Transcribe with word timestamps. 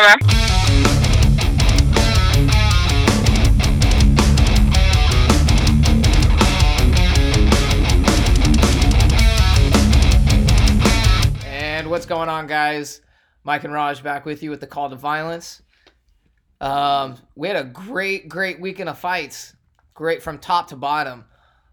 Hello. 0.00 0.14
And 11.44 11.90
what's 11.90 12.06
going 12.06 12.28
on, 12.28 12.46
guys? 12.46 13.00
Mike 13.42 13.64
and 13.64 13.72
Raj 13.72 14.00
back 14.04 14.24
with 14.24 14.44
you 14.44 14.50
with 14.50 14.60
the 14.60 14.68
call 14.68 14.88
to 14.88 14.94
violence. 14.94 15.62
Um, 16.60 17.16
we 17.34 17.48
had 17.48 17.56
a 17.56 17.64
great, 17.64 18.28
great 18.28 18.60
weekend 18.60 18.88
of 18.88 19.00
fights, 19.00 19.56
great 19.94 20.22
from 20.22 20.38
top 20.38 20.68
to 20.68 20.76
bottom. 20.76 21.24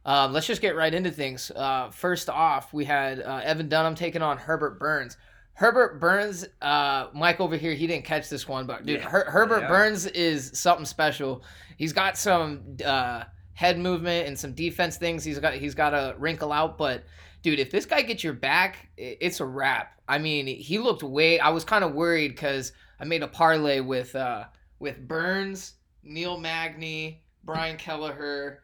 Um, 0.03 0.33
let's 0.33 0.47
just 0.47 0.63
get 0.63 0.75
right 0.75 0.91
into 0.91 1.11
things. 1.11 1.51
Uh, 1.55 1.91
first 1.91 2.27
off, 2.27 2.73
we 2.73 2.85
had 2.85 3.21
uh, 3.21 3.41
Evan 3.43 3.69
Dunham 3.69 3.93
taking 3.93 4.23
on 4.23 4.39
Herbert 4.39 4.79
Burns. 4.79 5.15
Herbert 5.55 5.99
Burns, 6.01 6.45
uh, 6.61 7.07
Mike 7.13 7.39
over 7.39 7.55
here, 7.55 7.73
he 7.73 7.87
didn't 7.87 8.05
catch 8.05 8.29
this 8.29 8.47
one, 8.47 8.65
but 8.67 8.85
dude, 8.85 8.99
Yeah. 8.99 9.09
Her- 9.09 9.29
Herbert 9.29 9.61
Yeah. 9.61 9.67
Burns 9.69 10.05
is 10.05 10.51
something 10.59 10.85
special. 10.85 11.43
He's 11.77 11.93
got 11.93 12.17
some 12.17 12.77
uh, 12.85 13.23
head 13.53 13.79
movement 13.79 14.27
and 14.27 14.37
some 14.37 14.53
defense 14.53 14.97
things. 14.97 15.23
He's 15.23 15.39
got 15.39 15.53
he's 15.53 15.73
got 15.75 15.93
a 15.93 16.15
wrinkle 16.17 16.51
out, 16.51 16.77
but 16.77 17.05
dude, 17.41 17.59
if 17.59 17.71
this 17.71 17.85
guy 17.85 18.01
gets 18.01 18.23
your 18.23 18.33
back, 18.33 18.89
it's 18.97 19.39
a 19.39 19.45
wrap. 19.45 19.93
I 20.07 20.17
mean, 20.17 20.45
he 20.47 20.77
looked 20.77 21.03
way. 21.03 21.39
I 21.39 21.49
was 21.49 21.63
kind 21.63 21.83
of 21.83 21.93
worried 21.93 22.29
because 22.29 22.73
I 22.99 23.05
made 23.05 23.23
a 23.23 23.27
parlay 23.27 23.79
with 23.79 24.13
uh, 24.15 24.45
with 24.79 25.07
Burns, 25.07 25.75
Neil 26.03 26.37
Magny, 26.37 27.23
Brian 27.45 27.77
Kelleher, 27.77 28.59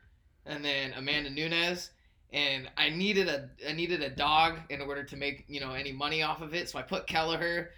and 0.45 0.63
then 0.63 0.93
Amanda 0.97 1.29
Nunes. 1.29 1.91
And 2.33 2.69
I 2.77 2.89
needed 2.89 3.27
a 3.27 3.49
I 3.67 3.73
needed 3.73 4.01
a 4.01 4.09
dog 4.09 4.59
in 4.69 4.81
order 4.81 5.03
to 5.03 5.17
make 5.17 5.45
you 5.47 5.59
know 5.59 5.73
any 5.73 5.91
money 5.91 6.23
off 6.23 6.41
of 6.41 6.53
it, 6.53 6.69
so 6.69 6.79
I 6.79 6.81
put 6.81 7.07
Kelleher. 7.07 7.71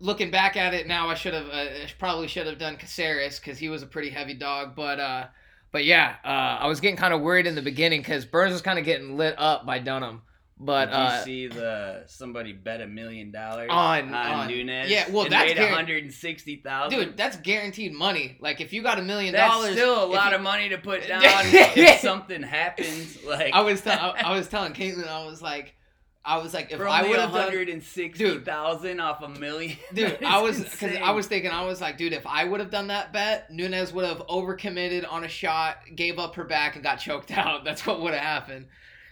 Looking 0.00 0.30
back 0.30 0.56
at 0.56 0.72
it 0.72 0.86
now, 0.86 1.08
I 1.08 1.14
should 1.14 1.34
have 1.34 1.48
uh, 1.50 1.86
probably 1.98 2.26
should 2.26 2.46
have 2.46 2.58
done 2.58 2.76
Caceres 2.76 3.38
because 3.38 3.58
he 3.58 3.68
was 3.68 3.82
a 3.82 3.86
pretty 3.86 4.10
heavy 4.10 4.34
dog, 4.34 4.74
but 4.74 4.98
uh, 4.98 5.26
but 5.72 5.84
yeah, 5.84 6.16
uh, 6.24 6.62
I 6.62 6.66
was 6.66 6.80
getting 6.80 6.96
kind 6.96 7.14
of 7.14 7.20
worried 7.20 7.46
in 7.46 7.54
the 7.54 7.62
beginning 7.62 8.00
because 8.00 8.24
Burns 8.24 8.52
was 8.52 8.62
kind 8.62 8.78
of 8.78 8.84
getting 8.84 9.16
lit 9.16 9.34
up 9.38 9.66
by 9.66 9.78
Dunham. 9.78 10.22
But 10.62 10.86
Did 10.86 10.94
uh, 10.94 11.14
you 11.16 11.24
see 11.24 11.46
the 11.46 12.02
somebody 12.06 12.52
bet 12.52 12.82
a 12.82 12.86
million 12.86 13.30
dollars 13.30 13.68
On- 13.70 14.12
on, 14.14 14.48
Nunes? 14.48 14.90
yeah, 14.90 15.08
well, 15.10 15.22
and 15.24 15.32
that's 15.32 15.54
made 15.54 15.58
one 15.64 15.72
hundred 15.72 16.04
and 16.04 16.12
sixty 16.12 16.56
thousand. 16.56 16.98
dude, 16.98 17.16
that's 17.16 17.38
guaranteed 17.38 17.94
money. 17.94 18.36
Like 18.42 18.60
if 18.60 18.74
you 18.74 18.82
got 18.82 18.98
a 18.98 19.02
million 19.02 19.32
that's 19.32 19.50
dollars, 19.50 19.72
still 19.72 20.04
a 20.04 20.06
lot 20.06 20.30
you- 20.32 20.36
of 20.36 20.42
money 20.42 20.68
to 20.68 20.76
put 20.76 21.08
down 21.08 21.22
if 21.24 22.00
something 22.00 22.42
happens. 22.42 23.16
Like 23.26 23.54
I 23.54 23.62
was, 23.62 23.86
I, 23.86 23.96
I 24.22 24.36
was 24.36 24.48
telling 24.54 24.74
Caitlin, 24.74 25.08
I 25.08 25.24
was 25.24 25.40
like, 25.40 25.74
I 26.22 26.36
was 26.36 26.52
like, 26.52 26.70
if 26.72 26.78
I 26.78 27.08
would 27.08 27.18
have 27.18 27.32
done, 27.32 27.44
hundred 27.44 27.70
and 27.70 27.82
sixty 27.82 28.38
thousand 28.40 29.00
off 29.00 29.22
a 29.22 29.28
million. 29.30 29.78
dude, 29.94 30.22
I 30.22 30.42
was 30.42 30.58
because. 30.62 30.94
I 30.96 31.12
was 31.12 31.26
thinking, 31.26 31.50
I 31.50 31.64
was 31.64 31.80
like, 31.80 31.96
dude, 31.96 32.12
if 32.12 32.26
I 32.26 32.44
would 32.44 32.60
have 32.60 32.70
done 32.70 32.88
that 32.88 33.14
bet, 33.14 33.50
Nunes 33.50 33.94
would 33.94 34.04
have 34.04 34.18
overcommitted 34.28 35.10
on 35.10 35.24
a 35.24 35.28
shot, 35.28 35.78
gave 35.96 36.18
up 36.18 36.34
her 36.34 36.44
back, 36.44 36.74
and 36.74 36.84
got 36.84 36.96
choked 36.96 37.30
out. 37.30 37.64
That's 37.64 37.86
what 37.86 38.02
would 38.02 38.12
have 38.12 38.22
happened. 38.22 38.66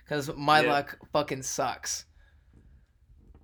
Because 0.09 0.31
my 0.37 0.63
Yeah. 0.63 0.73
luck 0.73 0.99
fucking 1.13 1.43
sucks. 1.43 2.07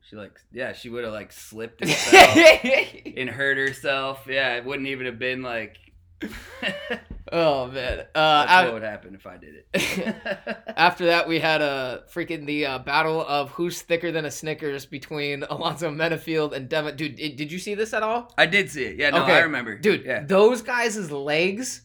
She 0.09 0.17
like 0.17 0.39
yeah, 0.53 0.73
she 0.73 0.89
would 0.91 1.05
have 1.05 1.13
like 1.13 1.33
slipped 1.33 1.83
and 1.83 3.29
hurt 3.31 3.57
herself. 3.59 4.27
Yeah, 4.29 4.57
it 4.57 4.65
wouldn't 4.65 4.89
even 4.89 5.07
have 5.07 5.19
been 5.19 5.43
like. 5.43 5.77
oh 7.33 7.67
man. 7.67 8.01
Uh, 8.15 8.47
That's 8.47 8.51
I- 8.51 8.65
what 8.65 8.75
would 8.75 8.83
happen 8.83 9.15
if 9.15 9.27
I 9.27 9.37
did 9.37 9.65
it. 9.75 10.17
After 10.77 11.07
that, 11.07 11.29
we 11.29 11.39
had 11.39 11.61
a 11.61 12.05
freaking 12.13 12.47
the 12.47 12.67
uh, 12.67 12.79
battle 12.79 13.25
of 13.27 13.51
who's 13.51 13.83
thicker 13.83 14.11
than 14.13 14.25
a 14.25 14.31
Snickers 14.31 14.87
between 14.87 15.43
Alonzo 15.43 15.91
Menifield 15.91 16.53
and 16.53 16.69
Devin. 16.69 16.97
Dude, 16.97 17.17
did, 17.17 17.37
did 17.37 17.53
you 17.53 17.59
see 17.59 17.75
this 17.75 17.93
at 17.93 18.03
all? 18.03 18.33
I 18.39 18.47
did 18.47 18.71
see 18.71 18.85
it. 18.85 18.97
Yeah, 18.97 19.11
no, 19.11 19.23
Okay. 19.25 19.35
I 19.35 19.41
remember. 19.41 19.77
Dude, 19.79 20.05
yeah. 20.05 20.23
those 20.25 20.63
guys' 20.63 21.11
legs 21.11 21.83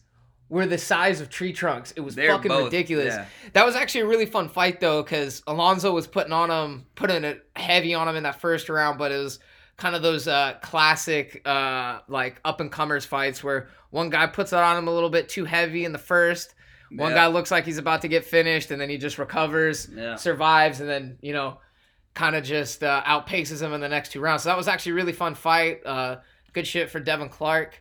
were 0.50 0.66
the 0.66 0.76
size 0.76 1.20
of 1.22 1.30
tree 1.30 1.52
trunks. 1.54 1.92
It 1.92 2.00
was 2.00 2.14
They're 2.16 2.32
fucking 2.32 2.48
both- 2.50 2.64
ridiculous. 2.64 3.14
yeah. 3.14 3.24
That 3.54 3.64
was 3.64 3.74
actually 3.76 4.02
a 4.02 4.06
really 4.06 4.26
fun 4.26 4.48
fight 4.50 4.80
though, 4.80 5.02
because 5.02 5.42
Alonzo 5.46 5.92
was 5.94 6.06
putting 6.06 6.32
on 6.34 6.50
him, 6.50 6.84
putting 6.96 7.24
it 7.24 7.46
heavy 7.56 7.94
on 7.94 8.06
him 8.08 8.16
in 8.16 8.24
that 8.24 8.40
first 8.40 8.68
round, 8.68 8.98
but 8.98 9.12
it 9.12 9.16
was 9.18 9.38
kind 9.78 9.96
of 9.96 10.02
those 10.02 10.28
uh, 10.28 10.54
classic 10.60 11.40
uh, 11.48 12.00
like 12.08 12.38
up 12.44 12.60
and 12.60 12.70
comers 12.70 13.06
fights 13.06 13.42
where 13.42 13.68
one 13.88 14.10
guy 14.10 14.26
puts 14.26 14.52
it 14.52 14.58
on 14.58 14.76
him 14.76 14.88
a 14.88 14.90
little 14.92 15.08
bit 15.08 15.28
too 15.30 15.46
heavy 15.46 15.84
in 15.86 15.92
the 15.92 15.98
first. 15.98 16.54
One 16.92 17.12
Yeah. 17.12 17.18
guy 17.18 17.26
looks 17.28 17.50
like 17.52 17.64
he's 17.64 17.78
about 17.78 18.02
to 18.02 18.08
get 18.08 18.24
finished, 18.24 18.72
and 18.72 18.80
then 18.80 18.90
he 18.90 18.98
just 18.98 19.16
recovers, 19.18 19.88
Yeah. 19.94 20.16
survives, 20.16 20.80
and 20.80 20.88
then 20.90 21.16
you 21.22 21.32
know, 21.32 21.60
kind 22.14 22.34
of 22.34 22.42
just 22.42 22.82
uh, 22.82 23.02
outpaces 23.06 23.62
him 23.62 23.72
in 23.72 23.80
the 23.80 23.88
next 23.88 24.10
two 24.10 24.20
rounds. 24.20 24.42
So 24.42 24.48
that 24.48 24.58
was 24.58 24.66
actually 24.66 24.92
a 24.92 24.94
really 24.96 25.12
fun 25.12 25.36
fight. 25.36 25.86
Uh, 25.86 26.16
good 26.52 26.66
shit 26.66 26.90
for 26.90 26.98
Devin 26.98 27.28
Clark. 27.28 27.80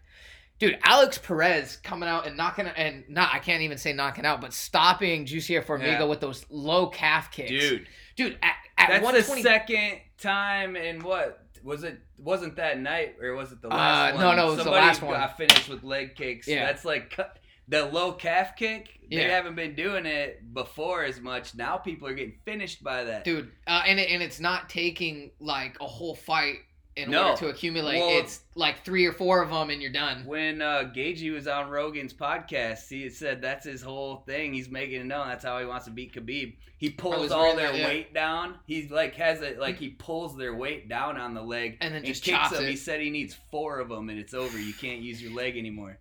Dude, 0.60 0.78
Alex 0.84 1.18
Perez 1.18 1.78
coming 1.78 2.10
out 2.10 2.28
and 2.28 2.36
knocking 2.36 2.68
and 2.68 3.06
not 3.08 3.34
I 3.34 3.40
can't 3.40 3.62
even 3.62 3.78
say 3.78 3.94
knocking 3.94 4.26
out, 4.26 4.42
but 4.42 4.54
stopping 4.54 5.26
Jussier 5.26 5.64
Formiga 5.64 6.00
Yeah. 6.00 6.04
with 6.04 6.20
those 6.20 6.46
low 6.50 6.88
calf 6.88 7.32
kicks. 7.32 7.50
Dude, 7.50 7.88
Dude, 8.18 8.38
at, 8.44 8.56
at 8.78 9.02
that's 9.02 9.28
the 9.30 9.42
second 9.42 10.00
time 10.18 10.76
in 10.76 11.00
what 11.02 11.46
was 11.64 11.84
it? 11.84 12.00
Wasn't 12.18 12.58
that 12.58 12.80
night 12.80 13.16
or 13.22 13.34
was 13.36 13.52
it 13.54 13.62
the 13.62 13.70
Uh, 13.70 13.76
last 13.76 14.14
one? 14.16 14.24
no, 14.24 14.36
no, 14.36 14.44
it 14.44 14.48
was 14.50 14.58
the 14.58 14.64
Somebody 14.66 14.86
last 14.86 15.02
one. 15.02 15.14
got 15.14 15.38
finished 15.38 15.70
with 15.70 15.84
leg 15.84 16.16
kicks. 16.16 16.48
Yeah. 16.48 16.66
that's 16.66 16.84
like 16.84 17.18
the 17.70 17.86
low 17.86 18.12
calf 18.14 18.56
kick. 18.58 18.90
They 19.10 19.18
Yeah. 19.18 19.30
haven't 19.30 19.56
been 19.56 19.76
doing 19.76 20.06
it 20.06 20.54
before 20.54 21.04
as 21.06 21.22
much. 21.22 21.56
Now 21.56 21.78
people 21.78 22.08
are 22.10 22.14
getting 22.14 22.38
finished 22.46 22.84
by 22.84 23.06
that. 23.06 23.24
dude, 23.24 23.52
uh, 23.68 23.84
and 23.88 24.00
it, 24.00 24.10
and 24.10 24.22
it's 24.22 24.40
not 24.42 24.70
taking 24.70 25.32
like 25.40 25.78
a 25.80 25.88
whole 25.88 26.16
fight 26.16 26.58
in 27.04 27.12
No. 27.12 27.30
order 27.30 27.38
to 27.40 27.48
accumulate. 27.50 28.00
Well- 28.00 28.20
it's 28.20 28.42
like 28.56 28.84
three 28.86 29.06
or 29.06 29.14
four 29.14 29.42
of 29.42 29.50
them 29.50 29.70
and 29.70 29.82
you're 29.82 29.92
done. 29.92 30.26
When 30.26 30.62
uh, 30.62 30.92
Gaethje 30.96 31.34
was 31.34 31.48
on 31.48 31.70
Rogan's 31.70 32.14
podcast, 32.14 32.88
he 32.90 33.10
said 33.10 33.42
that's 33.42 33.66
his 33.66 33.82
whole 33.82 34.18
thing. 34.28 34.54
He's 34.54 34.70
making 34.70 35.02
it 35.02 35.06
known 35.06 35.28
that's 35.28 35.46
how 35.46 35.60
he 35.60 35.66
wants 35.66 35.86
to 35.86 35.92
beat 35.92 36.14
Khabib. 36.14 36.56
He 36.78 36.90
pulls 36.90 37.32
all 37.32 37.56
their 37.58 37.72
that, 37.72 37.78
yeah. 37.80 37.86
weight 37.88 38.14
down. 38.14 38.56
He's 38.66 38.90
like 38.92 39.16
has 39.16 39.42
it 39.42 39.60
like 39.60 39.78
he 39.80 39.90
pulls 39.90 40.38
their 40.38 40.56
weight 40.56 40.88
down 40.90 41.18
on 41.18 41.34
the 41.34 41.42
leg 41.42 41.78
And 41.82 41.94
then 41.94 42.04
just 42.06 42.24
kicks 42.24 42.50
them. 42.52 42.64
it. 42.64 42.70
He 42.70 42.76
said 42.76 43.02
he 43.02 43.10
needs 43.10 43.36
four 43.52 43.80
of 43.80 43.90
them 43.90 44.10
and 44.10 44.18
it's 44.20 44.34
over. 44.34 44.58
You 44.60 44.74
can't 44.74 45.02
use 45.02 45.22
your 45.22 45.34
leg 45.34 45.58
anymore. 45.58 45.98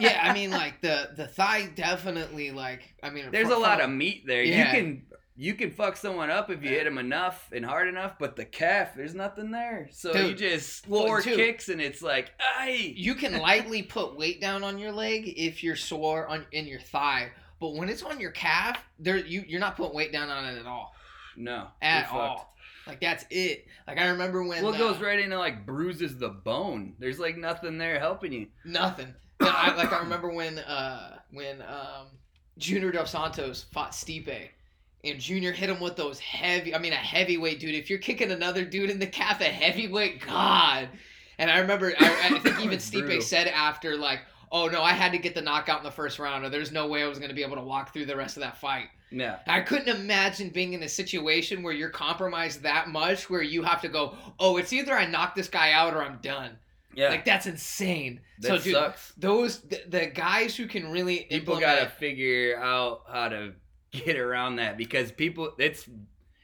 yeah, 0.00 0.18
I 0.22 0.32
mean 0.32 0.50
like 0.62 0.80
the 0.80 1.10
the 1.16 1.26
thigh 1.26 1.68
definitely 1.74 2.50
like 2.50 2.82
I 3.02 3.10
mean 3.10 3.26
There's 3.30 3.50
a 3.50 3.56
lot 3.56 3.80
of 3.80 3.90
meat 3.90 4.26
there. 4.26 4.42
Yeah. 4.42 4.72
You 4.74 4.78
can 4.82 5.02
you 5.36 5.54
can 5.54 5.70
fuck 5.70 5.96
someone 5.96 6.30
up 6.30 6.50
if 6.50 6.62
you 6.62 6.68
hit 6.68 6.84
them 6.84 6.98
enough 6.98 7.48
and 7.52 7.64
hard 7.64 7.88
enough, 7.88 8.18
but 8.18 8.36
the 8.36 8.44
calf, 8.44 8.94
there's 8.94 9.14
nothing 9.14 9.50
there. 9.50 9.88
So 9.90 10.08
you 10.14 10.28
Dude, 10.28 10.38
just 10.38 10.88
well, 10.88 11.06
four 11.06 11.16
and 11.18 11.24
kicks 11.24 11.68
and 11.68 11.80
it's 11.80 12.02
like, 12.02 12.30
ay. 12.40 12.92
you 12.96 13.14
can 13.14 13.38
lightly 13.38 13.82
put 13.82 14.16
weight 14.16 14.40
down 14.40 14.62
on 14.62 14.78
your 14.78 14.92
leg 14.92 15.32
if 15.36 15.62
you're 15.64 15.76
sore 15.76 16.26
on 16.28 16.44
in 16.52 16.66
your 16.66 16.80
thigh, 16.80 17.30
but 17.60 17.74
when 17.74 17.88
it's 17.88 18.02
on 18.02 18.20
your 18.20 18.32
calf, 18.32 18.78
there 18.98 19.16
you 19.16 19.44
you're 19.46 19.60
not 19.60 19.76
putting 19.76 19.94
weight 19.94 20.12
down 20.12 20.28
on 20.28 20.44
it 20.44 20.58
at 20.58 20.66
all. 20.66 20.94
No, 21.36 21.68
At 21.80 22.00
you're 22.00 22.04
fucked. 22.04 22.14
all. 22.14 22.54
Like 22.86 23.00
that's 23.00 23.24
it. 23.30 23.66
Like 23.86 23.98
I 23.98 24.08
remember 24.08 24.42
when 24.42 24.62
Well, 24.62 24.74
it 24.74 24.80
uh, 24.80 24.92
goes 24.92 25.00
right 25.00 25.18
into 25.18 25.38
like 25.38 25.64
bruises 25.64 26.18
the 26.18 26.28
bone. 26.28 26.94
There's 26.98 27.18
like 27.18 27.36
nothing 27.36 27.78
there 27.78 27.98
helping 27.98 28.32
you. 28.32 28.48
Nothing. 28.64 29.14
No, 29.40 29.48
I, 29.48 29.74
like 29.76 29.92
I 29.92 30.00
remember 30.00 30.30
when 30.30 30.58
uh 30.58 31.18
when 31.30 31.62
um 31.62 32.08
Junior 32.58 32.92
Dos 32.92 33.10
Santos 33.12 33.64
fought 33.72 33.92
Stipe. 33.92 34.48
And 35.04 35.18
Junior 35.18 35.52
hit 35.52 35.68
him 35.68 35.80
with 35.80 35.96
those 35.96 36.20
heavy 36.20 36.74
I 36.74 36.78
mean 36.78 36.92
a 36.92 36.96
heavyweight 36.96 37.60
dude. 37.60 37.74
If 37.74 37.90
you're 37.90 37.98
kicking 37.98 38.30
another 38.30 38.64
dude 38.64 38.90
in 38.90 38.98
the 38.98 39.06
calf, 39.06 39.40
a 39.40 39.44
heavyweight, 39.44 40.24
God. 40.26 40.88
And 41.38 41.50
I 41.50 41.58
remember 41.58 41.92
I, 41.98 42.30
I 42.30 42.38
think 42.38 42.60
even 42.60 42.78
Stipe 42.78 43.22
said 43.22 43.48
after 43.48 43.96
like, 43.96 44.20
oh 44.52 44.68
no, 44.68 44.82
I 44.82 44.92
had 44.92 45.12
to 45.12 45.18
get 45.18 45.34
the 45.34 45.42
knockout 45.42 45.78
in 45.78 45.84
the 45.84 45.90
first 45.90 46.18
round, 46.18 46.44
or 46.44 46.50
there's 46.50 46.70
no 46.70 46.86
way 46.86 47.02
I 47.02 47.08
was 47.08 47.18
gonna 47.18 47.34
be 47.34 47.42
able 47.42 47.56
to 47.56 47.62
walk 47.62 47.92
through 47.92 48.06
the 48.06 48.16
rest 48.16 48.36
of 48.36 48.42
that 48.42 48.58
fight. 48.58 48.88
Yeah. 49.10 49.38
I 49.46 49.60
couldn't 49.60 49.88
imagine 49.88 50.48
being 50.48 50.72
in 50.72 50.82
a 50.82 50.88
situation 50.88 51.62
where 51.62 51.74
you're 51.74 51.90
compromised 51.90 52.62
that 52.62 52.88
much 52.88 53.28
where 53.28 53.42
you 53.42 53.62
have 53.62 53.82
to 53.82 53.88
go, 53.88 54.14
oh, 54.38 54.56
it's 54.56 54.72
either 54.72 54.94
I 54.94 55.06
knock 55.06 55.34
this 55.34 55.48
guy 55.48 55.72
out 55.72 55.94
or 55.94 56.02
I'm 56.02 56.18
done. 56.22 56.58
Yeah. 56.94 57.08
Like 57.08 57.24
that's 57.24 57.46
insane. 57.46 58.20
that 58.40 58.48
so 58.48 58.58
dude, 58.58 58.74
sucks. 58.74 59.12
those 59.16 59.60
the, 59.60 59.82
the 59.88 60.06
guys 60.06 60.56
who 60.56 60.66
can 60.66 60.90
really 60.90 61.26
People 61.30 61.58
got 61.58 61.80
to 61.80 61.86
figure 61.86 62.58
out 62.58 63.02
how 63.10 63.28
to 63.28 63.52
get 63.92 64.16
around 64.18 64.56
that 64.56 64.76
because 64.76 65.12
people 65.12 65.52
it's 65.58 65.88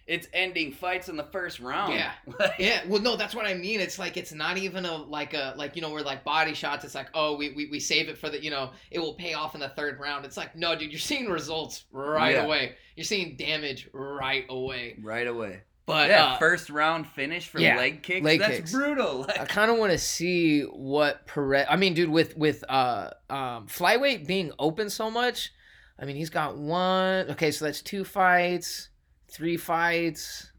it's 0.07 0.27
ending 0.33 0.73
fights 0.73 1.11
in 1.11 1.17
the 1.19 1.25
first 1.25 1.61
round. 1.61 1.93
Yeah. 1.93 2.13
Like, 2.41 2.55
Yeah, 2.59 2.81
well, 2.87 3.03
no, 3.03 3.17
that's 3.17 3.35
what 3.35 3.45
I 3.45 3.53
mean. 3.53 3.79
It's 3.81 3.99
like 3.99 4.17
it's 4.17 4.33
not 4.33 4.57
even 4.57 4.87
a 4.87 4.97
like 4.97 5.35
a 5.35 5.53
like 5.59 5.77
you 5.77 5.83
know 5.83 5.91
we're 5.91 6.01
like 6.01 6.25
body 6.25 6.55
shots. 6.55 6.85
It's 6.85 6.95
like 6.95 7.09
oh 7.15 7.37
we, 7.37 7.51
we 7.53 7.67
we 7.71 7.79
save 7.81 8.09
it 8.09 8.17
for 8.17 8.31
the 8.31 8.43
you 8.43 8.51
know 8.51 8.71
it 8.91 9.01
will 9.01 9.15
pay 9.15 9.35
off 9.35 9.55
in 9.55 9.61
the 9.61 9.69
third 9.71 9.99
round. 10.01 10.25
It's 10.25 10.37
like 10.37 10.57
no, 10.57 10.75
dude, 10.77 10.91
you're 10.93 10.99
seeing 10.99 11.29
results 11.29 11.85
right 11.93 12.37
Yeah. 12.37 12.45
away. 12.45 12.75
You're 12.97 13.05
seeing 13.05 13.37
damage 13.37 13.89
right 13.93 14.47
away. 14.49 14.97
right 15.03 15.27
away. 15.27 15.61
But 15.85 16.11
yeah, 16.11 16.25
uh, 16.35 16.39
first 16.39 16.69
round 16.69 17.07
finish 17.07 17.49
for 17.49 17.61
yeah, 17.61 17.77
leg 17.79 18.03
kicks. 18.03 18.23
leg 18.25 18.41
That's 18.41 18.57
kicks. 18.59 18.73
brutal. 18.73 19.27
I 19.29 19.47
kind 19.47 19.71
of 19.71 19.79
want 19.79 19.93
to 19.93 19.99
see 19.99 20.63
what 20.63 21.27
Perez. 21.27 21.67
I 21.69 21.77
mean, 21.77 21.95
dude, 21.95 22.11
with 22.11 22.37
with 22.37 22.63
uh 22.69 23.11
um 23.31 23.67
flyweight 23.69 24.27
being 24.27 24.53
open 24.59 24.91
so 24.91 25.11
much, 25.11 25.51
I 25.99 26.05
mean 26.05 26.17
he's 26.17 26.31
got 26.31 26.57
one. 26.57 27.31
Okay, 27.31 27.51
so 27.51 27.65
that's 27.65 27.83
two 27.83 28.05
fights, 28.05 28.89
three 29.29 29.57
fights. 29.57 30.51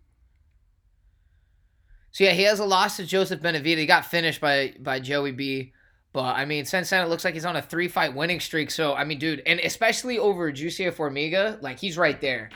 So 2.12 2.24
yeah, 2.24 2.32
he 2.32 2.44
has 2.44 2.60
a 2.60 2.66
loss 2.66 2.98
to 2.98 3.06
Joseph 3.06 3.42
Benavidez. 3.42 3.78
He 3.78 3.86
got 3.86 4.06
finished 4.06 4.42
by 4.42 4.74
by 4.80 5.00
Joey 5.00 5.32
B. 5.32 5.74
But 6.12 6.36
I 6.36 6.46
mean, 6.46 6.66
since 6.66 6.90
then 6.90 7.06
it 7.06 7.10
looks 7.10 7.24
like 7.24 7.36
he's 7.36 7.46
on 7.46 7.56
a 7.56 7.62
three 7.62 7.88
fight 7.88 8.16
winning 8.16 8.40
streak. 8.40 8.72
So 8.72 8.94
I 8.94 9.04
mean, 9.04 9.20
dude, 9.20 9.42
and 9.46 9.60
especially 9.60 10.18
over 10.18 10.52
Juicy 10.52 10.86
Formiga, 10.86 11.62
like 11.62 11.80
he's 11.80 11.98
right 11.98 12.20
there. 12.20 12.50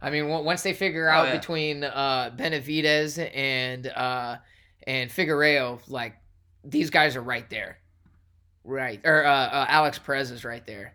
I 0.00 0.10
mean, 0.10 0.28
once 0.28 0.62
they 0.62 0.72
figure 0.72 1.08
out 1.08 1.26
oh, 1.26 1.28
yeah. 1.28 1.36
between 1.36 1.84
uh, 1.84 2.30
Benavidez 2.34 3.18
and 3.34 3.86
uh, 3.88 4.36
and 4.86 5.10
Figueroa, 5.10 5.78
like 5.88 6.14
these 6.64 6.90
guys 6.90 7.16
are 7.16 7.22
right 7.22 7.48
there, 7.50 7.78
right? 8.64 9.00
Or 9.04 9.24
uh, 9.24 9.30
uh, 9.30 9.66
Alex 9.68 9.98
Perez 9.98 10.30
is 10.30 10.44
right 10.44 10.64
there. 10.66 10.94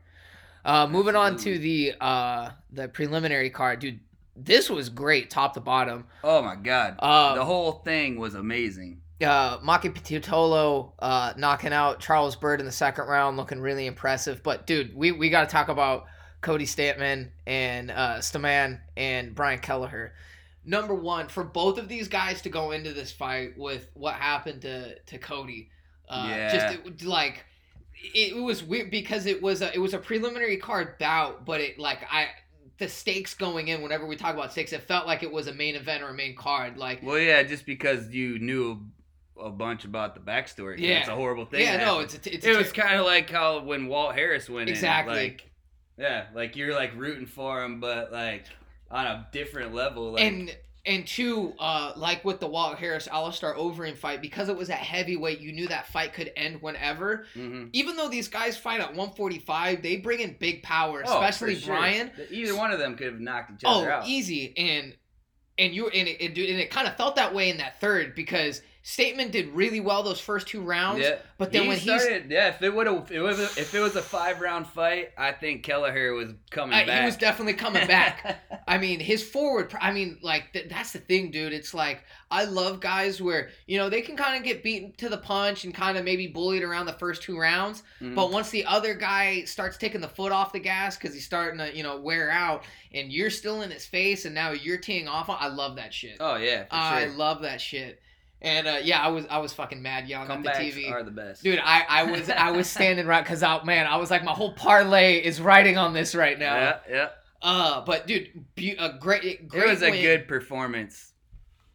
Uh, 0.65 0.87
moving 0.87 1.15
on 1.15 1.37
to 1.37 1.57
the 1.59 1.93
uh, 1.99 2.51
the 2.71 2.87
preliminary 2.87 3.49
card, 3.49 3.79
dude. 3.79 3.99
This 4.35 4.69
was 4.69 4.89
great, 4.89 5.29
top 5.29 5.53
to 5.53 5.59
bottom. 5.59 6.05
Oh 6.23 6.41
my 6.41 6.55
god, 6.55 6.95
uh, 6.99 7.35
the 7.35 7.45
whole 7.45 7.71
thing 7.71 8.17
was 8.17 8.35
amazing. 8.35 9.01
Uh, 9.21 9.59
Maki 9.59 9.93
Pitolo 9.93 10.93
uh, 10.99 11.33
knocking 11.37 11.71
out 11.71 11.99
Charles 11.99 12.35
Byrd 12.35 12.59
in 12.59 12.65
the 12.65 12.71
second 12.71 13.05
round, 13.05 13.37
looking 13.37 13.59
really 13.59 13.85
impressive. 13.85 14.41
But 14.41 14.65
dude, 14.65 14.95
we 14.95 15.11
we 15.11 15.29
got 15.29 15.47
to 15.47 15.53
talk 15.53 15.67
about 15.67 16.05
Cody 16.41 16.65
Stamann 16.65 17.29
and 17.45 17.91
uh, 17.91 18.17
Stamann 18.19 18.79
and 18.95 19.35
Brian 19.35 19.59
Kelleher. 19.59 20.13
Number 20.65 20.93
one, 20.93 21.27
for 21.27 21.43
both 21.43 21.77
of 21.77 21.89
these 21.89 22.07
guys 22.07 22.41
to 22.43 22.49
go 22.49 22.71
into 22.71 22.93
this 22.93 23.11
fight 23.11 23.57
with 23.57 23.89
what 23.93 24.15
happened 24.15 24.61
to 24.61 24.97
to 24.99 25.17
Cody, 25.17 25.69
uh, 26.07 26.25
yeah. 26.29 26.53
just 26.53 26.75
it, 26.75 27.05
like 27.05 27.45
it, 28.03 28.33
it 28.33 28.41
was 28.41 28.63
weird 28.63 28.91
because 28.91 29.25
it 29.25 29.41
was 29.41 29.61
a 29.61 29.73
it 29.73 29.79
was 29.79 29.93
a 29.93 29.99
preliminary 29.99 30.57
card 30.57 30.97
bout, 30.99 31.45
but 31.45 31.61
it 31.61 31.79
like 31.79 31.99
I 32.11 32.27
the 32.77 32.89
stakes 32.89 33.33
going 33.33 33.69
in 33.69 33.81
whenever 33.81 34.05
we 34.05 34.15
talk 34.15 34.33
about 34.33 34.51
stakes, 34.51 34.73
it 34.73 34.83
felt 34.83 35.07
like 35.07 35.23
it 35.23 35.31
was 35.31 35.47
a 35.47 35.53
main 35.53 35.75
event 35.75 36.03
or 36.03 36.09
a 36.09 36.13
main 36.13 36.35
card. 36.35 36.77
Like, 36.77 37.01
well, 37.03 37.19
yeah, 37.19 37.43
just 37.43 37.65
because 37.65 38.09
you 38.09 38.39
knew 38.39 38.81
a 39.41 39.49
bunch 39.49 39.85
about 39.85 40.15
the 40.15 40.21
backstory. 40.21 40.79
Yeah, 40.79 40.99
it's 40.99 41.07
a 41.07 41.15
horrible 41.15 41.45
thing. 41.45 41.61
Yeah, 41.61 41.77
no, 41.77 41.99
it's, 41.99 42.15
a, 42.15 42.33
it's 42.33 42.45
it 42.45 42.57
was 42.57 42.71
kind 42.71 42.99
of 42.99 43.05
like 43.05 43.29
how 43.29 43.61
when 43.63 43.87
Walt 43.87 44.15
Harris 44.15 44.49
went 44.49 44.69
exactly. 44.69 45.13
in, 45.13 45.23
like 45.23 45.51
yeah, 45.97 46.25
like 46.33 46.55
you're 46.55 46.73
like 46.73 46.95
rooting 46.95 47.27
for 47.27 47.63
him, 47.63 47.79
but 47.79 48.11
like 48.11 48.45
on 48.91 49.05
a 49.05 49.27
different 49.31 49.73
level. 49.73 50.13
Like, 50.13 50.23
and 50.23 50.55
and 50.85 51.07
two, 51.07 51.53
uh, 51.59 51.93
like 51.95 52.25
with 52.25 52.41
the 52.41 52.47
Walt 52.47 52.77
Harris 52.77 53.07
Alistair 53.07 53.53
Overeem 53.55 53.95
fight, 53.95 54.21
because 54.21 54.49
it 54.49 54.55
was 54.55 54.69
at 54.69 54.79
heavyweight, 54.79 55.39
you 55.39 55.53
knew 55.53 55.67
that 55.67 55.87
fight 55.87 56.13
could 56.13 56.31
end 56.35 56.61
whenever. 56.61 57.25
Mm-hmm. 57.35 57.67
Even 57.71 57.95
though 57.95 58.09
these 58.09 58.27
guys 58.27 58.57
fight 58.57 58.81
at 58.81 58.87
145, 58.87 59.81
they 59.81 59.97
bring 59.97 60.19
in 60.19 60.35
big 60.39 60.61
power, 60.61 61.01
oh, 61.05 61.13
especially 61.13 61.55
sure. 61.55 61.75
Brian. 61.75 62.11
Either 62.29 62.55
one 62.57 62.71
of 62.71 62.79
them 62.79 62.95
could 62.95 63.07
have 63.07 63.21
knocked 63.21 63.51
each 63.51 63.63
other 63.65 63.89
oh, 63.89 63.95
out. 63.95 64.03
Oh, 64.03 64.07
easy. 64.07 64.53
And 64.57 64.93
and 65.57 65.73
you 65.73 65.87
and 65.87 66.07
it, 66.07 66.19
and 66.19 66.37
it 66.37 66.69
kind 66.69 66.87
of 66.87 66.97
felt 66.97 67.15
that 67.15 67.33
way 67.33 67.49
in 67.49 67.57
that 67.57 67.79
third 67.79 68.15
because 68.15 68.61
Stamann 68.83 69.31
did 69.31 69.47
really 69.49 69.79
well 69.79 70.03
those 70.03 70.19
first 70.19 70.45
two 70.45 70.61
rounds. 70.61 70.99
Yeah. 70.99 71.15
But 71.37 71.53
then 71.53 71.63
he 71.63 71.67
when 71.69 71.79
started, 71.79 72.29
yeah, 72.29 72.49
if 72.49 72.61
it 72.61 72.73
would 72.73 72.85
have, 72.85 73.09
was 73.09 73.39
if 73.57 73.73
it 73.73 73.79
was 73.79 73.95
a 73.95 74.01
five 74.01 74.41
round 74.41 74.67
fight, 74.67 75.11
I 75.17 75.31
think 75.31 75.63
Kelleher 75.63 76.11
was 76.13 76.33
coming 76.51 76.85
back. 76.85 76.99
He 76.99 77.05
was 77.05 77.15
definitely 77.15 77.53
coming 77.53 77.87
back. 77.87 78.41
I 78.67 78.77
mean, 78.77 78.99
his 78.99 79.23
forward. 79.23 79.73
I 79.79 79.93
mean, 79.93 80.19
like 80.21 80.51
th- 80.51 80.67
that's 80.67 80.91
the 80.91 80.99
thing, 80.99 81.31
dude. 81.31 81.53
It's 81.53 81.73
like 81.73 82.03
I 82.29 82.43
love 82.43 82.81
guys 82.81 83.21
where 83.21 83.51
you 83.67 83.77
know 83.77 83.89
they 83.89 84.01
can 84.01 84.17
kind 84.17 84.37
of 84.37 84.43
get 84.43 84.63
beaten 84.63 84.91
to 84.97 85.07
the 85.07 85.17
punch 85.17 85.63
and 85.63 85.73
kind 85.73 85.97
of 85.97 86.03
maybe 86.03 86.27
bullied 86.27 86.63
around 86.63 86.85
the 86.85 86.93
first 86.93 87.23
two 87.23 87.39
rounds, 87.39 87.83
mm-hmm. 88.01 88.15
but 88.15 88.31
once 88.33 88.49
the 88.49 88.65
other 88.65 88.93
guy 88.93 89.45
starts 89.45 89.77
taking 89.77 90.01
the 90.01 90.09
foot 90.09 90.33
off 90.33 90.51
the 90.51 90.59
gas 90.59 90.97
because 90.97 91.13
he's 91.13 91.25
starting 91.25 91.57
to 91.57 91.73
you 91.73 91.83
know 91.83 92.01
wear 92.01 92.29
out, 92.29 92.65
and 92.93 93.13
you're 93.13 93.29
still 93.29 93.61
in 93.61 93.71
his 93.71 93.85
face, 93.85 94.25
and 94.25 94.35
now 94.35 94.51
you're 94.51 94.77
teeing 94.77 95.07
off. 95.07 95.29
I 95.29 95.47
love 95.47 95.77
that 95.77 95.93
shit. 95.93 96.17
Oh 96.19 96.35
yeah, 96.35 96.65
I 96.69 97.05
love 97.05 97.43
that 97.43 97.61
shit. 97.61 98.01
And 98.43 98.67
uh, 98.67 98.77
yeah, 98.83 99.01
I 99.01 99.07
was 99.07 99.25
I 99.29 99.37
was 99.37 99.53
fucking 99.53 99.81
mad 99.81 100.07
yelling 100.07 100.27
Comebacks 100.27 100.47
at 100.47 100.57
the 100.59 100.71
TV. 100.71 100.91
Are 100.91 101.01
the 101.01 101.11
best, 101.11 101.43
dude. 101.43 101.59
I, 101.63 101.85
I 101.87 102.03
was 102.03 102.29
I 102.29 102.51
was 102.51 102.69
standing 102.71 103.07
right 103.07 103.23
because 103.23 103.41
I 103.41 103.63
man 103.63 103.87
I 103.87 103.95
was 103.95 104.11
like 104.11 104.23
my 104.23 104.33
whole 104.33 104.53
parlay 104.53 105.19
is 105.19 105.39
riding 105.39 105.77
on 105.77 105.93
this 105.93 106.13
right 106.13 106.37
now. 106.37 106.55
Yeah, 106.55 106.79
yeah. 106.89 107.09
Uh, 107.41 107.83
but 107.85 108.07
dude, 108.07 108.29
be, 108.55 108.71
a 108.71 108.97
great, 108.99 109.47
great. 109.47 109.63
It 109.63 109.69
was 109.69 109.81
win. 109.81 109.93
a 109.93 110.01
good 110.01 110.27
performance 110.29 111.13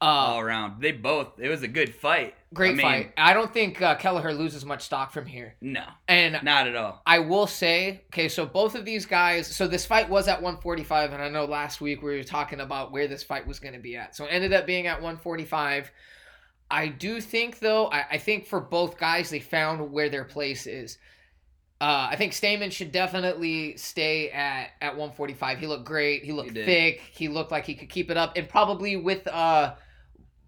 uh, 0.01 0.05
all 0.05 0.41
around. 0.41 0.81
They 0.81 0.93
both. 0.93 1.39
It 1.39 1.49
was 1.49 1.63
a 1.63 1.69
good 1.69 1.95
fight. 1.95 2.35
Great 2.55 2.71
I 2.71 2.75
mean, 2.75 2.83
fight. 2.83 3.13
I 3.19 3.35
don't 3.35 3.53
think 3.53 3.83
uh, 3.83 3.97
Kelleher 3.97 4.33
loses 4.33 4.65
much 4.65 4.83
stock 4.83 5.13
from 5.13 5.27
here. 5.27 5.57
No, 5.61 5.85
and 6.07 6.39
not 6.43 6.67
at 6.67 6.77
all. 6.77 7.03
I 7.05 7.19
will 7.19 7.47
say, 7.47 8.03
okay, 8.07 8.29
so 8.29 8.47
both 8.47 8.75
of 8.75 8.87
these 8.87 9.05
guys. 9.05 9.47
So 9.47 9.69
this 9.69 9.85
fight 9.85 10.09
was 10.09 10.29
at 10.29 10.41
145, 10.41 11.13
and 11.13 11.23
I 11.23 11.29
know 11.29 11.45
last 11.45 11.81
week 11.81 12.03
we 12.03 12.17
were 12.17 12.25
talking 12.25 12.61
about 12.61 12.91
where 12.91 13.07
this 13.07 13.23
fight 13.23 13.47
was 13.47 13.59
going 13.59 13.75
to 13.75 13.81
be 13.81 13.97
at. 13.97 14.17
So 14.17 14.25
it 14.25 14.29
ended 14.29 14.55
up 14.55 14.67
being 14.67 14.87
at 14.87 14.97
145. 14.97 15.91
I 16.71 16.89
do 16.89 17.21
think 17.21 17.61
though, 17.61 17.87
I, 17.87 18.05
I 18.13 18.19
think 18.19 18.47
for 18.47 18.61
both 18.61 18.99
guys 18.99 19.31
they 19.31 19.41
found 19.41 19.93
where 19.93 20.09
their 20.09 20.25
place 20.25 20.67
is. 20.67 20.99
Uh, 21.81 22.09
I 22.11 22.17
think 22.17 22.33
Stamann 22.33 22.73
should 22.73 22.91
definitely 22.91 23.77
stay 23.77 24.31
at, 24.31 24.71
at 24.81 24.93
145. 24.95 25.59
He 25.59 25.67
looked 25.69 25.85
great. 25.85 26.25
He 26.25 26.33
looked 26.33 26.57
he 26.57 26.65
thick. 26.65 27.01
He 27.13 27.29
looked 27.29 27.53
like 27.53 27.65
he 27.65 27.75
could 27.77 27.89
keep 27.89 28.11
it 28.11 28.17
up, 28.17 28.37
and 28.37 28.49
probably 28.49 28.97
with 28.97 29.29
uh, 29.29 29.75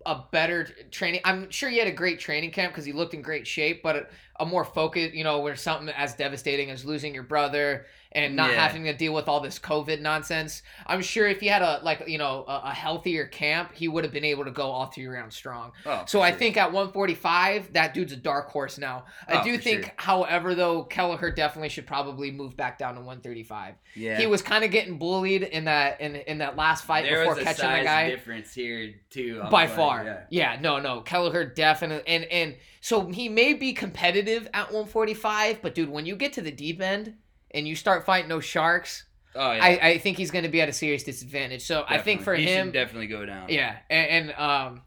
a 0.06 0.22
better 0.32 0.64
training. 0.90 1.20
I'm 1.24 1.48
sure 1.50 1.70
he 1.70 1.78
had 1.78 1.86
a 1.86 1.92
great 1.92 2.18
training 2.18 2.50
camp 2.50 2.72
because 2.72 2.84
he 2.84 2.92
looked 2.92 3.14
in 3.14 3.22
great 3.22 3.46
shape, 3.46 3.80
but 3.80 3.96
a, 3.96 4.06
a 4.40 4.46
more 4.46 4.64
focused, 4.64 5.14
you 5.14 5.22
know, 5.22 5.38
where 5.38 5.54
something 5.54 5.88
as 5.90 6.14
devastating 6.14 6.68
as 6.70 6.84
losing 6.84 7.14
your 7.14 7.22
brother 7.22 7.86
and 8.12 8.34
not 8.34 8.50
yeah. 8.50 8.66
having 8.66 8.84
to 8.84 8.92
deal 8.92 9.14
with 9.14 9.28
all 9.28 9.40
this 9.40 9.58
COVID 9.58 10.00
nonsense. 10.00 10.62
I'm 10.86 11.00
sure 11.00 11.28
if 11.28 11.40
he 11.40 11.46
had 11.46 11.62
a 11.62 11.80
like 11.82 12.04
you 12.08 12.18
know 12.18 12.44
a, 12.48 12.62
a 12.64 12.70
healthier 12.74 13.26
camp, 13.26 13.72
he 13.74 13.88
would 13.88 14.04
have 14.04 14.12
been 14.12 14.24
able 14.24 14.44
to 14.44 14.50
go 14.50 14.70
all 14.70 14.86
three 14.86 15.06
rounds 15.06 15.36
strong. 15.36 15.72
Oh, 15.86 16.04
so 16.06 16.18
sure. 16.18 16.22
I 16.22 16.32
think 16.32 16.56
at 16.56 16.72
145, 16.72 17.72
that 17.74 17.94
dude's 17.94 18.12
a 18.12 18.16
dark 18.16 18.48
horse 18.48 18.78
now. 18.78 19.04
Oh, 19.28 19.38
I 19.38 19.44
do 19.44 19.56
think, 19.58 19.84
sure. 19.84 19.92
however, 19.96 20.54
though 20.54 20.84
Kelleher 20.84 21.30
definitely 21.30 21.68
should 21.68 21.86
probably 21.86 22.30
move 22.30 22.56
back 22.56 22.78
down 22.78 22.94
to 22.94 23.00
135. 23.00 23.74
Yeah, 23.94 24.18
he 24.18 24.26
was 24.26 24.42
kind 24.42 24.64
of 24.64 24.70
getting 24.70 24.98
bullied 24.98 25.42
in 25.42 25.64
that 25.66 26.00
in 26.00 26.16
in 26.16 26.38
that 26.38 26.56
last 26.56 26.84
fight 26.84 27.04
there 27.04 27.24
before 27.24 27.42
catching 27.42 27.70
the 27.70 27.84
guy. 27.84 28.10
Difference 28.10 28.52
here 28.52 28.94
too. 29.10 29.42
By 29.50 29.68
far, 29.68 30.04
yeah. 30.04 30.20
yeah, 30.30 30.58
no, 30.60 30.80
no, 30.80 31.00
Kelleher 31.00 31.44
definitely 31.44 32.06
and 32.12 32.24
and 32.24 32.56
so 32.80 33.06
he 33.06 33.28
may 33.28 33.54
be 33.54 33.72
competitive 33.72 34.48
at 34.54 34.66
145, 34.72 35.60
but 35.62 35.74
dude, 35.74 35.90
when 35.90 36.06
you 36.06 36.16
get 36.16 36.32
to 36.34 36.42
the 36.42 36.50
deep 36.50 36.80
end 36.80 37.14
and 37.52 37.66
you 37.66 37.74
start 37.74 38.04
fighting 38.04 38.28
those 38.28 38.44
sharks, 38.44 39.04
oh 39.34 39.52
yeah, 39.52 39.64
I, 39.64 39.88
I 39.88 39.98
think 39.98 40.16
he's 40.16 40.30
going 40.30 40.44
to 40.44 40.50
be 40.50 40.60
at 40.60 40.68
a 40.68 40.72
serious 40.72 41.02
disadvantage. 41.02 41.62
So 41.62 41.80
definitely. 41.80 41.96
I 41.96 42.02
think 42.02 42.22
for 42.22 42.34
he 42.34 42.44
him, 42.44 42.70
definitely 42.70 43.06
go 43.06 43.24
down. 43.26 43.48
Yeah, 43.48 43.76
and, 43.88 44.30
and 44.30 44.38
um, 44.38 44.82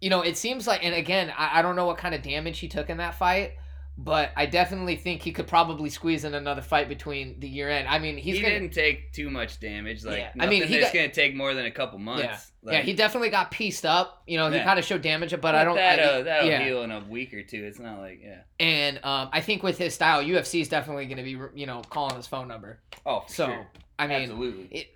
you 0.00 0.10
know, 0.10 0.20
it 0.22 0.36
seems 0.36 0.66
like, 0.66 0.84
and 0.84 0.94
again, 0.94 1.32
I, 1.36 1.60
I 1.60 1.62
don't 1.62 1.76
know 1.76 1.86
what 1.86 1.98
kind 1.98 2.14
of 2.14 2.22
damage 2.22 2.58
he 2.58 2.68
took 2.68 2.90
in 2.90 2.98
that 2.98 3.14
fight. 3.14 3.52
But 3.96 4.32
I 4.36 4.46
definitely 4.46 4.96
think 4.96 5.22
he 5.22 5.30
could 5.30 5.46
probably 5.46 5.88
squeeze 5.88 6.24
in 6.24 6.34
another 6.34 6.62
fight 6.62 6.88
between 6.88 7.38
the 7.38 7.48
year 7.48 7.70
end. 7.70 7.86
I 7.86 8.00
mean, 8.00 8.16
he's 8.16 8.36
he 8.36 8.42
gonna, 8.42 8.54
didn't 8.54 8.72
take 8.72 9.12
too 9.12 9.30
much 9.30 9.60
damage. 9.60 10.04
Like, 10.04 10.18
yeah. 10.18 10.32
I 10.40 10.48
mean, 10.48 10.64
he's 10.64 10.90
going 10.90 11.08
to 11.08 11.14
take 11.14 11.36
more 11.36 11.54
than 11.54 11.66
a 11.66 11.70
couple 11.70 12.00
months. 12.00 12.24
Yeah. 12.24 12.38
Like, 12.64 12.72
yeah, 12.74 12.82
he 12.82 12.92
definitely 12.94 13.30
got 13.30 13.52
pieced 13.52 13.86
up. 13.86 14.24
You 14.26 14.38
know, 14.38 14.50
he 14.50 14.56
yeah. 14.56 14.64
kind 14.64 14.80
of 14.80 14.84
showed 14.84 15.02
damage, 15.02 15.30
but, 15.30 15.42
but 15.42 15.54
I 15.54 15.62
don't. 15.62 15.76
That'll, 15.76 16.20
I, 16.20 16.22
that'll 16.22 16.48
yeah. 16.48 16.64
heal 16.64 16.82
in 16.82 16.90
a 16.90 17.04
week 17.08 17.32
or 17.34 17.44
two. 17.44 17.62
It's 17.62 17.78
not 17.78 18.00
like 18.00 18.20
yeah. 18.20 18.40
And 18.58 18.98
um, 19.04 19.28
I 19.32 19.40
think 19.40 19.62
with 19.62 19.78
his 19.78 19.94
style, 19.94 20.24
UFC 20.24 20.60
is 20.60 20.68
definitely 20.68 21.06
going 21.06 21.18
to 21.18 21.22
be 21.22 21.38
you 21.54 21.66
know 21.66 21.82
calling 21.88 22.16
his 22.16 22.26
phone 22.26 22.48
number. 22.48 22.80
Oh, 23.06 23.22
so 23.28 23.46
sure. 23.46 23.66
I 23.96 24.08
mean, 24.08 24.22
absolutely. 24.22 24.68
It, 24.72 24.88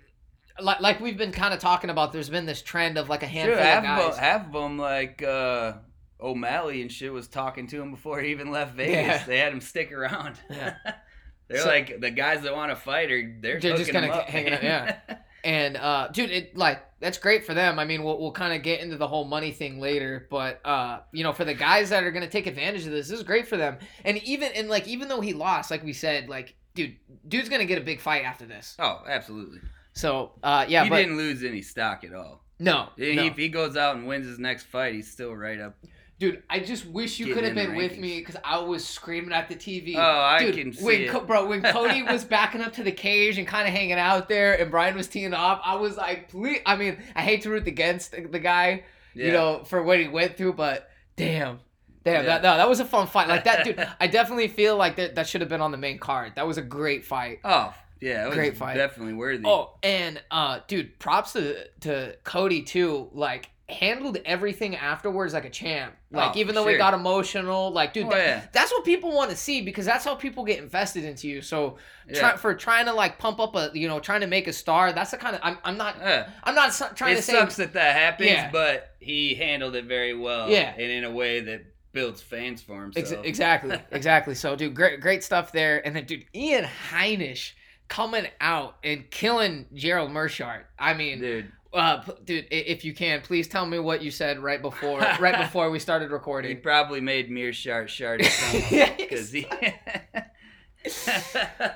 like, 0.61 0.81
like 0.81 0.99
we've 0.99 1.17
been 1.17 1.31
kind 1.31 1.53
of 1.53 1.59
talking 1.59 1.89
about, 1.89 2.11
there's 2.11 2.29
been 2.29 2.45
this 2.45 2.61
trend 2.61 2.97
of 2.97 3.07
like 3.07 3.23
a 3.23 3.27
handful 3.27 3.55
sure, 3.55 3.63
half 3.63 3.77
of 3.77 3.83
guys. 3.83 4.13
Of 4.13 4.19
half 4.19 4.45
of 4.47 4.51
them, 4.51 4.77
like 4.77 5.23
uh, 5.23 5.73
O'Malley 6.21 6.81
and 6.81 6.91
shit, 6.91 7.11
was 7.11 7.27
talking 7.27 7.67
to 7.67 7.81
him 7.81 7.91
before 7.91 8.19
he 8.21 8.31
even 8.31 8.51
left 8.51 8.75
Vegas. 8.75 8.95
Yeah. 8.95 9.23
They 9.25 9.37
had 9.37 9.53
him 9.53 9.61
stick 9.61 9.91
around. 9.91 10.39
Yeah. 10.49 10.75
they're 11.47 11.59
so, 11.59 11.67
like 11.67 12.01
the 12.01 12.11
guys 12.11 12.41
that 12.41 12.55
want 12.55 12.71
to 12.71 12.75
fight 12.75 13.11
are 13.11 13.37
they're, 13.41 13.59
they're 13.59 13.77
just 13.77 13.91
kind 13.91 14.05
of 14.05 14.23
hanging 14.25 14.53
out. 14.53 14.63
Yeah. 14.63 14.99
And 15.41 15.77
uh, 15.77 16.09
dude, 16.09 16.31
it 16.31 16.57
like 16.57 16.83
that's 16.99 17.17
great 17.17 17.45
for 17.45 17.53
them. 17.53 17.79
I 17.79 17.85
mean, 17.85 18.03
we'll 18.03 18.19
we'll 18.19 18.33
kind 18.33 18.53
of 18.53 18.61
get 18.61 18.81
into 18.81 18.97
the 18.97 19.07
whole 19.07 19.23
money 19.23 19.51
thing 19.51 19.79
later, 19.79 20.27
but 20.29 20.59
uh, 20.65 20.99
you 21.13 21.23
know, 21.23 21.31
for 21.31 21.45
the 21.45 21.53
guys 21.53 21.91
that 21.91 22.03
are 22.03 22.11
gonna 22.11 22.27
take 22.27 22.45
advantage 22.45 22.85
of 22.85 22.91
this, 22.91 23.07
this 23.07 23.19
is 23.19 23.23
great 23.23 23.47
for 23.47 23.55
them. 23.55 23.77
And 24.03 24.17
even 24.23 24.51
and 24.53 24.67
like 24.67 24.85
even 24.87 25.07
though 25.07 25.21
he 25.21 25.33
lost, 25.33 25.71
like 25.71 25.81
we 25.81 25.93
said, 25.93 26.27
like 26.27 26.55
dude, 26.75 26.97
dude's 27.25 27.47
gonna 27.47 27.63
get 27.63 27.77
a 27.77 27.83
big 27.85 28.01
fight 28.01 28.25
after 28.25 28.45
this. 28.45 28.75
Oh, 28.79 29.01
absolutely. 29.07 29.59
So 29.93 30.33
uh, 30.43 30.65
yeah, 30.67 30.83
he 30.83 30.89
but, 30.89 30.97
didn't 30.97 31.15
lose 31.15 31.41
any 31.45 31.61
stock 31.61 32.03
at 32.03 32.13
all. 32.13 32.43
No, 32.59 32.89
if, 32.97 33.15
no. 33.15 33.23
if 33.23 33.37
he 33.37 33.47
goes 33.47 33.77
out 33.77 33.95
and 33.95 34.05
wins 34.05 34.27
his 34.27 34.39
next 34.39 34.63
fight, 34.63 34.93
he's 34.93 35.09
still 35.09 35.33
right 35.33 35.61
up 35.61 35.77
Dude, 36.19 36.43
I 36.49 36.59
just 36.59 36.85
wish 36.85 37.17
you 37.17 37.33
could 37.33 37.45
have 37.45 37.55
been 37.55 37.75
with 37.75 37.97
me 37.97 38.19
because 38.19 38.35
I 38.43 38.59
was 38.59 38.85
screaming 38.85 39.31
at 39.31 39.47
the 39.47 39.55
TV. 39.55 39.95
Oh, 39.95 40.01
I 40.01 40.39
Dude, 40.39 40.55
can 40.55 40.73
see 40.73 40.83
when, 40.83 41.01
it. 41.03 41.27
bro. 41.27 41.45
When 41.47 41.63
Cody 41.63 42.03
was 42.11 42.25
backing 42.25 42.59
up 42.59 42.73
to 42.73 42.83
the 42.83 42.91
cage 42.91 43.37
and 43.37 43.47
kind 43.47 43.65
of 43.65 43.73
hanging 43.73 43.93
out 43.93 44.27
there, 44.27 44.59
and 44.59 44.69
Brian 44.69 44.97
was 44.97 45.07
teeing 45.07 45.33
off, 45.33 45.61
I 45.63 45.75
was 45.75 45.95
like, 45.95 46.27
please. 46.27 46.59
I 46.65 46.75
mean, 46.75 46.97
I 47.15 47.21
hate 47.21 47.43
to 47.43 47.49
root 47.49 47.67
against 47.67 48.11
the, 48.11 48.27
the 48.27 48.39
guy, 48.39 48.83
yeah. 49.13 49.27
you 49.27 49.31
know, 49.31 49.63
for 49.63 49.81
what 49.81 49.97
he 49.97 50.09
went 50.09 50.35
through, 50.35 50.53
but 50.53 50.89
damn, 51.15 51.61
damn, 52.03 52.25
yeah. 52.25 52.39
that 52.39 52.43
no, 52.43 52.57
that 52.57 52.67
was 52.67 52.81
a 52.81 52.85
fun 52.85 53.07
fight. 53.07 53.29
Like 53.29 53.45
that, 53.45 53.63
dude. 53.63 53.87
I 54.01 54.07
definitely 54.07 54.49
feel 54.49 54.75
like 54.75 54.97
that 54.97 55.15
that 55.15 55.25
should 55.25 55.39
have 55.39 55.49
been 55.49 55.61
on 55.61 55.71
the 55.71 55.77
main 55.77 55.99
card. 55.99 56.33
That 56.35 56.45
was 56.45 56.57
a 56.57 56.61
great 56.61 57.05
fight. 57.05 57.39
Oh, 57.45 57.73
yeah, 58.01 58.29
great 58.33 58.57
fight. 58.57 58.75
Definitely 58.75 59.13
worthy. 59.13 59.45
Oh, 59.47 59.75
and 59.83 60.21
uh, 60.31 60.59
dude, 60.67 60.99
props 60.99 61.31
to 61.31 61.65
to 61.79 62.17
Cody 62.25 62.63
too. 62.63 63.09
Like 63.13 63.51
handled 63.71 64.17
everything 64.25 64.75
afterwards 64.75 65.33
like 65.33 65.45
a 65.45 65.49
champ. 65.49 65.93
Like 66.11 66.35
oh, 66.35 66.39
even 66.39 66.55
though 66.55 66.65
sure. 66.65 66.77
got 66.77 66.93
emotional, 66.93 67.71
like 67.71 67.93
dude, 67.93 68.07
oh, 68.07 68.09
that, 68.09 68.17
yeah. 68.17 68.45
that's 68.51 68.71
what 68.71 68.83
people 68.83 69.11
want 69.11 69.29
to 69.29 69.35
see 69.35 69.61
because 69.61 69.85
that's 69.85 70.03
how 70.05 70.15
people 70.15 70.43
get 70.43 70.59
invested 70.59 71.03
into 71.03 71.27
you. 71.27 71.41
So 71.41 71.77
yeah. 72.07 72.19
try, 72.19 72.37
for 72.37 72.53
trying 72.55 72.85
to 72.85 72.93
like 72.93 73.19
pump 73.19 73.39
up 73.39 73.55
a 73.55 73.71
you 73.73 73.87
know 73.87 73.99
trying 73.99 74.21
to 74.21 74.27
make 74.27 74.47
a 74.47 74.53
star, 74.53 74.91
that's 74.91 75.11
the 75.11 75.17
kind 75.17 75.35
of 75.35 75.41
I'm, 75.43 75.57
I'm 75.63 75.77
not 75.77 75.97
yeah. 75.99 76.29
I'm 76.43 76.55
not 76.55 76.71
trying 76.95 77.13
it 77.13 77.17
to 77.17 77.21
say 77.21 77.33
it 77.33 77.39
sucks 77.39 77.57
that 77.57 77.73
that 77.73 77.95
happens, 77.95 78.51
but 78.51 78.95
he 78.99 79.35
handled 79.35 79.75
it 79.75 79.85
very 79.85 80.15
well. 80.15 80.49
Yeah, 80.49 80.73
and 80.73 80.91
in 80.91 81.03
a 81.03 81.11
way 81.11 81.41
that 81.41 81.65
builds 81.91 82.21
fans 82.21 82.61
for 82.61 82.81
himself. 82.81 83.11
Ex- 83.11 83.27
exactly, 83.27 83.79
exactly. 83.91 84.35
So 84.35 84.55
dude, 84.55 84.75
great 84.75 85.01
great 85.01 85.23
stuff 85.23 85.51
there. 85.51 85.85
And 85.85 85.95
then 85.95 86.05
dude, 86.05 86.25
Ian 86.33 86.67
Heinisch 86.91 87.53
coming 87.87 88.27
out 88.41 88.77
and 88.83 89.09
killing 89.09 89.65
Gerald 89.73 90.11
Meerschaert. 90.11 90.63
I 90.77 90.93
mean, 90.93 91.19
dude 91.19 91.51
uh, 91.73 92.01
dude, 92.23 92.47
if 92.49 92.83
you 92.83 92.93
can, 92.93 93.21
please 93.21 93.47
tell 93.47 93.65
me 93.65 93.79
what 93.79 94.01
you 94.01 94.11
said 94.11 94.39
right 94.39 94.61
before 94.61 94.99
right 95.19 95.37
before 95.37 95.69
we 95.69 95.79
started 95.79 96.11
recording. 96.11 96.49
He 96.49 96.55
probably 96.55 97.01
made 97.01 97.29
Meerschaert 97.29 97.89
shard 97.89 98.19
because 98.19 99.31
he. 99.31 99.47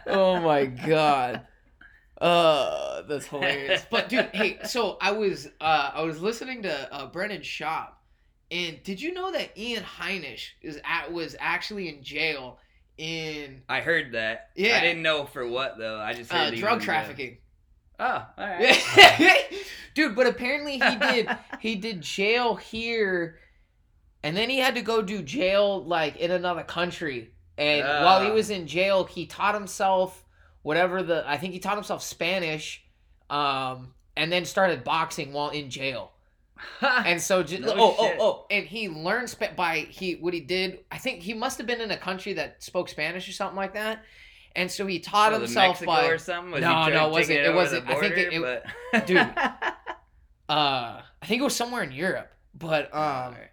oh 0.07 0.39
my 0.39 0.65
god. 0.65 1.47
Uh, 2.19 3.01
that's 3.03 3.27
hilarious. 3.27 3.85
But 3.89 4.09
dude, 4.09 4.29
hey, 4.33 4.59
so 4.65 4.97
I 5.01 5.11
was 5.11 5.47
uh 5.59 5.91
I 5.93 6.03
was 6.03 6.21
listening 6.21 6.63
to 6.63 6.93
uh, 6.93 7.07
Brendan 7.07 7.41
Schaub, 7.41 7.89
and 8.49 8.81
did 8.83 9.01
you 9.01 9.13
know 9.13 9.31
that 9.31 9.55
Ian 9.57 9.83
Heinisch 9.83 10.51
is 10.61 10.79
at 10.85 11.11
was 11.11 11.35
actually 11.39 11.89
in 11.89 12.01
jail 12.01 12.57
in? 12.97 13.61
I 13.69 13.81
heard 13.81 14.13
that. 14.13 14.49
Yeah. 14.55 14.77
I 14.77 14.81
didn't 14.81 15.03
know 15.03 15.25
for 15.25 15.47
what 15.47 15.77
though. 15.77 15.99
I 15.99 16.13
just 16.13 16.31
heard 16.31 16.53
uh, 16.53 16.57
drug 16.57 16.81
trafficking. 16.81 17.37
Oh, 17.99 18.25
all 18.37 18.47
right. 18.47 19.45
Dude, 19.93 20.15
but 20.15 20.27
apparently 20.27 20.73
he 20.73 20.95
did 20.95 21.29
he 21.59 21.75
did 21.75 22.01
jail 22.01 22.55
here 22.55 23.37
and 24.23 24.35
then 24.35 24.49
he 24.49 24.57
had 24.57 24.75
to 24.75 24.81
go 24.81 25.01
do 25.01 25.21
jail 25.21 25.83
like 25.83 26.17
in 26.17 26.31
another 26.31 26.63
country. 26.63 27.31
And 27.57 27.85
uh. 27.85 28.01
while 28.01 28.23
he 28.23 28.31
was 28.31 28.49
in 28.49 28.67
jail, 28.67 29.03
he 29.03 29.25
taught 29.25 29.53
himself 29.53 30.25
whatever 30.63 31.03
the 31.03 31.23
I 31.27 31.37
think 31.37 31.53
he 31.53 31.59
taught 31.59 31.75
himself 31.75 32.01
Spanish 32.01 32.83
um 33.29 33.93
and 34.15 34.31
then 34.31 34.45
started 34.45 34.83
boxing 34.83 35.33
while 35.33 35.49
in 35.49 35.69
jail. 35.69 36.11
and 36.81 37.21
so 37.21 37.43
just, 37.43 37.61
no 37.61 37.73
oh, 37.75 37.95
oh 37.97 38.05
shit. 38.05 38.17
oh 38.19 38.25
oh 38.25 38.45
and 38.49 38.65
he 38.65 38.87
learned 38.87 39.29
sp- 39.29 39.55
by 39.55 39.79
he 39.89 40.13
what 40.13 40.33
he 40.33 40.39
did 40.39 40.79
I 40.91 40.97
think 40.97 41.21
he 41.21 41.33
must 41.33 41.57
have 41.57 41.67
been 41.67 41.81
in 41.81 41.91
a 41.91 41.97
country 41.97 42.33
that 42.33 42.63
spoke 42.63 42.89
Spanish 42.89 43.27
or 43.27 43.33
something 43.33 43.57
like 43.57 43.73
that 43.73 44.03
and 44.55 44.69
so 44.69 44.85
he 44.85 44.99
taught 44.99 45.33
so 45.33 45.39
himself 45.39 45.83
by 45.85 46.07
or 46.07 46.17
something. 46.17 46.51
Was 46.51 46.61
no, 46.61 46.87
no, 46.89 47.07
it 47.07 47.11
wasn't. 47.11 47.39
It, 47.39 47.45
it 47.47 47.53
wasn't. 47.53 47.87
Border, 47.87 48.05
I 48.05 48.09
think 48.09 48.33
it, 48.33 48.41
it 48.41 48.63
but... 48.91 49.07
dude. 49.07 49.33
Uh, 50.49 51.01
I 51.21 51.25
think 51.25 51.39
it 51.39 51.43
was 51.43 51.55
somewhere 51.55 51.83
in 51.83 51.93
Europe, 51.93 52.29
but 52.53 52.93
um, 52.93 53.33
right. 53.33 53.49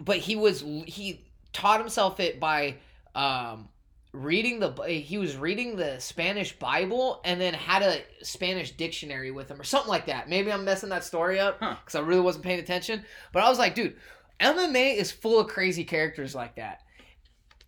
but 0.00 0.16
he 0.16 0.34
was 0.34 0.60
he 0.84 1.24
taught 1.52 1.78
himself 1.78 2.18
it 2.18 2.40
by 2.40 2.74
um 3.14 3.68
reading 4.12 4.58
the 4.58 4.72
he 4.82 5.16
was 5.16 5.36
reading 5.36 5.76
the 5.76 5.98
Spanish 6.00 6.58
Bible 6.58 7.20
and 7.24 7.40
then 7.40 7.54
had 7.54 7.82
a 7.82 8.02
Spanish 8.22 8.72
dictionary 8.72 9.30
with 9.30 9.48
him 9.48 9.60
or 9.60 9.64
something 9.64 9.88
like 9.88 10.06
that. 10.06 10.28
Maybe 10.28 10.52
I'm 10.52 10.64
messing 10.64 10.88
that 10.88 11.04
story 11.04 11.38
up 11.38 11.60
because 11.60 11.92
huh. 11.92 12.00
I 12.00 12.02
really 12.02 12.20
wasn't 12.20 12.44
paying 12.44 12.58
attention. 12.58 13.04
But 13.32 13.44
I 13.44 13.48
was 13.48 13.58
like, 13.58 13.76
dude, 13.76 13.96
MMA 14.40 14.96
is 14.96 15.12
full 15.12 15.38
of 15.38 15.46
crazy 15.46 15.84
characters 15.84 16.34
like 16.34 16.56
that 16.56 16.80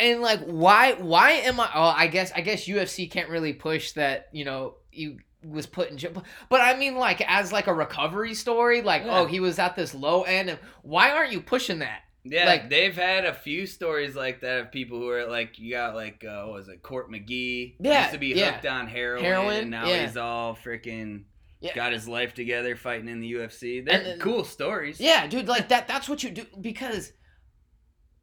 and 0.00 0.20
like 0.20 0.40
why 0.40 0.94
why 0.94 1.30
am 1.32 1.60
I? 1.60 1.70
Oh, 1.74 1.94
I 1.96 2.06
guess 2.06 2.32
I 2.34 2.40
guess 2.40 2.66
UFC 2.66 3.10
can't 3.10 3.28
really 3.28 3.52
push 3.52 3.92
that. 3.92 4.28
You 4.32 4.44
know, 4.44 4.74
you 4.92 5.18
was 5.44 5.66
put 5.66 5.90
in 5.90 5.98
jail, 5.98 6.22
but 6.48 6.60
I 6.60 6.76
mean 6.76 6.96
like 6.96 7.20
as 7.26 7.52
like 7.52 7.66
a 7.66 7.74
recovery 7.74 8.34
story. 8.34 8.82
Like 8.82 9.04
yeah. 9.04 9.20
oh, 9.20 9.26
he 9.26 9.40
was 9.40 9.58
at 9.58 9.76
this 9.76 9.94
low 9.94 10.22
end, 10.22 10.50
and 10.50 10.58
why 10.82 11.10
aren't 11.10 11.32
you 11.32 11.40
pushing 11.40 11.80
that? 11.80 12.02
Yeah, 12.24 12.46
like 12.46 12.68
they've 12.68 12.94
had 12.94 13.24
a 13.24 13.32
few 13.32 13.66
stories 13.66 14.14
like 14.14 14.40
that 14.40 14.60
of 14.60 14.72
people 14.72 14.98
who 14.98 15.08
are 15.08 15.26
like, 15.26 15.58
you 15.58 15.72
got 15.72 15.94
like, 15.94 16.24
uh, 16.28 16.44
what 16.44 16.54
was 16.54 16.68
it, 16.68 16.82
Court 16.82 17.10
McGee? 17.10 17.76
Yeah, 17.80 18.02
used 18.02 18.12
to 18.12 18.18
be 18.18 18.38
hooked 18.38 18.64
yeah. 18.64 18.74
on 18.74 18.86
heroin, 18.86 19.24
heroin, 19.24 19.56
and 19.56 19.70
now 19.70 19.86
yeah. 19.86 20.04
he's 20.04 20.16
all 20.16 20.54
freaking 20.54 21.24
yeah. 21.60 21.74
got 21.74 21.92
his 21.92 22.06
life 22.06 22.34
together 22.34 22.76
fighting 22.76 23.08
in 23.08 23.20
the 23.20 23.32
UFC. 23.32 23.84
They're 23.84 24.02
then, 24.02 24.18
cool 24.18 24.44
stories. 24.44 25.00
Yeah, 25.00 25.26
dude, 25.26 25.48
like 25.48 25.68
that. 25.68 25.88
That's 25.88 26.08
what 26.08 26.22
you 26.22 26.30
do 26.30 26.46
because 26.60 27.12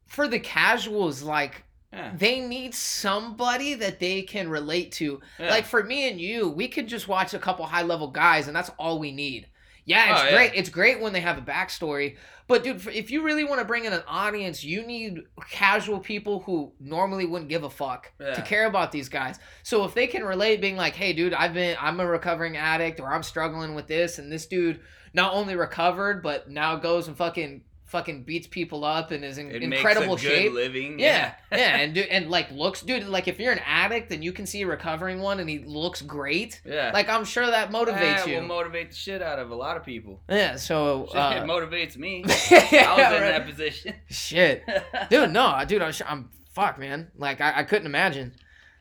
for 0.06 0.28
the 0.28 0.38
casuals, 0.38 1.22
like 1.22 1.64
yeah. 1.96 2.12
They 2.14 2.40
need 2.40 2.74
somebody 2.74 3.74
that 3.74 3.98
they 3.98 4.22
can 4.22 4.48
relate 4.48 4.92
to. 4.92 5.20
Yeah. 5.38 5.50
Like 5.50 5.64
for 5.64 5.82
me 5.82 6.08
and 6.08 6.20
you, 6.20 6.48
we 6.48 6.68
could 6.68 6.86
just 6.86 7.08
watch 7.08 7.34
a 7.34 7.38
couple 7.38 7.64
high 7.64 7.82
level 7.82 8.08
guys, 8.08 8.46
and 8.46 8.54
that's 8.54 8.70
all 8.78 8.98
we 8.98 9.12
need. 9.12 9.48
Yeah, 9.86 10.12
it's 10.12 10.32
oh, 10.32 10.34
great. 10.34 10.52
Yeah. 10.52 10.60
It's 10.60 10.68
great 10.68 11.00
when 11.00 11.12
they 11.12 11.20
have 11.20 11.38
a 11.38 11.42
backstory. 11.42 12.16
But 12.48 12.64
dude, 12.64 12.86
if 12.88 13.10
you 13.10 13.22
really 13.22 13.44
want 13.44 13.60
to 13.60 13.64
bring 13.64 13.84
in 13.84 13.92
an 13.92 14.02
audience, 14.06 14.62
you 14.62 14.84
need 14.84 15.22
casual 15.50 16.00
people 16.00 16.40
who 16.40 16.72
normally 16.80 17.24
wouldn't 17.24 17.48
give 17.48 17.62
a 17.62 17.70
fuck 17.70 18.12
yeah. 18.20 18.34
to 18.34 18.42
care 18.42 18.66
about 18.66 18.92
these 18.92 19.08
guys. 19.08 19.38
So 19.62 19.84
if 19.84 19.94
they 19.94 20.06
can 20.06 20.24
relate, 20.24 20.60
being 20.60 20.76
like, 20.76 20.94
"Hey, 20.94 21.12
dude, 21.12 21.34
I've 21.34 21.54
been, 21.54 21.76
I'm 21.80 21.98
a 22.00 22.06
recovering 22.06 22.56
addict, 22.56 23.00
or 23.00 23.12
I'm 23.12 23.22
struggling 23.22 23.74
with 23.74 23.86
this, 23.86 24.18
and 24.18 24.30
this 24.30 24.46
dude 24.46 24.80
not 25.14 25.34
only 25.34 25.56
recovered, 25.56 26.22
but 26.22 26.50
now 26.50 26.76
goes 26.76 27.08
and 27.08 27.16
fucking 27.16 27.62
fucking 27.86 28.24
beats 28.24 28.46
people 28.46 28.84
up 28.84 29.10
and 29.12 29.24
is 29.24 29.38
in 29.38 29.50
it 29.50 29.62
incredible 29.62 30.16
shape. 30.16 30.52
living. 30.52 30.98
Yeah, 30.98 31.34
yeah, 31.50 31.58
yeah 31.58 31.76
and 31.76 31.94
dude, 31.94 32.06
and 32.06 32.28
like 32.28 32.50
looks, 32.50 32.82
dude. 32.82 33.06
Like 33.06 33.28
if 33.28 33.38
you're 33.38 33.52
an 33.52 33.60
addict 33.64 34.12
and 34.12 34.22
you 34.22 34.32
can 34.32 34.44
see 34.44 34.62
a 34.62 34.66
recovering 34.66 35.20
one 35.20 35.40
and 35.40 35.48
he 35.48 35.60
looks 35.60 36.02
great. 36.02 36.60
Yeah. 36.64 36.90
Like 36.92 37.08
I'm 37.08 37.24
sure 37.24 37.46
that 37.46 37.70
motivates 37.70 38.26
you. 38.26 38.36
Will 38.36 38.46
motivate 38.46 38.90
the 38.90 38.96
shit 38.96 39.22
out 39.22 39.38
of 39.38 39.50
a 39.50 39.54
lot 39.54 39.76
of 39.76 39.84
people. 39.84 40.20
Yeah. 40.28 40.56
So 40.56 41.06
uh, 41.14 41.34
it 41.36 41.44
motivates 41.44 41.96
me. 41.96 42.24
I 42.26 42.28
was 42.28 42.50
in 42.50 42.72
right. 42.72 43.20
that 43.20 43.46
position. 43.46 43.94
Shit, 44.10 44.64
dude. 45.10 45.30
No, 45.30 45.62
dude. 45.66 45.82
I'm, 45.82 45.94
I'm 46.06 46.30
fuck, 46.52 46.78
man. 46.78 47.10
Like 47.16 47.40
I, 47.40 47.60
I 47.60 47.62
couldn't 47.62 47.86
imagine. 47.86 48.34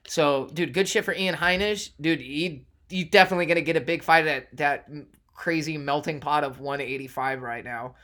So, 0.08 0.50
dude, 0.54 0.74
good 0.74 0.88
shit 0.88 1.04
for 1.04 1.14
Ian 1.14 1.36
Heinisch. 1.36 1.92
Dude, 2.00 2.22
he 2.22 2.66
he 2.90 3.04
definitely 3.04 3.46
gonna 3.46 3.62
get 3.62 3.76
a 3.76 3.82
big 3.82 4.04
fight 4.04 4.28
at 4.28 4.56
that 4.58 4.90
crazy 5.34 5.78
melting 5.78 6.22
pot 6.22 6.44
of 6.44 6.60
185 6.60 7.42
right 7.42 7.64
now. 7.64 7.96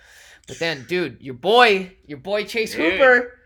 But 0.48 0.60
then, 0.60 0.86
dude, 0.88 1.22
your 1.22 1.34
boy, 1.34 1.96
your 2.06 2.18
boy 2.18 2.46
Chase 2.46 2.76
dude. 2.76 2.94
Hooper. 2.94 3.38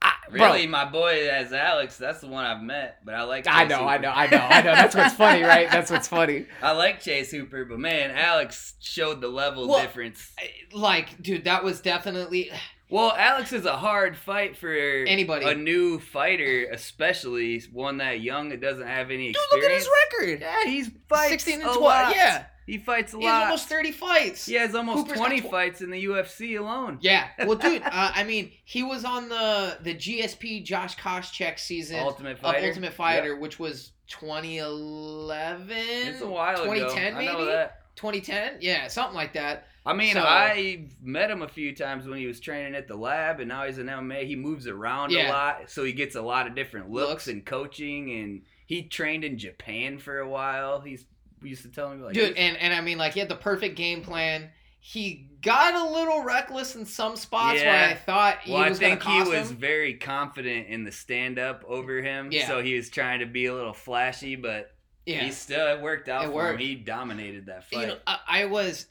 I, 0.00 0.12
really, 0.30 0.66
my 0.66 0.84
boy 0.84 1.28
as 1.30 1.52
Alex, 1.52 1.96
that's 1.96 2.20
the 2.20 2.26
one 2.26 2.44
I've 2.44 2.62
met, 2.62 2.98
but 3.04 3.14
I 3.14 3.22
like. 3.22 3.44
Chase 3.44 3.54
I 3.54 3.64
know, 3.64 3.78
Hooper. 3.78 3.88
I 3.88 3.98
know, 3.98 4.10
I 4.10 4.26
know, 4.26 4.38
I 4.38 4.62
know. 4.62 4.74
That's 4.74 4.94
what's 4.94 5.14
funny, 5.14 5.42
right? 5.44 5.70
That's 5.70 5.90
what's 5.90 6.08
funny. 6.08 6.46
I 6.62 6.72
like 6.72 7.00
Chase 7.00 7.30
Hooper, 7.30 7.64
but 7.64 7.78
man, 7.78 8.10
Alex 8.10 8.74
showed 8.80 9.22
the 9.22 9.28
level 9.28 9.66
well, 9.66 9.80
difference. 9.80 10.32
Like, 10.72 11.22
dude, 11.22 11.44
that 11.44 11.64
was 11.64 11.80
definitely. 11.80 12.50
Well, 12.90 13.14
Alex 13.16 13.52
is 13.52 13.64
a 13.64 13.76
hard 13.76 14.16
fight 14.16 14.58
for 14.58 14.72
anybody, 14.72 15.46
a 15.46 15.54
new 15.54 15.98
fighter, 15.98 16.68
especially 16.70 17.62
one 17.72 17.96
that 17.96 18.20
young 18.20 18.50
that 18.50 18.60
doesn't 18.60 18.86
have 18.86 19.10
any 19.10 19.30
experience. 19.30 19.48
Dude, 19.52 19.62
look 19.62 19.70
at 19.70 19.76
his 19.76 19.88
record. 20.12 20.40
Yeah, 20.42 20.70
he's 20.70 20.90
fights 21.08 21.30
sixteen 21.30 21.62
and 21.62 21.72
twelve. 21.72 22.14
Yeah, 22.14 22.44
he 22.66 22.78
fights 22.78 23.12
a 23.12 23.16
lot. 23.16 23.22
He 23.22 23.26
has 23.28 23.42
almost 23.44 23.68
30 23.68 23.92
fights. 23.92 24.46
He 24.46 24.54
has 24.54 24.74
almost 24.74 24.98
Hooper's 24.98 25.18
20 25.18 25.40
tw- 25.40 25.50
fights 25.50 25.80
in 25.80 25.90
the 25.90 26.04
UFC 26.04 26.58
alone. 26.58 26.98
Yeah. 27.00 27.28
Well, 27.40 27.56
dude, 27.56 27.82
uh, 27.84 28.12
I 28.14 28.24
mean, 28.24 28.52
he 28.64 28.82
was 28.82 29.04
on 29.04 29.28
the 29.28 29.78
the 29.82 29.94
GSP 29.94 30.64
Josh 30.64 30.96
Koscheck 30.96 31.58
season 31.58 32.00
Ultimate 32.00 32.38
Fighter. 32.38 32.58
of 32.58 32.64
Ultimate 32.64 32.92
Fighter, 32.94 33.32
yep. 33.32 33.40
which 33.40 33.58
was 33.58 33.92
2011. 34.08 35.76
It's 35.78 36.20
a 36.20 36.26
while 36.26 36.56
2010 36.56 37.16
ago. 37.16 37.16
2010 37.16 37.16
maybe? 37.16 37.70
2010? 37.96 38.58
Yeah, 38.60 38.88
something 38.88 39.14
like 39.14 39.34
that. 39.34 39.66
I 39.86 39.92
mean, 39.92 40.14
so, 40.14 40.22
I 40.22 40.86
met 41.02 41.30
him 41.30 41.42
a 41.42 41.48
few 41.48 41.74
times 41.74 42.06
when 42.06 42.18
he 42.18 42.26
was 42.26 42.40
training 42.40 42.74
at 42.74 42.88
the 42.88 42.96
lab, 42.96 43.40
and 43.40 43.48
now 43.48 43.66
he's 43.66 43.78
in 43.78 43.86
MMA. 43.86 44.26
He 44.26 44.34
moves 44.34 44.66
around 44.66 45.12
yeah. 45.12 45.28
a 45.28 45.30
lot, 45.30 45.70
so 45.70 45.84
he 45.84 45.92
gets 45.92 46.16
a 46.16 46.22
lot 46.22 46.46
of 46.46 46.54
different 46.54 46.90
looks, 46.90 47.08
looks. 47.08 47.28
and 47.28 47.44
coaching. 47.44 48.10
And 48.10 48.42
he 48.66 48.84
trained 48.84 49.24
in 49.24 49.36
Japan 49.36 49.98
for 49.98 50.18
a 50.18 50.28
while. 50.28 50.80
He's 50.80 51.04
used 51.50 51.62
to 51.62 51.68
tell 51.68 51.94
me 51.94 52.02
like 52.02 52.14
dude 52.14 52.36
and, 52.36 52.56
and 52.56 52.72
i 52.72 52.80
mean 52.80 52.98
like 52.98 53.12
he 53.12 53.20
had 53.20 53.28
the 53.28 53.36
perfect 53.36 53.76
game 53.76 54.02
plan 54.02 54.50
he 54.80 55.30
got 55.40 55.74
a 55.74 55.92
little 55.92 56.22
reckless 56.22 56.76
in 56.76 56.84
some 56.84 57.16
spots 57.16 57.58
yeah. 57.58 57.70
where 57.70 57.90
i 57.90 57.94
thought 57.94 58.38
he 58.40 58.52
well, 58.52 58.68
was 58.68 58.78
i 58.78 58.80
think 58.80 59.02
he 59.02 59.22
was 59.22 59.50
him. 59.50 59.56
very 59.56 59.94
confident 59.94 60.68
in 60.68 60.84
the 60.84 60.92
stand 60.92 61.38
up 61.38 61.64
over 61.66 62.02
him 62.02 62.28
yeah. 62.30 62.46
so 62.46 62.62
he 62.62 62.74
was 62.74 62.90
trying 62.90 63.20
to 63.20 63.26
be 63.26 63.46
a 63.46 63.54
little 63.54 63.72
flashy 63.72 64.36
but 64.36 64.72
yeah. 65.06 65.24
he 65.24 65.30
still 65.30 65.66
it 65.68 65.80
worked 65.80 66.08
out 66.08 66.24
it 66.24 66.28
for 66.28 66.34
worked. 66.34 66.60
him 66.60 66.66
he 66.66 66.74
dominated 66.74 67.46
that 67.46 67.64
fight 67.64 67.80
you 67.80 67.86
know, 67.86 67.96
I, 68.06 68.18
I 68.28 68.44
was 68.44 68.86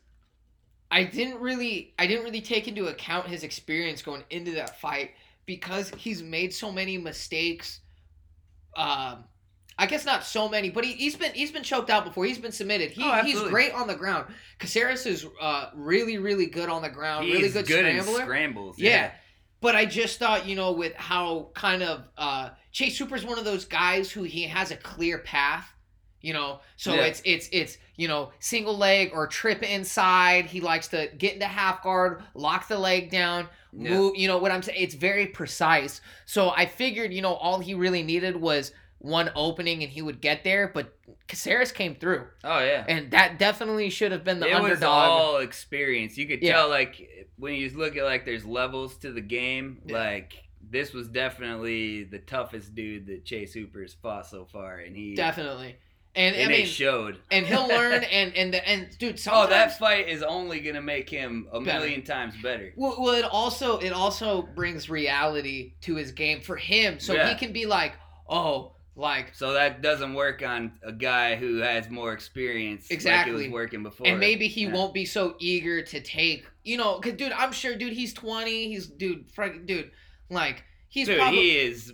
i 0.89 1.03
didn't 1.03 1.39
really 1.39 1.93
i 2.00 2.07
didn't 2.07 2.24
really 2.24 2.41
take 2.41 2.67
into 2.67 2.88
account 2.88 3.27
his 3.27 3.43
experience 3.43 4.01
going 4.01 4.24
into 4.29 4.51
that 4.53 4.79
fight 4.79 5.12
because 5.45 5.91
he's 5.98 6.24
made 6.24 6.53
so 6.53 6.72
many 6.72 6.98
mistakes 6.98 7.81
um 8.75 9.25
I 9.77 9.85
guess 9.87 10.05
not 10.05 10.23
so 10.23 10.47
many, 10.47 10.69
but 10.69 10.85
he, 10.85 11.05
has 11.05 11.15
been 11.15 11.33
he's 11.33 11.51
been 11.51 11.63
choked 11.63 11.89
out 11.89 12.05
before. 12.05 12.25
He's 12.25 12.37
been 12.37 12.51
submitted. 12.51 12.91
He, 12.91 13.03
oh, 13.03 13.23
he's 13.23 13.41
great 13.41 13.73
on 13.73 13.87
the 13.87 13.95
ground. 13.95 14.31
Caceres 14.59 15.05
is 15.05 15.25
uh, 15.41 15.69
really 15.73 16.17
really 16.17 16.45
good 16.45 16.69
on 16.69 16.81
the 16.81 16.89
ground. 16.89 17.27
Really 17.27 17.49
good, 17.49 17.65
good 17.65 17.79
scrambler. 17.79 18.21
scrambles. 18.21 18.79
Yeah. 18.79 18.89
yeah. 18.89 19.11
But 19.61 19.75
I 19.75 19.85
just 19.85 20.19
thought, 20.19 20.45
you 20.45 20.55
know, 20.55 20.73
with 20.73 20.93
how 20.95 21.49
kind 21.55 21.83
of 21.83 22.03
uh, 22.17 22.49
Chase 22.73 22.97
Hooper's 22.97 23.25
one 23.25 23.39
of 23.39 23.45
those 23.45 23.63
guys 23.63 24.11
who 24.11 24.23
he 24.23 24.43
has 24.43 24.71
a 24.71 24.75
clear 24.75 25.19
path. 25.19 25.69
You 26.19 26.33
know, 26.33 26.61
so 26.77 26.93
yeah. 26.93 27.03
it's 27.03 27.21
it's 27.25 27.49
it's 27.51 27.77
you 27.97 28.07
know 28.07 28.31
single 28.39 28.77
leg 28.77 29.11
or 29.13 29.27
trip 29.27 29.61
inside. 29.63 30.45
He 30.45 30.61
likes 30.61 30.87
to 30.89 31.09
get 31.17 31.33
into 31.33 31.45
half 31.45 31.83
guard, 31.83 32.23
lock 32.33 32.67
the 32.67 32.77
leg 32.77 33.09
down, 33.09 33.49
move. 33.73 34.15
You 34.15 34.29
know 34.29 34.37
what 34.37 34.51
I'm 34.51 34.61
saying? 34.61 34.81
It's 34.81 34.95
very 34.95 35.27
precise. 35.27 35.99
So 36.25 36.51
I 36.51 36.65
figured 36.65 37.13
you 37.13 37.21
know 37.21 37.33
all 37.33 37.59
he 37.59 37.73
really 37.73 38.03
needed 38.03 38.37
was 38.37 38.71
one 39.03 39.29
opening 39.36 39.83
and 39.83 39.91
he 39.91 40.01
would 40.01 40.22
get 40.22 40.43
there, 40.43 40.72
but 40.74 40.98
Caceres 41.27 41.72
came 41.72 41.95
through. 41.95 42.25
Oh 42.43 42.60
yeah, 42.60 42.86
and 42.88 43.12
that 43.12 43.38
definitely 43.38 43.89
should 43.89 44.12
have 44.12 44.24
been 44.24 44.39
the 44.39 44.48
it 44.48 44.53
underdog. 44.53 44.72
was 44.72 44.83
all 44.83 45.38
experience. 45.38 46.17
You 46.17 46.25
could 46.25 46.41
yeah. 46.41 46.53
tell 46.53 46.69
like 46.69 47.27
when 47.38 47.55
you 47.55 47.69
look 47.72 47.98
at 47.98 48.05
like 48.05 48.25
there's 48.25 48.45
levels 48.45 48.95
to 48.98 49.12
the 49.12 49.22
game. 49.22 49.81
Yeah. 49.86 49.98
Like 49.98 50.33
this 50.67 50.93
was 50.93 51.10
definitely 51.10 52.05
the 52.05 52.19
toughest 52.19 52.74
dude 52.75 53.07
that 53.07 53.25
Chase 53.25 53.53
Hooper's 53.53 53.93
fought 53.93 54.25
so 54.25 54.45
far, 54.45 54.77
and 54.77 54.95
he 54.95 55.15
definitely. 55.15 55.75
And, 56.15 56.36
and 56.36 56.45
I 56.45 56.51
mean, 56.51 56.62
it 56.62 56.67
showed. 56.67 57.17
And 57.31 57.45
he'll 57.45 57.67
learn. 57.67 58.03
And 58.03 58.36
and 58.38 58.53
the, 58.53 58.67
and 58.67 58.98
dude, 58.98 59.19
oh, 59.29 59.48
that 59.48 59.79
fight 59.79 60.07
is 60.07 60.24
only 60.24 60.62
gonna 60.62 60.81
make 60.81 61.10
him 61.10 61.48
a 61.51 61.60
better. 61.60 61.79
million 61.79 62.03
times 62.03 62.36
better. 62.41 62.72
Well, 62.77 62.95
well, 63.00 63.15
it 63.15 63.25
also 63.25 63.79
it 63.79 63.91
also 63.91 64.43
brings 64.43 64.89
reality 64.89 65.74
to 65.81 65.95
his 65.95 66.12
game 66.12 66.41
for 66.41 66.55
him, 66.55 67.00
so 67.00 67.13
yeah. 67.13 67.29
he 67.29 67.36
can 67.36 67.51
be 67.51 67.65
like, 67.65 67.93
oh, 68.29 68.72
like 68.95 69.33
so 69.33 69.53
that 69.53 69.81
doesn't 69.81 70.13
work 70.13 70.43
on 70.43 70.73
a 70.83 70.91
guy 70.91 71.35
who 71.35 71.57
has 71.57 71.89
more 71.89 72.13
experience. 72.13 72.91
Exactly, 72.91 73.45
like 73.45 73.53
working 73.53 73.83
before, 73.83 74.07
and 74.07 74.19
maybe 74.19 74.47
he 74.47 74.65
yeah. 74.65 74.73
won't 74.73 74.93
be 74.93 75.05
so 75.05 75.35
eager 75.39 75.81
to 75.81 76.00
take. 76.00 76.45
You 76.63 76.77
know, 76.77 77.00
cause 77.00 77.13
dude, 77.13 77.31
I'm 77.31 77.51
sure, 77.51 77.75
dude, 77.75 77.93
he's 77.93 78.13
20. 78.13 78.67
He's 78.69 78.88
dude, 78.88 79.25
dude, 79.65 79.91
like 80.29 80.63
he's 80.89 81.07
dude, 81.07 81.17
probably, 81.17 81.39
he 81.39 81.57
is 81.57 81.93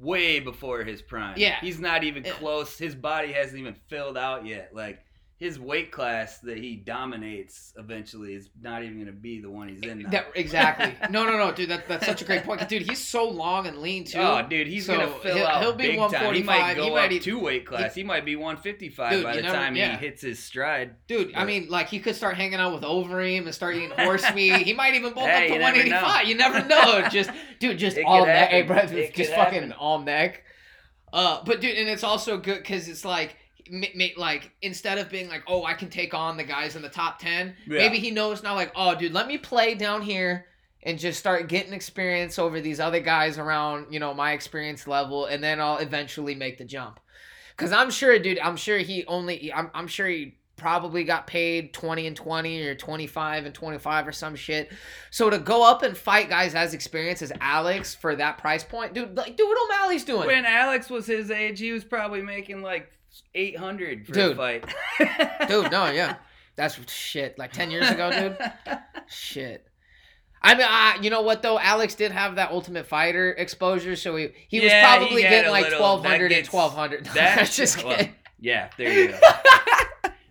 way 0.00 0.40
before 0.40 0.84
his 0.84 1.02
prime. 1.02 1.34
Yeah, 1.36 1.60
he's 1.60 1.80
not 1.80 2.02
even 2.04 2.24
eh. 2.24 2.30
close. 2.30 2.78
His 2.78 2.94
body 2.94 3.32
hasn't 3.32 3.58
even 3.58 3.74
filled 3.88 4.16
out 4.16 4.46
yet. 4.46 4.70
Like 4.72 5.00
his 5.38 5.60
weight 5.60 5.92
class 5.92 6.40
that 6.40 6.58
he 6.58 6.74
dominates 6.74 7.72
eventually 7.78 8.34
is 8.34 8.50
not 8.60 8.82
even 8.82 8.96
going 8.96 9.06
to 9.06 9.12
be 9.12 9.40
the 9.40 9.48
one 9.48 9.68
he's 9.68 9.80
in 9.82 10.00
now. 10.00 10.10
That, 10.10 10.26
exactly. 10.34 10.92
no, 11.10 11.24
no, 11.24 11.38
no, 11.38 11.52
dude. 11.52 11.70
That, 11.70 11.86
that's 11.86 12.06
such 12.06 12.22
a 12.22 12.24
great 12.24 12.42
point. 12.42 12.68
Dude, 12.68 12.82
he's 12.82 12.98
so 12.98 13.28
long 13.28 13.68
and 13.68 13.78
lean 13.78 14.02
too. 14.02 14.18
Oh, 14.18 14.42
dude, 14.42 14.66
he's 14.66 14.86
so 14.86 14.96
going 14.96 15.06
to 15.08 15.18
fill 15.20 15.36
he'll, 15.36 15.46
out 15.46 15.62
he'll 15.62 15.74
be 15.74 15.96
big 15.96 16.10
time. 16.10 16.34
He 16.34 16.42
might 16.42 16.74
go 16.74 16.84
he 16.86 16.90
might 16.90 17.12
up 17.12 17.22
two 17.22 17.38
weight 17.38 17.64
class. 17.66 17.94
He, 17.94 18.00
he 18.00 18.04
might 18.04 18.24
be 18.24 18.34
155 18.34 19.22
by 19.22 19.36
the 19.36 19.42
never, 19.42 19.54
time 19.54 19.76
yeah. 19.76 19.96
he 19.96 20.06
hits 20.06 20.22
his 20.22 20.40
stride. 20.40 20.96
Dude, 21.06 21.32
but, 21.32 21.40
I 21.40 21.44
mean, 21.44 21.68
like 21.68 21.88
he 21.88 22.00
could 22.00 22.16
start 22.16 22.36
hanging 22.36 22.58
out 22.58 22.74
with 22.74 22.82
Overeem 22.82 23.44
and 23.44 23.54
start 23.54 23.76
eating 23.76 23.90
horse 23.90 24.24
meat. 24.34 24.54
He 24.66 24.74
might 24.74 24.96
even 24.96 25.14
bulk 25.14 25.28
hey, 25.28 25.50
up 25.52 25.54
to 25.54 25.62
185. 25.62 26.26
You 26.26 26.34
never 26.34 26.64
know. 26.64 27.08
just, 27.12 27.30
dude, 27.60 27.78
just 27.78 27.96
it 27.96 28.04
all 28.04 28.26
neck. 28.26 28.50
Hey, 28.50 28.62
bro, 28.62 28.86
just 28.86 29.32
fucking 29.32 29.70
all 29.70 30.00
neck. 30.00 30.42
Uh, 31.12 31.44
but 31.44 31.60
dude, 31.60 31.76
and 31.76 31.88
it's 31.88 32.02
also 32.02 32.38
good 32.38 32.58
because 32.58 32.88
it's 32.88 33.04
like 33.04 33.36
like 34.16 34.52
instead 34.62 34.98
of 34.98 35.10
being 35.10 35.28
like, 35.28 35.42
oh, 35.46 35.64
I 35.64 35.74
can 35.74 35.90
take 35.90 36.14
on 36.14 36.36
the 36.36 36.44
guys 36.44 36.76
in 36.76 36.82
the 36.82 36.88
top 36.88 37.18
ten, 37.18 37.54
yeah. 37.66 37.78
maybe 37.78 37.98
he 37.98 38.10
knows 38.10 38.42
now, 38.42 38.54
like, 38.54 38.72
oh, 38.74 38.94
dude, 38.94 39.12
let 39.12 39.26
me 39.26 39.38
play 39.38 39.74
down 39.74 40.02
here 40.02 40.46
and 40.82 40.98
just 40.98 41.18
start 41.18 41.48
getting 41.48 41.72
experience 41.72 42.38
over 42.38 42.60
these 42.60 42.80
other 42.80 43.00
guys 43.00 43.38
around, 43.38 43.86
you 43.92 43.98
know, 43.98 44.14
my 44.14 44.32
experience 44.32 44.86
level, 44.86 45.26
and 45.26 45.42
then 45.42 45.60
I'll 45.60 45.78
eventually 45.78 46.34
make 46.34 46.58
the 46.58 46.64
jump. 46.64 47.00
Cause 47.56 47.72
I'm 47.72 47.90
sure, 47.90 48.16
dude, 48.20 48.38
I'm 48.38 48.56
sure 48.56 48.78
he 48.78 49.04
only, 49.06 49.52
I'm, 49.52 49.68
I'm 49.74 49.88
sure 49.88 50.06
he 50.06 50.38
probably 50.58 51.04
got 51.04 51.26
paid 51.26 51.72
20 51.72 52.06
and 52.06 52.16
20 52.16 52.62
or 52.62 52.74
25 52.74 53.46
and 53.46 53.54
25 53.54 54.08
or 54.08 54.12
some 54.12 54.36
shit. 54.36 54.70
So 55.10 55.30
to 55.30 55.38
go 55.38 55.68
up 55.68 55.82
and 55.82 55.96
fight 55.96 56.28
guys 56.28 56.54
as 56.54 56.74
experienced 56.74 57.22
as 57.22 57.32
Alex 57.40 57.94
for 57.94 58.14
that 58.16 58.38
price 58.38 58.62
point, 58.62 58.92
dude, 58.92 59.16
like, 59.16 59.36
dude, 59.36 59.48
what 59.48 59.58
O'Malley's 59.64 60.04
doing? 60.04 60.26
When 60.26 60.44
Alex 60.44 60.90
was 60.90 61.06
his 61.06 61.30
age, 61.30 61.58
he 61.58 61.72
was 61.72 61.84
probably 61.84 62.20
making 62.20 62.60
like 62.60 62.92
eight 63.34 63.56
hundred 63.56 64.06
for 64.06 64.12
dude. 64.12 64.32
a 64.32 64.36
fight. 64.36 64.64
dude, 65.48 65.70
no, 65.70 65.90
yeah, 65.90 66.16
that's 66.56 66.78
shit. 66.90 67.38
Like 67.38 67.52
ten 67.52 67.70
years 67.70 67.88
ago, 67.88 68.10
dude. 68.10 68.78
shit. 69.08 69.64
I 70.40 70.54
mean, 70.54 70.66
uh, 70.68 71.02
you 71.02 71.10
know 71.10 71.22
what 71.22 71.42
though? 71.42 71.58
Alex 71.58 71.94
did 71.94 72.12
have 72.12 72.36
that 72.36 72.50
Ultimate 72.50 72.86
Fighter 72.86 73.32
exposure, 73.32 73.96
so 73.96 74.16
he 74.16 74.28
he 74.48 74.60
was 74.60 74.72
probably 74.72 75.22
he 75.22 75.28
getting 75.28 75.50
like 75.50 75.68
twelve 75.76 76.04
hundred 76.04 76.32
and 76.32 76.44
twelve 76.44 76.74
hundred. 76.74 77.04
That's 77.14 77.56
just 77.56 77.84
well, 77.84 78.08
yeah. 78.38 78.70
There 78.76 78.92
you 78.92 79.08
go. 79.08 79.18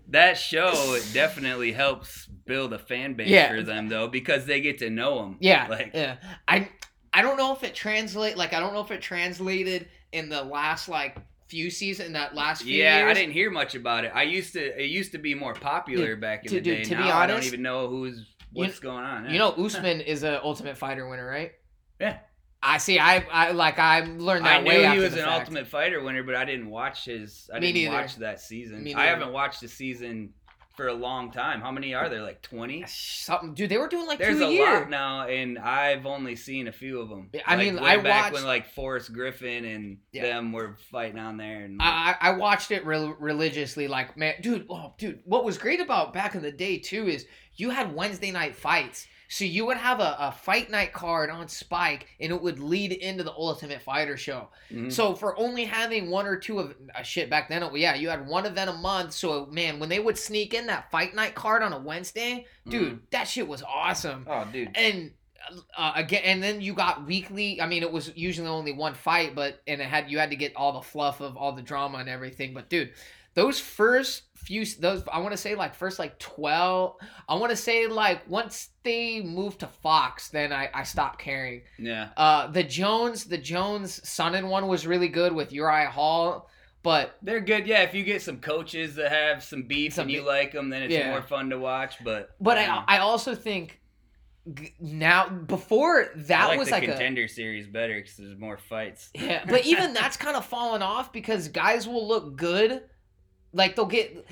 that 0.10 0.38
show 0.38 0.98
definitely 1.14 1.74
helps 1.74 2.28
build 2.46 2.72
a 2.72 2.80
fan 2.80 3.16
base 3.16 3.28
yeah. 3.28 3.50
for 3.50 3.62
them 3.62 3.90
though, 3.90 4.08
because 4.08 4.46
they 4.46 4.62
get 4.62 4.80
to 4.80 4.90
know 4.90 5.20
them. 5.20 5.38
Yeah, 5.42 5.68
like 5.70 5.92
yeah. 5.94 6.18
I 6.48 6.70
I 7.12 7.22
don't 7.22 7.38
know 7.38 7.54
if 7.54 7.64
it 7.64 7.76
translate 7.76 8.38
like 8.38 8.54
I 8.54 8.60
don't 8.60 8.74
know 8.74 8.82
if 8.82 8.92
it 8.92 9.02
translated 9.02 9.90
in 10.12 10.30
the 10.30 10.44
last 10.44 10.88
like 10.88 11.18
few 11.48 11.70
seasons, 11.70 12.14
that 12.14 12.36
last 12.36 12.64
few 12.64 12.76
yeah, 12.76 13.00
years. 13.00 13.12
I 13.12 13.14
didn't 13.14 13.34
hear 13.34 13.50
much 13.50 13.76
about 13.76 14.06
it. 14.06 14.12
I 14.14 14.24
used 14.24 14.54
to. 14.54 14.82
It 14.84 14.90
used 14.90 15.12
to 15.14 15.18
be 15.18 15.34
more 15.34 15.54
popular 15.54 16.16
back 16.16 16.46
in 16.46 16.54
the 16.54 16.62
day. 16.62 16.84
To 16.84 16.92
now 16.92 16.98
be 16.98 17.04
honest, 17.04 17.16
I 17.16 17.28
don't 17.28 17.44
even 17.44 17.62
know 17.62 17.88
who's 17.88 18.26
what's 18.54 18.76
you, 18.76 18.82
going 18.82 19.04
on. 19.04 19.26
Yeah. 19.26 19.32
You 19.32 19.40
know, 19.40 19.52
Usman 19.52 20.02
is 20.02 20.24
an 20.24 20.40
Ultimate 20.44 20.78
Fighter 20.78 21.08
winner, 21.08 21.26
right? 21.26 21.52
Yeah. 22.00 22.20
I 22.62 22.78
see. 22.78 23.00
I, 23.00 23.26
I 23.32 23.52
like. 23.52 23.80
I 23.80 24.02
learned 24.02 24.46
that. 24.46 24.60
I 24.60 24.62
knew 24.62 24.92
he 24.92 25.00
was 25.00 25.14
an 25.14 25.20
fact. 25.20 25.40
Ultimate 25.40 25.68
Fighter 25.68 26.04
winner, 26.04 26.22
but 26.22 26.36
I 26.36 26.46
didn't 26.46 26.70
watch 26.70 27.06
his. 27.06 27.50
I 27.52 27.60
Me 27.60 27.72
didn't 27.72 27.92
neither. 27.92 28.02
watch 28.02 28.16
that 28.18 28.40
season. 28.40 28.88
I 28.96 29.06
haven't 29.06 29.32
watched 29.32 29.62
the 29.62 29.68
season 29.68 30.34
for 30.78 30.88
a 30.88 30.94
long 30.94 31.32
time. 31.32 31.60
How 31.60 31.72
many 31.72 31.94
are 31.96 32.08
there? 32.08 32.22
Like 32.22 32.42
twenty? 32.44 32.84
Uh, 32.84 32.88
something, 32.88 33.56
dude. 33.56 33.70
They 33.70 33.78
were 33.78 33.88
doing 33.88 34.06
like 34.06 34.20
There's 34.20 34.38
two 34.38 34.46
a, 34.46 34.52
year. 34.52 34.80
lot 34.82 34.90
now, 34.90 35.28
and 35.28 35.58
I've 35.58 36.06
only 36.06 36.36
seen 36.36 36.68
a 36.68 36.72
few 36.72 37.02
of 37.02 37.10
them. 37.10 37.30
I 37.46 37.56
like, 37.56 37.66
mean, 37.66 37.80
I 37.80 37.98
back 37.98 38.26
watched 38.26 38.34
when 38.36 38.46
like 38.46 38.72
Forrest 38.74 39.12
Griffin 39.12 39.66
and 39.66 39.98
yeah. 40.14 40.24
them 40.24 40.54
were 40.54 40.78
fighting 40.92 41.20
on 41.20 41.36
there. 41.38 41.66
And 41.66 41.80
I, 41.82 42.16
I 42.22 42.32
watched 42.32 42.72
it 42.72 42.86
re- 42.86 43.14
religiously. 43.20 43.88
Like, 43.88 44.16
man, 44.16 44.36
dude, 44.42 44.68
oh, 44.70 44.94
dude. 44.98 45.20
What 45.26 45.44
was 45.44 45.58
great 45.58 45.82
about 45.82 46.14
back 46.14 46.36
in 46.36 46.44
the 46.44 46.52
day 46.52 46.78
too 46.78 47.08
is 47.08 47.26
you 47.56 47.72
had 47.72 47.94
Wednesday 47.94 48.32
night 48.32 48.56
fights 48.56 49.08
so 49.30 49.46
you 49.46 49.66
would 49.66 49.78
have 49.78 50.00
a, 50.00 50.16
a 50.20 50.32
fight 50.32 50.70
night 50.70 50.94
card 50.94 51.30
on 51.30 51.48
Spike, 51.48 52.08
and 52.20 52.32
it 52.32 52.42
would 52.42 52.60
lead 52.60 52.92
into 52.94 53.24
the 53.24 53.32
Ultimate 53.32 53.82
Fighter 53.82 54.16
show. 54.16 54.50
Mm-hmm. 54.72 54.90
So 54.90 55.14
for 55.14 55.38
only 55.38 55.66
having 55.66 56.10
one 56.10 56.26
or 56.26 56.38
two 56.38 56.60
of 56.60 56.76
uh, 56.96 57.02
shit 57.04 57.30
back 57.30 57.50
then, 57.50 57.68
yeah, 57.76 57.96
you 57.96 58.10
had 58.10 58.26
one 58.28 58.46
event 58.46 58.70
a 58.70 58.74
month. 58.74 59.14
So 59.14 59.46
man, 59.48 59.80
when 59.80 59.90
they 59.90 60.00
would 60.00 60.18
sneak 60.18 60.54
in 60.54 60.68
that 60.68 60.90
fight 60.92 61.14
night 61.14 61.36
card 61.36 61.62
on 61.62 61.74
a 61.74 61.80
Wednesday, 61.80 62.46
dude, 62.68 62.88
mm-hmm. 62.88 62.98
that 63.12 63.26
shit 63.26 63.48
was 63.48 63.64
awesome. 63.64 64.26
Oh, 64.30 64.48
dude, 64.52 64.72
and. 64.76 65.12
Uh, 65.78 65.94
again, 65.96 66.24
and 66.26 66.44
then 66.44 66.60
you 66.60 66.74
got 66.74 67.06
weekly. 67.06 67.62
I 67.62 67.68
mean, 67.68 67.82
it 67.82 67.90
was 67.90 68.12
usually 68.18 68.50
only 68.50 68.74
one 68.74 68.94
fight, 68.94 69.34
but 69.34 69.62
and 69.66 69.80
it 69.80 69.86
had 69.86 70.12
you 70.12 70.20
had 70.20 70.32
to 70.32 70.36
get 70.36 70.54
all 70.58 70.74
the 70.74 70.82
fluff 70.82 71.22
of 71.22 71.38
all 71.38 71.54
the 71.54 71.62
drama 71.62 72.00
and 72.00 72.10
everything. 72.10 72.54
But 72.54 72.70
dude, 72.70 72.92
those 73.34 73.58
first 73.58 74.24
few 74.48 74.66
those 74.80 75.04
I 75.12 75.20
want 75.20 75.34
to 75.34 75.38
say 75.38 75.56
like 75.56 75.76
first 75.76 76.00
like 76.00 76.18
12 76.20 76.96
I 77.28 77.36
want 77.36 77.50
to 77.50 77.56
say 77.58 77.88
like 77.88 78.28
once 78.30 78.70
they 78.84 79.22
moved 79.22 79.60
to 79.60 79.68
Fox 79.68 80.30
then 80.30 80.54
I 80.54 80.70
I 80.74 80.84
stopped 80.84 81.20
caring. 81.20 81.64
Yeah. 81.78 82.10
Uh 82.16 82.48
the 82.48 82.64
Jones 82.64 83.26
the 83.26 83.38
Jones 83.38 84.00
Sonnen 84.06 84.48
one 84.48 84.70
was 84.70 84.88
really 84.88 85.10
good 85.10 85.34
with 85.34 85.52
Uriah 85.52 85.90
Hall 85.90 86.50
but 86.82 87.18
they're 87.22 87.42
good. 87.42 87.68
Yeah, 87.68 87.82
if 87.82 87.94
you 87.94 88.06
get 88.06 88.22
some 88.22 88.38
coaches 88.38 88.96
that 88.96 89.12
have 89.12 89.44
some 89.44 89.64
beef 89.64 89.96
some 89.96 90.04
and 90.04 90.12
you 90.12 90.26
like 90.26 90.54
them 90.54 90.70
then 90.70 90.84
it's 90.84 90.94
yeah. 90.94 91.10
more 91.10 91.22
fun 91.22 91.50
to 91.50 91.60
watch, 91.60 92.02
but 92.02 92.30
But 92.40 92.58
um, 92.58 92.86
I 92.88 92.96
I 92.96 93.00
also 93.00 93.36
think 93.36 93.82
now 94.80 95.28
before 95.28 96.08
that 96.16 96.48
like 96.48 96.58
was 96.58 96.72
like 96.72 96.84
a 96.84 96.88
contender 96.88 97.26
a, 97.26 97.30
series 97.30 97.68
better 97.68 97.96
because 97.96 98.16
there's 98.16 98.40
more 98.40 98.58
fights. 98.58 99.10
Yeah, 99.14 99.44
but 99.46 99.66
even 99.66 99.94
that's 100.00 100.16
kind 100.16 100.38
of 100.38 100.46
fallen 100.46 100.82
off 100.82 101.12
because 101.12 101.50
guys 101.50 101.86
will 101.86 102.08
look 102.08 102.38
good 102.38 102.84
like 103.54 103.76
they'll 103.76 103.86
get 103.86 104.26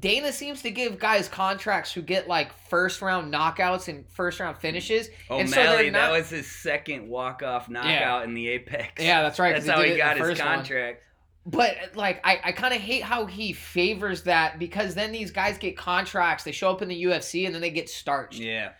Dana 0.00 0.32
seems 0.32 0.62
to 0.62 0.70
give 0.70 0.98
guys 0.98 1.28
contracts 1.28 1.92
who 1.92 2.00
get 2.00 2.26
like 2.26 2.52
first 2.68 3.02
round 3.02 3.32
knockouts 3.32 3.88
and 3.88 4.08
first 4.08 4.40
round 4.40 4.56
finishes. 4.56 5.08
O'Malley, 5.30 5.48
so 5.48 5.82
not... 5.90 5.92
that 5.92 6.10
was 6.10 6.30
his 6.30 6.50
second 6.50 7.08
walk 7.08 7.42
off 7.42 7.68
knockout 7.68 7.90
yeah. 7.90 8.24
in 8.24 8.34
the 8.34 8.48
Apex. 8.48 9.02
Yeah, 9.02 9.22
that's 9.22 9.38
right. 9.38 9.54
That's 9.54 9.68
how 9.68 9.82
he 9.82 9.96
got 9.96 10.16
his 10.16 10.38
contract. 10.38 11.02
One. 11.44 11.52
But 11.52 11.94
like, 11.94 12.26
I, 12.26 12.40
I 12.42 12.52
kind 12.52 12.72
of 12.72 12.80
hate 12.80 13.02
how 13.02 13.26
he 13.26 13.52
favors 13.52 14.22
that 14.22 14.58
because 14.58 14.94
then 14.94 15.12
these 15.12 15.30
guys 15.30 15.58
get 15.58 15.76
contracts, 15.76 16.44
they 16.44 16.52
show 16.52 16.70
up 16.70 16.80
in 16.80 16.88
the 16.88 17.04
UFC, 17.04 17.44
and 17.44 17.54
then 17.54 17.60
they 17.60 17.70
get 17.70 17.90
starched. 17.90 18.40
Yeah, 18.40 18.70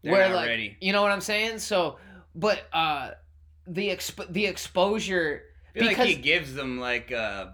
where 0.00 0.34
like, 0.34 0.48
ready. 0.48 0.76
you 0.80 0.94
know 0.94 1.02
what 1.02 1.12
I'm 1.12 1.20
saying? 1.20 1.58
So, 1.58 1.98
but 2.34 2.62
uh, 2.72 3.10
the 3.66 3.88
exp- 3.88 4.32
the 4.32 4.46
exposure 4.46 5.42
because 5.74 5.98
like 5.98 6.06
he 6.06 6.14
gives 6.14 6.54
them 6.54 6.78
like 6.78 7.12
uh 7.12 7.48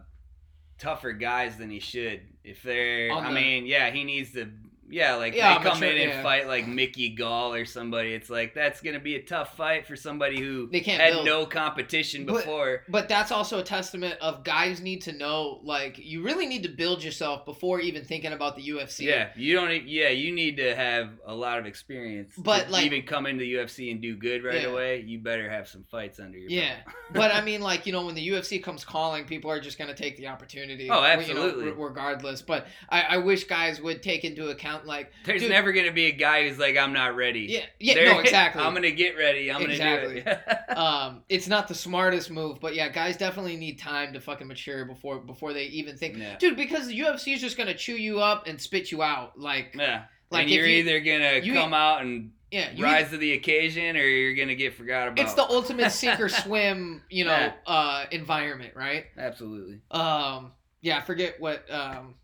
tougher 0.80 1.12
guys 1.12 1.56
than 1.56 1.70
he 1.70 1.78
should. 1.78 2.22
If 2.42 2.62
they're, 2.62 3.12
I 3.12 3.30
mean, 3.32 3.66
yeah, 3.66 3.90
he 3.90 4.02
needs 4.02 4.32
to 4.32 4.50
Yeah, 4.90 5.14
like 5.14 5.34
Yeah, 5.34 5.56
they 5.58 5.64
come 5.64 5.80
mature- 5.80 5.94
in 5.94 6.00
and 6.02 6.10
yeah. 6.10 6.22
fight 6.22 6.46
like 6.46 6.66
Mickey 6.66 7.10
Gall 7.10 7.54
or 7.54 7.64
somebody. 7.64 8.12
It's 8.12 8.28
like 8.28 8.54
that's 8.54 8.80
gonna 8.80 8.98
be 9.00 9.14
a 9.16 9.22
tough 9.22 9.56
fight 9.56 9.86
for 9.86 9.96
somebody 9.96 10.40
who 10.40 10.68
They 10.70 10.80
can't 10.80 11.00
had 11.00 11.12
build. 11.12 11.26
no 11.26 11.46
competition 11.46 12.26
before. 12.26 12.82
But 12.88 13.08
that's 13.08 13.30
also 13.32 13.58
a 13.58 13.62
testament 13.62 14.16
of 14.20 14.44
guys 14.44 14.80
need 14.80 15.02
to 15.02 15.12
know 15.12 15.60
like 15.62 15.98
you 15.98 16.22
really 16.22 16.46
need 16.46 16.62
to 16.64 16.68
build 16.68 17.02
yourself 17.04 17.44
before 17.44 17.80
even 17.80 18.04
thinking 18.04 18.32
about 18.32 18.56
the 18.56 18.62
UFC. 18.68 19.00
yeah, 19.06 19.28
you 19.36 19.54
don't. 19.54 19.70
Yeah, 19.86 20.08
you 20.08 20.32
need 20.32 20.56
to 20.56 20.74
have 20.74 21.10
a 21.24 21.34
lot 21.34 21.58
of 21.58 21.66
experience. 21.66 22.32
But, 22.36 22.66
to 22.66 22.72
like- 22.72 22.84
even 22.86 23.02
come 23.02 23.26
into 23.26 23.40
the 23.44 23.54
UFC 23.54 23.90
and 23.92 24.00
do 24.00 24.16
good 24.16 24.42
right 24.44 24.62
Yeah. 24.62 24.68
away, 24.68 25.00
you 25.06 25.18
better 25.20 25.48
have 25.48 25.68
some 25.68 25.84
fights 25.90 26.18
under 26.18 26.36
your 26.38 26.50
Yeah, 26.50 26.74
belt. 26.84 26.96
but 27.14 27.34
I 27.34 27.40
mean, 27.42 27.60
like 27.60 27.86
you 27.86 27.92
know, 27.92 28.04
when 28.06 28.14
the 28.14 28.28
UFC 28.28 28.62
comes 28.62 28.84
calling, 28.84 29.24
people 29.24 29.50
are 29.50 29.60
just 29.60 29.78
gonna 29.78 29.94
take 29.94 30.16
the 30.16 30.26
opportunity. 30.26 30.88
Oh, 30.90 30.96
you 30.96 31.00
know, 31.00 31.06
absolutely. 31.06 31.70
regardless, 31.70 32.42
but 32.42 32.66
I, 32.88 33.02
I 33.02 33.16
wish 33.18 33.44
guys 33.44 33.80
would 33.80 34.02
take 34.02 34.24
into 34.24 34.48
account 34.48 34.79
like, 34.86 35.12
There's 35.24 35.42
Dude. 35.42 35.50
never 35.50 35.72
gonna 35.72 35.92
be 35.92 36.06
a 36.06 36.12
guy 36.12 36.48
who's 36.48 36.58
like, 36.58 36.76
I'm 36.76 36.92
not 36.92 37.16
ready. 37.16 37.46
yeah, 37.50 37.60
yeah, 37.78 37.94
There- 37.94 38.14
no, 38.14 38.18
exactly. 38.20 38.62
I'm 38.64 38.74
gonna 38.74 38.90
get 38.90 39.16
ready. 39.16 39.50
I'm 39.50 39.62
Exactly. 39.62 40.20
gonna 40.22 40.40
do 40.46 40.52
it. 40.72 40.76
um, 40.76 41.22
it's 41.28 41.48
not 41.48 41.68
the 41.68 41.74
smartest 41.74 42.30
move, 42.30 42.58
but 42.60 42.74
yeah, 42.74 42.88
guys 42.88 43.16
definitely 43.16 43.56
need 43.56 43.78
time 43.78 44.12
to 44.12 44.20
fucking 44.20 44.46
mature 44.46 44.84
before 44.84 45.18
before 45.20 45.52
they 45.52 45.64
even 45.64 45.96
think, 45.96 46.16
Yeah. 46.16 46.36
dude. 46.38 46.56
Because 46.56 46.86
the 46.88 46.98
UFC 46.98 47.34
is 47.34 47.40
just 47.40 47.56
gonna 47.56 47.74
chew 47.74 47.94
you 47.96 48.20
up 48.20 48.46
and 48.46 48.60
spit 48.60 48.90
you 48.92 49.02
out, 49.02 49.38
like, 49.38 49.74
yeah. 49.78 50.04
like 50.30 50.42
and 50.44 50.50
if 50.50 50.56
you're 50.56 50.66
you- 50.66 50.78
either 50.78 51.00
gonna 51.00 51.40
you- 51.44 51.54
come 51.54 51.72
out 51.74 52.02
and 52.02 52.32
yeah, 52.52 52.70
rise 52.80 53.10
to 53.10 53.16
the 53.16 53.34
occasion, 53.34 53.96
or 53.96 54.02
you're 54.04 54.34
gonna 54.34 54.56
get 54.56 54.74
forgot 54.74 55.06
about. 55.06 55.24
it's 55.24 55.34
the 55.34 55.42
ultimate 55.48 55.90
sink 55.92 56.18
or 56.18 56.28
swim, 56.28 57.00
you 57.08 57.24
know, 57.24 57.30
Yeah. 57.30 57.52
uh, 57.66 58.06
environment, 58.10 58.74
right? 58.74 59.04
absolutely. 59.16 59.80
Um, 59.92 60.50
yeah, 60.82 60.98
I 60.98 61.00
forget 61.02 61.36
what. 61.40 61.70
Um, 61.70 62.14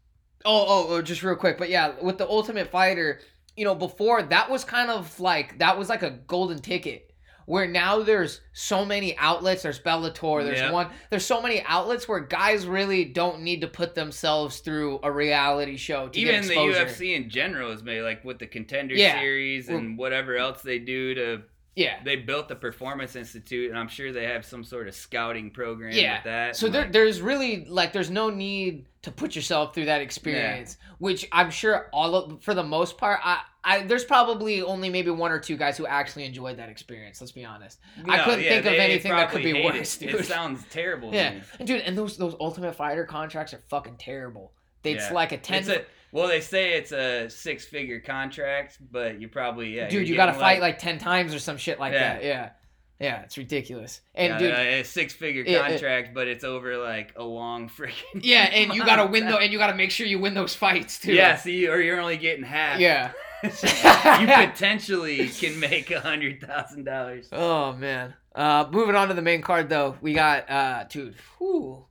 oh, 0.47 0.65
oh, 0.69 0.87
oh, 0.95 1.03
just 1.03 1.23
real 1.23 1.37
quick, 1.37 1.59
but 1.59 1.69
yeah, 1.69 1.93
with 2.01 2.17
the 2.19 2.27
Ultimate 2.29 2.71
Fighter, 2.71 3.21
you 3.57 3.65
know, 3.65 3.75
before 3.75 4.23
that 4.23 4.51
was 4.51 4.65
kind 4.65 4.91
of 4.91 5.19
like 5.21 5.59
that 5.59 5.77
was 5.79 5.89
like 5.89 6.03
a 6.03 6.11
golden 6.11 6.59
ticket. 6.61 7.03
Where 7.49 7.69
now 7.69 8.03
there's 8.03 8.41
so 8.53 8.85
many 8.85 9.17
outlets. 9.19 9.63
There's 9.63 9.79
Bellator. 9.79 10.43
There's 10.45 10.59
Yeah. 10.59 10.73
one. 10.73 10.89
There's 11.11 11.25
so 11.25 11.41
many 11.41 11.63
outlets 11.63 12.09
where 12.09 12.19
guys 12.19 12.67
really 12.67 13.05
don't 13.05 13.43
need 13.43 13.61
to 13.61 13.69
put 13.69 13.95
themselves 13.95 14.59
through 14.59 14.99
a 15.05 15.13
reality 15.13 15.77
show 15.77 16.09
to 16.09 16.19
Even 16.19 16.45
the. 16.45 16.55
UFC 16.55 17.15
in 17.15 17.31
general 17.31 17.71
is 17.71 17.85
made 17.85 18.03
like 18.03 18.25
with 18.25 18.41
the 18.41 18.49
contender 18.49 18.97
Yeah. 18.97 19.21
series 19.21 19.69
and 19.69 19.97
whatever 19.97 20.37
else 20.37 20.63
they 20.63 20.81
do 20.81 21.15
to. 21.15 21.43
Yeah. 21.77 21.99
They 22.03 22.17
built 22.17 22.49
the 22.49 22.57
Performance 22.57 23.15
Institute, 23.17 23.71
and 23.71 23.79
I'm 23.79 23.89
sure 23.89 24.11
they 24.13 24.25
have 24.25 24.45
some 24.45 24.65
sort 24.65 24.89
of 24.89 24.95
scouting 24.95 25.51
program 25.51 25.93
Yeah. 25.93 26.17
with 26.17 26.25
that. 26.25 26.57
So 26.57 26.69
there, 26.69 26.83
like, 26.83 26.93
there's 26.93 27.21
really 27.21 27.67
like 27.67 27.93
there's 27.93 28.11
no 28.11 28.31
need 28.31 28.87
to 29.03 29.11
put 29.13 29.37
yourself 29.37 29.75
through 29.75 29.85
that 29.85 30.01
experience, 30.01 30.79
which 30.99 31.29
I'm 31.31 31.51
sure 31.51 31.89
all 31.93 32.15
of, 32.17 32.43
for 32.43 32.55
the 32.55 32.63
most 32.65 32.97
part, 32.99 33.21
I, 33.23 33.41
I 33.63 33.83
there's 33.83 34.05
probably 34.05 34.63
only 34.63 34.89
maybe 34.89 35.11
one 35.11 35.31
or 35.31 35.39
two 35.39 35.57
guys 35.57 35.77
who 35.77 35.87
actually 35.87 36.25
enjoyed 36.25 36.57
that 36.57 36.71
experience. 36.71 37.21
Let's 37.21 37.33
be 37.33 37.45
honest. 37.45 37.79
I 38.09 38.25
couldn't 38.25 38.41
yeah, 38.41 38.49
think 38.49 38.67
of 38.67 38.73
they 38.73 38.79
anything 38.79 39.13
that 39.13 39.31
could 39.31 39.43
be 39.45 39.63
worse, 39.63 39.97
it. 40.01 40.07
dude. 40.11 40.21
It 40.21 40.25
sounds 40.27 40.65
terrible. 40.71 41.13
Yeah, 41.15 41.35
dude, 41.63 41.83
and 41.83 41.97
those 41.97 42.17
those 42.17 42.35
Ultimate 42.41 42.75
Fighter 42.75 43.05
contracts 43.05 43.53
are 43.53 43.61
fucking 43.69 43.97
terrible. 43.99 44.53
It's 44.83 45.05
Yeah. 45.09 45.13
like 45.13 45.33
a 45.33 45.37
ten. 45.39 45.59
It's 45.59 45.69
a, 45.69 45.85
well, 46.13 46.29
they 46.29 46.41
say 46.41 46.75
it's 46.75 46.93
a 46.93 47.29
six-figure 47.29 48.01
contract, 48.01 48.79
but 48.91 49.21
you 49.21 49.29
probably 49.29 49.77
yeah. 49.77 49.89
dude, 49.89 50.09
you're 50.09 50.17
got 50.17 50.27
to 50.27 50.35
fight 50.35 50.61
like 50.61 50.79
ten 50.79 50.99
times 50.99 51.35
or 51.35 51.39
some 51.39 51.57
shit 51.57 51.79
like 51.81 51.93
Yeah. 51.93 52.15
that. 52.15 52.25
Yeah, 52.25 52.51
yeah, 52.99 53.23
it's 53.23 53.37
ridiculous. 53.37 54.01
And 54.15 54.33
yeah, 54.33 54.39
dude, 54.39 54.53
uh, 54.53 54.57
a 54.81 54.83
six-figure 54.85 55.43
it- 55.43 55.49
it- 55.49 55.61
contract, 55.61 56.15
but 56.15 56.29
it's 56.29 56.45
over 56.45 56.77
like 56.79 57.13
a 57.17 57.25
long 57.25 57.69
freaking. 57.77 58.21
yeah, 58.23 58.45
and 58.53 58.75
you 58.75 58.85
got 58.85 58.97
to 58.97 59.07
win 59.07 59.27
though, 59.27 59.39
and 59.39 59.53
you 59.53 59.59
got 59.59 59.69
to 59.71 59.77
make 59.77 59.91
sure 59.91 60.07
you 60.07 60.19
win 60.19 60.35
those 60.35 60.55
fights 60.55 60.99
too. 60.99 61.13
Yeah, 61.13 61.37
see, 61.37 61.69
or 61.69 61.81
you're 61.81 62.01
only 62.01 62.17
getting 62.17 62.45
half. 62.45 62.81
yeah. 62.81 63.13
you 63.43 63.51
potentially 64.51 65.29
can 65.29 65.61
make 65.61 65.91
a 65.91 66.01
hundred 66.01 66.41
thousand 66.41 66.85
dollars. 66.85 67.29
Oh 67.33 67.75
man. 67.75 68.15
Uh, 68.35 68.67
moving 68.71 68.95
on 68.95 69.09
to 69.09 69.15
the 69.15 69.23
main 69.23 69.41
card 69.43 69.69
though, 69.69 69.95
we 70.01 70.15
got 70.15 70.51
uh, 70.51 70.85
dude, 70.85 71.15
whew. 71.39 71.85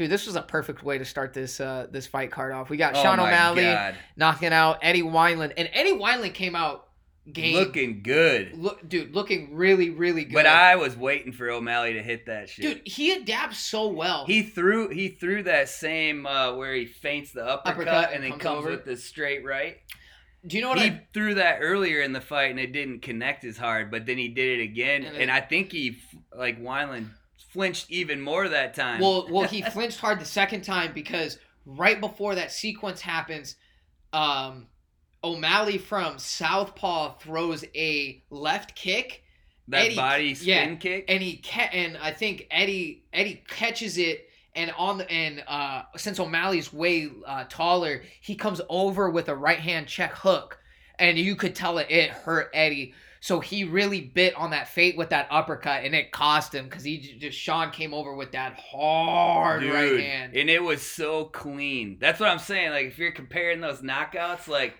Dude, 0.00 0.10
this 0.10 0.26
was 0.26 0.34
a 0.34 0.42
perfect 0.42 0.82
way 0.82 0.96
to 0.96 1.04
start 1.04 1.34
this 1.34 1.60
uh 1.60 1.86
this 1.90 2.06
fight 2.06 2.30
card 2.30 2.52
off. 2.52 2.70
We 2.70 2.78
got 2.78 2.96
Oh 2.96 3.02
Sean 3.02 3.20
O'Malley 3.20 3.64
God. 3.64 3.94
knocking 4.16 4.52
out 4.52 4.78
Eddie 4.82 5.02
Wineland, 5.02 5.52
and 5.58 5.68
Eddie 5.72 5.92
Wineland 5.92 6.32
came 6.32 6.56
out 6.56 6.88
game, 7.30 7.54
looking 7.54 8.02
good. 8.02 8.56
look, 8.56 8.88
dude, 8.88 9.14
looking 9.14 9.54
really, 9.54 9.90
really 9.90 10.24
good. 10.24 10.32
But 10.34 10.46
I 10.46 10.76
was 10.76 10.96
waiting 10.96 11.32
for 11.32 11.50
O'Malley 11.50 11.92
to 11.92 12.02
hit 12.02 12.26
that 12.26 12.48
shit. 12.48 12.62
dude, 12.64 12.88
he 12.88 13.12
adapts 13.12 13.58
so 13.58 13.88
well. 13.88 14.24
He 14.24 14.42
threw 14.42 14.88
he 14.88 15.08
threw 15.08 15.42
that 15.42 15.68
same 15.68 16.26
uh, 16.26 16.54
where 16.54 16.74
he 16.74 16.86
feints 16.86 17.32
the 17.32 17.44
uppercut, 17.44 17.88
Uppercut 17.88 18.12
and 18.14 18.24
and 18.24 18.32
then 18.32 18.38
comes 18.38 18.64
comes 18.64 18.64
with 18.64 18.84
the 18.86 18.96
straight 18.96 19.44
right. 19.44 19.76
Do 20.46 20.56
you 20.56 20.62
know 20.62 20.70
what 20.70 20.78
he 20.78 20.86
I? 20.86 21.06
threw 21.12 21.34
that 21.34 21.58
earlier 21.60 22.00
in 22.00 22.14
the 22.14 22.20
fight 22.22 22.50
and 22.50 22.58
it 22.58 22.72
didn't 22.72 23.00
connect 23.02 23.44
as 23.44 23.58
hard, 23.58 23.90
but 23.90 24.06
then 24.06 24.16
he 24.16 24.28
did 24.28 24.58
it 24.58 24.62
again, 24.62 25.04
And 25.04 25.14
and, 25.18 25.30
I 25.30 25.42
think 25.42 25.70
he 25.70 25.98
like 26.34 26.58
Wineland 26.58 27.10
flinched 27.52 27.90
even 27.90 28.20
more 28.20 28.48
that 28.48 28.74
time. 28.74 29.00
Well, 29.00 29.26
well, 29.30 29.46
he 29.48 29.62
flinched 29.72 29.98
hard 29.98 30.20
the 30.20 30.24
second 30.24 30.62
time 30.62 30.92
because 30.94 31.38
right 31.66 32.00
before 32.00 32.34
that 32.36 32.52
sequence 32.52 33.00
happens, 33.00 33.56
um, 34.12 34.66
O'Malley 35.22 35.78
from 35.78 36.18
Southpaw 36.18 37.18
throws 37.18 37.64
a 37.74 38.22
left 38.30 38.74
kick. 38.74 39.22
that 39.68 39.86
Eddie- 39.86 39.96
body 39.96 40.34
spin 40.34 40.48
yeah, 40.70 40.74
kick. 40.76 41.04
and 41.08 41.22
he 41.22 41.40
ca- 41.44 41.70
and 41.72 41.96
I 41.98 42.12
think 42.12 42.46
Eddie 42.50 43.04
Eddie 43.12 43.42
catches 43.46 43.98
it 43.98 44.28
and 44.56 44.72
on 44.76 44.98
the 44.98 45.10
and 45.10 45.44
uh 45.46 45.82
since 45.96 46.18
O'Malley's 46.18 46.72
way 46.72 47.08
uh, 47.26 47.44
taller, 47.48 48.02
he 48.20 48.34
comes 48.34 48.60
over 48.68 49.10
with 49.10 49.28
a 49.28 49.36
right 49.36 49.58
hand 49.60 49.86
check 49.86 50.12
hook, 50.14 50.58
and 50.98 51.18
you 51.18 51.36
could 51.36 51.54
tell 51.54 51.78
it 51.78 51.90
it 51.90 52.10
hurt 52.10 52.50
Eddie. 52.54 52.94
So 53.22 53.40
he 53.40 53.64
really 53.64 54.00
bit 54.00 54.34
on 54.34 54.50
that 54.50 54.68
fate 54.68 54.96
with 54.96 55.10
that 55.10 55.28
uppercut, 55.30 55.84
and 55.84 55.94
it 55.94 56.10
cost 56.10 56.54
him 56.54 56.64
because 56.64 56.84
he 56.84 57.16
just 57.20 57.38
Sean 57.38 57.70
came 57.70 57.92
over 57.92 58.14
with 58.14 58.32
that 58.32 58.54
hard 58.54 59.60
Dude, 59.60 59.74
right 59.74 60.00
hand. 60.00 60.34
and 60.34 60.48
it 60.48 60.62
was 60.62 60.80
so 60.80 61.26
clean. 61.26 61.98
That's 62.00 62.18
what 62.18 62.30
I'm 62.30 62.38
saying. 62.38 62.70
Like 62.70 62.86
if 62.86 62.98
you're 62.98 63.12
comparing 63.12 63.60
those 63.60 63.82
knockouts, 63.82 64.48
like 64.48 64.74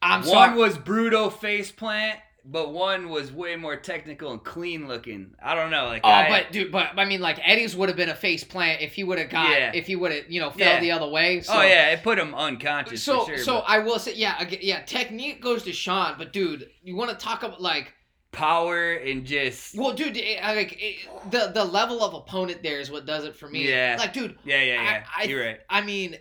I'm 0.00 0.20
one 0.20 0.28
sorry. 0.28 0.58
was 0.58 0.78
brutal 0.78 1.28
face 1.28 1.70
plant, 1.70 2.18
but 2.44 2.72
one 2.72 3.08
was 3.10 3.30
way 3.32 3.56
more 3.56 3.76
technical 3.76 4.32
and 4.32 4.42
clean 4.42 4.88
looking. 4.88 5.34
I 5.42 5.54
don't 5.54 5.70
know. 5.70 5.86
Like 5.86 6.02
Oh, 6.04 6.08
I, 6.08 6.28
but 6.28 6.52
dude, 6.52 6.72
but 6.72 6.88
I 6.98 7.04
mean, 7.04 7.20
like 7.20 7.38
Eddie's 7.46 7.76
would 7.76 7.88
have 7.88 7.96
been 7.96 8.08
a 8.08 8.14
face 8.14 8.44
plant 8.44 8.80
if 8.80 8.92
he 8.94 9.04
would 9.04 9.18
have 9.18 9.30
got 9.30 9.50
Yeah. 9.50 9.72
if 9.74 9.86
he 9.86 9.96
would 9.96 10.12
have 10.12 10.30
you 10.30 10.40
know 10.40 10.50
fell 10.50 10.74
Yeah. 10.74 10.80
the 10.80 10.92
other 10.92 11.08
way. 11.08 11.38
Oh, 11.38 11.42
so. 11.42 11.52
oh 11.54 11.62
yeah, 11.62 11.90
it 11.90 12.02
put 12.02 12.18
him 12.18 12.34
unconscious 12.34 13.02
so 13.02 13.24
for 13.24 13.34
sure. 13.36 13.44
so 13.44 13.54
but 13.56 13.64
I 13.68 13.78
will 13.80 13.98
say 13.98 14.14
yeah 14.14 14.42
yeah 14.60 14.82
technique 14.82 15.42
goes 15.42 15.62
to 15.64 15.72
Sean 15.72 16.14
but 16.18 16.32
dude 16.32 16.68
you 16.82 16.96
want 16.96 17.10
to 17.10 17.16
talk 17.16 17.42
about 17.42 17.60
like 17.60 17.92
power 18.32 18.92
and 18.92 19.26
just 19.26 19.76
well 19.76 19.92
dude 19.92 20.16
it, 20.16 20.40
like 20.42 20.76
it, 20.80 21.08
the 21.32 21.50
the 21.52 21.64
level 21.64 22.02
of 22.04 22.14
opponent 22.14 22.62
there 22.62 22.78
is 22.78 22.88
what 22.90 23.04
does 23.04 23.24
it 23.24 23.34
for 23.34 23.48
me 23.48 23.68
Yeah. 23.68 23.96
like 23.98 24.12
dude 24.12 24.38
yeah, 24.44 24.62
yeah, 24.62 24.82
yeah. 24.82 25.04
I- 25.16 25.22
I- 25.22 25.24
You're 25.24 25.44
right. 25.44 25.60
I 25.68 25.80
mean 25.80 26.16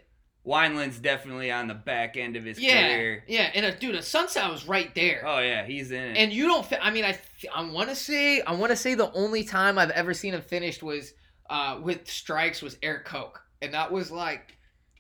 Wineland's 0.50 0.98
definitely 1.00 1.52
on 1.52 1.68
the 1.68 1.74
back 1.76 2.18
end 2.18 2.36
of 2.36 2.44
his 2.44 2.60
yeah 2.60 2.88
career. 2.96 3.24
yeah 3.28 3.52
and 3.54 3.66
a, 3.66 3.72
dude 3.76 3.96
a 3.96 4.02
sunset 4.02 4.50
was 4.50 4.68
right 4.68 4.94
there 4.96 5.24
Oh 5.26 5.40
yeah, 5.40 5.66
he's 5.66 5.92
in 5.92 6.04
it. 6.04 6.18
and 6.18 6.34
you 6.34 6.48
don't 6.48 6.66
fi- 6.66 6.80
I 6.82 6.90
mean 6.92 7.06
I 7.06 7.18
I 7.56 7.64
want 7.70 7.90
to 7.90 7.96
say 7.96 8.42
I 8.42 8.54
want 8.54 8.72
to 8.72 8.76
say 8.76 8.96
the 8.96 9.12
only 9.14 9.44
time 9.44 9.78
I've 9.78 9.92
ever 9.92 10.14
seen 10.14 10.34
him 10.34 10.42
finished 10.42 10.82
was 10.82 11.14
uh 11.50 11.80
with 11.82 12.10
strikes 12.10 12.62
was 12.62 12.78
Eric 12.82 13.06
Koch 13.06 13.40
and 13.62 13.74
that 13.74 13.92
was 13.92 14.10
like 14.12 14.56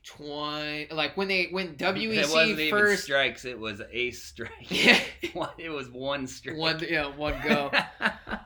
20 0.05 0.87
like 0.91 1.15
when 1.17 1.27
they 1.27 1.47
when 1.51 1.75
WEC 1.75 2.69
first 2.69 3.03
strikes; 3.03 3.45
it 3.45 3.59
was 3.59 3.81
a 3.91 4.11
strike. 4.11 4.51
yeah 4.69 4.99
it 5.57 5.69
was 5.69 5.89
one 5.89 6.25
strike. 6.25 6.57
one 6.57 6.79
yeah 6.87 7.07
one 7.15 7.35
go 7.47 7.71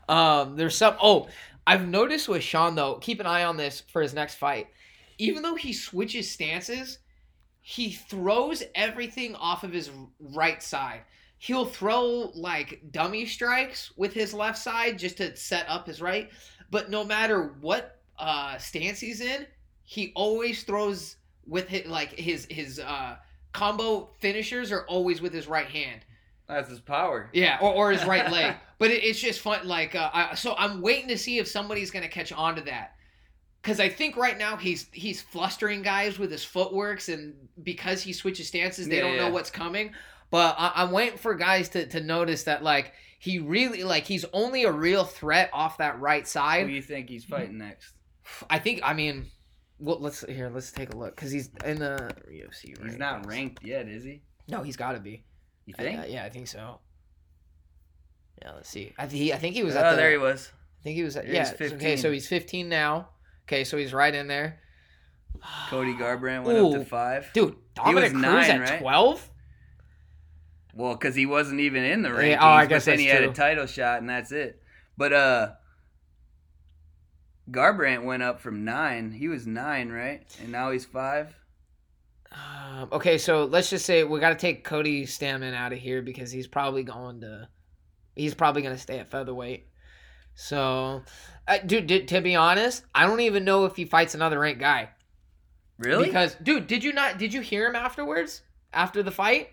Um, 0.09 0.57
there's 0.57 0.75
some. 0.77 0.95
Oh, 1.01 1.29
I've 1.65 1.87
noticed 1.87 2.27
with 2.27 2.43
Sean 2.43 2.75
though. 2.75 2.95
Keep 2.95 3.21
an 3.21 3.25
eye 3.25 3.45
on 3.45 3.55
this 3.55 3.81
for 3.87 4.01
his 4.01 4.13
next 4.13 4.35
fight. 4.35 4.67
Even 5.23 5.43
though 5.43 5.55
he 5.55 5.73
switches 5.73 6.29
stances, 6.29 6.99
he 7.61 7.91
throws 7.91 8.63
everything 8.75 9.35
off 9.35 9.63
of 9.63 9.71
his 9.71 9.89
right 10.19 10.61
side. 10.61 11.01
He'll 11.37 11.65
throw 11.65 12.31
like 12.35 12.81
dummy 12.91 13.25
strikes 13.25 13.91
with 13.97 14.13
his 14.13 14.33
left 14.33 14.57
side 14.57 14.99
just 14.99 15.17
to 15.17 15.35
set 15.35 15.67
up 15.67 15.87
his 15.87 16.01
right. 16.01 16.29
But 16.71 16.89
no 16.89 17.03
matter 17.03 17.55
what 17.61 17.99
uh, 18.17 18.57
stance 18.57 18.99
he's 18.99 19.21
in, 19.21 19.45
he 19.83 20.11
always 20.15 20.63
throws 20.63 21.17
with 21.45 21.67
his, 21.67 21.85
like 21.85 22.17
his 22.17 22.47
his 22.49 22.79
uh, 22.79 23.17
combo 23.51 24.09
finishers 24.19 24.71
are 24.71 24.85
always 24.87 25.21
with 25.21 25.33
his 25.33 25.47
right 25.47 25.67
hand. 25.67 26.01
That's 26.47 26.69
his 26.69 26.79
power. 26.79 27.29
Yeah, 27.33 27.57
or, 27.61 27.73
or 27.73 27.91
his 27.91 28.05
right 28.05 28.29
leg. 28.31 28.55
But 28.79 28.91
it, 28.91 29.03
it's 29.03 29.19
just 29.19 29.39
fun. 29.39 29.67
Like, 29.67 29.95
uh, 29.95 30.09
I, 30.13 30.35
so 30.35 30.55
I'm 30.57 30.81
waiting 30.81 31.07
to 31.09 31.17
see 31.17 31.37
if 31.39 31.47
somebody's 31.47 31.91
gonna 31.91 32.09
catch 32.09 32.31
on 32.31 32.55
to 32.55 32.61
that. 32.63 32.95
Because 33.63 33.79
I 33.79 33.87
think 33.87 34.17
right 34.17 34.37
now 34.37 34.57
he's 34.57 34.87
he's 34.91 35.21
flustering 35.21 35.81
guys 35.81 36.19
with 36.19 36.29
his 36.29 36.43
footworks, 36.43 37.07
and 37.07 37.33
because 37.63 38.01
he 38.01 38.11
switches 38.11 38.49
stances, 38.49 38.87
they 38.89 38.97
Yeah, 38.97 39.03
don't 39.03 39.17
know 39.17 39.29
what's 39.29 39.49
coming. 39.49 39.93
But 40.29 40.55
I, 40.59 40.73
I'm 40.75 40.91
waiting 40.91 41.17
for 41.17 41.33
guys 41.33 41.69
to, 41.69 41.87
to 41.87 42.01
notice 42.01 42.43
that 42.43 42.61
like 42.61 42.93
he 43.19 43.39
really 43.39 43.83
like 43.83 44.05
he's 44.05 44.25
only 44.33 44.65
a 44.65 44.71
real 44.71 45.05
threat 45.05 45.49
off 45.53 45.77
that 45.77 45.99
right 46.01 46.27
side. 46.27 46.63
Who 46.63 46.67
do 46.67 46.73
you 46.73 46.81
think 46.81 47.07
he's 47.07 47.23
fighting 47.23 47.57
next? 47.57 47.93
I 48.49 48.59
think. 48.59 48.81
I 48.83 48.93
mean, 48.93 49.27
well, 49.79 49.97
let's 49.99 50.25
here. 50.25 50.51
Let's 50.53 50.71
take 50.73 50.93
a 50.93 50.97
look 50.97 51.15
because 51.15 51.31
he's 51.31 51.49
in 51.63 51.79
the 51.79 52.11
UFC. 52.29 52.83
He's 52.83 52.97
not 52.97 53.25
ranked 53.25 53.63
yet, 53.63 53.87
is 53.87 54.03
he? 54.03 54.23
No, 54.49 54.61
he's 54.61 54.75
got 54.75 54.91
to 54.91 54.99
be. 54.99 55.23
You 55.65 55.73
think? 55.73 55.99
Uh, 55.99 56.05
yeah, 56.07 56.25
I 56.25 56.29
think 56.29 56.47
so. 56.47 56.79
Yeah, 58.41 58.51
let's 58.55 58.69
see. 58.69 58.93
I, 58.97 59.07
think 59.07 59.31
I 59.33 59.37
think 59.37 59.55
he 59.55 59.63
was. 59.63 59.75
Oh, 59.75 59.79
At 59.79 59.91
the, 59.91 59.95
there 59.95 60.11
he 60.11 60.17
was. 60.17 60.51
I 60.81 60.83
think 60.83 60.97
he 60.97 61.03
was. 61.03 61.15
At, 61.15 61.27
yeah. 61.27 61.49
he's 61.57 61.73
Okay, 61.73 61.95
so 61.95 62.11
he's 62.11 62.27
15 62.27 62.67
now. 62.67 63.09
Okay, 63.47 63.63
so 63.63 63.77
he's 63.77 63.93
right 63.93 64.13
in 64.13 64.27
there. 64.27 64.59
Cody 65.69 65.93
Garbrandt 65.93 66.43
went 66.43 66.57
up 66.57 66.71
to 66.73 66.85
five. 66.85 67.29
Dude, 67.33 67.55
Dominick 67.75 68.11
Cruz 68.11 68.21
nine, 68.21 68.49
at 68.49 68.69
right? 68.69 68.79
12. 68.79 69.29
Well, 70.75 70.93
because 70.93 71.15
he 71.15 71.25
wasn't 71.25 71.59
even 71.59 71.83
in 71.83 72.01
the 72.01 72.09
rankings. 72.09 72.29
Yeah, 72.31 72.39
oh, 72.41 72.47
I 72.47 72.65
guess 72.65 72.85
but 72.85 72.91
then 72.91 72.99
he 72.99 73.05
had 73.05 73.23
a 73.23 73.31
title 73.31 73.65
shot, 73.65 73.99
and 73.99 74.09
that's 74.09 74.31
it. 74.31 74.61
But 74.97 75.13
uh, 75.13 75.51
Garbrandt 77.51 78.03
went 78.03 78.23
up 78.23 78.41
from 78.41 78.63
nine. 78.63 79.11
He 79.11 79.27
was 79.27 79.45
nine, 79.45 79.89
right? 79.89 80.23
And 80.41 80.51
now 80.51 80.71
he's 80.71 80.85
five. 80.85 81.35
Um, 82.31 82.89
okay, 82.91 83.17
so 83.17 83.45
let's 83.45 83.69
just 83.69 83.85
say 83.85 84.03
we 84.03 84.19
got 84.19 84.29
to 84.29 84.35
take 84.35 84.63
Cody 84.63 85.05
Stamann 85.05 85.53
out 85.53 85.73
of 85.73 85.79
here 85.79 86.01
because 86.01 86.31
he's 86.31 86.47
probably 86.47 86.83
going 86.83 87.21
to, 87.21 87.47
he's 88.15 88.33
probably 88.33 88.63
going 88.63 88.75
to 88.75 88.81
stay 88.81 88.97
at 88.99 89.11
featherweight. 89.11 89.67
So, 90.35 91.03
dude, 91.65 92.07
to 92.07 92.21
be 92.21 92.35
honest, 92.35 92.83
I 92.93 93.05
don't 93.05 93.19
even 93.21 93.43
know 93.43 93.65
if 93.65 93.75
he 93.75 93.85
fights 93.85 94.15
another 94.15 94.39
ranked 94.39 94.59
guy. 94.59 94.89
Really? 95.77 96.05
Because, 96.05 96.35
dude, 96.35 96.67
did 96.67 96.83
you 96.83 96.93
not? 96.93 97.17
Did 97.17 97.33
you 97.33 97.41
hear 97.41 97.67
him 97.67 97.75
afterwards? 97.75 98.41
After 98.71 99.03
the 99.03 99.11
fight, 99.11 99.49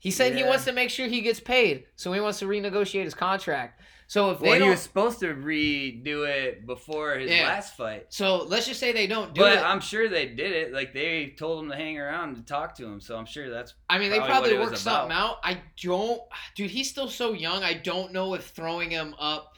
he 0.00 0.10
said 0.10 0.34
he 0.34 0.42
wants 0.42 0.64
to 0.64 0.72
make 0.72 0.90
sure 0.90 1.06
he 1.06 1.20
gets 1.20 1.40
paid, 1.40 1.84
so 1.96 2.12
he 2.12 2.20
wants 2.20 2.38
to 2.40 2.46
renegotiate 2.46 3.04
his 3.04 3.14
contract. 3.14 3.80
So 4.08 4.30
if 4.30 4.38
they 4.38 4.50
well, 4.50 4.60
he 4.62 4.68
was 4.70 4.80
supposed 4.80 5.18
to 5.20 5.34
redo 5.34 6.28
it 6.28 6.64
before 6.64 7.16
his 7.16 7.28
Yeah. 7.28 7.48
last 7.48 7.76
fight. 7.76 8.06
so 8.08 8.44
let's 8.44 8.66
just 8.66 8.78
say 8.78 8.92
they 8.92 9.08
don't 9.08 9.34
do 9.34 9.40
it. 9.40 9.44
But 9.44 9.52
it. 9.58 9.64
I'm 9.64 9.80
sure 9.80 10.08
they 10.08 10.26
did 10.26 10.52
it. 10.52 10.72
Like 10.72 10.94
they 10.94 11.34
told 11.36 11.64
him 11.64 11.70
to 11.70 11.76
hang 11.76 11.98
around 11.98 12.36
to 12.36 12.42
talk 12.42 12.76
to 12.76 12.84
him. 12.84 13.00
So 13.00 13.16
I'm 13.16 13.26
sure 13.26 13.50
that's 13.50 13.74
I 13.90 13.98
mean, 13.98 14.10
they 14.10 14.18
probably 14.18 14.32
probably 14.32 14.52
what 14.52 14.58
it 14.58 14.60
was 14.60 14.70
worked 14.70 14.82
something 14.82 15.06
about. 15.10 15.30
out. 15.30 15.38
I 15.42 15.60
don't, 15.82 16.20
dude. 16.54 16.70
He's 16.70 16.88
still 16.88 17.08
so 17.08 17.32
young. 17.32 17.64
I 17.64 17.74
don't 17.74 18.12
know 18.12 18.34
if 18.34 18.44
throwing 18.50 18.90
him 18.90 19.16
up 19.18 19.55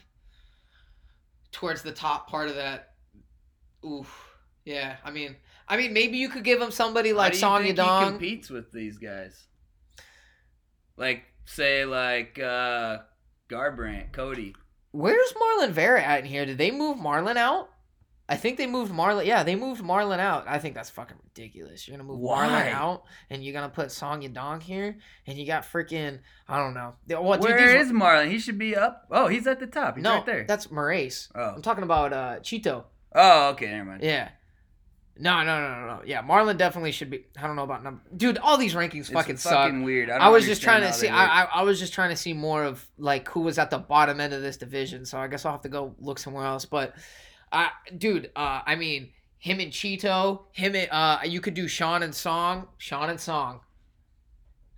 towards 1.58 1.82
the 1.82 1.90
top 1.90 2.30
part 2.30 2.48
of 2.48 2.54
that. 2.54 2.90
Oof. 3.84 4.08
Yeah. 4.64 4.94
I 5.04 5.10
mean, 5.10 5.34
I 5.66 5.76
mean, 5.76 5.92
maybe 5.92 6.16
you 6.16 6.28
could 6.28 6.44
give 6.44 6.62
him 6.62 6.70
somebody 6.70 7.12
like 7.12 7.24
How 7.24 7.30
do 7.30 7.36
you 7.36 7.40
Sonya 7.40 7.66
think 7.66 7.76
Dong. 7.78 8.04
He 8.04 8.10
competes 8.10 8.48
with 8.48 8.70
these 8.70 8.96
guys. 8.98 9.44
Like 10.96 11.24
say 11.46 11.84
like 11.84 12.38
uh 12.38 12.98
Garbrandt, 13.50 14.12
Cody. 14.12 14.54
Where's 14.92 15.32
Marlon 15.32 15.70
Vera 15.70 16.00
at 16.00 16.20
in 16.20 16.26
here? 16.26 16.46
Did 16.46 16.58
they 16.58 16.70
move 16.70 16.98
Marlon 16.98 17.36
out? 17.36 17.70
I 18.30 18.36
think 18.36 18.58
they 18.58 18.66
moved 18.66 18.92
Marlon. 18.92 19.24
Yeah, 19.24 19.42
they 19.42 19.54
moved 19.54 19.82
Marlon 19.82 20.18
out. 20.18 20.44
I 20.46 20.58
think 20.58 20.74
that's 20.74 20.90
fucking 20.90 21.16
ridiculous. 21.24 21.88
You're 21.88 21.96
gonna 21.96 22.08
move 22.08 22.18
Why? 22.18 22.46
Marlon 22.46 22.72
out, 22.72 23.04
and 23.30 23.42
you're 23.42 23.54
gonna 23.54 23.70
put 23.70 23.90
Song 23.90 24.22
Yadong 24.22 24.62
here, 24.62 24.98
and 25.26 25.38
you 25.38 25.46
got 25.46 25.62
freaking 25.62 26.18
I 26.46 26.58
don't 26.58 26.74
know. 26.74 26.94
Where 27.06 27.38
dude, 27.38 27.80
is 27.80 27.90
Marlon? 27.90 28.30
He 28.30 28.38
should 28.38 28.58
be 28.58 28.76
up. 28.76 29.06
Oh, 29.10 29.28
he's 29.28 29.46
at 29.46 29.60
the 29.60 29.66
top. 29.66 29.96
He's 29.96 30.04
no? 30.04 30.16
right 30.16 30.26
there. 30.26 30.44
That's 30.46 30.66
Moraes. 30.66 31.28
oh. 31.34 31.54
I'm 31.56 31.62
talking 31.62 31.84
about 31.84 32.12
uh 32.12 32.40
Chito. 32.40 32.84
Oh, 33.14 33.50
okay, 33.50 33.66
never 33.66 33.84
mind. 33.84 34.02
Yeah. 34.02 34.28
No, 35.20 35.42
no, 35.42 35.60
no, 35.60 35.80
no, 35.80 35.86
no. 35.86 36.02
Yeah, 36.06 36.22
Marlon 36.22 36.56
definitely 36.56 36.92
should 36.92 37.10
be. 37.10 37.24
I 37.36 37.46
don't 37.46 37.56
know 37.56 37.64
about 37.64 37.82
number. 37.82 38.02
Dude, 38.16 38.38
all 38.38 38.56
these 38.56 38.74
rankings 38.74 39.06
fucking, 39.10 39.36
fucking 39.36 39.36
suck. 39.36 39.84
weird. 39.84 40.10
I, 40.10 40.18
I, 40.18 40.28
was 40.28 40.44
just 40.44 40.62
trying 40.62 40.82
to 40.82 40.92
see. 40.92 41.08
I. 41.08 41.42
I 41.42 41.48
I 41.54 41.62
was 41.62 41.80
just 41.80 41.92
trying 41.92 42.10
to 42.10 42.16
see 42.16 42.34
more 42.34 42.62
of 42.62 42.86
like 42.98 43.28
who 43.28 43.40
was 43.40 43.58
at 43.58 43.70
the 43.70 43.78
bottom 43.78 44.20
end 44.20 44.32
of 44.32 44.42
this 44.42 44.56
division. 44.56 45.04
So 45.04 45.18
I 45.18 45.26
guess 45.26 45.44
I'll 45.44 45.52
have 45.52 45.62
to 45.62 45.68
go 45.68 45.96
look 45.98 46.20
somewhere 46.20 46.46
else. 46.46 46.66
But, 46.66 46.94
uh, 47.52 47.68
dude, 47.96 48.30
uh, 48.36 48.62
I 48.66 48.76
mean, 48.76 49.10
him 49.38 49.60
and 49.60 49.70
Chito, 49.72 50.42
him 50.52 50.74
and 50.74 50.88
uh, 50.90 51.20
you 51.24 51.40
could 51.40 51.54
do 51.54 51.68
Sean 51.68 52.02
and 52.02 52.14
Song, 52.14 52.68
Sean 52.78 53.10
and 53.10 53.20
Song, 53.20 53.60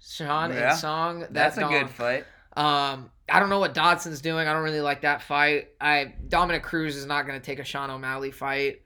Sean 0.01 0.53
Yeah. 0.53 0.71
and 0.71 0.79
Song. 0.79 1.27
That's 1.31 1.57
a 1.59 1.65
good 1.65 1.91
fight. 1.91 2.25
Um, 2.57 3.11
I 3.29 3.39
don't 3.39 3.49
know 3.49 3.61
what 3.61 3.75
Dodson's 3.75 4.21
doing. 4.21 4.49
I 4.49 4.53
don't 4.53 4.65
really 4.65 4.81
like 4.81 5.03
that 5.03 5.23
fight. 5.23 5.69
I 5.81 6.15
Dominick 6.29 6.63
Cruz 6.63 6.97
is 6.97 7.07
not 7.07 7.27
going 7.27 7.39
to 7.41 7.45
take 7.45 7.59
a 7.59 7.65
Sean 7.65 7.91
O'Malley 7.91 8.31
fight. 8.33 8.83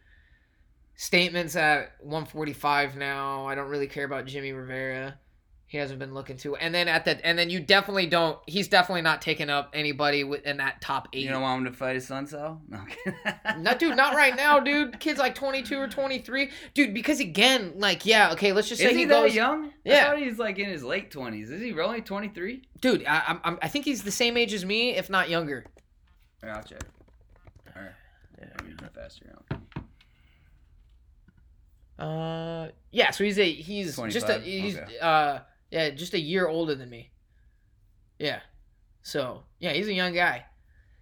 Statements 0.97 1.57
at 1.57 1.93
145 2.01 2.97
now. 2.97 3.47
I 3.49 3.55
don't 3.55 3.69
really 3.69 3.89
care 3.89 4.05
about 4.05 4.27
Jimmy 4.27 4.53
Rivera. 4.53 5.19
He 5.75 5.79
hasn't 5.81 5.99
been 5.99 6.15
looking 6.15 6.37
to. 6.37 6.55
And 6.55 6.73
then 6.73 6.87
at 6.87 7.05
the 7.05 7.27
and 7.27 7.37
then 7.37 7.51
you 7.51 7.59
definitely 7.59 8.07
don't. 8.07 8.39
He's 8.47 8.69
definitely 8.69 9.03
not 9.03 9.21
taking 9.21 9.51
up 9.51 9.71
anybody 9.75 10.23
within 10.23 10.59
that 10.59 10.81
top 10.81 11.09
eight. 11.13 11.25
You 11.25 11.31
don't 11.31 11.43
want 11.43 11.67
him 11.67 11.73
to 11.73 11.77
fight 11.77 11.97
his 11.97 12.07
son, 12.07 12.29
Sal? 12.29 12.63
No. 12.69 12.79
Not 13.59 13.81
dude, 13.81 13.97
not 13.97 14.15
right 14.15 14.37
now, 14.37 14.61
dude. 14.61 15.01
Kid's 15.01 15.19
like 15.19 15.35
22 15.35 15.77
or 15.77 15.89
23, 15.89 16.51
dude. 16.75 16.95
Because 16.95 17.19
again, 17.19 17.73
like, 17.79 18.07
yeah, 18.07 18.31
okay. 18.35 18.53
Let's 18.53 18.69
just 18.69 18.81
say 18.81 18.87
Is 18.87 18.93
he, 18.93 18.99
he 18.99 19.05
that 19.07 19.23
goes, 19.25 19.35
young? 19.35 19.73
Yeah. 19.85 19.97
I 19.97 20.11
thought 20.11 20.19
he's 20.19 20.39
like 20.39 20.61
in 20.61 20.69
his 20.69 20.85
late 20.85 21.11
twenties. 21.11 21.51
Is 21.51 21.61
he 21.61 21.73
really 21.73 22.03
twenty 22.03 22.29
three? 22.29 22.63
dude. 22.81 23.05
I, 23.05 23.19
I'm- 23.27 23.41
I'm, 23.43 23.59
I 23.61 23.67
think 23.67 23.85
he's 23.85 24.05
the 24.05 24.13
same 24.13 24.37
age 24.37 24.55
as 24.55 24.65
me, 24.65 24.91
if 24.95 25.11
not 25.11 25.29
younger. 25.29 25.65
I'll 26.45 26.63
check. 26.63 26.83
All 27.75 27.83
right. 27.83 27.91
Yeah, 28.39 28.47
I 28.61 28.63
mean, 28.63 28.79
faster. 28.95 29.27
now. 31.99 32.05
Uh, 32.05 32.69
yeah. 32.93 33.11
So 33.11 33.25
he's 33.25 33.41
a 33.41 33.53
he's 33.53 33.97
just 33.97 34.29
a 34.29 34.39
he's 34.39 34.77
Okay. 34.77 34.99
uh 35.01 35.41
yeah 35.75 35.91
just 35.91 36.15
a 36.15 36.19
year 36.19 36.47
older 36.49 36.75
than 36.75 36.89
me. 36.89 37.11
Yeah. 38.19 38.41
So 39.03 39.43
yeah, 39.59 39.73
he's 39.73 39.89
a 39.89 39.93
young 39.95 40.15
guy. 40.15 40.47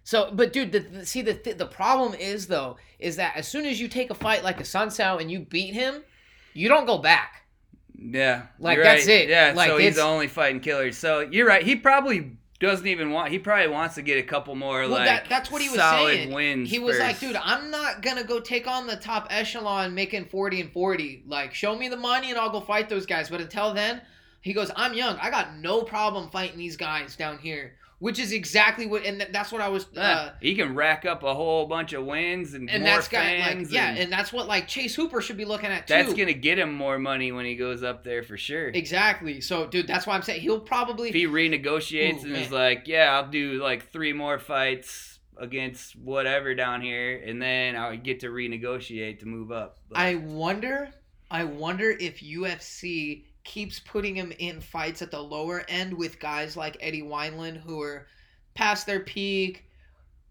So, 0.03 0.31
but 0.33 0.51
dude, 0.51 0.71
the, 0.73 0.79
the 0.79 1.05
see 1.05 1.21
the 1.21 1.33
the 1.57 1.65
problem 1.65 2.13
is 2.13 2.47
though 2.47 2.75
is 2.99 3.15
that 3.15 3.37
as 3.37 3.47
soon 3.47 3.65
as 3.65 3.79
you 3.79 3.87
take 3.87 4.09
a 4.09 4.15
fight 4.15 4.43
like 4.43 4.59
a 4.59 4.65
Sun 4.65 4.91
Sao 4.91 5.17
and 5.17 5.31
you 5.31 5.39
beat 5.39 5.73
him, 5.73 6.03
you 6.53 6.67
don't 6.67 6.85
go 6.85 6.97
back. 6.97 7.39
Yeah, 7.95 8.47
Like, 8.59 8.79
that's 8.79 9.07
it. 9.07 9.29
Yeah, 9.29 9.53
Like, 9.55 9.69
so 9.69 9.77
he's 9.77 9.95
the 9.95 10.01
only 10.01 10.27
fighting 10.27 10.59
killer. 10.59 10.91
So 10.91 11.21
you're 11.21 11.47
right. 11.47 11.63
He 11.63 11.77
probably 11.77 12.37
doesn't 12.59 12.87
even 12.87 13.11
want. 13.11 13.31
He 13.31 13.39
probably 13.39 13.69
wants 13.69 13.95
to 13.95 14.01
get 14.01 14.17
a 14.17 14.23
couple 14.23 14.55
more 14.55 14.81
Well, 14.81 14.89
like 14.89 15.05
that, 15.05 15.29
that's 15.29 15.49
what 15.49 15.61
he 15.61 15.69
was 15.69 15.77
solid 15.79 16.13
saying. 16.13 16.33
wins. 16.33 16.69
he 16.69 16.79
was 16.79 16.99
like, 16.99 17.19
dude, 17.19 17.37
I'm 17.37 17.71
not 17.71 18.01
gonna 18.01 18.25
go 18.25 18.41
take 18.41 18.67
on 18.67 18.87
the 18.87 18.97
top 18.97 19.27
echelon 19.29 19.93
making 19.95 20.25
40 20.25 20.61
and 20.61 20.71
40. 20.73 21.23
Like, 21.27 21.53
show 21.53 21.77
me 21.77 21.87
the 21.87 21.95
money 21.95 22.29
and 22.29 22.37
I'll 22.37 22.49
go 22.49 22.59
fight 22.59 22.89
those 22.89 23.05
guys. 23.05 23.29
But 23.29 23.39
until 23.39 23.73
then, 23.73 24.01
he 24.43 24.53
goes, 24.53 24.69
I'm 24.75 24.93
young. 24.93 25.17
I 25.19 25.31
got 25.31 25.57
no 25.57 25.81
problem 25.81 26.29
fighting 26.29 26.57
these 26.59 26.77
guys 26.77 27.15
down 27.15 27.39
here. 27.39 27.73
Which 27.99 28.19
is 28.19 28.33
exactly 28.33 28.85
what, 28.85 29.05
and 29.05 29.25
that's 29.31 29.49
what 29.49 29.61
I 29.61 29.69
was. 29.69 29.85
Yeah, 29.93 30.01
Uh, 30.01 30.31
he 30.41 30.55
can 30.55 30.75
rack 30.75 31.05
up 31.05 31.23
a 31.23 31.33
whole 31.33 31.67
bunch 31.67 31.93
of 31.93 32.03
wins 32.05 32.53
and, 32.53 32.69
and 32.69 32.83
more 32.83 32.91
that's 32.91 33.07
got 33.07 33.19
like, 33.25 33.43
fans. 33.45 33.71
yeah, 33.71 33.91
and 33.91 33.97
and 33.97 34.11
that's 34.11 34.33
what 34.33 34.45
like 34.45 34.67
Chase 34.67 34.93
Hooper 34.93 35.21
should 35.21 35.37
be 35.37 35.45
looking 35.45 35.69
at 35.69 35.87
too. 35.87 35.93
that's 35.93 36.13
gonna 36.13 36.33
get 36.33 36.59
him 36.59 36.73
more 36.73 36.99
money 36.99 37.31
when 37.31 37.45
he 37.45 37.55
goes 37.55 37.81
up 37.81 38.03
there 38.03 38.21
for 38.21 38.35
sure. 38.35 38.67
exactly. 38.67 39.39
So, 39.39 39.67
dude, 39.67 39.87
that's 39.87 40.05
why 40.05 40.15
I'm 40.15 40.21
saying 40.21 40.41
he'll 40.41 40.59
probably. 40.59 41.09
if 41.09 41.15
he 41.15 41.27
renegotiates 41.27 42.25
Ooh, 42.25 42.27
and 42.27 42.35
is 42.35 42.51
like, 42.51 42.89
yeah, 42.89 43.13
I'll 43.13 43.29
do 43.29 43.53
like 43.63 43.89
three 43.89 44.11
more 44.11 44.37
fights 44.37 45.19
against 45.37 45.95
whatever 45.95 46.53
down 46.55 46.81
here, 46.81 47.23
and 47.25 47.41
then 47.41 47.77
I'll 47.77 47.95
get 47.95 48.19
to 48.21 48.27
renegotiate 48.27 49.19
to 49.19 49.27
move 49.27 49.53
up. 49.53 49.77
But 49.87 49.99
I 49.99 50.15
wonder. 50.15 50.89
I 51.31 51.45
wonder 51.45 51.89
if 51.89 52.19
UFC 52.19 53.23
keeps 53.43 53.79
putting 53.79 54.15
him 54.15 54.31
in 54.39 54.61
fights 54.61 55.01
at 55.01 55.11
the 55.11 55.19
lower 55.21 55.63
end 55.67 55.93
with 55.93 56.19
guys 56.19 56.55
like 56.57 56.77
Eddie 56.79 57.01
Wineland 57.03 57.57
who 57.61 57.81
are 57.81 58.07
past 58.55 58.85
their 58.85 59.01
peak, 59.01 59.65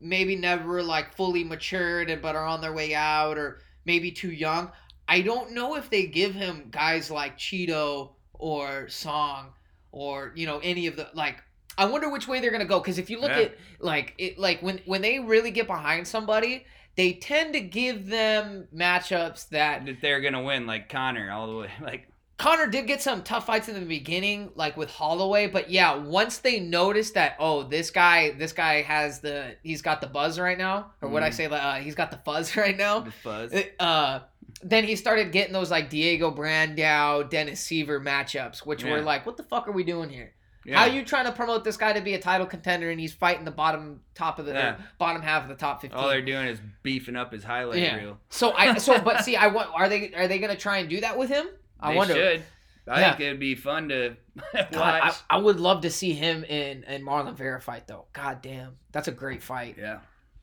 maybe 0.01 0.37
never 0.37 0.83
like 0.83 1.15
fully 1.15 1.45
matured 1.45 2.11
and 2.11 2.23
but 2.23 2.35
are 2.37 2.47
on 2.47 2.61
their 2.61 2.73
way 2.73 2.95
out, 2.95 3.39
or 3.39 3.61
maybe 3.85 4.11
too 4.11 4.31
young. 4.33 4.71
I 5.09 5.21
don't 5.21 5.53
know 5.53 5.77
if 5.77 5.91
they 5.91 6.07
give 6.07 6.35
him 6.35 6.69
guys 6.71 7.11
like 7.11 7.39
Chito 7.39 8.11
or 8.35 8.89
Song 8.89 9.53
or 9.93 10.33
you 10.35 10.47
know 10.47 10.59
any 10.61 10.87
of 10.87 10.97
the 10.97 11.09
like. 11.15 11.43
I 11.79 11.87
wonder 11.87 12.11
which 12.11 12.29
way 12.29 12.41
they're 12.41 12.51
gonna 12.51 12.65
go 12.67 12.81
because 12.81 12.99
if 12.99 13.09
you 13.11 13.19
look 13.21 13.31
Yeah. 13.31 13.41
at 13.41 13.57
like 13.81 14.15
it 14.19 14.39
like 14.39 14.63
when 14.63 14.81
when 14.85 15.01
they 15.03 15.19
really 15.21 15.51
get 15.51 15.67
behind 15.67 16.07
somebody, 16.07 16.67
they 16.97 17.15
tend 17.15 17.55
to 17.55 17.61
give 17.61 18.07
them 18.09 18.69
matchups 18.75 19.49
that 19.51 19.87
that 19.87 20.01
they're 20.01 20.21
gonna 20.21 20.43
win, 20.43 20.67
like 20.67 20.89
Conor, 20.89 21.31
all 21.31 21.47
the 21.47 21.57
way. 21.57 21.71
Like, 21.83 22.09
Conor 22.39 22.67
did 22.67 22.87
get 22.89 23.01
some 23.01 23.23
tough 23.23 23.47
fights 23.47 23.69
in 23.69 23.75
the 23.75 23.81
beginning, 23.87 24.51
like 24.57 24.77
with 24.77 24.91
Holloway, 24.91 25.47
but 25.47 25.71
yeah, 25.71 25.95
once 25.97 26.39
they 26.39 26.59
noticed 26.59 27.15
that, 27.15 27.37
oh, 27.39 27.63
this 27.63 27.91
guy, 27.91 28.31
this 28.33 28.53
guy 28.53 28.83
has 28.83 29.21
the, 29.21 29.55
he's 29.63 29.81
got 29.83 30.01
the 30.01 30.09
buzz 30.09 30.41
right 30.41 30.59
now, 30.59 30.91
or 31.01 31.09
what 31.09 31.23
I 31.23 31.31
say, 31.31 31.45
uh, 31.47 31.75
he's 31.75 31.95
got 31.95 32.11
the 32.11 32.17
fuzz 32.19 32.57
right 32.57 32.77
now. 32.77 33.01
the 33.01 33.11
fuzz. 33.13 33.55
Uh, 33.79 34.21
then 34.63 34.85
he 34.85 34.97
started 34.97 35.31
getting 35.31 35.53
those 35.53 35.71
like 35.71 35.89
Diego 35.89 36.31
Brandao, 36.35 37.29
Dennis 37.31 37.65
Siver 37.65 38.03
matchups, 38.03 38.61
which 38.67 38.83
were 38.85 39.03
like, 39.03 39.25
what 39.25 39.37
the 39.37 39.43
fuck 39.45 39.69
are 39.69 39.73
we 39.73 39.85
doing 39.85 40.11
here? 40.11 40.33
Yeah. 40.65 40.79
How 40.79 40.85
are 40.85 40.93
you 40.95 41.05
trying 41.05 41.25
to 41.27 41.33
promote 41.33 41.65
this 41.65 41.77
guy 41.77 41.93
to 41.93 42.01
be 42.01 42.15
a 42.15 42.21
title 42.21 42.47
contender 42.47 42.89
and 42.91 43.01
he's 43.01 43.13
fighting 43.13 43.45
the 43.45 43.51
bottom 43.51 44.01
top 44.15 44.39
of 44.39 44.47
the 44.47 44.53
Yeah. 44.53 44.77
bottom 44.97 45.21
half 45.21 45.43
of 45.43 45.49
the 45.49 45.57
top 45.57 45.81
fifteen? 45.81 45.99
All 45.99 46.09
they're 46.09 46.23
doing 46.23 46.47
is 46.47 46.61
beefing 46.85 47.17
up 47.17 47.33
his 47.33 47.43
highlight 47.43 47.81
Yeah. 47.81 47.97
reel. 47.97 48.19
so 48.31 48.53
I, 48.53 48.79
so 48.79 49.01
but 49.01 49.25
see, 49.25 49.35
I 49.35 49.49
want, 49.49 49.71
are 49.75 49.89
they, 49.89 50.13
are 50.15 50.29
they 50.29 50.39
gonna 50.39 50.55
try 50.57 50.79
and 50.79 50.89
do 50.89 51.01
that 51.01 51.19
with 51.19 51.31
him? 51.31 51.47
I 51.83 51.93
they 51.93 51.97
wonder. 51.99 52.15
should. 52.15 52.43
I 52.89 53.01
Yeah. 53.01 53.11
think 53.11 53.21
it'd 53.21 53.41
be 53.41 53.55
fun 53.55 53.89
to 53.91 54.17
watch. 54.55 54.71
God, 54.73 55.01
I, 55.05 55.15
I 55.31 55.37
would 55.39 55.61
love 55.61 55.83
to 55.83 55.91
see 55.91 56.13
him 56.15 56.43
in 56.45 56.83
in 56.85 57.05
Marlon 57.05 57.35
Vera 57.35 57.61
fight 57.61 57.87
though. 57.87 58.07
God 58.13 58.43
damn, 58.43 58.77
that's 58.91 59.09
a 59.09 59.13
great 59.13 59.43
fight. 59.43 59.77
yeah. 59.79 59.99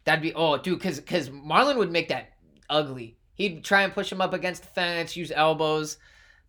That'd 0.05 0.21
be 0.21 0.33
oh 0.33 0.57
dude, 0.57 0.79
because 0.79 0.99
because 0.99 1.29
Marlon 1.29 1.77
would 1.77 1.91
make 1.91 2.09
that 2.09 2.31
ugly. 2.69 3.17
He'd 3.35 3.63
try 3.63 3.83
and 3.83 3.93
push 3.93 4.11
him 4.11 4.21
up 4.21 4.33
against 4.33 4.61
the 4.63 4.67
fence, 4.69 5.15
use 5.17 5.31
elbows. 5.33 5.97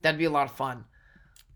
That'd 0.02 0.18
be 0.18 0.24
a 0.26 0.30
lot 0.30 0.48
of 0.48 0.56
fun. 0.56 0.84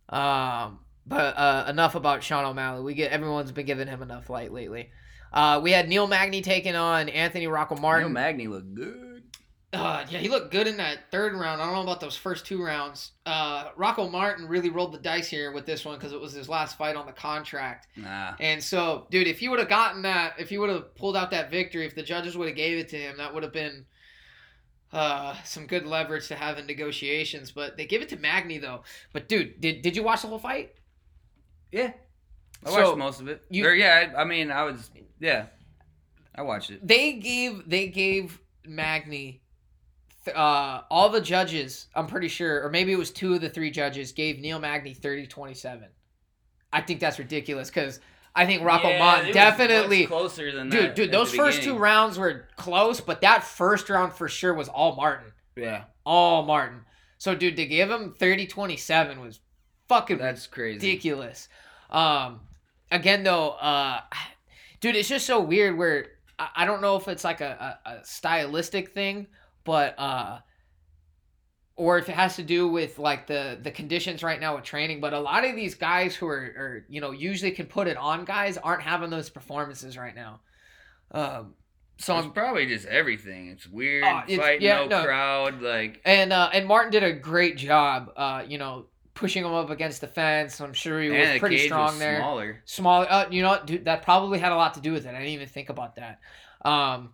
Um, 0.09 0.81
but 1.07 1.37
uh, 1.37 1.67
enough 1.69 1.95
about 1.95 2.23
Sean 2.23 2.45
O'Malley. 2.45 2.83
We 2.83 2.95
get 2.95 3.11
everyone's 3.13 3.53
been 3.53 3.67
giving 3.67 3.89
him 3.89 4.03
enough 4.03 4.31
light 4.31 4.53
lately. 4.53 4.91
Uh, 5.33 5.61
we 5.63 5.73
had 5.73 5.89
Neil 5.89 6.07
Magny 6.07 6.41
taking 6.43 6.77
on 6.77 7.09
Anthony 7.09 7.47
Rocco 7.47 7.77
Martin. 7.77 8.09
Neil 8.09 8.15
Magny 8.15 8.47
looked 8.47 8.75
good. 8.75 9.04
Uh, 9.75 10.07
yeah, 10.09 10.19
he 10.21 10.29
looked 10.29 10.51
good 10.53 10.67
in 10.67 10.77
that 10.77 11.11
third 11.11 11.35
round. 11.35 11.61
I 11.61 11.65
don't 11.67 11.75
know 11.75 11.83
about 11.83 12.01
those 12.01 12.17
first 12.17 12.47
two 12.47 12.63
rounds. 12.63 13.11
Uh, 13.27 13.71
Rocco 13.77 14.09
Martin 14.09 14.47
really 14.47 14.71
rolled 14.71 14.93
the 14.93 14.99
dice 14.99 15.29
here 15.29 15.51
with 15.53 15.67
this 15.67 15.85
one 15.85 15.97
because 15.99 16.13
it 16.13 16.21
was 16.21 16.33
his 16.33 16.49
last 16.49 16.79
fight 16.79 16.95
on 16.97 17.07
the 17.07 17.13
contract. 17.13 17.89
Nah. 17.97 18.35
And 18.39 18.63
so, 18.63 19.07
dude, 19.11 19.27
if 19.27 19.39
he 19.41 19.49
would 19.49 19.59
have 19.59 19.69
gotten 19.69 20.03
that, 20.03 20.35
if 20.39 20.49
he 20.49 20.59
would 20.59 20.71
have 20.71 20.95
pulled 20.95 21.17
out 21.17 21.31
that 21.33 21.51
victory, 21.51 21.85
if 21.87 21.95
the 21.95 22.03
judges 22.03 22.37
would 22.37 22.47
have 22.49 22.57
gave 22.57 22.79
it 22.79 22.89
to 22.91 22.97
him, 22.97 23.17
that 23.19 23.35
would 23.35 23.43
have 23.43 23.53
been 23.53 23.85
uh, 24.93 25.35
some 25.45 25.67
good 25.67 25.87
leverage 25.87 26.29
to 26.29 26.37
have 26.37 26.59
in 26.59 26.67
negotiations. 26.67 27.51
But 27.51 27.77
they 27.77 27.87
give 27.87 28.01
it 28.01 28.09
to 28.11 28.17
Magny 28.17 28.59
though. 28.59 28.83
But 29.13 29.29
dude, 29.29 29.61
did 29.61 29.83
did 29.83 29.97
you 29.97 30.03
watch 30.05 30.23
the 30.23 30.29
whole 30.29 30.39
fight? 30.39 30.73
Yeah, 31.73 31.93
I 32.65 32.71
So, 32.71 32.83
watched 32.89 32.99
most 32.99 33.21
of 33.21 33.27
it. 33.29 33.43
you- 33.51 33.67
Or, 33.67 33.75
yeah, 33.75 34.13
I, 34.17 34.21
I 34.23 34.25
mean, 34.25 34.53
I 34.53 34.63
was 34.63 34.91
yeah, 35.19 35.47
I 36.35 36.43
watched 36.43 36.71
it. 36.71 36.87
They 36.87 37.15
gave 37.15 37.69
they 37.69 37.89
gave 37.89 38.41
Magny 38.67 39.41
uh, 40.29 40.83
all 40.91 41.09
the 41.09 41.21
judges, 41.21 41.87
I'm 41.95 42.07
pretty 42.07 42.29
sure, 42.29 42.65
or 42.65 42.71
maybe 42.71 42.93
it 42.93 42.99
was 42.99 43.11
two 43.11 43.35
of 43.35 43.41
the 43.41 43.49
three 43.49 43.71
judges, 43.71 44.13
gave 44.13 44.39
Neil 44.39 44.59
Magny 44.59 44.95
30 44.95 45.27
27. 45.27 45.89
I 46.73 46.81
think 46.81 47.01
that's 47.01 47.19
ridiculous 47.19 47.69
because 47.71 48.01
I 48.35 48.47
think 48.47 48.63
Rocco 48.65 48.89
Yeah, 48.89 49.23
was 49.27 49.33
definitely. 49.35 50.07
closer 50.07 50.51
than 50.51 50.69
Dude, 50.71 50.81
that 50.83 50.97
dude, 50.97 51.13
those 51.13 51.33
first 51.33 51.63
two 51.63 51.77
rounds 51.79 52.19
were 52.19 52.49
close, 52.57 53.01
but 53.01 53.21
that 53.21 53.45
first 53.45 53.89
round 53.89 54.13
for 54.13 54.29
sure 54.29 54.53
was 54.55 54.69
all 54.69 54.97
Martin. 54.97 55.33
Yeah, 55.57 55.85
All 56.05 56.43
Martin. 56.43 56.81
So, 57.19 57.35
dude, 57.37 57.57
to 57.57 57.65
give 57.67 57.91
him 57.91 58.13
30 58.19 58.47
27 58.49 59.21
was 59.21 59.39
fucking 59.89 60.19
that's 60.19 60.47
crazy. 60.49 60.75
ridiculous. 60.75 61.49
Um, 61.91 62.41
again 62.91 63.23
though, 63.23 63.51
uh, 63.51 64.01
dude, 64.81 64.97
it's 64.97 65.09
just 65.09 65.27
so 65.27 65.41
weird. 65.41 65.79
Where 65.79 66.07
I, 66.39 66.49
I 66.57 66.65
don't 66.65 66.83
know 66.83 66.97
if 66.97 67.07
it's 67.07 67.23
like 67.23 67.41
a, 67.41 67.79
a, 67.87 67.91
a 67.91 68.05
stylistic 68.05 68.93
thing, 68.93 69.29
but 69.65 69.99
uh, 69.99 70.39
or 71.77 71.99
if 71.99 72.09
it 72.09 72.15
has 72.15 72.37
to 72.37 72.43
do 72.43 72.69
with 72.69 72.99
like 72.99 73.27
the 73.27 73.59
the 73.61 73.71
conditions 73.71 74.23
right 74.23 74.41
now 74.41 74.55
with 74.55 74.65
training. 74.65 75.01
But 75.01 75.13
a 75.13 75.21
lot 75.21 75.45
of 75.45 75.57
these 75.57 75.75
guys 75.75 76.15
who 76.15 76.27
are, 76.27 76.37
are 76.37 76.87
you 76.89 77.01
know 77.01 77.11
usually 77.11 77.51
can 77.51 77.67
put 77.67 77.89
it 77.89 77.97
on 77.97 78.25
guys 78.25 78.57
aren't 78.59 78.83
having 78.83 79.11
those 79.11 79.31
performances 79.31 79.97
right 79.97 80.15
now. 80.15 80.41
Um, 81.11 81.55
so 81.99 82.17
it's 82.17 82.27
I'm 82.27 82.33
probably 82.33 82.67
just 82.67 82.87
everything. 82.87 83.49
It's 83.49 83.67
weird. 83.67 84.05
Oh, 84.05 84.23
it's- 84.27 84.39
fighting 84.39 84.63
yeah, 84.63 84.85
no, 84.85 84.87
no. 84.87 85.05
crowd. 85.05 85.63
Like 85.63 86.01
and 86.05 86.33
uh, 86.33 86.51
and 86.53 86.67
Martin 86.67 86.93
did 86.93 87.03
a 87.03 87.13
great 87.13 87.57
job. 87.57 88.11
Uh, 88.17 88.45
you 88.47 88.59
know, 88.59 88.87
pushing 89.15 89.45
him 89.45 89.53
up 89.53 89.71
against 89.71 90.01
the 90.01 90.09
fence. 90.09 90.61
I'm 90.61 90.73
sure 90.73 91.01
he 91.01 91.11
was 91.11 91.39
pretty 91.39 91.59
strong 91.59 91.87
was 91.87 91.99
there. 91.99 92.19
Smaller. 92.19 92.63
smaller. 92.65 93.07
uh, 93.11 93.27
you 93.31 93.43
know 93.43 93.51
what, 93.51 93.67
dude? 93.67 93.85
That 93.85 94.03
probably 94.03 94.39
had 94.39 94.53
a 94.53 94.57
lot 94.57 94.75
to 94.75 94.81
do 94.81 94.93
with 94.93 95.07
it. 95.07 95.11
I 95.11 95.19
didn't 95.19 95.29
even 95.29 95.49
think 95.49 95.71
about 95.71 95.97
that. 95.97 96.21
Um, 96.65 97.11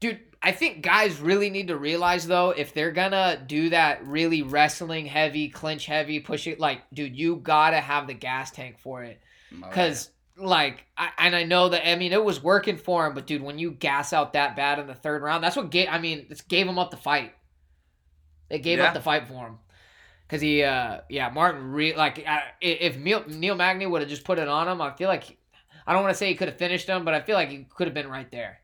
dude, 0.00 0.20
I 0.42 0.52
think 0.52 0.82
guys 0.82 1.20
really 1.20 1.50
need 1.50 1.68
to 1.68 1.76
realize 1.76 2.26
though, 2.26 2.50
if 2.50 2.72
they're 2.74 2.92
gonna 2.92 3.42
do 3.46 3.70
that 3.70 4.06
really 4.06 4.42
wrestling 4.42 5.06
heavy, 5.06 5.48
clinch 5.48 5.86
heavy, 5.86 6.18
push 6.20 6.46
it, 6.46 6.58
like, 6.58 6.80
dude, 6.92 7.14
you 7.16 7.36
gotta 7.36 7.76
have 7.80 8.06
the 8.06 8.14
gas 8.14 8.50
tank 8.50 8.78
for 8.78 9.02
it. 9.04 9.20
Oh, 9.62 9.68
Cause 9.70 10.10
like, 10.36 10.86
I, 10.96 11.10
and 11.18 11.36
I 11.36 11.42
know 11.44 11.68
that 11.68 11.86
I 11.86 11.96
mean 11.96 12.12
it 12.14 12.24
was 12.24 12.42
working 12.42 12.78
for 12.78 13.06
him, 13.06 13.14
but 13.14 13.26
dude, 13.26 13.42
when 13.42 13.58
you 13.58 13.72
gas 13.72 14.12
out 14.14 14.32
that 14.32 14.56
bad 14.56 14.78
in 14.78 14.86
the 14.86 14.94
third 14.94 15.22
round, 15.22 15.44
that's 15.44 15.56
what 15.56 15.70
gave. 15.70 15.88
I 15.90 15.98
mean, 15.98 16.26
it's 16.30 16.40
gave 16.40 16.66
him 16.66 16.78
up 16.78 16.90
the 16.90 16.96
fight. 16.96 17.34
They 18.48 18.58
gave 18.58 18.78
Yeah. 18.78 18.86
up 18.86 18.94
the 18.94 19.00
fight 19.00 19.28
for 19.28 19.46
him. 19.46 19.58
Cause 20.28 20.40
he, 20.40 20.62
uh, 20.62 21.00
yeah, 21.10 21.28
Martin, 21.28 21.72
re- 21.72 21.94
like, 21.96 22.24
I, 22.26 22.42
if 22.60 22.96
Neil, 22.96 23.24
Neil 23.26 23.56
Magny 23.56 23.84
would 23.84 24.00
have 24.00 24.08
just 24.08 24.24
put 24.24 24.38
it 24.38 24.46
on 24.48 24.68
him, 24.68 24.80
I 24.80 24.92
feel 24.92 25.08
like, 25.08 25.24
he- 25.24 25.36
I 25.86 25.92
don't 25.92 26.02
want 26.02 26.14
to 26.14 26.18
say 26.18 26.28
he 26.28 26.36
could 26.36 26.46
have 26.48 26.56
finished 26.56 26.86
him, 26.88 27.04
but 27.04 27.14
I 27.14 27.20
feel 27.20 27.34
like 27.34 27.48
he 27.48 27.66
could 27.68 27.88
have 27.88 27.94
been 27.94 28.08
right 28.08 28.30
there. 28.30 28.60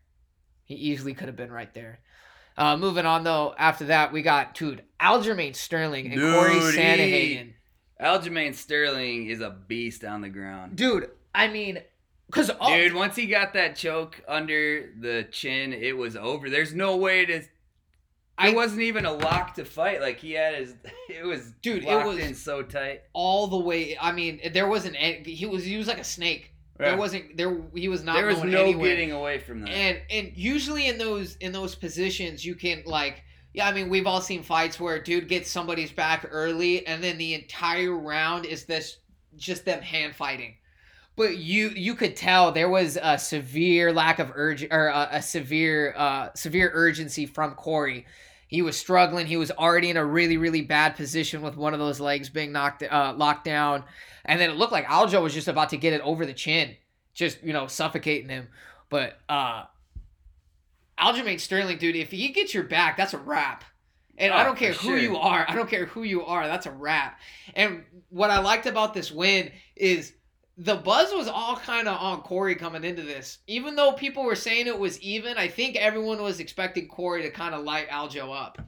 He 0.66 0.74
easily 0.74 1.14
could 1.14 1.28
have 1.28 1.36
been 1.36 1.50
right 1.52 1.72
there. 1.72 2.00
Uh, 2.58 2.76
moving 2.76 3.06
on 3.06 3.24
though, 3.24 3.54
after 3.58 3.86
that 3.86 4.12
we 4.12 4.22
got 4.22 4.54
dude 4.54 4.82
Aljamain 5.00 5.54
Sterling 5.56 6.12
and 6.12 6.20
Corey 6.20 6.52
Dude, 6.54 6.74
he- 6.74 6.80
Sandhagen. 6.80 7.52
Aljamain 8.00 8.54
Sterling 8.54 9.26
is 9.28 9.40
a 9.40 9.50
beast 9.50 10.04
on 10.04 10.20
the 10.20 10.28
ground. 10.28 10.76
Dude, 10.76 11.08
I 11.34 11.48
mean, 11.48 11.78
cause 12.30 12.50
all, 12.50 12.76
Dude, 12.76 12.94
once 12.94 13.16
he 13.16 13.26
got 13.26 13.54
that 13.54 13.76
choke 13.76 14.20
under 14.28 14.90
the 15.00 15.26
chin, 15.30 15.72
it 15.72 15.96
was 15.96 16.16
over. 16.16 16.50
There's 16.50 16.74
no 16.74 16.96
way 16.96 17.24
to. 17.26 17.42
I- 18.38 18.52
wasn't 18.54 18.82
even 18.82 19.06
a 19.06 19.12
lock 19.14 19.54
to 19.54 19.64
fight. 19.64 20.00
Like 20.02 20.18
he 20.18 20.32
had 20.32 20.54
his, 20.56 20.74
it 21.08 21.24
was 21.24 21.52
Dude, 21.62 21.84
it 21.84 22.04
was- 22.06 22.18
in 22.18 22.34
so 22.34 22.62
tight. 22.62 23.02
all 23.12 23.46
the 23.46 23.58
way. 23.58 23.96
I 24.00 24.12
mean, 24.12 24.40
there 24.52 24.66
wasn't. 24.68 24.96
He 24.96 25.46
was. 25.46 25.64
He 25.64 25.76
was 25.76 25.86
like 25.88 25.98
a 26.00 26.04
snake. 26.04 26.52
There 26.78 26.96
wasn't. 26.96 27.36
There. 27.36 27.56
He 27.74 27.88
was 27.88 28.04
not. 28.04 28.16
there 28.16 28.26
was 28.26 28.36
going 28.36 28.50
no 28.50 28.62
anywhere. 28.64 28.90
getting 28.90 29.12
away 29.12 29.38
from 29.38 29.60
that. 29.60 29.70
And 29.70 30.00
and 30.10 30.32
usually 30.34 30.88
in 30.88 30.98
those 30.98 31.36
in 31.36 31.52
those 31.52 31.74
positions, 31.74 32.44
you 32.44 32.54
can 32.54 32.82
like. 32.86 33.22
Yeah, 33.54 33.68
I 33.68 33.72
mean, 33.72 33.88
we've 33.88 34.06
all 34.06 34.20
seen 34.20 34.42
fights 34.42 34.78
where 34.78 34.96
a 34.96 35.02
dude 35.02 35.28
gets 35.28 35.50
somebody's 35.50 35.90
back 35.90 36.28
early, 36.30 36.86
and 36.86 37.02
then 37.02 37.16
the 37.16 37.32
entire 37.32 37.96
round 37.96 38.44
is 38.44 38.64
this 38.64 38.98
just 39.36 39.64
them 39.64 39.80
hand 39.80 40.14
fighting. 40.14 40.56
But 41.16 41.38
you 41.38 41.70
you 41.70 41.94
could 41.94 42.16
tell 42.16 42.52
there 42.52 42.68
was 42.68 42.98
a 43.00 43.18
severe 43.18 43.92
lack 43.92 44.18
of 44.18 44.30
urge 44.34 44.64
or 44.70 44.88
a, 44.88 45.08
a 45.12 45.22
severe 45.22 45.94
uh, 45.96 46.28
severe 46.34 46.70
urgency 46.74 47.24
from 47.24 47.54
Corey. 47.54 48.06
He 48.48 48.62
was 48.62 48.76
struggling. 48.76 49.26
He 49.26 49.36
was 49.36 49.50
already 49.50 49.90
in 49.90 49.96
a 49.96 50.04
really 50.04 50.36
really 50.36 50.62
bad 50.62 50.94
position 50.96 51.42
with 51.42 51.56
one 51.56 51.72
of 51.74 51.80
those 51.80 52.00
legs 52.00 52.28
being 52.28 52.52
knocked 52.52 52.82
uh, 52.82 53.14
locked 53.16 53.44
down, 53.44 53.84
and 54.24 54.40
then 54.40 54.50
it 54.50 54.56
looked 54.56 54.72
like 54.72 54.86
Aljo 54.86 55.22
was 55.22 55.34
just 55.34 55.48
about 55.48 55.70
to 55.70 55.76
get 55.76 55.92
it 55.92 56.00
over 56.02 56.24
the 56.24 56.32
chin, 56.34 56.76
just 57.14 57.42
you 57.42 57.52
know 57.52 57.66
suffocating 57.66 58.28
him. 58.28 58.48
But 58.88 59.18
uh, 59.28 59.64
Aljamain 60.98 61.40
Sterling, 61.40 61.78
dude, 61.78 61.96
if 61.96 62.10
he 62.10 62.28
gets 62.28 62.54
your 62.54 62.64
back, 62.64 62.96
that's 62.96 63.14
a 63.14 63.18
wrap. 63.18 63.64
And 64.18 64.32
I 64.32 64.42
Oh, 64.42 64.44
don't 64.44 64.56
care 64.58 64.72
who 64.72 64.88
sure. 64.88 64.98
you 64.98 65.16
are. 65.18 65.44
I 65.46 65.54
don't 65.54 65.68
care 65.68 65.84
who 65.86 66.02
you 66.02 66.24
are. 66.24 66.46
That's 66.46 66.64
a 66.64 66.70
wrap. 66.70 67.20
And 67.54 67.84
what 68.08 68.30
I 68.30 68.38
liked 68.38 68.64
about 68.64 68.94
this 68.94 69.12
win 69.12 69.50
is 69.74 70.14
the 70.58 70.76
buzz 70.76 71.12
was 71.12 71.28
all 71.28 71.56
kind 71.56 71.86
of 71.86 72.00
on 72.00 72.22
Corey 72.22 72.54
coming 72.54 72.84
into 72.84 73.02
this. 73.02 73.38
Even 73.46 73.76
though 73.76 73.92
people 73.92 74.24
were 74.24 74.34
saying 74.34 74.66
it 74.66 74.78
was 74.78 75.00
even, 75.02 75.36
I 75.36 75.48
think 75.48 75.76
everyone 75.76 76.22
was 76.22 76.40
expecting 76.40 76.88
Corey 76.88 77.22
to 77.22 77.30
kind 77.30 77.54
of 77.54 77.64
light 77.64 77.88
Aljo 77.90 78.34
up. 78.34 78.58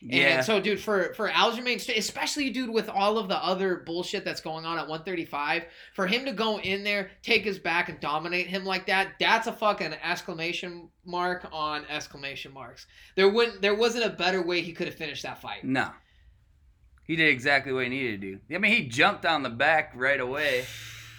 yeah, 0.00 0.36
And 0.36 0.44
so, 0.44 0.58
dude, 0.58 0.80
for 0.80 1.12
for 1.12 1.28
Aljamain, 1.28 1.76
especially 1.98 2.48
dude 2.48 2.70
with 2.70 2.88
all 2.88 3.18
of 3.18 3.28
the 3.28 3.36
other 3.36 3.76
bullshit 3.76 4.24
that's 4.24 4.40
going 4.40 4.64
on 4.64 4.78
at 4.78 4.88
135, 4.88 5.64
for 5.94 6.06
him 6.06 6.24
to 6.24 6.32
go 6.32 6.60
in 6.60 6.82
there, 6.82 7.10
take 7.22 7.44
his 7.44 7.58
back, 7.58 7.90
and 7.90 8.00
dominate 8.00 8.46
him 8.46 8.64
like 8.64 8.86
that, 8.86 9.12
that's 9.20 9.46
a 9.46 9.52
fucking 9.52 9.94
exclamation 10.02 10.88
mark 11.04 11.46
on 11.52 11.84
exclamation 11.90 12.54
marks. 12.54 12.86
There 13.16 13.28
wouldn't, 13.28 13.60
there 13.60 13.74
wasn't 13.74 14.06
a 14.06 14.10
better 14.10 14.40
way 14.40 14.62
he 14.62 14.72
could 14.72 14.86
have 14.86 14.96
finished 14.96 15.24
that 15.24 15.42
fight. 15.42 15.64
no. 15.64 15.90
He 17.06 17.16
did 17.16 17.28
exactly 17.28 17.70
what 17.70 17.82
he 17.84 17.90
needed 17.90 18.22
to 18.22 18.32
do. 18.32 18.54
I 18.54 18.56
mean, 18.56 18.72
he 18.72 18.88
jumped 18.88 19.26
on 19.26 19.42
the 19.42 19.50
back 19.50 19.92
right 19.94 20.18
away. 20.18 20.64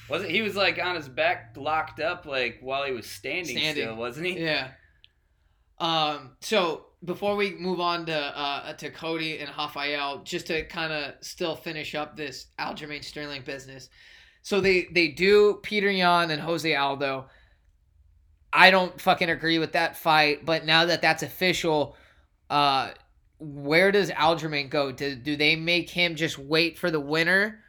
Was 0.09 0.23
it? 0.23 0.29
He 0.29 0.41
was 0.41 0.55
like 0.55 0.79
on 0.81 0.95
his 0.95 1.09
back, 1.09 1.55
locked 1.57 1.99
up, 1.99 2.25
like 2.25 2.59
while 2.61 2.85
he 2.85 2.91
was 2.91 3.07
standing, 3.07 3.57
Standing. 3.57 3.83
still, 3.85 3.95
wasn't 3.95 4.27
he? 4.27 4.39
Yeah. 4.39 4.71
Um. 5.79 6.31
So 6.41 6.85
before 7.03 7.35
we 7.35 7.55
move 7.55 7.79
on 7.79 8.05
to 8.05 8.15
uh 8.15 8.73
to 8.73 8.89
Cody 8.91 9.39
and 9.39 9.49
Rafael, 9.57 10.23
just 10.23 10.47
to 10.47 10.65
kind 10.65 10.93
of 10.93 11.13
still 11.21 11.55
finish 11.55 11.95
up 11.95 12.15
this 12.15 12.47
Aljamain 12.59 13.03
Sterling 13.03 13.43
business. 13.43 13.89
So 14.41 14.61
they 14.61 14.87
they 14.91 15.09
do 15.09 15.59
Peter 15.63 15.89
Yan 15.89 16.31
and 16.31 16.41
Jose 16.41 16.73
Aldo. 16.75 17.25
I 18.53 18.71
don't 18.71 18.99
fucking 19.01 19.29
agree 19.29 19.59
with 19.59 19.73
that 19.73 19.97
fight, 19.97 20.45
but 20.45 20.65
now 20.65 20.85
that 20.85 21.01
that's 21.01 21.23
official, 21.23 21.97
uh, 22.49 22.91
where 23.39 23.91
does 23.91 24.11
Aljamain 24.11 24.69
go? 24.69 24.91
Do 24.91 25.15
do 25.15 25.35
they 25.35 25.55
make 25.55 25.89
him 25.89 26.15
just 26.15 26.37
wait 26.37 26.77
for 26.77 26.89
the 26.89 26.99
winner? 26.99 27.59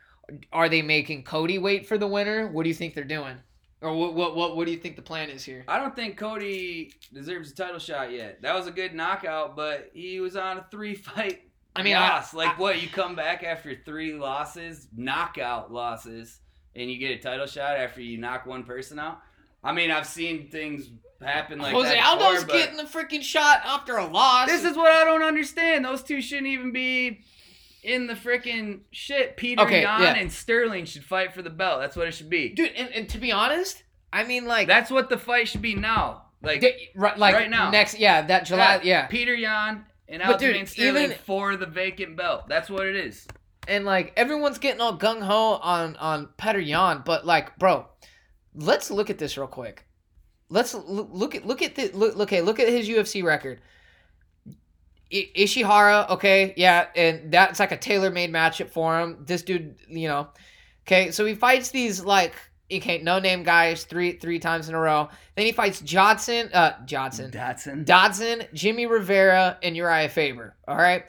Are 0.52 0.68
they 0.68 0.82
making 0.82 1.24
Cody 1.24 1.58
wait 1.58 1.86
for 1.86 1.98
the 1.98 2.06
winner? 2.06 2.48
What 2.48 2.64
do 2.64 2.68
you 2.68 2.74
think 2.74 2.94
they're 2.94 3.04
doing? 3.04 3.36
Or 3.82 3.94
what 3.94 4.14
what 4.14 4.34
what, 4.34 4.56
what 4.56 4.66
do 4.66 4.72
you 4.72 4.78
think 4.78 4.96
the 4.96 5.02
plan 5.02 5.30
is 5.30 5.44
here? 5.44 5.64
I 5.68 5.78
don't 5.78 5.94
think 5.94 6.16
Cody 6.16 6.92
deserves 7.12 7.52
a 7.52 7.54
title 7.54 7.78
shot 7.78 8.10
yet. 8.10 8.42
That 8.42 8.54
was 8.54 8.66
a 8.66 8.70
good 8.70 8.94
knockout, 8.94 9.54
but 9.54 9.90
he 9.92 10.20
was 10.20 10.36
on 10.36 10.58
a 10.58 10.66
three 10.70 10.94
fight 10.94 11.42
I 11.76 11.82
mean, 11.82 11.94
I- 11.94 12.24
like 12.32 12.56
I- 12.56 12.60
what? 12.60 12.82
You 12.82 12.88
come 12.88 13.14
back 13.14 13.44
after 13.44 13.74
three 13.84 14.14
losses, 14.14 14.88
knockout 14.96 15.70
losses, 15.72 16.40
and 16.74 16.90
you 16.90 16.98
get 16.98 17.10
a 17.12 17.18
title 17.18 17.46
shot 17.46 17.76
after 17.76 18.00
you 18.00 18.18
knock 18.18 18.46
one 18.46 18.64
person 18.64 18.98
out. 18.98 19.20
I 19.62 19.72
mean, 19.72 19.90
I've 19.90 20.06
seen 20.06 20.48
things 20.48 20.88
happen 21.20 21.58
like 21.58 21.72
that. 21.72 21.77
Jose 21.77 21.94
that 21.94 22.04
Aldo's 22.06 22.44
before, 22.44 22.46
but 22.46 22.52
getting 22.52 22.77
the 22.77 22.85
freaking 22.85 23.22
shot 23.22 23.60
after 23.64 23.98
a 23.98 24.06
loss. 24.06 24.48
This 24.48 24.64
is 24.64 24.77
what 24.77 24.92
I 24.92 25.04
don't 25.04 25.22
understand. 25.22 25.85
Those 25.85 26.02
two 26.02 26.22
shouldn't 26.22 26.46
even 26.46 26.72
be 26.72 27.24
in 27.87 28.06
the 28.06 28.14
freaking 28.14 28.80
shit. 28.90 29.37
Peter 29.37 29.62
Okay, 29.62 29.82
Yan 29.82 30.02
yeah. 30.02 30.14
and 30.14 30.30
Sterling 30.32 30.84
should 30.84 31.04
fight 31.04 31.32
for 31.34 31.42
the 31.42 31.50
belt. 31.50 31.80
That's 31.80 31.96
what 31.96 32.06
it 32.08 32.12
should 32.12 32.28
be. 32.30 32.50
dude. 32.50 32.72
And, 32.76 32.90
and 32.94 33.08
to 33.10 33.18
be 33.18 33.32
honest, 33.32 33.82
I 34.12 34.24
mean, 34.24 34.46
like 34.46 34.66
That's 34.68 34.90
what 34.90 35.08
the 35.08 35.18
fight 35.18 35.48
should 35.48 35.62
be 35.62 35.74
now. 35.74 36.22
Like 36.42 36.62
right, 36.94 37.18
like 37.18 37.34
right 37.34 37.50
now. 37.50 37.70
next, 37.70 37.98
yeah, 37.98 38.22
that 38.22 38.44
July, 38.46 38.80
yeah. 38.84 39.06
Peter 39.06 39.34
Yan 39.34 39.84
and 40.08 40.22
Aljamain 40.22 40.68
Sterling 40.68 41.04
even- 41.04 41.16
for 41.18 41.56
the 41.56 41.66
vacant 41.66 42.16
belt. 42.16 42.48
That's 42.48 42.68
what 42.70 42.87
it 42.87 42.94
is. 42.94 43.26
and 43.66 43.84
like 43.84 44.12
everyone's 44.16 44.58
getting 44.58 44.80
all 44.80 44.96
gung 44.96 45.22
ho 45.22 45.58
on 45.62 45.96
on 45.96 46.28
Peter 46.37 46.60
Yan, 46.60 47.02
but 47.04 47.26
like, 47.26 47.58
bro, 47.58 47.87
let's 48.54 48.90
look 48.90 49.10
at 49.10 49.18
this 49.18 49.37
real 49.37 49.46
quick. 49.48 49.87
Let's 50.48 50.74
look 50.74 51.34
at 51.34 51.44
look 51.46 51.62
at 51.62 51.74
the 51.74 51.90
look. 51.94 52.16
Okay, 52.20 52.42
look 52.42 52.60
at 52.60 52.68
his 52.68 52.88
UFC 52.88 53.24
record. 53.24 53.60
I- 55.13 55.31
Ishihara, 55.37 56.11
okay, 56.11 56.54
yeah, 56.57 56.87
and 56.94 57.33
that's 57.33 57.61
like 57.61 57.73
a 57.73 57.77
tailor 57.77 58.11
made 58.11 58.33
matchup 58.33 58.71
for 58.71 58.98
him. 59.00 59.25
This 59.27 59.42
dude, 59.42 59.77
you 59.88 60.09
know, 60.09 60.29
okay, 60.87 61.11
so 61.11 61.25
he 61.25 61.35
fights 61.35 61.71
these 61.71 62.04
like 62.04 62.35
okay, 62.73 62.98
no 62.98 63.19
name 63.19 63.42
guys 63.42 63.85
three 63.85 64.13
three 64.13 64.38
times 64.38 64.69
in 64.69 64.75
a 64.75 64.81
row. 64.81 65.09
Then 65.37 65.46
he 65.46 65.52
fights 65.52 65.81
Johnson, 65.81 66.50
uh, 66.52 66.85
Johnson, 66.85 67.31
Dodson, 67.31 67.85
Dodson, 67.85 68.42
Jimmy 68.52 68.87
Rivera, 68.87 69.59
and 69.63 69.77
Urijah 69.77 70.11
Faber. 70.11 70.57
All 70.67 70.77
right, 70.77 71.04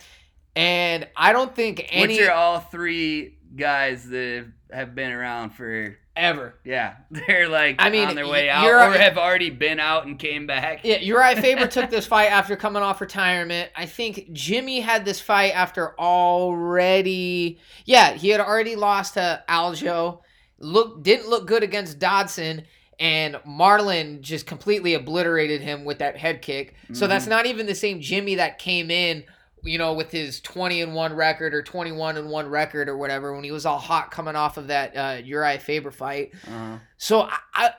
and 0.55 1.07
I 1.15 1.33
don't 1.33 1.55
think 1.55 1.85
any. 1.89 2.19
Which 2.19 2.27
are 2.27 2.33
all 2.33 2.59
three 2.59 3.37
guys 3.55 4.07
that 4.09 4.47
have 4.71 4.93
been 4.93 5.11
around 5.11 5.51
for 5.51 5.97
ever. 6.17 6.55
Yeah, 6.63 6.95
they're 7.11 7.47
like 7.47 7.75
I 7.79 7.89
mean, 7.89 8.07
on 8.07 8.15
their 8.15 8.27
way 8.27 8.49
out 8.49 8.65
or 8.65 8.97
have 8.97 9.17
already 9.17 9.49
been 9.49 9.79
out 9.79 10.05
and 10.05 10.17
came 10.19 10.47
back. 10.47 10.81
Yeah, 10.83 10.99
Urijah 10.99 11.41
Faber 11.41 11.67
took 11.67 11.89
this 11.89 12.05
fight 12.05 12.27
after 12.31 12.55
coming 12.55 12.83
off 12.83 12.99
retirement. 13.01 13.71
I 13.75 13.85
think 13.85 14.31
Jimmy 14.33 14.79
had 14.81 15.05
this 15.05 15.19
fight 15.19 15.49
after 15.55 15.99
already. 15.99 17.59
Yeah, 17.85 18.13
he 18.13 18.29
had 18.29 18.41
already 18.41 18.75
lost 18.75 19.15
to 19.15 19.43
Aljo. 19.49 20.21
Look, 20.59 21.03
didn't 21.03 21.29
look 21.29 21.47
good 21.47 21.63
against 21.63 21.99
Dodson, 21.99 22.63
and 22.99 23.35
Marlon 23.47 24.21
just 24.21 24.45
completely 24.47 24.95
obliterated 24.95 25.61
him 25.61 25.85
with 25.85 25.99
that 25.99 26.17
head 26.17 26.41
kick. 26.41 26.73
So 26.93 27.05
that's 27.05 27.25
Mhm. 27.25 27.29
not 27.29 27.45
even 27.45 27.65
the 27.67 27.75
same 27.75 28.01
Jimmy 28.01 28.35
that 28.35 28.57
came 28.57 28.89
in. 28.89 29.23
You 29.67 29.77
know, 29.77 29.93
with 29.93 30.11
his 30.11 30.39
twenty 30.39 30.81
and 30.81 30.95
one 30.95 31.13
record 31.13 31.53
or 31.53 31.61
twenty 31.61 31.91
one 31.91 32.17
and 32.17 32.29
one 32.29 32.47
record 32.47 32.89
or 32.89 32.97
whatever, 32.97 33.33
when 33.33 33.43
he 33.43 33.51
was 33.51 33.65
all 33.65 33.79
hot 33.79 34.11
coming 34.11 34.35
off 34.35 34.57
of 34.57 34.67
that 34.67 34.95
uh, 34.95 35.21
Urijah 35.21 35.61
Faber 35.61 35.91
fight. 35.91 36.33
Uh-huh. 36.47 36.77
So 36.97 37.21
I, 37.21 37.37
I, 37.53 37.69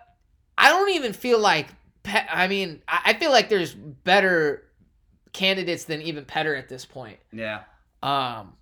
I 0.56 0.68
don't 0.68 0.90
even 0.90 1.12
feel 1.12 1.38
like. 1.38 1.68
I 2.04 2.48
mean, 2.48 2.82
I, 2.88 3.12
feel 3.14 3.30
like 3.30 3.50
there's 3.50 3.74
better 3.74 4.62
candidates 5.34 5.84
than 5.84 6.00
even 6.00 6.24
Petr 6.24 6.58
at 6.58 6.66
this 6.66 6.86
point. 6.86 7.18
Yeah, 7.32 7.64
Um, 8.02 8.54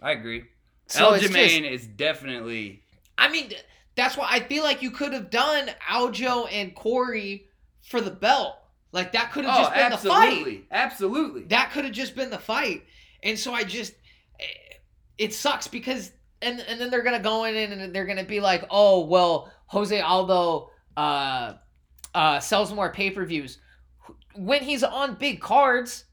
I 0.00 0.12
agree. 0.12 0.44
so 0.86 1.18
just, 1.18 1.30
Aljamain 1.30 1.70
is 1.70 1.86
definitely 1.86 2.82
I 3.18 3.30
mean, 3.30 3.52
that's 3.96 4.16
why 4.16 4.28
I 4.30 4.40
feel 4.40 4.62
like 4.62 4.80
you 4.80 4.90
could 4.90 5.12
have 5.12 5.28
done 5.28 5.70
Aljo 5.88 6.48
and 6.50 6.74
Corey 6.74 7.48
for 7.82 8.00
the 8.00 8.10
belt. 8.10 8.56
Like 8.92 9.12
that 9.12 9.32
could 9.32 9.44
have 9.44 9.54
oh, 9.56 9.62
just 9.62 9.74
been 9.74 9.90
the 9.90 9.96
fight. 9.96 10.28
absolutely, 10.28 10.66
absolutely. 10.70 11.42
That 11.44 11.70
could 11.72 11.84
have 11.84 11.94
just 11.94 12.16
been 12.16 12.30
the 12.30 12.38
fight. 12.38 12.84
And 13.22 13.38
so 13.38 13.52
I 13.52 13.64
just, 13.64 13.94
eh, 14.40 14.44
it 15.18 15.32
sucks 15.34 15.68
because, 15.68 16.12
and 16.42 16.60
and 16.60 16.80
then 16.80 16.90
they're 16.90 17.02
gonna 17.02 17.20
go 17.20 17.44
in 17.44 17.72
and 17.72 17.94
they're 17.94 18.06
gonna 18.06 18.24
be 18.24 18.40
like, 18.40 18.64
oh 18.70 19.04
well, 19.04 19.52
Jose 19.66 20.00
Aldo 20.00 20.70
uh, 20.96 21.54
uh, 22.14 22.40
sells 22.40 22.72
more 22.72 22.90
pay 22.90 23.10
per 23.10 23.24
views 23.24 23.58
when 24.34 24.62
he's 24.62 24.82
on 24.82 25.14
big 25.14 25.40
cards. 25.40 26.04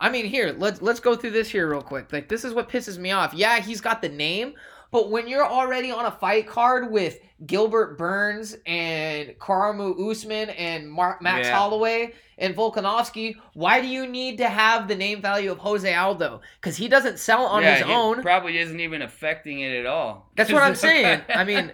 I 0.00 0.10
mean, 0.10 0.26
here 0.26 0.54
let's 0.58 0.82
let's 0.82 1.00
go 1.00 1.14
through 1.14 1.30
this 1.30 1.48
here 1.48 1.68
real 1.70 1.82
quick. 1.82 2.12
Like 2.12 2.28
this 2.28 2.44
is 2.44 2.52
what 2.52 2.68
pisses 2.68 2.98
me 2.98 3.12
off. 3.12 3.32
Yeah, 3.32 3.60
he's 3.60 3.80
got 3.80 4.02
the 4.02 4.08
name, 4.08 4.54
but 4.90 5.10
when 5.10 5.28
you're 5.28 5.46
already 5.46 5.90
on 5.90 6.06
a 6.06 6.10
fight 6.10 6.48
card 6.48 6.90
with 6.90 7.18
Gilbert 7.46 7.98
Burns 7.98 8.56
and 8.66 9.30
Kamaru 9.38 10.10
Usman 10.10 10.50
and 10.50 10.90
Mar- 10.90 11.18
Max 11.20 11.46
Yeah. 11.48 11.56
Holloway 11.58 12.12
and 12.38 12.54
Volkanovski, 12.54 13.36
why 13.54 13.80
do 13.80 13.86
you 13.86 14.06
need 14.06 14.38
to 14.38 14.48
have 14.48 14.88
the 14.88 14.94
name 14.96 15.20
value 15.22 15.52
of 15.52 15.58
Jose 15.58 15.92
Aldo? 15.92 16.40
Because 16.60 16.76
he 16.76 16.88
doesn't 16.88 17.18
sell 17.18 17.46
on 17.46 17.62
Yeah, 17.62 17.76
his 17.76 17.86
own. 17.86 18.22
Probably 18.22 18.58
isn't 18.58 18.80
even 18.80 19.02
affecting 19.02 19.60
it 19.60 19.72
at 19.78 19.86
all. 19.86 20.30
That's 20.36 20.52
what 20.52 20.62
I'm 20.62 20.74
saying. 20.74 21.22
I 21.28 21.44
mean, 21.44 21.72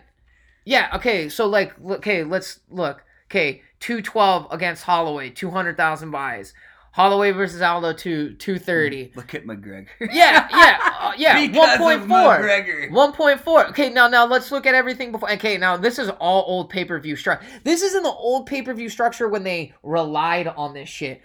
yeah, 0.64 0.90
okay, 0.94 1.28
so 1.28 1.46
like, 1.46 1.74
okay, 1.84 2.24
let's 2.24 2.60
look. 2.70 3.04
Okay, 3.30 3.62
212 3.78 4.48
against 4.50 4.82
Holloway, 4.84 5.30
200,000 5.30 6.10
buys. 6.10 6.52
Holloway 6.92 7.30
versus 7.30 7.62
Aldo, 7.62 7.92
two 7.92 8.34
230. 8.34 9.12
look 9.14 9.34
at 9.34 9.44
McGregor. 9.44 9.86
Yeah, 10.00 10.48
yeah, 10.50 10.78
uh, 11.00 11.12
yeah, 11.18 11.36
1.4. 11.46 12.06
McGregor. 12.08 12.90
1.4. 12.90 13.70
Okay, 13.70 13.90
now 13.90 14.08
now 14.08 14.26
let's 14.26 14.50
look 14.50 14.66
at 14.66 14.74
everything 14.74 15.12
before. 15.12 15.30
Okay, 15.32 15.56
now 15.56 15.76
this 15.76 15.98
is 16.00 16.08
all 16.20 16.44
old 16.48 16.68
pay 16.68 16.84
per 16.84 16.98
view 16.98 17.14
structure. 17.14 17.46
This 17.62 17.82
is 17.82 17.94
in 17.94 18.02
the 18.02 18.10
old 18.10 18.46
pay 18.46 18.62
per 18.62 18.74
view 18.74 18.88
structure 18.88 19.28
when 19.28 19.44
they 19.44 19.72
relied 19.84 20.48
on 20.48 20.74
this 20.74 20.88
shit. 20.88 21.22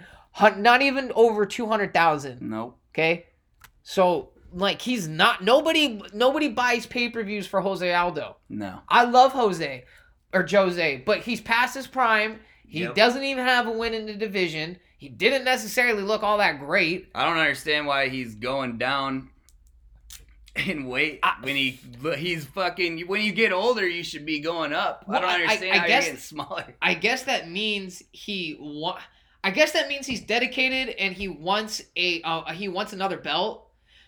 Not 0.57 0.81
even 0.81 1.11
over 1.15 1.45
two 1.45 1.65
hundred 1.65 1.93
thousand. 1.93 2.41
Nope. 2.41 2.77
Okay, 2.93 3.25
so 3.83 4.29
like 4.53 4.81
he's 4.81 5.07
not 5.07 5.43
nobody 5.43 6.01
nobody 6.13 6.49
buys 6.49 6.85
pay 6.85 7.09
per 7.09 7.23
views 7.23 7.47
for 7.47 7.61
Jose 7.61 7.91
Aldo. 7.93 8.37
No. 8.49 8.81
I 8.87 9.05
love 9.05 9.31
Jose 9.31 9.83
or 10.31 10.45
Jose, 10.49 11.03
but 11.05 11.21
he's 11.21 11.41
past 11.41 11.73
his 11.75 11.87
prime. 11.87 12.39
He 12.67 12.81
Yep. 12.81 12.95
doesn't 12.95 13.23
even 13.23 13.45
have 13.45 13.67
a 13.67 13.71
win 13.71 13.93
in 13.93 14.05
the 14.05 14.13
division. 14.15 14.77
He 15.05 15.09
didn't 15.09 15.43
necessarily 15.45 16.01
look 16.01 16.23
all 16.23 16.39
that 16.39 16.57
great. 16.59 17.09
I 17.13 17.25
don't 17.25 17.37
understand 17.37 17.85
why 17.85 18.09
he's 18.09 18.33
going 18.33 18.79
down 18.79 19.29
in 20.55 20.87
weight 20.87 21.19
I- 21.21 21.35
when 21.41 21.55
he 21.55 21.79
he's 22.17 22.43
fucking 22.45 23.01
when 23.01 23.21
you 23.21 23.31
get 23.31 23.51
older 23.51 23.87
you 23.87 24.03
should 24.03 24.25
be 24.25 24.39
going 24.39 24.73
up. 24.73 25.05
I 25.07 25.19
don't 25.19 25.29
I- 25.29 25.31
I- 25.31 25.41
understand 25.43 25.73
I 25.73 25.77
how 25.77 25.85
guess- 25.87 26.03
you're 26.05 26.13
getting 26.13 26.19
smaller. 26.25 26.75
I 26.81 26.93
guess 26.95 27.21
that 27.25 27.51
means 27.51 28.01
he 28.13 28.57
wa- 28.59 28.97
I 29.43 29.51
guess 29.51 29.73
that 29.73 29.87
means 29.89 30.07
he's 30.07 30.21
dedicated 30.21 30.95
and 30.95 31.13
he 31.13 31.27
wants 31.27 31.83
a 31.95 32.23
uh, 32.23 32.51
he 32.53 32.67
wants 32.67 32.91
another 32.93 33.17
belt. 33.17 33.61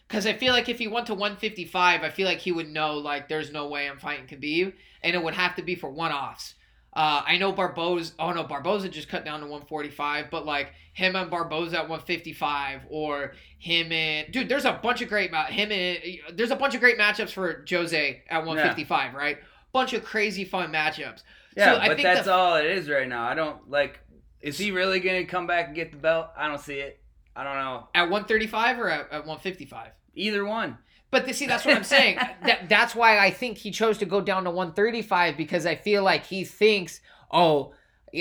Cause 0.10 0.26
I 0.26 0.34
feel 0.34 0.52
like 0.54 0.68
if 0.68 0.80
he 0.80 0.88
went 0.88 1.06
to 1.08 1.14
155, 1.14 2.02
I 2.02 2.10
feel 2.10 2.26
like 2.26 2.40
he 2.40 2.52
would 2.52 2.70
know 2.70 2.96
like 2.96 3.30
there's 3.30 3.52
no 3.52 3.68
way 3.68 3.88
I'm 3.88 4.00
fighting 4.00 4.26
Khabib, 4.26 4.74
and 5.04 5.16
it 5.16 5.22
would 5.22 5.36
have 5.36 5.56
to 5.58 5.62
be 5.62 5.76
for 5.76 5.92
one 5.92 6.12
offs. 6.12 6.56
Uh, 6.98 7.22
I 7.28 7.38
know 7.38 7.52
Barboza. 7.52 8.14
Oh 8.18 8.32
no, 8.34 8.44
Barboza 8.44 8.90
just 8.90 9.08
cut 9.08 9.24
down 9.24 9.42
to 9.42 9.46
145, 9.46 10.32
but 10.32 10.48
like 10.48 10.72
him 10.94 11.16
and 11.16 11.30
Barboza 11.30 11.76
at 11.78 11.88
155, 11.90 12.82
or 12.90 13.34
him 13.60 13.92
and 13.92 14.32
dude, 14.32 14.50
there's 14.50 14.66
a 14.66 14.74
bunch 14.74 15.04
of 15.04 15.08
great 15.10 15.32
ma- 15.32 15.46
him 15.46 15.72
and 15.72 16.00
there's 16.34 16.50
a 16.50 16.56
bunch 16.56 16.74
of 16.74 16.80
great 16.82 16.98
matchups 16.98 17.30
for 17.30 17.64
Jose 17.70 18.24
at 18.30 18.40
155, 18.46 19.14
right? 19.14 19.38
Bunch 19.74 19.94
of 19.94 20.04
crazy 20.04 20.44
fun 20.44 20.72
matchups. 20.74 21.22
Yeah, 21.56 21.74
So 21.76 21.80
I 21.80 21.88
but 21.90 21.98
think 21.98 22.08
that's 22.08 22.26
the- 22.26 22.34
all 22.34 22.56
it 22.56 22.66
is 22.66 22.90
right 22.90 23.08
now. 23.08 23.28
I 23.28 23.36
don't 23.36 23.70
like. 23.70 24.00
Is 24.42 24.58
he 24.58 24.72
really 24.72 25.00
gonna 25.00 25.26
come 25.26 25.46
back 25.46 25.68
and 25.68 25.76
get 25.76 25.92
the 25.92 25.98
belt? 25.98 26.30
I 26.36 26.48
don't 26.48 26.60
see 26.60 26.80
it. 26.80 27.00
I 27.36 27.44
don't 27.44 27.58
know. 27.58 27.90
At 27.94 28.10
135 28.10 28.80
or 28.80 28.90
at, 28.90 29.02
at 29.12 29.26
155? 29.28 29.92
Either 30.16 30.44
one. 30.46 30.80
But 31.10 31.26
th- 31.26 31.38
see, 31.38 31.46
that's 31.46 31.66
what 31.66 31.76
I'm 31.76 31.84
saying. 31.84 32.18
that, 32.46 32.68
that's 32.70 32.96
why 32.96 33.18
I 33.20 33.32
think 33.32 33.58
he 33.58 33.72
chose 33.72 33.98
to 34.00 34.06
go 34.06 34.22
down 34.22 34.44
to 34.44 34.50
135 34.52 35.38
because 35.38 35.66
I 35.66 35.76
feel 35.76 36.04
like 36.04 36.26
he 36.26 36.44
thinks, 36.44 37.00
oh, 37.32 37.74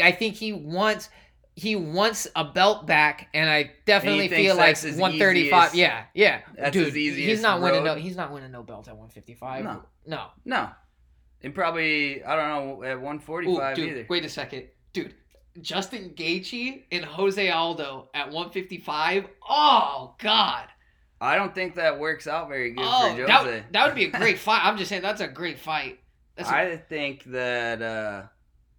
I 0.03 0.13
think 0.13 0.35
he 0.35 0.53
wants 0.53 1.09
he 1.55 1.75
wants 1.75 2.29
a 2.37 2.45
belt 2.45 2.87
back, 2.87 3.29
and 3.33 3.49
I 3.49 3.73
definitely 3.87 4.29
thinks 4.29 4.43
feel 4.43 4.57
like 4.57 4.77
135. 4.77 5.37
easiest- 5.37 5.75
Yeah, 5.75 6.05
yeah, 6.15 6.71
dude, 6.71 6.95
he's 6.95 7.41
not 7.41 7.63
winning 7.63 7.83
no 7.83 7.95
he's 7.95 8.17
not 8.17 8.31
winning 8.33 8.53
no 8.53 8.63
belt 8.63 8.89
at 8.89 8.97
155. 8.97 9.65
No. 9.65 9.83
no. 10.07 10.27
No. 10.45 10.69
And 11.43 11.55
probably 11.55 12.23
I 12.23 12.37
don't 12.37 12.49
know 12.49 12.83
at 12.83 12.97
Ooh, 12.97 13.01
145 13.01 13.77
dude, 13.77 13.89
either. 13.89 14.07
wait 14.09 14.25
a 14.25 14.29
second, 14.29 14.65
dude. 14.93 15.15
Justin 15.63 16.11
Gaethje 16.15 16.85
and 16.93 17.05
Jose 17.05 17.49
Aldo 17.49 18.11
at 18.13 18.27
155. 18.27 19.27
Oh 19.49 20.15
God. 20.19 20.67
I 21.21 21.37
don't 21.37 21.55
think 21.55 21.77
that 21.77 21.99
works 21.99 22.27
out 22.27 22.49
very 22.49 22.71
good 22.73 22.85
Oh, 22.87 23.15
for 23.17 23.23
Jose. 23.31 23.51
that, 23.61 23.73
that 23.73 23.87
would 23.87 23.95
be 23.95 24.05
a 24.05 24.11
great 24.11 24.39
fight. 24.39 24.61
I'm 24.65 24.77
just 24.77 24.89
saying 24.91 25.03
that's 25.03 25.21
a 25.21 25.29
great 25.29 25.59
fight. 25.59 26.01
That's 26.37 26.51
a, 26.51 26.55
I 26.55 26.77
think 26.77 27.25
that 27.25 27.81
uh 27.83 28.23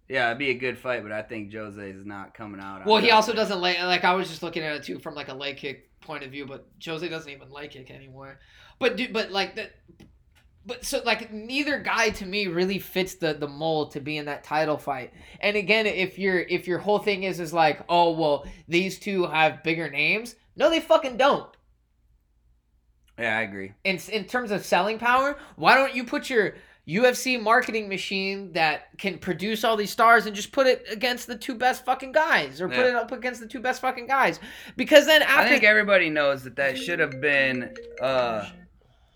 yeah, 0.08 0.28
it'd 0.28 0.38
be 0.38 0.50
a 0.50 0.54
good 0.54 0.78
fight, 0.78 1.02
but 1.02 1.12
I 1.12 1.20
think 1.22 1.52
Jose 1.52 1.82
is 1.90 2.06
not 2.06 2.32
coming 2.32 2.60
out. 2.60 2.86
well, 2.86 2.96
he 3.02 3.10
also 3.10 3.32
doesn't 3.34 3.60
like 3.60 3.80
like 3.80 4.04
I 4.04 4.14
was 4.14 4.28
just 4.28 4.42
looking 4.42 4.62
at 4.62 4.74
it 4.76 4.82
too 4.84 4.98
from 4.98 5.14
like 5.14 5.28
a 5.28 5.34
leg 5.34 5.56
kick 5.56 6.00
point 6.00 6.24
of 6.24 6.30
view, 6.30 6.46
but 6.46 6.66
Jose 6.84 7.06
doesn't 7.08 7.30
even 7.30 7.50
leg 7.50 7.70
kick 7.70 7.90
anymore. 7.90 8.38
But 8.78 8.96
dude, 8.96 9.12
but 9.12 9.30
like 9.32 9.56
that. 9.56 9.72
But 10.64 10.84
so 10.84 11.00
like 11.04 11.32
neither 11.32 11.78
guy 11.78 12.10
to 12.10 12.26
me 12.26 12.46
really 12.46 12.78
fits 12.78 13.14
the 13.14 13.32
the 13.34 13.48
mold 13.48 13.92
to 13.92 14.00
be 14.00 14.16
in 14.18 14.26
that 14.26 14.44
title 14.44 14.76
fight. 14.78 15.12
And 15.40 15.56
again, 15.56 15.86
if 15.86 16.18
your 16.18 16.38
if 16.40 16.66
your 16.68 16.78
whole 16.78 16.98
thing 16.98 17.22
is 17.24 17.40
is 17.40 17.52
like, 17.52 17.80
oh 17.88 18.12
well, 18.12 18.46
these 18.68 18.98
two 18.98 19.24
have 19.26 19.62
bigger 19.62 19.90
names. 19.90 20.36
No, 20.56 20.70
they 20.70 20.80
fucking 20.80 21.16
don't. 21.16 21.48
Yeah, 23.18 23.36
I 23.36 23.42
agree. 23.42 23.72
in 23.84 23.98
in 24.12 24.24
terms 24.24 24.50
of 24.50 24.64
selling 24.64 24.98
power, 24.98 25.36
why 25.56 25.74
don't 25.74 25.94
you 25.94 26.04
put 26.04 26.30
your 26.30 26.54
UFC 26.88 27.38
marketing 27.40 27.86
machine 27.88 28.52
that 28.52 28.96
can 28.96 29.18
produce 29.18 29.62
all 29.62 29.76
these 29.76 29.90
stars 29.90 30.24
and 30.24 30.34
just 30.34 30.52
put 30.52 30.66
it 30.66 30.86
against 30.90 31.26
the 31.26 31.36
two 31.36 31.54
best 31.54 31.84
fucking 31.84 32.12
guys, 32.12 32.60
or 32.62 32.68
put 32.68 32.86
it 32.86 32.94
up 32.94 33.12
against 33.12 33.40
the 33.40 33.46
two 33.46 33.60
best 33.60 33.80
fucking 33.82 34.06
guys? 34.06 34.40
Because 34.76 35.04
then 35.04 35.22
I 35.22 35.46
think 35.48 35.64
everybody 35.64 36.08
knows 36.08 36.44
that 36.44 36.56
that 36.56 36.78
should 36.78 36.98
have 36.98 37.20
been 37.20 37.74
uh 38.00 38.48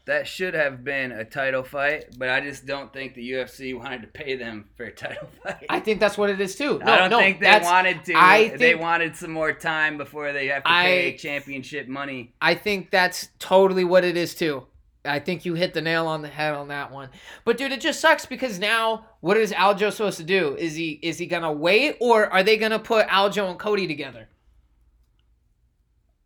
that 0.05 0.27
should 0.27 0.55
have 0.55 0.83
been 0.83 1.13
a 1.13 1.25
title 1.25 1.63
fight, 1.63 2.19
but 2.19 2.29
I 2.29 2.41
just 2.41 2.67
don't 2.67 2.93
think 2.93 3.15
the 3.15 3.33
UFC 3.33 3.77
wanted 3.79 4.03
to 4.03 4.09
pay 4.09 4.37
them 4.37 4.69
for 4.77 4.85
a 4.85 4.93
title 4.93 5.29
fight. 5.43 5.67
I 5.69 5.81
think 5.81 6.01
that's 6.01 6.19
what 6.19 6.31
it 6.31 6.41
is 6.41 6.57
too. 6.57 6.81
No, 6.85 6.93
I 6.93 6.99
don't 6.99 7.11
no, 7.11 7.19
think 7.19 7.41
they 7.41 7.61
wanted 7.63 8.05
to. 8.07 8.15
I 8.15 8.49
they 8.57 8.75
wanted 8.75 9.17
some 9.17 9.31
more 9.31 9.53
time 9.53 9.99
before 9.99 10.33
they 10.33 10.49
have 10.49 10.65
to 10.65 10.71
I- 10.71 10.85
pay 10.85 11.17
championship 11.17 11.87
money. 11.89 12.35
I 12.41 12.55
think 12.55 12.91
that's 12.91 13.29
totally 13.39 13.85
what 13.85 14.05
it 14.05 14.17
is 14.17 14.35
too. 14.35 14.67
I 15.05 15.19
think 15.19 15.45
you 15.45 15.55
hit 15.55 15.75
the 15.75 15.81
nail 15.81 16.07
on 16.07 16.23
the 16.23 16.29
head 16.29 16.55
on 16.55 16.69
that 16.69 16.93
one. 16.93 17.09
But 17.45 17.59
dude, 17.59 17.73
it 17.73 17.81
just 17.81 18.01
sucks 18.01 18.25
because 18.25 18.61
now 18.61 19.07
what 19.21 19.37
is 19.37 19.53
Aljo 19.53 19.91
supposed 19.91 20.19
to 20.19 20.25
do? 20.25 20.55
Is 20.57 20.75
he 20.77 20.93
is 21.03 21.19
he 21.19 21.27
gonna 21.27 21.53
wait 21.53 21.97
or 22.01 22.27
are 22.33 22.43
they 22.43 22.57
gonna 22.57 22.79
put 22.79 23.07
Aljo 23.09 23.51
and 23.51 23.59
Cody 23.59 23.87
together? 23.89 24.29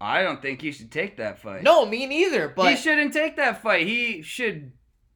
I 0.00 0.22
don't 0.22 0.42
think 0.42 0.60
he 0.60 0.72
should 0.72 0.90
take 0.92 1.16
that 1.16 1.38
fight. 1.40 1.62
No, 1.62 1.86
me 1.86 2.06
neither. 2.06 2.48
But 2.48 2.70
he 2.70 2.76
shouldn't 2.76 3.12
take 3.12 3.36
that 3.36 3.62
fight. 3.62 3.86
He 3.86 4.22
should. 4.22 4.72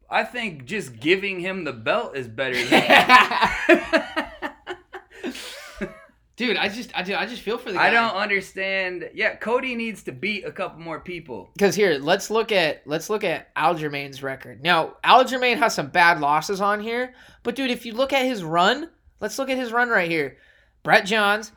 I 0.08 0.24
think 0.24 0.64
just 0.64 0.98
giving 0.98 1.40
him 1.40 1.64
the 1.64 1.72
belt 1.72 2.16
is 2.16 2.26
better. 2.26 2.56
than 2.64 4.26
Dude, 6.40 6.56
I 6.56 6.70
just, 6.70 6.90
I, 6.96 7.00
I 7.00 7.26
just 7.26 7.42
feel 7.42 7.58
for 7.58 7.70
the 7.70 7.76
guy. 7.76 7.88
I 7.88 7.90
don't 7.90 8.14
understand. 8.14 9.10
Yeah, 9.12 9.34
Cody 9.34 9.74
needs 9.74 10.04
to 10.04 10.12
beat 10.12 10.46
a 10.46 10.50
couple 10.50 10.80
more 10.80 10.98
people. 10.98 11.50
Because 11.52 11.74
here, 11.74 11.98
let's 12.00 12.30
look 12.30 12.50
at 12.50 12.80
let's 12.86 13.10
look 13.10 13.24
at 13.24 13.54
Aljamain's 13.54 14.22
record. 14.22 14.62
Now, 14.62 14.96
Aljamain 15.04 15.58
has 15.58 15.74
some 15.74 15.88
bad 15.88 16.18
losses 16.18 16.62
on 16.62 16.80
here, 16.80 17.12
but 17.42 17.56
dude, 17.56 17.70
if 17.70 17.84
you 17.84 17.92
look 17.92 18.14
at 18.14 18.24
his 18.24 18.42
run, 18.42 18.88
let's 19.20 19.38
look 19.38 19.50
at 19.50 19.58
his 19.58 19.70
run 19.70 19.90
right 19.90 20.10
here. 20.10 20.38
Brett 20.82 21.04
Johns, 21.04 21.52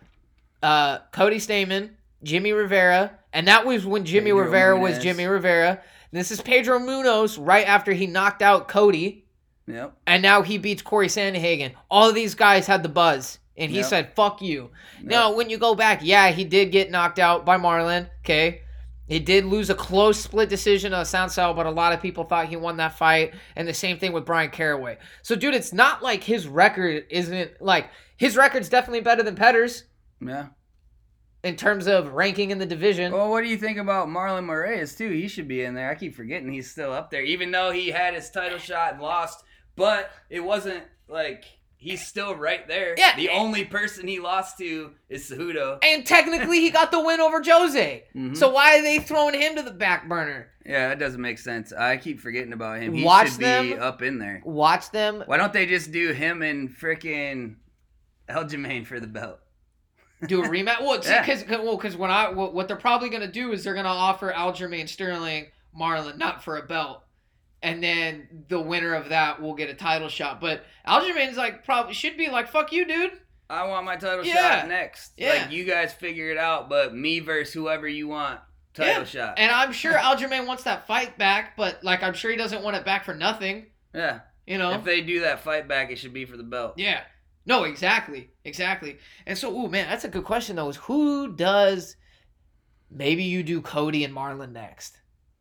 uh, 0.61 0.97
Cody 1.13 1.37
Stamann, 1.37 1.91
Jimmy 2.23 2.53
Rivera, 2.53 3.19
and 3.31 3.47
that 3.47 3.65
was 3.65 3.85
when 3.85 4.05
Jimmy 4.05 4.31
Pedro 4.31 4.45
Rivera 4.45 4.77
Munhoz. 4.77 4.81
was 4.81 4.99
Jimmy 4.99 5.25
Rivera. 5.25 5.69
And 6.11 6.19
this 6.19 6.31
is 6.31 6.41
Pedro 6.41 6.79
Munhoz 6.79 7.37
right 7.39 7.67
after 7.67 7.91
he 7.91 8.07
knocked 8.07 8.41
out 8.41 8.67
Cody. 8.67 9.25
Yep. 9.67 9.97
And 10.05 10.21
now 10.21 10.41
he 10.41 10.57
beats 10.57 10.81
Corey 10.81 11.07
Sandhagen. 11.07 11.73
All 11.89 12.09
of 12.09 12.15
these 12.15 12.35
guys 12.35 12.67
had 12.67 12.83
the 12.83 12.89
buzz 12.89 13.39
and 13.57 13.71
he 13.71 13.77
yep. 13.77 13.85
said 13.85 14.15
"fuck 14.15 14.41
you." 14.41 14.71
Yep. 14.99 15.05
Now, 15.09 15.33
when 15.33 15.49
you 15.49 15.57
go 15.57 15.75
back, 15.75 16.01
yeah, 16.03 16.31
he 16.31 16.43
did 16.43 16.71
get 16.71 16.91
knocked 16.91 17.19
out 17.19 17.45
by 17.45 17.57
Marlon. 17.57 18.09
Okay, 18.21 18.61
he 19.07 19.19
did 19.19 19.45
lose 19.45 19.69
a 19.69 19.75
close 19.75 20.19
split 20.19 20.49
decision 20.49 20.93
on 20.93 21.03
Assunção, 21.03 21.55
but 21.55 21.65
a 21.65 21.71
lot 21.71 21.93
of 21.93 22.01
people 22.01 22.23
thought 22.23 22.47
he 22.47 22.55
won 22.55 22.77
that 22.77 22.97
fight. 22.97 23.33
And 23.55 23.67
the 23.67 23.73
same 23.73 23.99
thing 23.99 24.11
with 24.11 24.25
Bryan 24.25 24.49
Caraway. 24.49 24.97
So, 25.21 25.35
dude, 25.35 25.53
it's 25.53 25.73
not 25.73 26.01
like 26.01 26.23
his 26.23 26.47
record 26.47 27.05
isn't 27.09 27.61
like 27.61 27.89
his 28.17 28.35
record's 28.35 28.69
definitely 28.69 29.01
better 29.01 29.23
than 29.23 29.35
Petr's. 29.35 29.83
Yeah. 30.19 30.47
In 31.43 31.57
terms 31.57 31.87
of 31.87 32.13
ranking 32.13 32.51
in 32.51 32.57
the 32.57 32.65
division. 32.65 33.11
Well, 33.11 33.29
what 33.29 33.41
do 33.41 33.49
you 33.49 33.57
think 33.57 33.77
about 33.77 34.07
Marlon 34.07 34.45
Moraes 34.45 34.97
too? 34.97 35.09
He 35.09 35.27
should 35.27 35.47
be 35.47 35.63
in 35.63 35.73
there. 35.73 35.89
I 35.89 35.95
keep 35.95 36.15
forgetting 36.15 36.51
he's 36.51 36.71
still 36.71 36.93
up 36.93 37.11
there, 37.11 37.21
even 37.21 37.51
though 37.51 37.71
he 37.71 37.89
had 37.89 38.13
his 38.13 38.29
title 38.29 38.57
shot 38.57 38.93
and 38.93 39.01
lost. 39.01 39.43
But 39.75 40.11
it 40.29 40.39
wasn't 40.39 40.83
like 41.09 41.43
he's 41.75 42.07
still 42.07 42.33
right 42.33 42.65
there. 42.67 42.95
Yeah. 42.97 43.15
The 43.17 43.29
only 43.29 43.65
person 43.65 44.07
he 44.07 44.19
lost 44.19 44.57
to 44.59 44.91
is 45.09 45.29
Cejudo. 45.29 45.79
And 45.83 46.05
technically, 46.05 46.61
he 46.61 46.69
got 46.69 46.91
the 46.91 47.01
win 47.01 47.19
over 47.19 47.41
Jose. 47.45 48.05
Mm-hmm. 48.15 48.35
So 48.35 48.49
why 48.49 48.77
are 48.77 48.81
they 48.81 48.99
throwing 48.99 49.39
him 49.39 49.57
to 49.57 49.63
the 49.63 49.71
back 49.71 50.07
burner? 50.07 50.47
Yeah, 50.65 50.89
that 50.89 50.99
doesn't 50.99 51.19
make 51.19 51.39
sense. 51.39 51.73
I 51.73 51.97
keep 51.97 52.21
forgetting 52.21 52.53
about 52.53 52.81
him. 52.81 52.93
He 52.93 53.03
watch 53.03 53.31
should 53.31 53.41
them, 53.41 53.67
be 53.67 53.77
up 53.77 54.01
in 54.01 54.17
there. 54.17 54.41
Watch 54.45 54.91
them. 54.91 55.23
Why 55.25 55.35
don't 55.35 55.51
they 55.51 55.65
just 55.65 55.91
do 55.91 56.13
him 56.13 56.41
and 56.41 56.69
freaking 56.69 57.57
Aljamain 58.29 58.87
for 58.87 59.01
the 59.01 59.07
belt? 59.07 59.39
Do 60.27 60.43
a 60.43 60.47
rematch? 60.47 60.81
Well, 60.81 60.97
because 60.97 61.43
yeah. 61.43 61.61
well, 61.61 61.77
because 61.77 61.95
when 61.95 62.11
I 62.11 62.29
what 62.31 62.67
they're 62.67 62.77
probably 62.77 63.09
gonna 63.09 63.31
do 63.31 63.51
is 63.51 63.63
they're 63.63 63.73
gonna 63.73 63.89
offer 63.89 64.31
Aljamain 64.31 64.87
Sterling 64.87 65.47
Marlon 65.77 66.17
not 66.17 66.43
for 66.43 66.57
a 66.57 66.63
belt 66.63 67.03
and 67.63 67.81
then 67.81 68.27
the 68.49 68.59
winner 68.59 68.93
of 68.93 69.09
that 69.09 69.41
will 69.41 69.55
get 69.55 69.69
a 69.69 69.73
title 69.73 70.09
shot. 70.09 70.41
But 70.41 70.65
Aljamain's 70.85 71.37
like 71.37 71.63
probably 71.63 71.93
should 71.93 72.17
be 72.17 72.29
like, 72.29 72.49
fuck 72.49 72.71
you, 72.73 72.85
dude. 72.85 73.13
I 73.49 73.67
want 73.67 73.85
my 73.85 73.95
title 73.95 74.25
yeah. 74.25 74.59
shot 74.59 74.67
next. 74.67 75.13
Yeah. 75.17 75.29
Like 75.29 75.51
you 75.51 75.63
guys 75.63 75.93
figure 75.93 76.29
it 76.29 76.37
out, 76.37 76.69
but 76.69 76.93
me 76.93 77.19
versus 77.19 77.53
whoever 77.53 77.87
you 77.87 78.09
want. 78.09 78.41
Title 78.73 78.93
yeah. 78.93 79.05
shot. 79.05 79.39
And 79.39 79.51
I'm 79.51 79.71
sure 79.71 79.93
Aljamain 79.97 80.45
wants 80.45 80.63
that 80.63 80.85
fight 80.87 81.17
back, 81.17 81.55
but 81.55 81.83
like 81.83 82.03
I'm 82.03 82.13
sure 82.13 82.29
he 82.31 82.37
doesn't 82.37 82.63
want 82.63 82.75
it 82.75 82.83
back 82.83 83.05
for 83.05 83.13
nothing. 83.13 83.67
Yeah. 83.95 84.19
You 84.45 84.57
know. 84.57 84.71
If 84.71 84.83
they 84.83 84.99
do 84.99 85.21
that 85.21 85.39
fight 85.41 85.69
back, 85.69 85.89
it 85.89 85.97
should 85.97 86.13
be 86.13 86.25
for 86.25 86.35
the 86.35 86.43
belt. 86.43 86.73
Yeah. 86.75 87.01
No, 87.45 87.63
exactly. 87.63 88.29
Exactly. 88.45 88.97
And 89.25 89.37
so, 89.37 89.55
oh 89.55 89.67
man, 89.67 89.87
that's 89.89 90.05
a 90.05 90.09
good 90.09 90.23
question 90.23 90.55
though, 90.55 90.69
is 90.69 90.77
who 90.77 91.33
does 91.33 91.95
maybe 92.89 93.23
you 93.23 93.43
do 93.43 93.61
Cody 93.61 94.03
and 94.03 94.15
Marlon 94.15 94.51
next? 94.51 94.97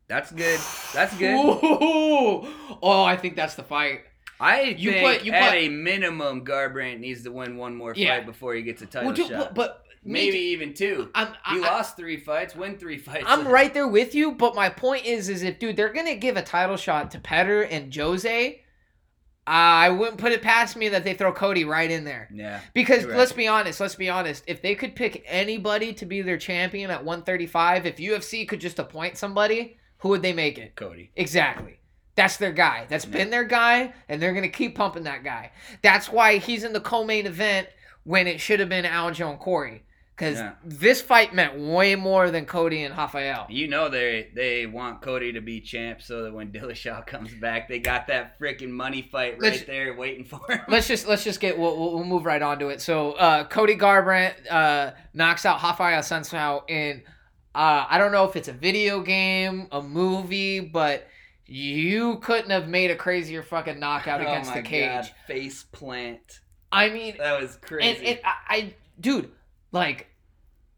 That's 0.09 0.31
good. 0.31 0.61
That's 0.93 1.17
good. 1.17 1.35
Ooh. 1.65 2.47
Oh, 2.83 3.05
I 3.05 3.17
think 3.17 3.37
that's 3.37 3.55
the 3.55 3.63
fight. 3.63 4.01
I 4.41 4.63
you 4.63 4.91
think 4.91 5.19
put, 5.19 5.25
you 5.25 5.33
at 5.33 5.51
put, 5.51 5.59
a 5.59 5.69
minimum, 5.69 6.45
Garbrandt 6.45 6.99
needs 6.99 7.23
to 7.23 7.31
win 7.31 7.57
one 7.57 7.77
more 7.77 7.95
yeah. 7.95 8.17
fight 8.17 8.27
before 8.27 8.55
he 8.55 8.63
gets 8.63 8.83
a 8.83 8.87
title 8.87 9.09
well, 9.09 9.17
dude, 9.17 9.29
shot. 9.29 9.39
But, 9.39 9.55
but 9.55 9.85
maybe 10.05 10.39
even 10.39 10.75
two. 10.75 11.11
I'm, 11.15 11.29
I, 11.45 11.55
he 11.55 11.65
I, 11.65 11.71
lost 11.71 11.97
three 11.97 12.17
fights, 12.17 12.57
win 12.57 12.77
three 12.77 12.99
fights. 12.99 13.25
I'm 13.29 13.47
right 13.49 13.73
there 13.73 13.87
with 13.87 14.17
you, 14.17 14.33
but 14.33 14.57
my 14.57 14.69
point 14.69 15.07
is, 15.07 15.29
is 15.29 15.45
if 15.45 15.61
dude, 15.61 15.77
they're 15.77 15.93
gonna 15.93 16.17
give 16.17 16.37
a 16.37 16.43
title 16.43 16.77
shot 16.77 17.13
to 17.13 17.21
Petr 17.21 17.67
and 17.71 17.95
Jose. 17.95 18.62
I 19.47 19.91
wouldn't 19.91 20.19
put 20.19 20.33
it 20.33 20.41
past 20.41 20.77
me 20.77 20.89
that 20.91 21.03
they 21.03 21.15
throw 21.15 21.33
Cody 21.33 21.65
right 21.65 21.91
in 21.91 22.05
there. 22.05 22.29
Yeah. 22.33 22.61
Because 22.75 23.05
right. 23.05 23.17
let's 23.17 23.33
be 23.33 23.49
honest, 23.49 23.81
let's 23.81 23.97
be 23.97 24.09
honest. 24.09 24.45
If 24.47 24.63
they 24.63 24.75
could 24.75 24.95
pick 24.95 25.25
anybody 25.27 25.93
to 25.95 26.07
be 26.07 26.23
their 26.23 26.39
champion 26.39 26.91
at 26.91 27.05
135, 27.05 27.87
if 27.87 27.97
UFC 27.97 28.47
could 28.47 28.61
just 28.61 28.79
appoint 28.79 29.17
somebody, 29.17 29.79
who 29.99 30.11
would 30.11 30.23
they 30.23 30.33
make 30.33 30.59
it? 30.59 30.77
Cody. 30.77 31.11
Exactly. 31.17 31.81
That's 32.15 32.37
their 32.37 32.53
guy. 32.53 32.87
That's 32.89 33.05
yeah. 33.05 33.13
been 33.13 33.31
their 33.31 33.45
guy, 33.45 33.95
and 34.09 34.21
they're 34.21 34.35
gonna 34.35 34.49
keep 34.49 34.77
pumping 34.77 35.05
that 35.05 35.25
guy. 35.25 35.51
That's 35.83 36.09
why 36.09 36.39
he's 36.39 36.63
in 36.63 36.73
the 36.73 36.81
co-main 36.81 37.27
event 37.27 37.69
when 38.05 38.27
it 38.27 38.41
should 38.41 38.61
have 38.61 38.69
been 38.69 38.85
Aljo 38.85 39.31
and 39.31 39.39
Corey. 39.39 39.85
Because 40.15 40.37
yeah. 40.37 40.53
this 40.63 41.01
fight 41.01 41.35
meant 41.35 41.59
way 41.59 41.95
more 41.95 42.31
than 42.31 42.45
Cody 42.45 42.83
and 42.85 42.97
Rafael. 42.97 43.47
You 43.49 43.67
know 43.67 43.89
they 43.89 44.31
they 44.35 44.67
want 44.67 45.01
Cody 45.01 45.33
to 45.33 45.41
be 45.41 45.61
champ 45.61 46.03
so 46.03 46.25
that 46.25 46.35
when 46.35 46.53
Dillashaw 46.53 47.07
comes 47.07 47.35
back, 47.35 47.69
they 47.69 47.79
got 47.79 48.07
that 48.09 48.39
freaking 48.39 48.71
money 48.71 49.03
fight 49.03 49.33
right 49.33 49.53
let's, 49.53 49.65
there 49.65 49.95
waiting 49.95 50.25
for 50.25 50.41
him. 50.49 50.61
Let's 50.69 50.87
just 50.87 51.07
let's 51.07 51.25
just 51.25 51.41
get 51.41 51.59
we'll, 51.59 51.77
we'll 51.77 52.05
move 52.05 52.27
right 52.27 52.43
on 52.43 52.59
to 52.59 52.69
it. 52.69 52.81
So 52.81 53.13
uh, 53.13 53.45
Cody 53.45 53.77
Garbrandt 53.77 54.35
uh, 54.51 54.93
knocks 55.15 55.47
out 55.47 55.63
Rafael 55.63 56.01
Assunção 56.01 56.69
in 56.69 57.03
uh, 57.55 57.85
I 57.89 57.99
don't 57.99 58.13
know 58.13 58.25
if 58.25 58.37
it's 58.37 58.49
a 58.49 58.53
video 58.53 59.01
game, 59.01 59.69
a 59.73 59.83
movie, 59.83 60.61
but 60.61 61.07
you 61.47 62.17
couldn't 62.19 62.51
have 62.51 62.69
made 62.69 62.91
a 62.91 62.97
crazier 62.97 63.43
fucking 63.43 63.79
knockout 63.79 64.21
oh 64.23 64.25
against 64.25 64.55
the 64.55 64.63
cage. 64.63 64.89
God, 64.89 65.11
face 65.27 65.63
plant. 65.65 66.41
I 66.71 66.89
mean, 66.89 67.17
that 67.19 67.41
was 67.41 67.59
crazy. 67.61 67.89
And, 67.89 68.07
and 68.07 68.21
I, 68.25 68.35
I, 68.49 68.75
dude, 68.99 69.31
like 69.73 70.07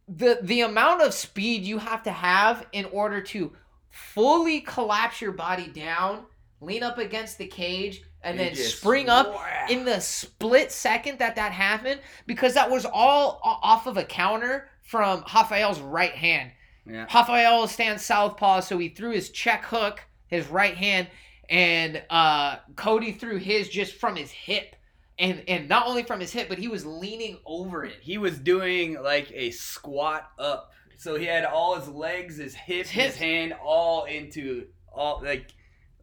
the 0.08 0.38
the 0.42 0.62
amount 0.62 1.02
of 1.02 1.12
speed 1.12 1.62
you 1.62 1.78
have 1.78 2.02
to 2.04 2.10
have 2.10 2.66
in 2.72 2.86
order 2.86 3.20
to 3.20 3.52
fully 3.90 4.60
collapse 4.60 5.20
your 5.20 5.32
body 5.32 5.68
down, 5.68 6.24
lean 6.60 6.82
up 6.82 6.98
against 6.98 7.38
the 7.38 7.46
cage, 7.46 8.02
and 8.22 8.38
then 8.38 8.54
spring 8.54 9.08
up 9.08 9.36
in 9.68 9.84
the 9.84 10.00
split 10.00 10.72
second 10.72 11.18
that 11.18 11.36
that 11.36 11.52
happened 11.52 12.00
because 12.26 12.54
that 12.54 12.70
was 12.70 12.86
all 12.86 13.40
off 13.42 13.86
of 13.86 13.96
a 13.96 14.04
counter 14.04 14.68
from 14.82 15.24
Rafael's 15.34 15.80
right 15.80 16.12
hand. 16.12 16.50
Yeah. 16.86 17.06
Rafael 17.14 17.66
stands 17.68 18.04
southpaw, 18.04 18.60
so 18.60 18.78
he 18.78 18.88
threw 18.88 19.12
his 19.12 19.30
check 19.30 19.64
hook, 19.64 20.02
his 20.26 20.48
right 20.48 20.76
hand, 20.76 21.08
and 21.48 22.02
uh, 22.10 22.56
Cody 22.76 23.12
threw 23.12 23.36
his 23.38 23.68
just 23.68 23.94
from 23.94 24.16
his 24.16 24.30
hip. 24.30 24.76
And 25.18 25.42
and 25.46 25.68
not 25.68 25.86
only 25.86 26.02
from 26.02 26.20
his 26.20 26.32
hip, 26.32 26.48
but 26.48 26.58
he 26.58 26.68
was 26.68 26.84
leaning 26.84 27.38
over 27.46 27.84
it. 27.84 27.98
He 28.00 28.18
was 28.18 28.38
doing 28.38 29.00
like 29.00 29.30
a 29.32 29.50
squat 29.52 30.30
up. 30.38 30.72
So 30.96 31.16
he 31.16 31.24
had 31.26 31.44
all 31.44 31.76
his 31.78 31.88
legs, 31.88 32.38
his 32.38 32.54
hip, 32.54 32.86
his, 32.86 32.90
his 32.90 33.16
hand 33.16 33.54
all 33.64 34.04
into 34.04 34.66
all 34.92 35.20
like 35.22 35.52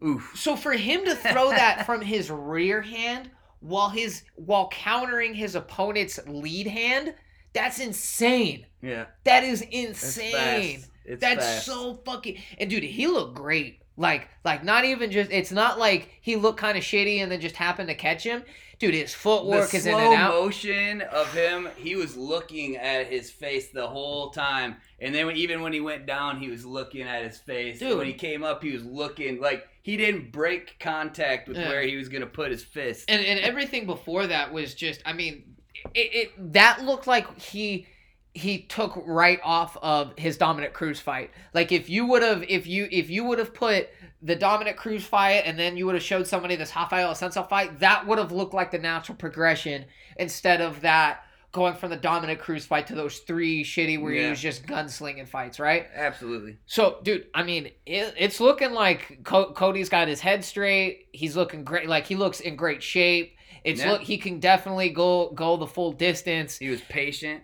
oof. 0.04 0.32
So 0.36 0.56
for 0.56 0.74
him 0.74 1.04
to 1.06 1.16
throw 1.16 1.50
that 1.52 1.86
from 1.86 2.02
his 2.02 2.30
rear 2.30 2.82
hand 2.82 3.32
while 3.60 3.90
his 3.90 4.24
while 4.36 4.68
countering 4.70 5.34
his 5.34 5.56
opponent's 5.56 6.20
lead 6.28 6.68
hand, 6.68 7.14
that's 7.54 7.80
insane. 7.80 8.66
Yeah. 8.82 9.06
That 9.24 9.44
is 9.44 9.62
insane. 9.62 10.84
It's 11.06 11.20
That's 11.22 11.46
fast. 11.46 11.66
so 11.66 11.96
fucking 12.06 12.38
and 12.60 12.70
dude, 12.70 12.84
he 12.84 13.08
looked 13.08 13.36
great. 13.36 13.80
Like 13.98 14.30
like 14.44 14.64
not 14.64 14.86
even 14.86 15.12
just 15.12 15.32
it's 15.32 15.52
not 15.52 15.78
like 15.80 16.10
he 16.22 16.36
looked 16.36 16.60
kind 16.60 16.78
of 16.78 16.84
shitty 16.84 17.18
and 17.18 17.32
then 17.32 17.42
just 17.42 17.56
happened 17.56 17.90
to 17.90 17.96
catch 17.96 18.24
him. 18.24 18.44
Dude, 18.82 18.96
his 18.96 19.14
footwork 19.14 19.70
the 19.70 19.78
is 19.78 19.86
in 19.86 19.94
and 19.94 20.16
out. 20.16 20.34
motion 20.34 21.02
of 21.02 21.32
him, 21.36 21.70
he 21.78 21.96
was 21.96 22.18
looking 22.18 22.78
at 22.78 23.06
his 23.06 23.30
face 23.30 23.70
the 23.70 23.86
whole 23.86 24.32
time. 24.32 24.78
And 25.00 25.14
then 25.14 25.30
even 25.38 25.62
when 25.62 25.72
he 25.72 25.80
went 25.80 26.08
down, 26.08 26.40
he 26.40 26.50
was 26.50 26.66
looking 26.66 27.04
at 27.04 27.24
his 27.24 27.38
face. 27.38 27.78
Dude. 27.78 27.96
When 27.96 28.08
he 28.08 28.14
came 28.14 28.44
up, 28.44 28.64
he 28.64 28.72
was 28.72 28.84
looking 28.84 29.40
like 29.40 29.68
he 29.84 29.98
didn't 29.98 30.32
break 30.32 30.80
contact 30.80 31.48
with 31.48 31.58
yeah. 31.58 31.70
where 31.70 31.84
he 31.84 31.96
was 31.96 32.10
gonna 32.10 32.26
put 32.26 32.50
his 32.50 32.64
fist. 32.64 33.06
And 33.08 33.24
and 33.24 33.40
everything 33.42 33.86
before 33.86 34.26
that 34.26 34.52
was 34.52 34.74
just 34.74 35.04
I 35.06 35.14
mean, 35.14 35.56
it, 35.94 36.16
it 36.16 36.54
that 36.54 36.84
looked 36.84 37.06
like 37.06 37.40
he 37.40 37.86
he 38.34 38.64
took 38.64 39.00
right 39.06 39.40
off 39.44 39.78
of 39.84 40.18
his 40.18 40.38
Dominick 40.38 40.74
Cruz 40.74 41.00
fight. 41.00 41.30
Like 41.54 41.72
if 41.72 41.88
you 41.88 42.08
would 42.08 42.24
have 42.24 42.44
if 42.50 42.66
you 42.66 42.88
if 42.92 43.12
you 43.12 43.26
would 43.26 43.38
have 43.38 43.54
put 43.54 43.90
the 44.22 44.36
Dominick 44.36 44.78
Cruz 44.78 45.04
fight 45.04 45.44
and 45.46 45.58
then 45.58 45.78
you 45.78 45.86
would 45.86 45.96
have 45.96 46.04
showed 46.04 46.28
somebody 46.28 46.56
this 46.56 46.76
Rafael 46.76 47.12
Assunção 47.12 47.48
fight, 47.50 47.80
that 47.80 48.06
would 48.06 48.18
have 48.18 48.32
looked 48.32 48.54
like 48.54 48.72
the 48.72 48.78
natural 48.78 49.16
progression 49.16 49.86
instead 50.18 50.62
of 50.62 50.82
that 50.82 51.24
going 51.52 51.74
from 51.74 51.90
the 51.90 51.98
Dominick 51.98 52.40
Cruz 52.40 52.66
fight 52.66 52.88
to 52.88 52.96
those 52.96 53.20
three 53.20 53.64
shitty 53.64 54.02
where 54.02 54.14
yeah. 54.14 54.24
he 54.24 54.30
was 54.30 54.40
just 54.40 54.66
gunslinging 54.66 55.28
fights, 55.28 55.60
right? 55.60 55.88
Absolutely. 55.94 56.58
So, 56.66 57.00
dude, 57.04 57.28
I 57.34 57.44
mean, 57.44 57.72
it, 57.86 58.14
it's 58.18 58.40
looking 58.40 58.72
like 58.72 59.20
Co- 59.24 59.52
Cody's 59.52 59.90
got 59.90 60.08
his 60.08 60.22
head 60.22 60.46
straight. 60.46 61.08
He's 61.12 61.36
looking 61.36 61.64
great. 61.64 61.90
Like 61.90 62.08
he 62.08 62.16
looks 62.16 62.40
in 62.40 62.56
great 62.56 62.82
shape. 62.82 63.36
It's 63.64 63.82
yeah. 63.82 63.92
look 63.92 64.02
he 64.02 64.18
can 64.18 64.40
definitely 64.40 64.90
go 64.90 65.30
go 65.32 65.58
the 65.58 65.68
full 65.68 65.92
distance. 65.92 66.58
He 66.58 66.70
was 66.70 66.82
patient, 66.82 67.44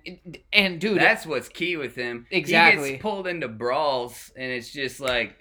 and 0.51 0.81
dude, 0.81 0.99
that's 0.99 1.27
what's 1.27 1.47
key 1.47 1.77
with 1.77 1.95
him. 1.95 2.25
Exactly, 2.31 2.85
he 2.85 2.91
gets 2.93 3.01
pulled 3.03 3.27
into 3.27 3.47
brawls, 3.47 4.31
and 4.35 4.51
it's 4.51 4.71
just 4.71 4.99
like 4.99 5.37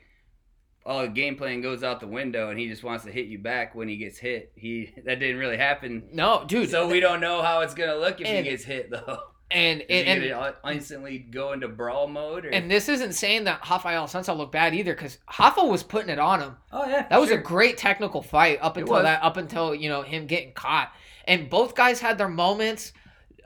all 0.86 1.02
the 1.02 1.08
game 1.08 1.36
plan 1.36 1.60
goes 1.60 1.82
out 1.82 2.00
the 2.00 2.06
window, 2.06 2.48
and 2.48 2.58
he 2.58 2.68
just 2.68 2.84
wants 2.84 3.04
to 3.04 3.10
hit 3.10 3.26
you 3.26 3.38
back 3.38 3.74
when 3.74 3.88
he 3.88 3.96
gets 3.96 4.18
hit. 4.18 4.52
He 4.54 4.94
that 5.04 5.18
didn't 5.18 5.38
really 5.38 5.56
happen. 5.56 6.04
No, 6.12 6.44
dude. 6.46 6.70
So 6.70 6.88
we 6.88 7.00
don't 7.00 7.20
know 7.20 7.42
how 7.42 7.60
it's 7.60 7.74
gonna 7.74 7.96
look 7.96 8.20
if 8.20 8.26
and, 8.26 8.44
he 8.44 8.50
gets 8.50 8.64
hit 8.64 8.90
though. 8.90 9.18
And 9.48 9.84
and, 9.88 10.24
and 10.24 10.54
instantly 10.68 11.18
go 11.18 11.52
into 11.52 11.68
brawl 11.68 12.08
mode. 12.08 12.46
Or? 12.46 12.48
And 12.48 12.68
this 12.68 12.88
isn't 12.88 13.12
saying 13.12 13.44
that 13.44 13.60
Rafael 13.70 14.06
Assunção 14.06 14.36
looked 14.36 14.50
bad 14.50 14.74
either, 14.74 14.92
because 14.92 15.18
Rafa 15.38 15.64
was 15.64 15.84
putting 15.84 16.08
it 16.08 16.18
on 16.18 16.40
him. 16.40 16.56
Oh 16.72 16.84
yeah, 16.84 17.06
that 17.08 17.20
was 17.20 17.30
a 17.30 17.36
great 17.36 17.78
technical 17.78 18.22
fight 18.22 18.58
up 18.60 18.76
until 18.76 19.00
that, 19.00 19.22
up 19.22 19.36
until 19.36 19.72
you 19.72 19.88
know 19.88 20.02
him 20.02 20.26
getting 20.26 20.52
caught. 20.52 20.92
And 21.26 21.48
both 21.48 21.76
guys 21.76 22.00
had 22.00 22.18
their 22.18 22.28
moments. 22.28 22.92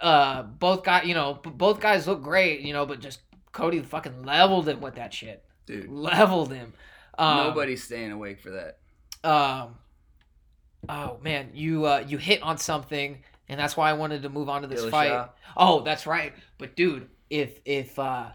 Uh, 0.01 0.45
both 0.45 0.85
got 0.85 1.07
you 1.07 1.13
know, 1.13 1.35
both 1.35 1.81
guys 1.81 2.07
look 2.07 2.23
great, 2.23 2.61
you 2.61 2.73
know, 2.73 2.87
but 2.87 3.01
just 3.01 3.21
Cody 3.53 3.81
fucking 3.81 4.23
leveled 4.23 4.71
him 4.71 4.81
with 4.81 4.95
that 4.95 5.13
shit. 5.13 5.45
Dude, 5.67 5.91
leveled 5.91 6.51
him. 6.51 6.73
Um, 7.21 7.49
Nobody's 7.49 7.85
staying 7.85 8.13
awake 8.13 8.41
for 8.41 8.51
that. 8.51 8.79
Um. 9.23 9.77
Oh 10.89 11.19
man, 11.23 11.51
you 11.55 11.85
uh, 11.85 12.05
you 12.07 12.19
hit 12.19 12.43
on 12.43 12.57
something 12.59 13.23
and 13.51 13.59
that's 13.59 13.77
why 13.77 13.91
I 13.91 13.95
wanted 13.95 14.23
to 14.23 14.29
move 14.29 14.49
on 14.49 14.63
to 14.63 14.69
this 14.69 14.81
Dillashaw. 14.83 14.91
fight. 14.91 15.31
Oh, 15.57 15.81
that's 15.83 16.07
right. 16.07 16.33
But 16.57 16.77
dude, 16.77 17.09
if 17.29 17.61
if 17.65 17.99
uh 17.99 18.27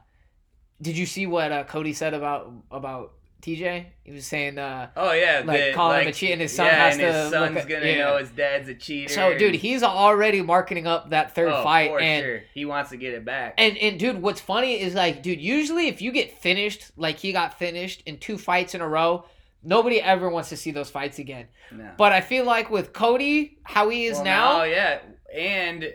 did 0.82 0.98
you 0.98 1.06
see 1.06 1.26
what 1.26 1.54
uh, 1.54 1.64
Cody 1.64 1.94
said 1.94 2.14
about 2.14 2.52
about 2.70 3.14
TJ? 3.46 3.86
He 4.04 4.12
was 4.12 4.26
saying, 4.26 4.58
uh, 4.58 4.90
"Oh 4.98 5.12
yeah, 5.12 5.44
like 5.46 5.60
the, 5.60 5.74
calling 5.74 5.98
like, 5.98 6.04
him 6.04 6.10
a 6.10 6.14
cheat, 6.14 6.32
and 6.32 6.42
his 6.42 6.56
son 6.56 6.66
yeah, 6.66 6.76
has 6.76 6.94
and 6.94 7.02
to. 7.02 7.14
His 7.14 7.32
son's 7.32 7.58
at, 7.58 7.68
gonna 7.70 7.86
yeah. 7.86 7.98
know 7.98 8.18
his 8.18 8.30
dad's 8.30 8.68
a 8.70 8.74
cheater. 8.74 9.14
So, 9.14 9.38
dude, 9.38 9.56
he's 9.56 9.84
already 9.84 10.42
marketing 10.42 10.88
up 10.88 11.12
that 11.12 11.36
third 11.36 11.52
oh, 11.52 11.64
fight, 11.64 11.92
and 12.02 12.24
sure. 12.24 12.42
he 12.54 12.66
wants 12.66 12.90
to 12.90 12.98
get 12.98 13.14
it 13.14 13.24
back. 13.24 13.54
And 13.58 13.78
and 13.78 14.00
dude, 14.00 14.22
what's 14.22 14.42
funny 14.42 14.82
is 14.82 14.96
like, 14.96 15.22
dude, 15.22 15.40
usually 15.40 15.88
if 15.88 16.02
you 16.02 16.12
get 16.12 16.42
finished, 16.42 16.92
like 16.98 17.20
he 17.20 17.32
got 17.32 17.60
finished 17.60 18.02
in 18.06 18.18
two 18.18 18.38
fights 18.38 18.74
in 18.74 18.82
a 18.82 18.88
row, 18.88 19.26
Nobody 19.66 20.00
ever 20.00 20.30
wants 20.30 20.50
to 20.50 20.58
see 20.58 20.70
those 20.70 20.92
fights 20.92 21.18
again. 21.18 21.48
No. 21.72 21.90
But 21.98 22.12
I 22.12 22.22
feel 22.22 22.46
like 22.46 22.70
with 22.70 22.94
Cody, 22.94 23.58
how 23.64 23.90
he 23.90 24.06
is 24.06 24.18
well, 24.18 24.24
now, 24.24 24.58
now, 24.60 24.64
yeah, 24.64 25.00
and 25.34 25.92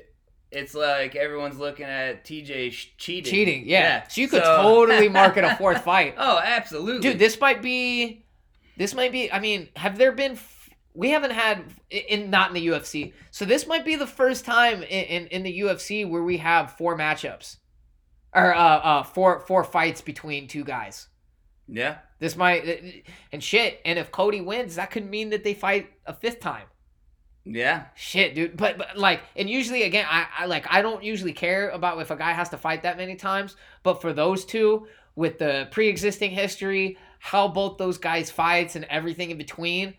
it's 0.50 0.74
like 0.74 1.14
everyone's 1.14 1.58
looking 1.58 1.86
at 1.86 2.24
TJ 2.24 2.88
cheating. 2.96 3.30
Cheating, 3.30 3.62
yeah. 3.66 3.80
yeah. 3.80 4.08
So 4.08 4.20
you 4.20 4.28
could 4.28 4.42
so... 4.42 4.62
totally 4.62 5.08
market 5.08 5.44
a 5.44 5.56
fourth 5.56 5.84
fight. 5.84 6.14
Oh, 6.18 6.40
absolutely, 6.42 7.00
dude. 7.00 7.18
This 7.18 7.40
might 7.40 7.62
be, 7.62 8.24
this 8.76 8.94
might 8.94 9.12
be. 9.12 9.30
I 9.30 9.38
mean, 9.38 9.68
have 9.76 9.96
there 9.96 10.12
been? 10.12 10.38
We 10.92 11.10
haven't 11.10 11.30
had 11.30 11.62
in 11.88 12.30
not 12.30 12.48
in 12.48 12.54
the 12.54 12.66
UFC. 12.66 13.12
So 13.30 13.44
this 13.44 13.66
might 13.66 13.84
be 13.84 13.94
the 13.94 14.06
first 14.06 14.44
time 14.44 14.82
in 14.82 15.04
in, 15.04 15.26
in 15.28 15.42
the 15.44 15.60
UFC 15.60 16.08
where 16.08 16.22
we 16.22 16.38
have 16.38 16.72
four 16.72 16.96
matchups, 16.98 17.56
or 18.34 18.54
uh, 18.54 18.58
uh 18.58 19.02
four 19.04 19.40
four 19.40 19.62
fights 19.62 20.00
between 20.00 20.48
two 20.48 20.64
guys. 20.64 21.06
Yeah. 21.68 21.98
This 22.18 22.36
might 22.36 23.04
and 23.32 23.42
shit. 23.42 23.80
And 23.84 23.98
if 23.98 24.10
Cody 24.10 24.40
wins, 24.40 24.74
that 24.76 24.90
could 24.90 25.08
mean 25.08 25.30
that 25.30 25.44
they 25.44 25.54
fight 25.54 25.90
a 26.06 26.12
fifth 26.12 26.40
time. 26.40 26.66
Yeah. 27.44 27.86
Shit, 27.94 28.34
dude. 28.34 28.56
But, 28.56 28.78
but 28.78 28.98
like, 28.98 29.22
and 29.36 29.48
usually 29.48 29.82
again, 29.84 30.06
I, 30.08 30.26
I 30.38 30.46
like 30.46 30.66
I 30.70 30.82
don't 30.82 31.02
usually 31.02 31.32
care 31.32 31.70
about 31.70 32.00
if 32.00 32.10
a 32.10 32.16
guy 32.16 32.32
has 32.32 32.48
to 32.50 32.58
fight 32.58 32.82
that 32.82 32.96
many 32.96 33.16
times. 33.16 33.56
But 33.82 34.00
for 34.00 34.12
those 34.12 34.44
two, 34.44 34.86
with 35.16 35.38
the 35.38 35.68
pre-existing 35.70 36.30
history, 36.30 36.96
how 37.18 37.48
both 37.48 37.78
those 37.78 37.98
guys 37.98 38.30
fights 38.30 38.76
and 38.76 38.84
everything 38.86 39.30
in 39.30 39.38
between, 39.38 39.94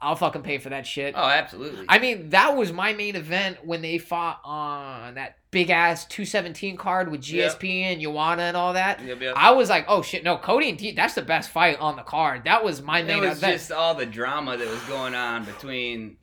I'll 0.00 0.16
fucking 0.16 0.42
pay 0.42 0.58
for 0.58 0.70
that 0.70 0.86
shit. 0.86 1.14
Oh, 1.16 1.28
absolutely. 1.28 1.86
I 1.88 2.00
mean, 2.00 2.30
that 2.30 2.56
was 2.56 2.72
my 2.72 2.92
main 2.92 3.14
event 3.14 3.64
when 3.64 3.82
they 3.82 3.98
fought 3.98 4.40
on 4.44 5.14
that 5.14 5.36
big 5.52 5.70
ass 5.70 6.04
217 6.06 6.76
card 6.76 7.10
with 7.10 7.20
GSP 7.20 7.80
yep. 7.80 7.92
and 7.92 8.00
Joanna 8.00 8.42
and 8.42 8.56
all 8.56 8.72
that. 8.72 9.04
Yep, 9.04 9.20
yep. 9.20 9.34
I 9.36 9.52
was 9.52 9.68
like, 9.68 9.84
oh 9.86 10.02
shit, 10.02 10.24
no, 10.24 10.36
Cody 10.38 10.70
and 10.70 10.78
T, 10.78 10.92
that's 10.92 11.14
the 11.14 11.22
best 11.22 11.50
fight 11.50 11.78
on 11.78 11.94
the 11.94 12.02
card. 12.02 12.44
That 12.44 12.64
was 12.64 12.82
my 12.82 13.02
main 13.02 13.18
event. 13.18 13.24
It 13.24 13.28
was 13.28 13.38
event. 13.38 13.52
just 13.58 13.72
all 13.72 13.94
the 13.94 14.06
drama 14.06 14.56
that 14.56 14.68
was 14.68 14.80
going 14.82 15.14
on 15.14 15.44
between 15.44 16.16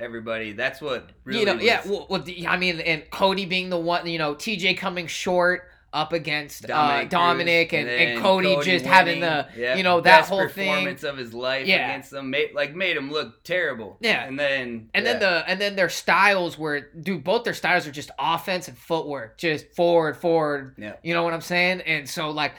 everybody. 0.00 0.52
That's 0.52 0.80
what 0.80 1.10
really 1.24 1.40
you 1.40 1.46
know. 1.46 1.54
Was... 1.54 1.64
Yeah, 1.64 1.82
well, 1.86 2.06
well, 2.08 2.24
I 2.48 2.56
mean, 2.56 2.80
and 2.80 3.08
Cody 3.10 3.46
being 3.46 3.70
the 3.70 3.78
one, 3.78 4.06
you 4.06 4.18
know, 4.18 4.34
TJ 4.34 4.76
coming 4.78 5.06
short 5.06 5.64
up 5.92 6.12
against 6.12 6.66
Dominick, 6.66 7.06
uh, 7.06 7.08
Dominick 7.08 7.72
and, 7.72 7.88
and, 7.88 8.10
and, 8.12 8.20
Cody, 8.20 8.54
Cody 8.54 8.70
just 8.70 8.84
winning. 8.84 8.92
having 8.92 9.20
the 9.20 9.48
yep. 9.56 9.76
you 9.76 9.82
know 9.82 10.00
that 10.00 10.20
Best 10.20 10.30
whole 10.30 10.42
performance 10.42 11.00
thing. 11.00 11.10
of 11.10 11.16
his 11.16 11.34
life 11.34 11.66
yeah. 11.66 11.88
against 11.88 12.10
them, 12.10 12.30
made, 12.30 12.54
like 12.54 12.74
made 12.74 12.96
him 12.96 13.10
look 13.10 13.42
terrible. 13.42 13.96
Yeah, 14.00 14.24
and 14.24 14.38
then 14.38 14.90
and 14.94 15.04
yeah. 15.04 15.12
then 15.12 15.20
the 15.20 15.44
and 15.48 15.60
then 15.60 15.76
their 15.76 15.88
styles 15.88 16.56
were 16.56 16.80
dude, 16.80 17.24
both 17.24 17.44
their 17.44 17.54
styles 17.54 17.86
are 17.86 17.92
just 17.92 18.10
offense 18.18 18.68
and 18.68 18.78
footwork, 18.78 19.38
just 19.38 19.74
forward, 19.74 20.16
forward. 20.16 20.74
Yeah, 20.78 20.94
you 21.02 21.14
know 21.14 21.22
what 21.22 21.34
I'm 21.34 21.40
saying? 21.40 21.82
And 21.82 22.08
so 22.08 22.30
like. 22.30 22.54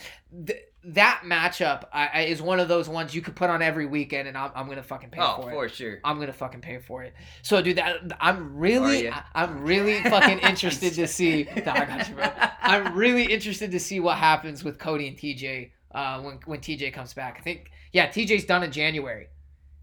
Th- 0.45 0.59
that 0.83 1.21
matchup 1.25 1.85
I, 1.93 2.09
I, 2.13 2.21
is 2.21 2.41
one 2.41 2.59
of 2.59 2.67
those 2.67 2.89
ones 2.89 3.13
you 3.13 3.21
could 3.21 3.35
put 3.35 3.49
on 3.49 3.61
every 3.61 3.85
weekend, 3.85 4.27
and 4.27 4.35
I'm, 4.35 4.51
I'm 4.55 4.67
gonna 4.67 4.81
fucking 4.81 5.11
pay 5.11 5.21
oh, 5.21 5.41
for 5.41 5.51
it. 5.51 5.53
for 5.53 5.69
sure. 5.69 5.99
I'm 6.03 6.19
gonna 6.19 6.33
fucking 6.33 6.61
pay 6.61 6.79
for 6.79 7.03
it. 7.03 7.13
So, 7.43 7.61
dude, 7.61 7.77
that 7.77 7.97
I'm 8.19 8.57
really, 8.57 9.09
I, 9.09 9.23
am 9.35 9.61
really 9.61 10.01
fucking 10.03 10.39
interested 10.39 10.93
to 10.93 11.07
see. 11.07 11.47
No, 11.61 11.73
I 11.73 11.85
got 11.85 12.09
you, 12.09 12.15
bro. 12.15 12.25
I'm 12.61 12.95
really 12.95 13.25
interested 13.25 13.71
to 13.71 13.79
see 13.79 13.99
what 13.99 14.17
happens 14.17 14.63
with 14.63 14.79
Cody 14.79 15.07
and 15.07 15.17
TJ 15.17 15.69
uh, 15.91 16.21
when 16.21 16.39
when 16.45 16.59
TJ 16.59 16.91
comes 16.93 17.13
back. 17.13 17.37
I 17.39 17.43
think, 17.43 17.71
yeah, 17.91 18.07
TJ's 18.07 18.45
done 18.45 18.63
in 18.63 18.71
January, 18.71 19.27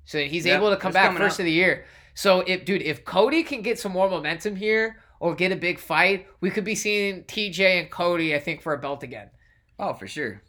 so 0.04 0.18
he's 0.18 0.44
yep, 0.44 0.58
able 0.58 0.70
to 0.70 0.76
come 0.76 0.92
back 0.92 1.16
first 1.16 1.34
out. 1.34 1.40
of 1.40 1.44
the 1.44 1.52
year. 1.52 1.84
So, 2.14 2.40
if 2.40 2.64
dude, 2.64 2.82
if 2.82 3.04
Cody 3.04 3.44
can 3.44 3.62
get 3.62 3.78
some 3.78 3.92
more 3.92 4.10
momentum 4.10 4.56
here 4.56 4.96
or 5.20 5.36
get 5.36 5.52
a 5.52 5.56
big 5.56 5.78
fight, 5.78 6.26
we 6.40 6.50
could 6.50 6.64
be 6.64 6.74
seeing 6.74 7.22
TJ 7.24 7.80
and 7.80 7.90
Cody, 7.90 8.34
I 8.34 8.40
think, 8.40 8.62
for 8.62 8.72
a 8.72 8.78
belt 8.78 9.04
again. 9.04 9.30
Oh, 9.78 9.92
for 9.92 10.08
sure. 10.08 10.42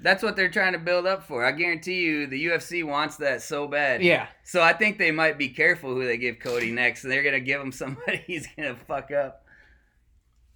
That's 0.00 0.22
what 0.22 0.36
they're 0.36 0.48
trying 0.48 0.74
to 0.74 0.78
build 0.78 1.06
up 1.06 1.24
for. 1.24 1.44
I 1.44 1.52
guarantee 1.52 2.02
you, 2.02 2.26
the 2.26 2.46
UFC 2.46 2.84
wants 2.84 3.16
that 3.16 3.42
so 3.42 3.66
bad. 3.66 4.02
Yeah. 4.02 4.28
So 4.44 4.62
I 4.62 4.72
think 4.72 4.98
they 4.98 5.10
might 5.10 5.38
be 5.38 5.48
careful 5.48 5.94
who 5.94 6.04
they 6.04 6.16
give 6.16 6.38
Cody 6.38 6.70
next, 6.70 7.02
and 7.04 7.12
they're 7.12 7.22
gonna 7.22 7.40
give 7.40 7.60
him 7.60 7.72
somebody 7.72 8.22
he's 8.26 8.46
gonna 8.56 8.76
fuck 8.76 9.10
up. 9.10 9.44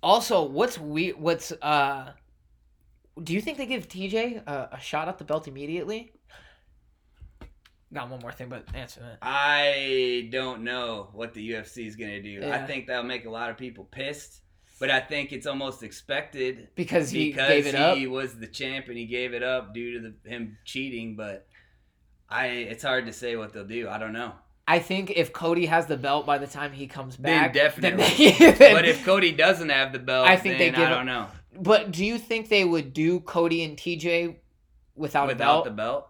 Also, 0.02 0.44
what's 0.44 0.78
we 0.78 1.10
what's 1.10 1.52
uh, 1.62 2.12
do 3.22 3.32
you 3.34 3.40
think 3.40 3.58
they 3.58 3.66
give 3.66 3.88
TJ 3.88 4.46
a, 4.46 4.68
a 4.72 4.80
shot 4.80 5.08
at 5.08 5.18
the 5.18 5.24
belt 5.24 5.48
immediately? 5.48 6.12
Got 7.92 8.08
one 8.08 8.20
more 8.20 8.32
thing, 8.32 8.48
but 8.48 8.64
answer 8.74 9.00
that. 9.00 9.18
I 9.20 10.28
don't 10.30 10.62
know 10.62 11.10
what 11.12 11.34
the 11.34 11.50
UFC 11.50 11.86
is 11.86 11.96
gonna 11.96 12.22
do. 12.22 12.30
Yeah. 12.30 12.54
I 12.54 12.66
think 12.66 12.86
that'll 12.86 13.02
make 13.02 13.26
a 13.26 13.30
lot 13.30 13.50
of 13.50 13.58
people 13.58 13.84
pissed 13.84 14.41
but 14.82 14.90
I 14.90 14.98
think 14.98 15.30
it's 15.30 15.46
almost 15.46 15.84
expected 15.84 16.66
because 16.74 17.08
he 17.08 17.30
because 17.30 17.48
gave 17.48 17.66
it 17.68 17.76
up. 17.76 17.96
He 17.96 18.08
was 18.08 18.36
the 18.36 18.48
champ 18.48 18.88
and 18.88 18.98
he 18.98 19.06
gave 19.06 19.32
it 19.32 19.40
up 19.40 19.72
due 19.72 19.92
to 19.92 20.10
the, 20.10 20.28
him 20.28 20.58
cheating. 20.64 21.14
But 21.14 21.46
I, 22.28 22.46
it's 22.46 22.82
hard 22.82 23.06
to 23.06 23.12
say 23.12 23.36
what 23.36 23.52
they'll 23.52 23.64
do. 23.64 23.88
I 23.88 23.98
don't 23.98 24.12
know. 24.12 24.32
I 24.66 24.80
think 24.80 25.12
if 25.12 25.32
Cody 25.32 25.66
has 25.66 25.86
the 25.86 25.96
belt 25.96 26.26
by 26.26 26.38
the 26.38 26.48
time 26.48 26.72
he 26.72 26.88
comes 26.88 27.16
back, 27.16 27.52
then 27.52 27.62
definitely. 27.62 28.32
Then 28.40 28.58
they, 28.58 28.72
but 28.72 28.84
if 28.84 29.04
Cody 29.04 29.30
doesn't 29.30 29.68
have 29.68 29.92
the 29.92 30.00
belt, 30.00 30.26
I 30.26 30.36
think 30.36 30.58
they 30.58 30.70
give. 30.70 30.80
I 30.80 30.90
don't 30.90 31.06
know. 31.06 31.28
But 31.56 31.92
do 31.92 32.04
you 32.04 32.18
think 32.18 32.48
they 32.48 32.64
would 32.64 32.92
do 32.92 33.20
Cody 33.20 33.62
and 33.62 33.76
TJ 33.76 34.34
without, 34.96 35.28
without 35.28 35.62
the 35.62 35.70
belt? 35.70 36.08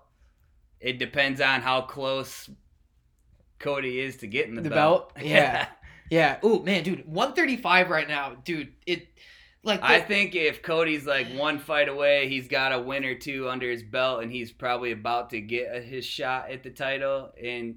It 0.80 0.98
depends 0.98 1.42
on 1.42 1.60
how 1.60 1.82
close 1.82 2.48
Cody 3.58 4.00
is 4.00 4.16
to 4.18 4.26
getting 4.26 4.54
the, 4.54 4.62
the 4.62 4.70
belt. 4.70 5.14
belt. 5.14 5.26
Yeah. 5.26 5.66
Yeah. 6.10 6.38
Oh 6.42 6.62
man, 6.62 6.82
dude, 6.82 7.06
135 7.06 7.90
right 7.90 8.08
now, 8.08 8.36
dude. 8.44 8.72
It 8.86 9.08
like 9.64 9.80
the, 9.80 9.86
I 9.86 10.00
think 10.00 10.34
if 10.34 10.62
Cody's 10.62 11.06
like 11.06 11.28
one 11.34 11.58
fight 11.58 11.88
away, 11.88 12.28
he's 12.28 12.48
got 12.48 12.72
a 12.72 12.80
win 12.80 13.04
or 13.04 13.14
two 13.14 13.48
under 13.48 13.70
his 13.70 13.82
belt, 13.82 14.22
and 14.22 14.32
he's 14.32 14.50
probably 14.50 14.92
about 14.92 15.30
to 15.30 15.40
get 15.40 15.84
his 15.84 16.04
shot 16.04 16.50
at 16.50 16.62
the 16.62 16.70
title. 16.70 17.32
And 17.42 17.76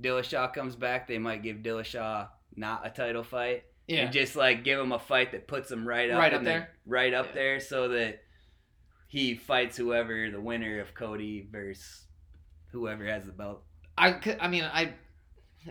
Dillashaw 0.00 0.52
comes 0.52 0.76
back, 0.76 1.08
they 1.08 1.18
might 1.18 1.42
give 1.42 1.58
Dillashaw 1.58 2.28
not 2.56 2.86
a 2.86 2.90
title 2.90 3.22
fight. 3.24 3.64
Yeah. 3.88 4.04
And 4.04 4.12
just 4.12 4.36
like 4.36 4.64
give 4.64 4.78
him 4.78 4.92
a 4.92 4.98
fight 4.98 5.32
that 5.32 5.48
puts 5.48 5.70
him 5.70 5.86
right 5.86 6.10
up, 6.10 6.18
right 6.18 6.32
up 6.32 6.44
there, 6.44 6.70
right 6.86 7.12
up 7.12 7.26
yeah. 7.28 7.34
there, 7.34 7.60
so 7.60 7.88
that 7.88 8.20
he 9.08 9.34
fights 9.34 9.76
whoever 9.76 10.30
the 10.30 10.40
winner 10.40 10.80
of 10.80 10.94
Cody 10.94 11.48
versus 11.50 12.06
whoever 12.70 13.04
has 13.06 13.24
the 13.24 13.32
belt. 13.32 13.62
I, 13.98 14.18
I 14.40 14.48
mean 14.48 14.64
I 14.64 14.94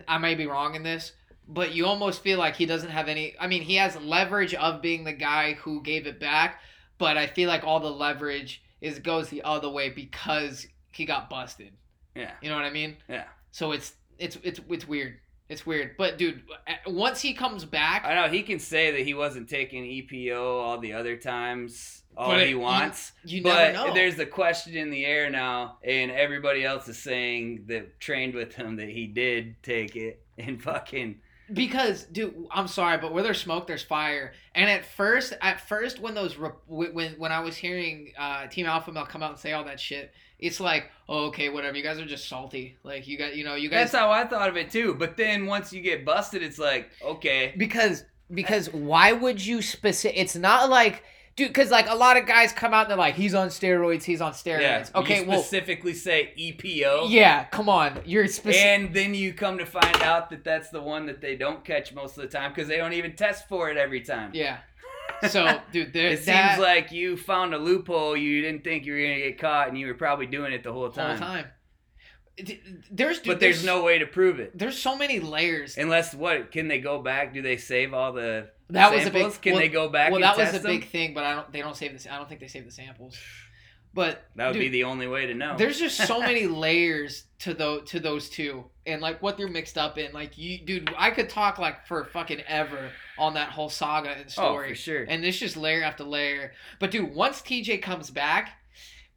I 0.06 0.18
may 0.18 0.34
be 0.34 0.46
wrong 0.46 0.74
in 0.74 0.82
this, 0.82 1.12
but 1.48 1.74
you 1.74 1.86
almost 1.86 2.22
feel 2.22 2.38
like 2.38 2.56
he 2.56 2.66
doesn't 2.66 2.90
have 2.90 3.08
any. 3.08 3.34
I 3.38 3.46
mean, 3.46 3.62
he 3.62 3.76
has 3.76 3.96
leverage 3.96 4.54
of 4.54 4.82
being 4.82 5.04
the 5.04 5.12
guy 5.12 5.54
who 5.54 5.82
gave 5.82 6.06
it 6.06 6.20
back, 6.20 6.60
but 6.98 7.16
I 7.16 7.26
feel 7.26 7.48
like 7.48 7.64
all 7.64 7.80
the 7.80 7.90
leverage 7.90 8.62
is 8.80 8.98
goes 8.98 9.28
the 9.28 9.42
other 9.42 9.68
way 9.68 9.88
because 9.90 10.66
he 10.92 11.04
got 11.04 11.30
busted. 11.30 11.72
Yeah. 12.14 12.32
You 12.42 12.50
know 12.50 12.56
what 12.56 12.64
I 12.64 12.70
mean? 12.70 12.96
Yeah. 13.08 13.24
So 13.50 13.72
it's 13.72 13.94
it's 14.18 14.38
it's 14.42 14.60
it's 14.68 14.86
weird. 14.86 15.18
It's 15.48 15.66
weird, 15.66 15.96
but 15.98 16.16
dude, 16.16 16.40
once 16.86 17.20
he 17.20 17.34
comes 17.34 17.66
back, 17.66 18.06
I 18.06 18.14
know 18.14 18.32
he 18.32 18.42
can 18.42 18.58
say 18.58 18.92
that 18.92 19.00
he 19.00 19.12
wasn't 19.12 19.50
taking 19.50 19.84
EPO 19.84 20.40
all 20.40 20.78
the 20.78 20.94
other 20.94 21.18
times, 21.18 22.04
all 22.16 22.38
he 22.38 22.54
wants. 22.54 23.12
You, 23.22 23.38
you 23.38 23.42
but 23.42 23.72
never 23.72 23.88
know. 23.88 23.94
there's 23.94 24.18
a 24.18 24.24
question 24.24 24.74
in 24.76 24.88
the 24.88 25.04
air 25.04 25.28
now, 25.28 25.76
and 25.84 26.10
everybody 26.10 26.64
else 26.64 26.88
is 26.88 26.96
saying 26.96 27.64
that 27.66 28.00
trained 28.00 28.34
with 28.34 28.54
him 28.54 28.76
that 28.76 28.88
he 28.88 29.06
did 29.06 29.56
take 29.62 29.94
it 29.94 30.24
and 30.38 30.62
fucking. 30.62 31.20
Because, 31.54 32.04
dude, 32.04 32.46
I'm 32.50 32.68
sorry, 32.68 32.98
but 32.98 33.12
where 33.12 33.22
there's 33.22 33.40
smoke, 33.40 33.66
there's 33.66 33.82
fire. 33.82 34.32
And 34.54 34.70
at 34.70 34.84
first, 34.84 35.34
at 35.40 35.60
first, 35.68 36.00
when 36.00 36.14
those 36.14 36.36
when 36.66 37.12
when 37.12 37.32
I 37.32 37.40
was 37.40 37.56
hearing 37.56 38.12
uh, 38.18 38.46
Team 38.46 38.66
Alpha 38.66 38.92
Male 38.92 39.06
come 39.06 39.22
out 39.22 39.30
and 39.30 39.38
say 39.38 39.52
all 39.52 39.64
that 39.64 39.80
shit, 39.80 40.12
it's 40.38 40.60
like, 40.60 40.90
oh, 41.08 41.26
okay, 41.26 41.48
whatever. 41.48 41.76
You 41.76 41.82
guys 41.82 41.98
are 41.98 42.06
just 42.06 42.28
salty. 42.28 42.76
Like 42.82 43.06
you 43.06 43.16
got, 43.18 43.36
you 43.36 43.44
know, 43.44 43.54
you 43.54 43.68
guys. 43.68 43.90
That's 43.90 43.94
how 43.94 44.10
I 44.10 44.24
thought 44.24 44.48
of 44.48 44.56
it 44.56 44.70
too. 44.70 44.94
But 44.94 45.16
then 45.16 45.46
once 45.46 45.72
you 45.72 45.82
get 45.82 46.04
busted, 46.04 46.42
it's 46.42 46.58
like, 46.58 46.90
okay. 47.04 47.54
Because 47.56 48.04
because 48.32 48.72
why 48.72 49.12
would 49.12 49.44
you 49.44 49.62
specific? 49.62 50.18
It's 50.18 50.36
not 50.36 50.70
like. 50.70 51.04
Dude, 51.34 51.48
because 51.48 51.70
like 51.70 51.88
a 51.88 51.94
lot 51.94 52.18
of 52.18 52.26
guys 52.26 52.52
come 52.52 52.74
out 52.74 52.82
and 52.82 52.90
they're 52.90 52.98
like, 52.98 53.14
he's 53.14 53.34
on 53.34 53.48
steroids, 53.48 54.02
he's 54.02 54.20
on 54.20 54.32
steroids. 54.32 54.60
Yeah, 54.60 54.86
okay, 54.94 55.24
you 55.24 55.32
specifically 55.32 55.92
well, 55.92 56.00
say 56.00 56.32
EPO. 56.38 57.06
Yeah, 57.08 57.44
come 57.44 57.70
on, 57.70 58.00
you're 58.04 58.28
specific. 58.28 58.60
And 58.60 58.94
then 58.94 59.14
you 59.14 59.32
come 59.32 59.56
to 59.56 59.64
find 59.64 60.02
out 60.02 60.28
that 60.30 60.44
that's 60.44 60.68
the 60.68 60.82
one 60.82 61.06
that 61.06 61.22
they 61.22 61.36
don't 61.36 61.64
catch 61.64 61.94
most 61.94 62.18
of 62.18 62.22
the 62.22 62.28
time 62.28 62.52
because 62.52 62.68
they 62.68 62.76
don't 62.76 62.92
even 62.92 63.16
test 63.16 63.48
for 63.48 63.70
it 63.70 63.78
every 63.78 64.02
time. 64.02 64.30
Yeah, 64.34 64.58
so, 65.28 65.60
dude, 65.72 65.92
there, 65.94 66.08
it 66.08 66.24
that, 66.26 66.56
seems 66.56 66.62
like 66.62 66.92
you 66.92 67.16
found 67.16 67.54
a 67.54 67.58
loophole. 67.58 68.16
You 68.16 68.42
didn't 68.42 68.62
think 68.62 68.84
you 68.84 68.92
were 68.92 69.00
gonna 69.00 69.18
get 69.18 69.38
caught, 69.38 69.68
and 69.68 69.78
you 69.78 69.86
were 69.86 69.94
probably 69.94 70.26
doing 70.26 70.52
it 70.52 70.62
the 70.62 70.72
whole 70.72 70.90
time. 70.90 71.18
Whole 71.18 71.28
time. 71.28 71.46
There's, 72.90 73.18
dude, 73.18 73.26
but 73.26 73.40
there's, 73.40 73.56
there's, 73.56 73.64
no 73.64 73.82
way 73.82 73.98
to 73.98 74.06
prove 74.06 74.40
it. 74.40 74.58
There's 74.58 74.78
so 74.78 74.96
many 74.96 75.20
layers. 75.20 75.76
Unless 75.76 76.14
what? 76.14 76.50
Can 76.50 76.66
they 76.68 76.80
go 76.80 77.00
back? 77.00 77.34
Do 77.34 77.42
they 77.42 77.56
save 77.56 77.94
all 77.94 78.12
the? 78.12 78.48
That 78.72 78.90
samples? 78.90 79.04
was 79.04 79.08
a 79.08 79.10
big. 79.10 79.42
Can 79.42 79.52
well, 79.52 79.60
they 79.60 79.68
go 79.68 79.88
back? 79.88 80.12
Well, 80.12 80.20
that 80.20 80.36
was 80.36 80.50
a 80.50 80.58
them? 80.58 80.62
big 80.62 80.88
thing, 80.88 81.14
but 81.14 81.24
I 81.24 81.34
don't. 81.34 81.52
They 81.52 81.60
don't 81.60 81.76
save 81.76 81.92
this. 81.92 82.06
I 82.10 82.16
don't 82.16 82.28
think 82.28 82.40
they 82.40 82.48
save 82.48 82.64
the 82.64 82.70
samples. 82.70 83.16
But 83.94 84.24
that 84.36 84.46
would 84.46 84.52
dude, 84.54 84.62
be 84.62 84.68
the 84.70 84.84
only 84.84 85.06
way 85.06 85.26
to 85.26 85.34
know. 85.34 85.54
There's 85.58 85.78
just 85.78 86.06
so 86.06 86.20
many 86.20 86.46
layers 86.46 87.24
to 87.40 87.52
those 87.52 87.90
to 87.90 88.00
those 88.00 88.30
two, 88.30 88.64
and 88.86 89.02
like 89.02 89.20
what 89.22 89.36
they're 89.36 89.48
mixed 89.48 89.76
up 89.76 89.98
in. 89.98 90.12
Like 90.12 90.38
you, 90.38 90.58
dude, 90.58 90.92
I 90.96 91.10
could 91.10 91.28
talk 91.28 91.58
like 91.58 91.86
for 91.86 92.04
fucking 92.04 92.40
ever 92.48 92.90
on 93.18 93.34
that 93.34 93.50
whole 93.50 93.68
saga 93.68 94.10
and 94.10 94.30
story. 94.30 94.68
Oh, 94.68 94.70
for 94.70 94.74
sure. 94.74 95.04
And 95.04 95.24
it's 95.24 95.38
just 95.38 95.58
layer 95.58 95.82
after 95.82 96.04
layer. 96.04 96.52
But 96.78 96.90
dude, 96.90 97.14
once 97.14 97.42
TJ 97.42 97.82
comes 97.82 98.10
back, 98.10 98.61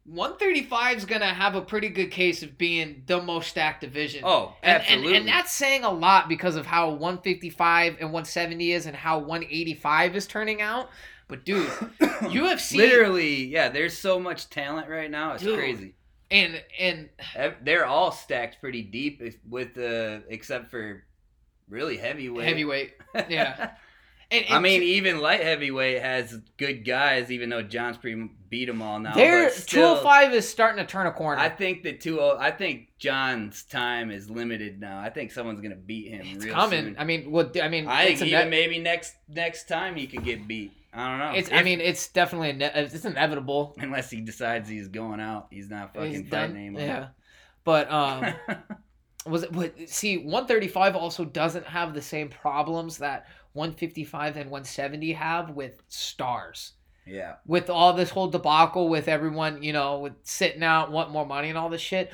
135 0.06 0.98
is 0.98 1.04
gonna 1.04 1.26
have 1.26 1.56
a 1.56 1.60
pretty 1.60 1.88
good 1.88 2.10
case 2.10 2.42
of 2.42 2.56
being 2.56 3.02
the 3.06 3.20
most 3.20 3.48
stacked 3.48 3.80
division. 3.80 4.22
Oh, 4.24 4.54
absolutely. 4.62 5.08
And, 5.08 5.16
and, 5.16 5.16
and, 5.16 5.28
that's 5.28 5.52
saying 5.52 5.84
a 5.84 5.90
lot 5.90 6.28
because 6.28 6.54
of 6.54 6.64
how 6.64 6.90
155 6.90 7.94
and 7.94 8.12
170 8.12 8.72
is, 8.72 8.86
and 8.86 8.94
how 8.94 9.18
185 9.18 10.16
is 10.16 10.26
turning 10.26 10.62
out. 10.62 10.90
But 11.28 11.44
dude, 11.44 11.66
UFC 12.00 12.76
literally, 12.76 13.46
yeah, 13.46 13.68
there's 13.68 13.96
so 13.96 14.20
much 14.20 14.48
talent 14.48 14.88
right 14.88 15.10
now. 15.10 15.32
It's 15.32 15.42
dude, 15.42 15.58
crazy. 15.58 15.94
And 16.30 16.62
and 16.78 17.08
they're 17.62 17.86
all 17.86 18.12
stacked 18.12 18.60
pretty 18.60 18.82
deep 18.82 19.22
with 19.48 19.74
the 19.74 20.22
except 20.28 20.70
for 20.70 21.04
really 21.68 21.96
heavyweight. 21.96 22.46
Heavyweight. 22.46 22.94
Yeah. 23.28 23.70
And, 24.28 24.44
I 24.50 24.58
mean, 24.58 24.82
even 24.82 25.20
light 25.20 25.40
heavyweight 25.40 26.02
has 26.02 26.36
good 26.56 26.84
guys, 26.84 27.30
even 27.30 27.48
though 27.48 27.62
John's 27.62 27.96
pretty 27.96 28.28
beat 28.48 28.66
them 28.66 28.82
all 28.82 28.98
now. 28.98 29.12
Hundred 29.12 30.02
five 30.02 30.32
is 30.34 30.48
starting 30.48 30.84
to 30.84 30.90
turn 30.90 31.06
a 31.06 31.12
corner. 31.12 31.40
I 31.40 31.48
think 31.48 31.82
that 31.84 32.00
two. 32.00 32.20
Oh, 32.20 32.36
I 32.38 32.50
think 32.50 32.88
John's 32.98 33.64
time 33.64 34.10
is 34.10 34.30
limited 34.30 34.80
now. 34.80 34.98
I 34.98 35.10
think 35.10 35.32
someone's 35.32 35.60
gonna 35.60 35.76
beat 35.76 36.08
him. 36.08 36.22
It's 36.24 36.44
coming. 36.46 36.84
Soon. 36.84 36.96
I 36.98 37.04
mean, 37.04 37.30
well, 37.30 37.50
I 37.62 37.68
mean, 37.68 37.86
I 37.86 38.06
think 38.06 38.22
even 38.22 38.50
maybe 38.50 38.78
next 38.78 39.14
next 39.28 39.68
time 39.68 39.96
he 39.96 40.06
could 40.06 40.24
get 40.24 40.46
beat. 40.46 40.72
I 40.92 41.10
don't 41.10 41.18
know. 41.18 41.38
It's. 41.38 41.48
If, 41.48 41.54
I 41.54 41.62
mean, 41.62 41.80
it's 41.80 42.08
definitely 42.08 42.52
ne- 42.52 42.72
it's 42.74 43.04
inevitable. 43.04 43.74
Unless 43.78 44.10
he 44.10 44.22
decides 44.22 44.68
he's 44.68 44.88
going 44.88 45.20
out, 45.20 45.48
he's 45.50 45.68
not 45.68 45.94
fucking 45.94 46.10
he's 46.10 46.28
fighting 46.28 46.56
anymore. 46.56 46.80
Yeah, 46.80 47.08
but 47.64 47.90
um, 47.90 48.34
was 49.26 49.42
it? 49.42 49.52
But 49.52 49.88
see, 49.90 50.16
one 50.16 50.46
thirty 50.46 50.68
five 50.68 50.96
also 50.96 51.24
doesn't 51.24 51.66
have 51.66 51.92
the 51.92 52.00
same 52.00 52.28
problems 52.30 52.98
that 52.98 53.26
one 53.52 53.72
fifty 53.72 54.04
five 54.04 54.36
and 54.36 54.50
one 54.50 54.64
seventy 54.64 55.12
have 55.12 55.50
with 55.50 55.82
stars. 55.88 56.72
Yeah. 57.06 57.36
With 57.46 57.70
all 57.70 57.92
this 57.92 58.10
whole 58.10 58.28
debacle 58.28 58.88
with 58.88 59.08
everyone, 59.08 59.62
you 59.62 59.72
know, 59.72 60.00
with 60.00 60.14
sitting 60.22 60.62
out, 60.62 60.90
want 60.90 61.10
more 61.10 61.24
money 61.24 61.48
and 61.48 61.56
all 61.56 61.68
this 61.68 61.80
shit. 61.80 62.12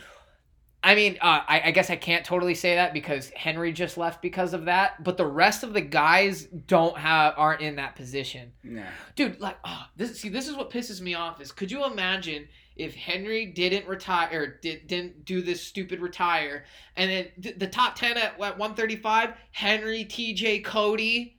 I 0.85 0.97
mean, 0.97 1.17
uh, 1.21 1.43
I, 1.47 1.63
I, 1.67 1.71
guess 1.71 1.91
I 1.91 1.97
can't 1.97 2.25
totally 2.25 2.57
say 2.57 2.75
that 2.75 2.93
because 2.93 3.31
Henry 3.31 3.73
just 3.73 3.97
left 3.97 4.21
because 4.21 4.53
of 4.53 4.65
that. 4.65 5.03
But 5.05 5.17
the 5.17 5.27
rest 5.27 5.63
of 5.63 5.75
the 5.75 5.81
guys 5.81 6.45
don't 6.45 6.99
have 6.99 7.35
aren't 7.37 7.61
in 7.61 7.77
that 7.77 7.95
position. 7.95 8.53
Yeah. 8.65 8.89
Dude, 9.15 9.41
like, 9.41 9.59
oh, 9.65 9.85
this 9.97 10.21
see, 10.21 10.29
this 10.29 10.49
is 10.49 10.57
what 10.57 10.71
pisses 10.71 11.01
me 11.01 11.15
off. 11.15 11.41
Is 11.41 11.53
could 11.53 11.71
you 11.71 11.85
imagine 11.85 12.49
if 12.75 12.97
Henry 12.97 13.47
didn't 13.47 13.87
retire 13.87 14.43
or 14.43 14.47
did, 14.61 14.89
didn't 14.89 15.25
do 15.25 15.41
this 15.41 15.63
stupid 15.63 16.01
retire, 16.01 16.65
and 16.97 17.09
then 17.09 17.27
th- 17.41 17.59
the 17.61 17.69
top 17.69 17.95
ten 17.95 18.17
at 18.17 18.37
what 18.37 18.59
one 18.59 18.75
thirty 18.75 18.97
five, 18.97 19.35
Henry, 19.53 20.05
T.J. 20.05 20.61
Cody, 20.61 21.39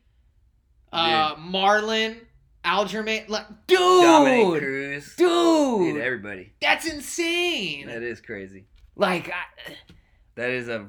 uh, 0.94 1.36
Marlon. 1.36 2.18
Aljamain, 2.64 3.28
like, 3.28 3.46
dude, 3.68 3.80
Cruz, 4.60 5.16
oh, 5.20 5.80
dude, 5.80 5.96
dude, 5.96 6.04
everybody. 6.04 6.54
That's 6.62 6.88
insane. 6.88 7.88
That 7.88 8.04
is 8.04 8.22
crazy. 8.22 8.66
Like 8.96 9.30
I, 9.30 9.74
that 10.36 10.50
is 10.50 10.70
a. 10.70 10.88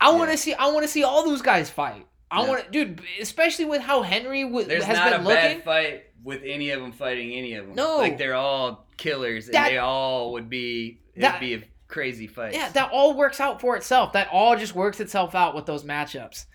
I 0.00 0.10
want 0.12 0.30
to 0.30 0.36
see. 0.36 0.54
I 0.54 0.68
want 0.68 0.82
to 0.84 0.88
see 0.88 1.04
all 1.04 1.24
those 1.24 1.42
guys 1.42 1.70
fight. 1.70 2.06
I 2.30 2.42
yeah. 2.42 2.48
want 2.48 2.64
to, 2.64 2.70
dude, 2.70 3.00
especially 3.20 3.66
with 3.66 3.80
how 3.80 4.02
Henry 4.02 4.42
w- 4.42 4.66
There's 4.66 4.84
has 4.84 4.96
not 4.96 5.10
been 5.10 5.20
a 5.20 5.24
looking. 5.24 5.58
bad 5.58 5.64
fight 5.64 6.04
with 6.24 6.42
any 6.44 6.70
of 6.70 6.80
them 6.80 6.90
fighting 6.90 7.32
any 7.32 7.54
of 7.54 7.66
them. 7.66 7.76
No, 7.76 7.98
like 7.98 8.18
they're 8.18 8.34
all 8.34 8.86
killers, 8.96 9.48
and 9.48 9.54
they 9.54 9.78
all 9.78 10.32
would 10.32 10.50
be. 10.50 11.00
It'd 11.14 11.22
that, 11.22 11.38
be 11.38 11.54
a 11.54 11.62
crazy 11.86 12.26
fight. 12.26 12.54
Yeah, 12.54 12.70
that 12.70 12.90
all 12.90 13.14
works 13.14 13.38
out 13.40 13.60
for 13.60 13.76
itself. 13.76 14.14
That 14.14 14.28
all 14.32 14.56
just 14.56 14.74
works 14.74 14.98
itself 14.98 15.34
out 15.34 15.54
with 15.54 15.66
those 15.66 15.84
matchups. 15.84 16.46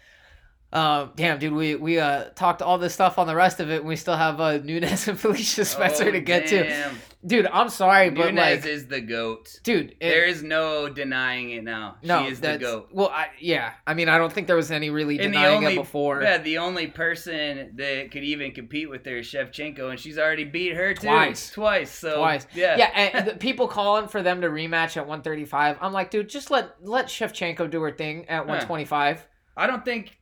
Um, 0.71 1.11
damn, 1.15 1.39
dude, 1.39 1.53
we 1.53 1.75
we 1.75 1.99
uh 1.99 2.25
talked 2.35 2.61
all 2.61 2.77
this 2.77 2.93
stuff 2.93 3.17
on 3.17 3.25
the 3.25 3.35
rest 3.35 3.59
of 3.59 3.71
it, 3.71 3.77
and 3.77 3.87
we 3.87 3.95
still 3.95 4.15
have 4.15 4.39
uh 4.39 4.57
Nunes 4.57 5.07
and 5.07 5.19
Felicia 5.19 5.65
Spencer 5.65 6.05
oh, 6.05 6.11
to 6.11 6.21
get 6.21 6.47
damn. 6.47 6.91
to. 6.91 7.01
Dude, 7.25 7.47
I'm 7.47 7.67
sorry, 7.67 8.11
but 8.11 8.33
Nunes 8.33 8.37
like, 8.37 8.65
is 8.65 8.85
the 8.85 9.01
goat. 9.01 9.59
Dude, 9.63 9.91
it, 9.91 9.99
there 9.99 10.25
is 10.25 10.41
no 10.41 10.87
denying 10.87 11.49
it 11.49 11.65
now. 11.65 11.97
No, 12.01 12.23
she 12.23 12.31
is 12.31 12.39
the 12.39 12.57
goat. 12.57 12.89
Well, 12.93 13.09
I, 13.09 13.27
yeah, 13.39 13.73
I 13.85 13.93
mean, 13.93 14.07
I 14.07 14.17
don't 14.17 14.31
think 14.31 14.47
there 14.47 14.55
was 14.55 14.71
any 14.71 14.89
really 14.89 15.17
denying 15.17 15.57
only, 15.57 15.73
it 15.73 15.75
before. 15.75 16.21
Yeah, 16.21 16.37
the 16.37 16.59
only 16.59 16.87
person 16.87 17.73
that 17.75 18.11
could 18.11 18.23
even 18.23 18.51
compete 18.51 18.89
with 18.89 19.05
her 19.05 19.17
is 19.17 19.27
Shevchenko, 19.27 19.89
and 19.89 19.99
she's 19.99 20.17
already 20.17 20.45
beat 20.45 20.75
her 20.75 20.93
too 20.93 21.07
twice, 21.07 21.51
twice. 21.51 21.91
So 21.91 22.17
twice, 22.19 22.47
yeah, 22.53 22.77
yeah. 22.77 22.85
And 22.85 23.27
the 23.27 23.35
people 23.35 23.67
calling 23.67 24.07
for 24.07 24.21
them 24.21 24.39
to 24.41 24.47
rematch 24.47 24.95
at 24.95 25.05
135. 25.07 25.77
I'm 25.81 25.91
like, 25.91 26.11
dude, 26.11 26.29
just 26.29 26.51
let 26.51 26.75
let 26.81 27.07
Shevchenko 27.07 27.69
do 27.69 27.81
her 27.81 27.91
thing 27.91 28.29
at 28.29 28.41
125. 28.41 29.27
I 29.57 29.67
don't 29.67 29.83
think 29.83 30.18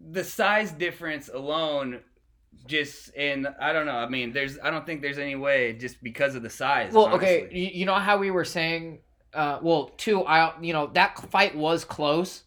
the 0.00 0.24
size 0.24 0.72
difference 0.72 1.28
alone 1.32 2.00
just 2.66 3.14
and 3.16 3.48
I 3.60 3.72
don't 3.72 3.86
know. 3.86 3.96
I 3.96 4.08
mean, 4.08 4.32
there's 4.32 4.58
I 4.62 4.70
don't 4.70 4.86
think 4.86 5.02
there's 5.02 5.18
any 5.18 5.36
way 5.36 5.72
just 5.74 6.02
because 6.02 6.34
of 6.34 6.42
the 6.42 6.50
size. 6.50 6.92
Well, 6.92 7.06
honestly. 7.06 7.44
okay, 7.44 7.70
you 7.74 7.86
know 7.86 7.94
how 7.94 8.18
we 8.18 8.30
were 8.30 8.44
saying 8.44 9.00
uh 9.34 9.58
well, 9.62 9.90
two 9.96 10.24
I 10.24 10.58
you 10.60 10.72
know, 10.72 10.88
that 10.94 11.18
fight 11.30 11.56
was 11.56 11.84
close 11.84 12.44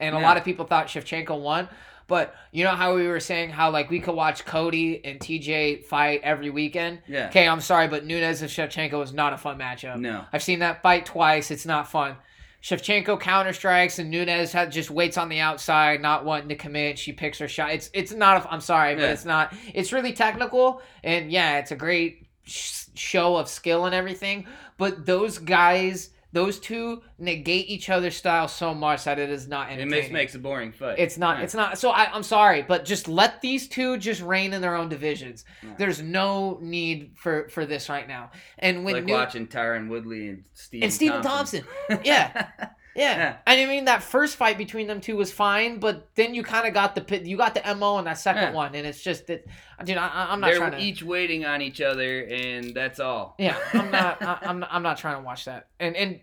and 0.00 0.14
a 0.14 0.18
lot 0.18 0.36
of 0.36 0.44
people 0.44 0.64
thought 0.64 0.88
Shevchenko 0.88 1.40
won. 1.40 1.68
But 2.06 2.34
you 2.52 2.64
know 2.64 2.74
how 2.74 2.94
we 2.94 3.06
were 3.06 3.20
saying 3.20 3.50
how 3.50 3.70
like 3.70 3.88
we 3.88 4.00
could 4.00 4.14
watch 4.14 4.44
Cody 4.44 5.02
and 5.04 5.18
TJ 5.18 5.86
fight 5.86 6.20
every 6.22 6.50
weekend. 6.50 7.00
Yeah. 7.08 7.28
Okay, 7.28 7.48
I'm 7.48 7.62
sorry, 7.62 7.88
but 7.88 8.04
Nunes 8.04 8.42
and 8.42 8.50
Shevchenko 8.50 9.02
is 9.02 9.12
not 9.12 9.32
a 9.32 9.38
fun 9.38 9.58
matchup. 9.58 9.98
No. 9.98 10.24
I've 10.32 10.42
seen 10.42 10.58
that 10.58 10.82
fight 10.82 11.06
twice. 11.06 11.50
It's 11.50 11.64
not 11.64 11.90
fun. 11.90 12.16
Shevchenko 12.64 13.20
counter 13.20 13.52
strikes 13.52 13.98
and 13.98 14.10
Nunes 14.10 14.50
had, 14.50 14.72
just 14.72 14.90
waits 14.90 15.18
on 15.18 15.28
the 15.28 15.38
outside, 15.38 16.00
not 16.00 16.24
wanting 16.24 16.48
to 16.48 16.54
commit. 16.54 16.98
She 16.98 17.12
picks 17.12 17.38
her 17.38 17.46
shot. 17.46 17.72
It's 17.72 17.90
it's 17.92 18.12
not. 18.14 18.50
i 18.50 18.54
am 18.54 18.62
sorry, 18.62 18.94
but 18.94 19.02
yeah. 19.02 19.12
it's 19.12 19.26
not. 19.26 19.54
It's 19.74 19.92
really 19.92 20.14
technical, 20.14 20.80
and 21.02 21.30
yeah, 21.30 21.58
it's 21.58 21.72
a 21.72 21.76
great 21.76 22.26
sh- 22.44 22.86
show 22.94 23.36
of 23.36 23.50
skill 23.50 23.84
and 23.84 23.94
everything. 23.94 24.46
But 24.78 25.04
those 25.04 25.36
guys 25.36 26.08
those 26.34 26.58
two 26.58 27.00
negate 27.16 27.70
each 27.70 27.88
other's 27.88 28.16
style 28.16 28.48
so 28.48 28.74
much 28.74 29.04
that 29.04 29.20
it 29.20 29.30
is 29.30 29.46
not 29.46 29.68
entertaining. 29.68 29.92
It 29.92 29.96
makes, 30.02 30.12
makes 30.12 30.34
a 30.34 30.40
boring 30.40 30.72
fight. 30.72 30.98
It's 30.98 31.16
not. 31.16 31.38
Yeah. 31.38 31.44
It's 31.44 31.54
not. 31.54 31.78
So 31.78 31.90
I, 31.90 32.14
am 32.14 32.24
sorry, 32.24 32.62
but 32.62 32.84
just 32.84 33.06
let 33.06 33.40
these 33.40 33.68
two 33.68 33.96
just 33.98 34.20
reign 34.20 34.52
in 34.52 34.60
their 34.60 34.74
own 34.74 34.88
divisions. 34.88 35.44
Yeah. 35.62 35.74
There's 35.78 36.02
no 36.02 36.58
need 36.60 37.12
for 37.14 37.48
for 37.50 37.64
this 37.64 37.88
right 37.88 38.08
now. 38.08 38.32
And 38.58 38.84
when 38.84 38.94
like 38.94 39.04
New- 39.04 39.14
watching 39.14 39.46
Tyron 39.46 39.88
Woodley 39.88 40.28
and 40.28 40.44
Steve 40.54 40.82
and 40.82 40.92
Stephen 40.92 41.22
Thompson, 41.22 41.64
Thompson. 41.88 42.04
yeah. 42.94 43.16
Yeah. 43.16 43.18
yeah. 43.18 43.36
I 43.46 43.66
mean 43.66 43.86
that 43.86 44.02
first 44.02 44.36
fight 44.36 44.58
between 44.58 44.86
them 44.86 45.00
two 45.00 45.16
was 45.16 45.32
fine, 45.32 45.78
but 45.78 46.08
then 46.14 46.34
you 46.34 46.42
kind 46.42 46.66
of 46.66 46.74
got 46.74 46.94
the 46.94 47.22
you 47.24 47.36
got 47.36 47.54
the 47.54 47.74
mo 47.74 47.98
in 47.98 48.04
that 48.04 48.18
second 48.18 48.42
yeah. 48.42 48.52
one, 48.52 48.74
and 48.74 48.86
it's 48.86 49.02
just 49.02 49.26
that, 49.26 49.44
dude. 49.84 49.96
I, 49.96 50.32
am 50.32 50.40
not 50.40 50.46
trying 50.46 50.50
to 50.52 50.58
They're 50.58 50.70
trying 50.70 50.80
to. 50.80 50.86
each 50.86 51.02
waiting 51.02 51.44
on 51.44 51.62
each 51.62 51.80
other, 51.80 52.24
and 52.24 52.74
that's 52.74 53.00
all. 53.00 53.34
Yeah, 53.38 53.58
I'm 53.72 53.90
not. 53.90 54.22
I, 54.22 54.38
I'm 54.42 54.60
not, 54.60 54.68
I'm 54.72 54.82
not 54.82 54.98
trying 54.98 55.16
to 55.16 55.22
watch 55.22 55.44
that, 55.46 55.68
and 55.80 55.96
and 55.96 56.20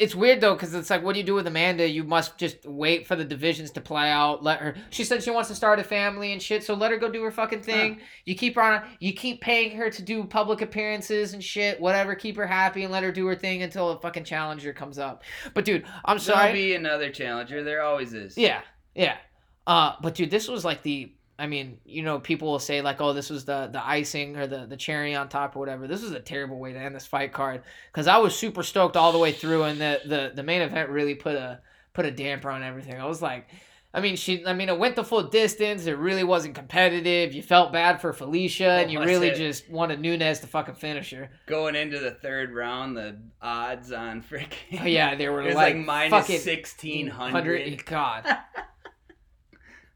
it's 0.00 0.14
weird 0.14 0.40
though 0.40 0.54
because 0.54 0.72
it's 0.72 0.88
like 0.88 1.04
what 1.04 1.12
do 1.12 1.20
you 1.20 1.26
do 1.26 1.34
with 1.34 1.46
amanda? 1.46 1.86
You 1.86 2.04
must 2.04 2.38
just 2.38 2.64
wait 2.64 3.06
for 3.06 3.16
the 3.16 3.24
divisions 3.24 3.70
to 3.72 3.82
play 3.82 4.10
out 4.10 4.42
let 4.42 4.58
her 4.58 4.74
she 4.88 5.04
said 5.04 5.22
she 5.22 5.30
wants 5.30 5.50
to 5.50 5.54
start 5.54 5.78
a 5.78 5.84
family 5.84 6.32
and 6.32 6.42
shit 6.42 6.64
so 6.64 6.72
let 6.72 6.90
her 6.90 6.96
go 6.96 7.10
do 7.10 7.22
her 7.22 7.30
fucking 7.30 7.62
thing. 7.62 8.00
You 8.24 8.34
keep 8.34 8.54
her 8.54 8.62
on 8.62 8.82
you 8.98 9.12
keep 9.12 9.42
paying 9.42 9.76
her 9.76 9.90
to 9.90 10.02
do 10.02 10.24
public 10.24 10.62
appearances 10.62 11.34
and 11.34 11.44
shit 11.44 11.78
whatever 11.78 12.14
keep 12.14 12.36
her 12.36 12.46
happy 12.46 12.82
and 12.82 12.90
let 12.90 13.02
her 13.02 13.12
do 13.12 13.26
her 13.26 13.36
thing 13.36 13.62
until 13.62 13.90
a 13.90 14.00
fucking 14.00 14.24
challenger 14.24 14.72
comes 14.72 14.98
up. 14.98 15.22
But 15.52 15.66
dude 15.66 15.84
i'm 16.06 16.18
sorry. 16.18 16.38
there'll 16.38 16.54
be 16.54 16.74
another 16.74 17.10
challenger. 17.10 17.62
There 17.62 17.82
always 17.82 18.14
is. 18.14 18.38
Yeah 18.38 18.62
yeah. 18.94 19.18
Uh 19.66 19.92
but 20.00 20.14
dude 20.14 20.30
this 20.30 20.48
was 20.48 20.64
like 20.64 20.82
the 20.82 21.12
I 21.40 21.46
mean, 21.46 21.78
you 21.84 22.02
know, 22.02 22.18
people 22.18 22.50
will 22.50 22.58
say 22.58 22.82
like, 22.82 23.00
"Oh, 23.00 23.12
this 23.12 23.30
was 23.30 23.44
the 23.44 23.68
the 23.72 23.84
icing 23.84 24.36
or 24.36 24.46
the 24.46 24.66
the 24.66 24.76
cherry 24.76 25.14
on 25.14 25.28
top 25.28 25.56
or 25.56 25.60
whatever." 25.60 25.86
This 25.86 26.02
was 26.02 26.12
a 26.12 26.20
terrible 26.20 26.58
way 26.58 26.72
to 26.72 26.78
end 26.78 26.94
this 26.94 27.06
fight 27.06 27.32
card 27.32 27.62
because 27.90 28.06
I 28.06 28.18
was 28.18 28.36
super 28.36 28.62
stoked 28.62 28.96
all 28.96 29.12
the 29.12 29.18
way 29.18 29.32
through, 29.32 29.64
and 29.64 29.80
the 29.80 30.00
the 30.04 30.32
the 30.34 30.42
main 30.42 30.62
event 30.62 30.90
really 30.90 31.14
put 31.14 31.34
a 31.34 31.60
put 31.94 32.04
a 32.04 32.10
damper 32.10 32.50
on 32.50 32.62
everything. 32.62 33.00
I 33.00 33.06
was 33.06 33.22
like, 33.22 33.48
I 33.92 34.00
mean, 34.00 34.14
she, 34.14 34.46
I 34.46 34.52
mean, 34.52 34.68
it 34.68 34.78
went 34.78 34.94
the 34.94 35.02
full 35.02 35.24
distance. 35.24 35.86
It 35.86 35.98
really 35.98 36.22
wasn't 36.22 36.54
competitive. 36.54 37.34
You 37.34 37.42
felt 37.42 37.72
bad 37.72 38.00
for 38.00 38.12
Felicia, 38.12 38.70
and 38.70 38.90
you 38.90 39.00
really 39.00 39.32
just 39.32 39.68
wanted 39.68 40.00
Nunes 40.00 40.40
to 40.40 40.46
fucking 40.46 40.76
finish 40.76 41.10
her. 41.10 41.30
Going 41.46 41.74
into 41.74 41.98
the 41.98 42.12
third 42.12 42.54
round, 42.54 42.96
the 42.96 43.16
odds 43.42 43.90
on 43.90 44.22
freaking 44.22 44.80
oh, 44.80 44.84
yeah, 44.84 45.16
they 45.16 45.28
were 45.28 45.42
like, 45.54 45.54
like 45.54 45.76
minus 45.76 46.26
sixteen 46.42 47.08
hundred. 47.08 47.84
God. 47.84 48.26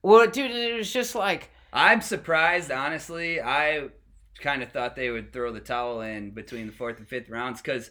Well, 0.05 0.27
dude, 0.27 0.51
it 0.51 0.77
was 0.77 0.93
just 0.93 1.15
like 1.15 1.51
I'm 1.73 2.03
surprised. 2.03 2.71
Honestly, 2.71 3.41
I 3.41 3.89
kind 4.39 4.63
of 4.63 4.71
thought 4.71 4.97
they 4.97 5.09
would 5.09 5.33
throw 5.33 5.51
the 5.51 5.61
towel 5.61 6.03
in 6.03 6.33
between 6.33 6.67
the 6.67 6.75
fourth 6.75 6.99
and 6.99 7.09
fifth 7.09 7.31
rounds 7.31 7.63
because 7.63 7.91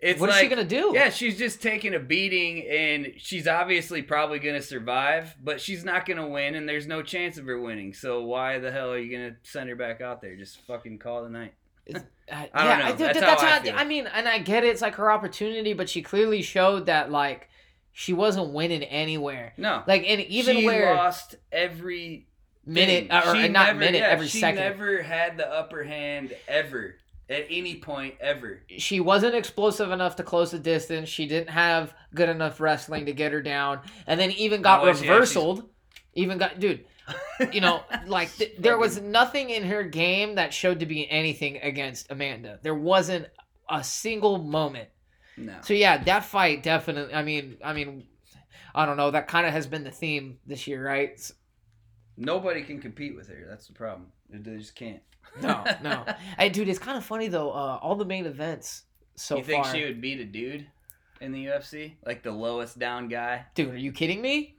it's 0.00 0.18
what 0.18 0.30
like, 0.30 0.36
is 0.36 0.40
she 0.40 0.48
gonna 0.48 0.64
do? 0.64 0.92
Yeah, 0.94 1.10
she's 1.10 1.36
just 1.36 1.60
taking 1.60 1.94
a 1.94 1.98
beating, 1.98 2.66
and 2.66 3.12
she's 3.18 3.46
obviously 3.46 4.00
probably 4.00 4.38
gonna 4.38 4.62
survive, 4.62 5.36
but 5.44 5.60
she's 5.60 5.84
not 5.84 6.06
gonna 6.06 6.26
win, 6.26 6.54
and 6.54 6.66
there's 6.66 6.86
no 6.86 7.02
chance 7.02 7.36
of 7.36 7.44
her 7.44 7.60
winning. 7.60 7.92
So 7.92 8.24
why 8.24 8.58
the 8.58 8.72
hell 8.72 8.92
are 8.92 8.98
you 8.98 9.14
gonna 9.14 9.36
send 9.42 9.68
her 9.68 9.76
back 9.76 10.00
out 10.00 10.22
there? 10.22 10.36
Just 10.36 10.62
fucking 10.62 10.98
call 10.98 11.22
the 11.22 11.30
night. 11.30 11.54
Uh, 12.32 12.46
I 12.54 12.64
yeah, 12.64 12.86
I, 12.86 12.92
that's, 12.92 13.18
that's 13.18 13.42
how, 13.42 13.48
I, 13.48 13.80
I 13.80 13.84
mean, 13.84 14.06
and 14.06 14.28
I 14.28 14.38
get 14.38 14.62
it. 14.62 14.68
It's 14.68 14.80
like 14.80 14.94
her 14.94 15.10
opportunity, 15.10 15.72
but 15.72 15.88
she 15.88 16.00
clearly 16.00 16.42
showed 16.42 16.86
that 16.86 17.10
like 17.10 17.48
she 17.92 18.12
wasn't 18.12 18.52
winning 18.52 18.82
anywhere. 18.82 19.52
No, 19.56 19.82
like 19.86 20.04
and 20.06 20.20
even 20.22 20.58
she 20.58 20.66
where 20.66 20.94
lost 20.94 21.36
every 21.52 22.26
minute 22.64 23.08
or, 23.12 23.34
she 23.34 23.48
not 23.48 23.68
never, 23.68 23.78
minute 23.78 23.98
yeah, 23.98 24.08
every 24.08 24.28
she 24.28 24.40
second. 24.40 24.58
She 24.58 24.68
never 24.68 25.02
had 25.02 25.36
the 25.36 25.48
upper 25.48 25.82
hand 25.82 26.34
ever 26.48 26.96
at 27.28 27.46
any 27.48 27.76
point 27.76 28.14
ever. 28.20 28.60
She 28.78 29.00
wasn't 29.00 29.34
explosive 29.34 29.90
enough 29.90 30.16
to 30.16 30.22
close 30.22 30.50
the 30.50 30.58
distance. 30.58 31.08
She 31.08 31.26
didn't 31.26 31.50
have 31.50 31.94
good 32.14 32.28
enough 32.28 32.60
wrestling 32.60 33.06
to 33.06 33.12
get 33.12 33.32
her 33.32 33.42
down, 33.42 33.80
and 34.06 34.18
then 34.18 34.32
even 34.32 34.62
got 34.62 34.84
no, 34.84 34.92
reversaled. 34.92 35.66
even 36.14 36.38
got 36.38 36.60
dude. 36.60 36.84
you 37.52 37.60
know, 37.60 37.82
like 38.06 38.34
th- 38.36 38.54
there 38.58 38.78
was 38.78 39.00
nothing 39.00 39.50
in 39.50 39.64
her 39.64 39.82
game 39.82 40.36
that 40.36 40.52
showed 40.52 40.80
to 40.80 40.86
be 40.86 41.10
anything 41.10 41.58
against 41.58 42.10
Amanda. 42.10 42.58
There 42.62 42.74
wasn't 42.74 43.26
a 43.68 43.82
single 43.84 44.38
moment 44.38 44.88
no. 45.40 45.56
So 45.62 45.74
yeah, 45.74 46.02
that 46.04 46.24
fight 46.24 46.62
definitely. 46.62 47.14
I 47.14 47.22
mean, 47.22 47.56
I 47.64 47.72
mean, 47.72 48.04
I 48.74 48.86
don't 48.86 48.96
know. 48.96 49.10
That 49.10 49.28
kind 49.28 49.46
of 49.46 49.52
has 49.52 49.66
been 49.66 49.84
the 49.84 49.90
theme 49.90 50.38
this 50.46 50.66
year, 50.66 50.84
right? 50.84 51.18
Nobody 52.16 52.62
can 52.62 52.80
compete 52.80 53.16
with 53.16 53.28
her. 53.28 53.46
That's 53.48 53.66
the 53.66 53.72
problem. 53.72 54.08
They 54.28 54.56
just 54.56 54.74
can't. 54.74 55.00
no, 55.40 55.64
no. 55.82 56.04
Hey, 56.38 56.48
dude, 56.48 56.68
it's 56.68 56.78
kind 56.78 56.96
of 56.98 57.04
funny 57.04 57.28
though. 57.28 57.50
Uh, 57.50 57.78
all 57.80 57.94
the 57.94 58.04
main 58.04 58.26
events 58.26 58.84
so 59.20 59.36
You 59.36 59.44
think 59.44 59.64
far, 59.64 59.74
she 59.74 59.84
would 59.84 60.00
beat 60.00 60.18
a 60.20 60.24
dude 60.24 60.66
in 61.20 61.32
the 61.32 61.44
UFC, 61.44 61.92
like 62.06 62.22
the 62.22 62.30
lowest 62.30 62.78
down 62.78 63.08
guy? 63.08 63.44
Dude, 63.54 63.74
are 63.74 63.78
you 63.78 63.92
kidding 63.92 64.22
me? 64.22 64.56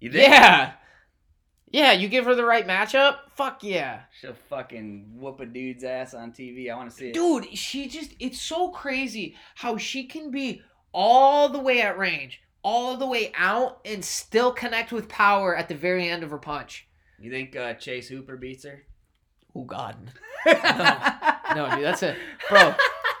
You 0.00 0.10
think? 0.10 0.28
Yeah. 0.28 0.72
Yeah, 1.70 1.92
you 1.92 2.08
give 2.08 2.24
her 2.24 2.34
the 2.34 2.44
right 2.44 2.66
matchup? 2.66 3.18
Fuck 3.34 3.62
yeah. 3.62 4.02
She'll 4.20 4.34
fucking 4.48 5.12
whoop 5.16 5.40
a 5.40 5.46
dude's 5.46 5.84
ass 5.84 6.14
on 6.14 6.32
TV. 6.32 6.70
I 6.72 6.76
want 6.76 6.90
to 6.90 6.96
see 6.96 7.08
it. 7.08 7.14
Dude, 7.14 7.56
she 7.56 7.88
just, 7.88 8.14
it's 8.18 8.40
so 8.40 8.68
crazy 8.70 9.36
how 9.56 9.76
she 9.76 10.04
can 10.04 10.30
be 10.30 10.62
all 10.92 11.48
the 11.48 11.58
way 11.58 11.82
at 11.82 11.98
range, 11.98 12.40
all 12.62 12.96
the 12.96 13.06
way 13.06 13.32
out, 13.36 13.80
and 13.84 14.02
still 14.04 14.52
connect 14.52 14.92
with 14.92 15.08
power 15.08 15.54
at 15.54 15.68
the 15.68 15.74
very 15.74 16.08
end 16.08 16.22
of 16.22 16.30
her 16.30 16.38
punch. 16.38 16.88
You 17.18 17.30
think 17.30 17.54
uh, 17.54 17.74
Chase 17.74 18.08
Hooper 18.08 18.36
beats 18.36 18.64
her? 18.64 18.84
Oh, 19.54 19.64
God. 19.64 19.96
No. 20.46 21.66
no, 21.66 21.74
dude, 21.76 21.84
that's 21.84 22.02
a. 22.02 22.14
Bro, 22.48 22.74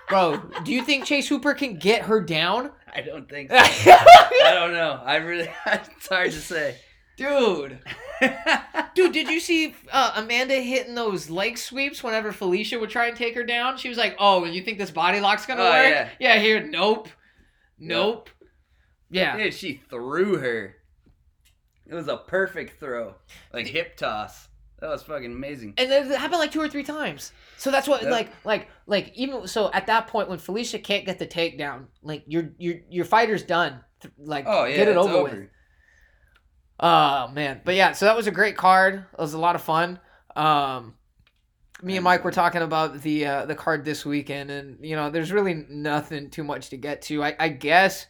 bro, 0.08 0.36
do 0.64 0.72
you 0.72 0.82
think 0.84 1.04
Chase 1.06 1.28
Hooper 1.28 1.54
can 1.54 1.78
get 1.78 2.02
her 2.02 2.20
down? 2.20 2.70
I 2.94 3.00
don't 3.00 3.28
think 3.28 3.50
so. 3.50 3.56
I 3.58 4.50
don't 4.52 4.72
know. 4.72 5.00
I 5.02 5.16
really, 5.16 5.48
it's 5.66 6.06
hard 6.06 6.30
to 6.30 6.40
say. 6.40 6.76
Dude. 7.18 7.80
Dude, 8.94 9.12
did 9.12 9.28
you 9.28 9.40
see 9.40 9.74
uh, 9.92 10.12
Amanda 10.14 10.54
hitting 10.54 10.94
those 10.94 11.28
leg 11.28 11.58
sweeps 11.58 12.02
whenever 12.02 12.30
Felicia 12.30 12.78
would 12.78 12.90
try 12.90 13.08
and 13.08 13.16
take 13.16 13.34
her 13.34 13.42
down? 13.42 13.76
She 13.76 13.88
was 13.88 13.98
like, 13.98 14.16
"Oh, 14.20 14.44
you 14.44 14.62
think 14.62 14.78
this 14.78 14.92
body 14.92 15.20
lock's 15.20 15.44
gonna 15.44 15.62
oh, 15.62 15.70
work?" 15.70 15.88
Yeah. 15.88 16.08
yeah, 16.20 16.38
here, 16.38 16.64
nope, 16.64 17.08
nope. 17.78 18.30
Yeah, 19.10 19.36
yeah. 19.36 19.50
She 19.50 19.82
threw 19.90 20.38
her. 20.38 20.76
It 21.86 21.94
was 21.94 22.06
a 22.06 22.18
perfect 22.18 22.78
throw, 22.78 23.14
like 23.52 23.66
hip 23.66 23.96
toss. 23.96 24.48
That 24.80 24.90
was 24.90 25.02
fucking 25.02 25.32
amazing. 25.32 25.74
And 25.76 25.90
it 25.90 26.06
happened 26.16 26.38
like 26.38 26.52
two 26.52 26.60
or 26.60 26.68
three 26.68 26.84
times. 26.84 27.32
So 27.56 27.72
that's 27.72 27.88
what, 27.88 28.02
yep. 28.02 28.12
like, 28.12 28.30
like, 28.44 28.68
like, 28.86 29.12
even 29.16 29.48
so, 29.48 29.72
at 29.72 29.86
that 29.88 30.06
point 30.06 30.28
when 30.28 30.38
Felicia 30.38 30.78
can't 30.78 31.04
get 31.04 31.18
the 31.18 31.26
takedown, 31.26 31.86
like, 32.00 32.22
your 32.28 32.50
your 32.58 32.76
your 32.88 33.04
fighter's 33.04 33.42
done. 33.42 33.80
Like, 34.16 34.44
oh 34.46 34.64
yeah, 34.64 34.76
get 34.76 34.88
it 34.88 34.96
over, 34.96 35.12
over 35.12 35.36
with. 35.36 35.48
Oh 36.80 37.28
man, 37.28 37.60
but 37.64 37.74
yeah, 37.74 37.92
so 37.92 38.06
that 38.06 38.16
was 38.16 38.26
a 38.26 38.30
great 38.30 38.56
card. 38.56 39.04
It 39.12 39.20
was 39.20 39.34
a 39.34 39.38
lot 39.38 39.56
of 39.56 39.62
fun. 39.62 39.98
Um, 40.36 40.94
me 41.82 41.96
and 41.96 42.04
Mike 42.04 42.24
were 42.24 42.30
talking 42.30 42.62
about 42.62 43.02
the 43.02 43.26
uh, 43.26 43.46
the 43.46 43.54
card 43.54 43.84
this 43.84 44.04
weekend, 44.04 44.50
and 44.50 44.84
you 44.84 44.96
know, 44.96 45.10
there's 45.10 45.32
really 45.32 45.66
nothing 45.68 46.30
too 46.30 46.44
much 46.44 46.70
to 46.70 46.76
get 46.76 47.02
to. 47.02 47.22
I, 47.22 47.36
I 47.38 47.48
guess 47.48 48.06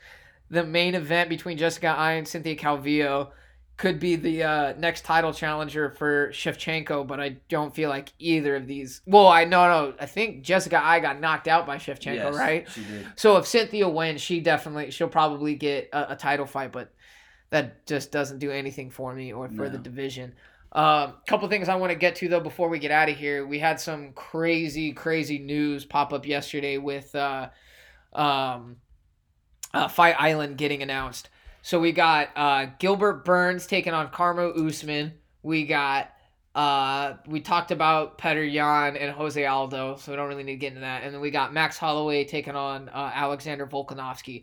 the 0.50 0.64
main 0.64 0.94
event 0.94 1.28
between 1.28 1.58
Jessica 1.58 1.88
Eye 1.88 2.12
and 2.12 2.26
Cynthia 2.26 2.56
Calvillo 2.56 3.30
could 3.78 4.00
be 4.00 4.16
the 4.16 4.42
uh, 4.42 4.74
next 4.76 5.04
title 5.04 5.32
challenger 5.32 5.90
for 5.90 6.30
Shevchenko, 6.30 7.06
but 7.06 7.20
I 7.20 7.36
don't 7.48 7.72
feel 7.74 7.88
like 7.88 8.12
either 8.18 8.56
of 8.56 8.66
these. 8.66 9.02
Well, 9.06 9.28
I 9.28 9.44
no 9.44 9.68
no. 9.68 9.94
I 10.00 10.06
think 10.06 10.42
Jessica 10.42 10.84
Eye 10.84 11.00
got 11.00 11.20
knocked 11.20 11.48
out 11.48 11.66
by 11.66 11.76
Shevchenko, 11.76 12.14
yes, 12.14 12.34
right? 12.34 12.68
She 12.70 12.82
did. 12.82 13.06
So 13.16 13.36
if 13.36 13.46
Cynthia 13.46 13.88
wins, 13.88 14.20
she 14.20 14.40
definitely 14.40 14.90
she'll 14.90 15.08
probably 15.08 15.54
get 15.54 15.90
a, 15.92 16.12
a 16.12 16.16
title 16.16 16.46
fight, 16.46 16.72
but 16.72 16.92
that 17.51 17.86
just 17.86 18.12
doesn't 18.12 18.38
do 18.38 18.51
anything 18.51 18.90
for 18.90 19.14
me 19.14 19.32
or 19.32 19.49
for 19.49 19.64
no. 19.64 19.68
the 19.70 19.78
division. 19.78 20.34
A 20.72 20.80
um, 20.80 21.14
couple 21.26 21.49
things 21.49 21.68
I 21.68 21.76
want 21.76 21.92
to 21.92 21.99
get 21.99 22.16
to 22.16 22.28
though 22.28 22.40
before 22.40 22.68
we 22.68 22.78
get 22.78 22.90
out 22.90 23.09
of 23.09 23.16
here. 23.16 23.46
We 23.46 23.59
had 23.59 23.80
some 23.80 24.12
crazy, 24.12 24.92
crazy 24.92 25.38
news 25.38 25.84
pop 25.84 26.12
up 26.12 26.26
yesterday 26.26 26.76
with 26.76 27.14
uh, 27.14 27.49
um, 28.12 28.76
uh, 29.72 29.88
Fight 29.88 30.16
Island 30.18 30.59
getting 30.59 30.82
announced. 30.82 31.30
So 31.62 31.80
we 31.80 31.92
got 31.92 32.28
uh, 32.36 32.66
Gilbert 32.78 33.24
Burns 33.24 33.66
taking 33.66 33.94
on 33.94 34.09
Kamaru 34.09 34.66
Usman. 34.66 35.14
We 35.42 35.66
got 35.66 36.11
uh, 36.55 37.14
we 37.26 37.40
talked 37.40 37.70
about 37.70 38.18
Petr 38.18 38.51
Yan 38.51 38.96
and 38.96 39.12
Jose 39.12 39.44
Aldo, 39.44 39.96
so 39.96 40.11
we 40.11 40.16
don't 40.16 40.28
really 40.28 40.42
need 40.42 40.55
to 40.55 40.59
get 40.59 40.68
into 40.68 40.80
that. 40.80 41.03
And 41.05 41.14
then 41.14 41.20
we 41.20 41.30
got 41.30 41.53
Max 41.53 41.78
Holloway 41.78 42.24
taking 42.24 42.57
on 42.57 42.88
uh, 42.88 43.12
Alexander 43.14 43.66
Volkanovski. 43.66 44.42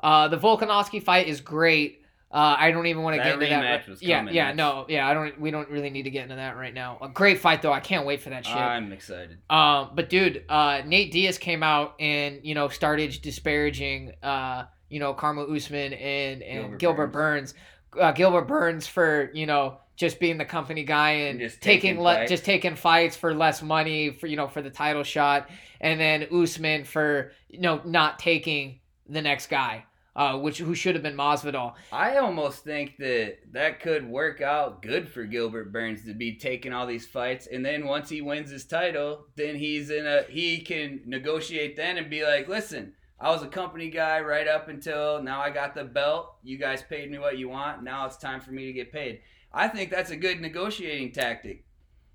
Uh, 0.00 0.28
the 0.28 0.38
Volkanovski 0.38 1.02
fight 1.02 1.26
is 1.26 1.40
great. 1.40 2.02
Uh, 2.30 2.56
I 2.58 2.70
don't 2.72 2.86
even 2.86 3.02
want 3.02 3.14
to 3.14 3.22
get 3.24 3.32
into 3.34 3.46
that. 3.62 3.84
Yeah, 4.02 4.22
yeah, 4.34 4.52
no, 4.52 4.86
yeah. 4.88 5.08
I 5.08 5.14
don't. 5.14 5.40
We 5.40 5.50
don't 5.50 5.68
really 5.70 5.88
need 5.88 6.02
to 6.02 6.10
get 6.10 6.24
into 6.24 6.36
that 6.36 6.56
right 6.56 6.74
now. 6.74 6.98
A 7.00 7.08
great 7.08 7.38
fight 7.40 7.62
though. 7.62 7.72
I 7.72 7.80
can't 7.80 8.04
wait 8.04 8.20
for 8.20 8.30
that 8.30 8.44
shit. 8.44 8.54
I'm 8.54 8.92
excited. 8.92 9.38
Um, 9.48 9.90
but 9.94 10.10
dude, 10.10 10.44
uh, 10.48 10.82
Nate 10.84 11.10
Diaz 11.10 11.38
came 11.38 11.62
out 11.62 11.94
and 11.98 12.40
you 12.42 12.54
know 12.54 12.68
started 12.68 13.18
disparaging 13.22 14.12
uh, 14.22 14.64
you 14.88 15.00
know, 15.00 15.14
Kamaru 15.14 15.54
Usman 15.56 15.92
and 15.92 16.42
and 16.42 16.62
Gilbert, 16.62 16.78
Gilbert 16.78 17.06
Burns, 17.12 17.52
Burns 17.52 18.02
uh, 18.02 18.12
Gilbert 18.12 18.48
Burns 18.48 18.86
for 18.86 19.30
you 19.34 19.46
know 19.46 19.78
just 19.96 20.20
being 20.20 20.38
the 20.38 20.44
company 20.44 20.84
guy 20.84 21.10
and, 21.10 21.40
and 21.40 21.50
taking, 21.60 21.60
taking 21.96 22.00
le- 22.00 22.26
just 22.26 22.44
taking 22.44 22.76
fights 22.76 23.16
for 23.16 23.34
less 23.34 23.62
money 23.62 24.10
for 24.10 24.26
you 24.26 24.36
know 24.36 24.48
for 24.48 24.62
the 24.62 24.70
title 24.70 25.02
shot, 25.02 25.48
and 25.80 25.98
then 26.00 26.26
Usman 26.32 26.84
for 26.84 27.32
you 27.48 27.60
know 27.60 27.80
not 27.84 28.18
taking 28.18 28.80
the 29.08 29.22
next 29.22 29.48
guy 29.48 29.84
uh, 30.18 30.36
which 30.36 30.58
who 30.58 30.74
should 30.74 30.96
have 30.96 31.02
been 31.02 31.16
Masvidal. 31.16 31.74
I 31.92 32.16
almost 32.16 32.64
think 32.64 32.96
that 32.98 33.38
that 33.52 33.78
could 33.78 34.04
work 34.04 34.40
out 34.40 34.82
good 34.82 35.08
for 35.08 35.22
Gilbert 35.24 35.72
Burns 35.72 36.04
to 36.06 36.12
be 36.12 36.34
taking 36.34 36.72
all 36.72 36.88
these 36.88 37.06
fights, 37.06 37.46
and 37.46 37.64
then 37.64 37.86
once 37.86 38.08
he 38.08 38.20
wins 38.20 38.50
his 38.50 38.66
title, 38.66 39.26
then 39.36 39.54
he's 39.54 39.90
in 39.90 40.06
a 40.06 40.24
he 40.28 40.60
can 40.60 41.02
negotiate 41.06 41.76
then 41.76 41.96
and 41.96 42.10
be 42.10 42.24
like, 42.24 42.48
listen. 42.48 42.92
I 43.20 43.30
was 43.30 43.42
a 43.42 43.48
company 43.48 43.90
guy 43.90 44.20
right 44.20 44.46
up 44.46 44.68
until 44.68 45.20
now. 45.20 45.40
I 45.40 45.50
got 45.50 45.74
the 45.74 45.82
belt. 45.82 46.36
You 46.44 46.56
guys 46.56 46.82
paid 46.82 47.10
me 47.10 47.18
what 47.18 47.36
you 47.36 47.48
want. 47.48 47.82
Now 47.82 48.06
it's 48.06 48.16
time 48.16 48.40
for 48.40 48.52
me 48.52 48.66
to 48.66 48.72
get 48.72 48.92
paid. 48.92 49.22
I 49.52 49.66
think 49.66 49.90
that's 49.90 50.12
a 50.12 50.16
good 50.16 50.40
negotiating 50.40 51.10
tactic. 51.10 51.64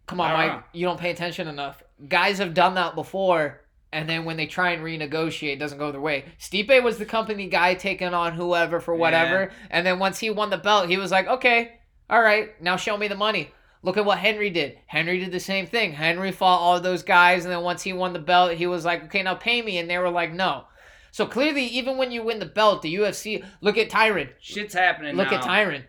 Come 0.06 0.22
on, 0.22 0.32
Mike. 0.32 0.52
Know. 0.54 0.64
You 0.72 0.86
don't 0.86 0.98
pay 0.98 1.12
attention 1.12 1.50
enough. 1.50 1.84
Guys 2.08 2.38
have 2.38 2.54
done 2.54 2.76
that 2.76 2.96
before 2.96 3.63
and 3.94 4.10
then 4.10 4.26
when 4.26 4.38
they 4.38 4.48
try 4.48 4.72
and 4.72 4.84
renegotiate, 4.84 5.54
it 5.54 5.60
doesn't 5.60 5.78
go 5.78 5.92
their 5.92 6.02
way. 6.02 6.26
Stipe 6.40 6.84
was 6.84 6.98
the 6.98 7.06
company 7.06 7.48
guy 7.48 7.76
taking 7.76 8.14
on 8.14 8.34
whoever 8.34 8.80
for 8.80 8.96
whatever, 8.96 9.52
yeah. 9.52 9.68
and 9.70 9.86
then 9.86 10.00
once 10.00 10.20
he 10.20 10.30
won 10.30 10.50
the 10.50 10.58
belt, 10.58 10.90
he 10.90 10.98
was 10.98 11.12
like, 11.12 11.28
okay, 11.28 11.80
all 12.10 12.22
right, 12.22 12.62
now 12.62 12.76
show 12.76 12.98
me 12.98 13.08
the 13.08 13.16
money. 13.16 13.52
Look 13.84 13.98
at 13.98 14.06
what 14.06 14.18
Henry 14.18 14.50
did. 14.50 14.80
Henry 14.88 15.20
did 15.20 15.32
the 15.32 15.40
same 15.40 15.68
thing. 15.68 15.92
Henry 15.92 16.32
fought 16.32 16.60
all 16.60 16.80
those 16.80 17.04
guys, 17.04 17.46
and 17.46 17.54
then 17.54 17.64
once 17.64 17.84
he 17.84 17.94
won 17.94 18.14
the 18.14 18.20
belt, 18.20 18.54
he 18.54 18.66
was 18.66 18.86
like, 18.86 19.04
okay, 19.06 19.24
now 19.24 19.36
pay 19.36 19.62
me, 19.62 19.78
and 19.78 19.90
they 19.90 19.98
were 19.98 20.10
like, 20.10 20.34
no. 20.34 20.66
So 21.12 21.28
clearly, 21.28 21.66
even 21.66 21.98
when 21.98 22.12
you 22.12 22.24
win 22.24 22.40
the 22.40 22.46
belt, 22.46 22.82
the 22.82 22.96
UFC 22.96 23.46
look 23.62 23.78
at 23.78 23.90
Tyron. 23.90 24.30
Shit's 24.40 24.74
happening. 24.74 25.16
Look 25.16 25.30
now. 25.30 25.38
at 25.38 25.44
Tyron. 25.44 25.84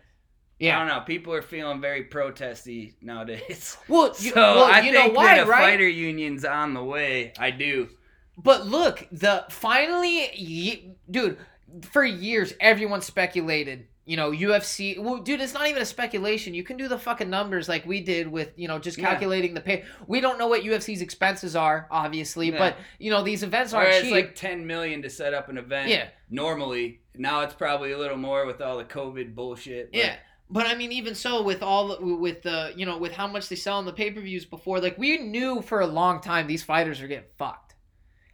Yeah. 0.59 0.77
I 0.77 0.79
don't 0.79 0.87
know. 0.87 1.01
People 1.01 1.33
are 1.33 1.41
feeling 1.41 1.81
very 1.81 2.03
protesty 2.03 2.95
nowadays. 3.01 3.77
Well, 3.87 4.15
you, 4.19 4.31
so 4.31 4.35
well, 4.35 4.63
I 4.63 4.79
you 4.79 4.91
think 4.91 5.13
know 5.13 5.19
why, 5.19 5.35
that 5.35 5.47
a 5.47 5.49
right? 5.49 5.61
fighter 5.61 5.87
union's 5.87 6.43
on 6.45 6.73
the 6.73 6.83
way. 6.83 7.33
I 7.37 7.51
do. 7.51 7.89
But 8.37 8.65
look, 8.65 9.07
the 9.11 9.45
finally, 9.49 10.95
dude, 11.09 11.37
for 11.83 12.03
years 12.03 12.53
everyone 12.59 13.01
speculated. 13.01 13.87
You 14.05 14.17
know, 14.17 14.31
UFC. 14.31 14.99
Well, 14.99 15.17
dude, 15.17 15.41
it's 15.41 15.55
not 15.55 15.67
even 15.67 15.81
a 15.81 15.85
speculation. 15.85 16.53
You 16.53 16.63
can 16.63 16.77
do 16.77 16.87
the 16.87 16.99
fucking 16.99 17.27
numbers 17.27 17.67
like 17.67 17.87
we 17.87 18.01
did 18.01 18.27
with 18.27 18.51
you 18.55 18.67
know 18.67 18.77
just 18.77 18.99
calculating 18.99 19.51
yeah. 19.51 19.55
the 19.55 19.61
pay. 19.61 19.83
We 20.05 20.21
don't 20.21 20.37
know 20.37 20.45
what 20.45 20.61
UFC's 20.61 21.01
expenses 21.01 21.55
are, 21.55 21.87
obviously, 21.89 22.51
yeah. 22.51 22.59
but 22.59 22.77
you 22.99 23.09
know 23.09 23.23
these 23.23 23.41
events 23.41 23.73
aren't 23.73 23.89
it's 23.89 24.01
cheap. 24.01 24.11
like 24.11 24.35
ten 24.35 24.67
million 24.67 25.01
to 25.01 25.09
set 25.09 25.33
up 25.33 25.49
an 25.49 25.57
event. 25.57 25.89
Yeah. 25.89 26.09
Normally, 26.29 27.01
now 27.15 27.41
it's 27.41 27.55
probably 27.55 27.93
a 27.93 27.97
little 27.97 28.17
more 28.17 28.45
with 28.45 28.61
all 28.61 28.77
the 28.77 28.85
COVID 28.85 29.33
bullshit. 29.33 29.91
But. 29.91 29.97
Yeah. 29.97 30.15
But 30.49 30.67
I 30.67 30.75
mean, 30.75 30.91
even 30.91 31.15
so, 31.15 31.41
with 31.41 31.63
all 31.63 31.97
with 31.99 32.43
the 32.43 32.71
you 32.75 32.85
know 32.85 32.97
with 32.97 33.13
how 33.13 33.27
much 33.27 33.49
they 33.49 33.55
sell 33.55 33.79
in 33.79 33.85
the 33.85 33.93
pay 33.93 34.11
per 34.11 34.21
views 34.21 34.45
before, 34.45 34.79
like 34.79 34.97
we 34.97 35.17
knew 35.17 35.61
for 35.61 35.81
a 35.81 35.87
long 35.87 36.21
time 36.21 36.47
these 36.47 36.63
fighters 36.63 37.01
are 37.01 37.07
getting 37.07 37.29
fucked. 37.37 37.73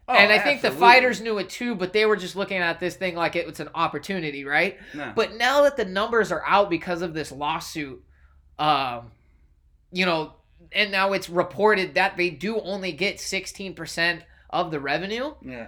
Oh, 0.07 0.14
and 0.14 0.32
I 0.32 0.36
absolutely. 0.36 0.62
think 0.62 0.74
the 0.74 0.80
fighters 0.80 1.22
knew 1.22 1.38
it 1.38 1.49
too, 1.49 1.76
but 1.76 1.93
they 1.93 2.05
were 2.05 2.18
just 2.18 2.36
looking 2.36 2.57
at 2.57 2.80
this 2.80 2.95
thing 2.95 3.16
like 3.16 3.36
it 3.36 3.47
was 3.47 3.62
an 3.62 3.70
opportunity, 3.74 4.43
right? 4.43 4.78
No. 4.93 5.14
But 5.16 5.36
now 5.36 5.64
that 5.64 5.78
the 5.78 5.86
numbers 5.86 6.32
are 6.32 6.43
out 6.45 6.70
because 6.70 7.01
of 7.01 7.14
this 7.14 7.32
lawsuit, 7.32 8.03
um, 8.59 9.12
you 9.91 10.05
know, 10.05 10.34
and 10.74 10.91
now 10.91 11.14
it's 11.14 11.30
reported 11.30 11.95
that 11.95 12.18
they 12.18 12.30
do 12.30 12.59
only 12.59 12.91
get 12.91 13.18
16% 13.18 14.22
of 14.49 14.72
the 14.72 14.80
revenue. 14.80 15.34
Yeah. 15.41 15.68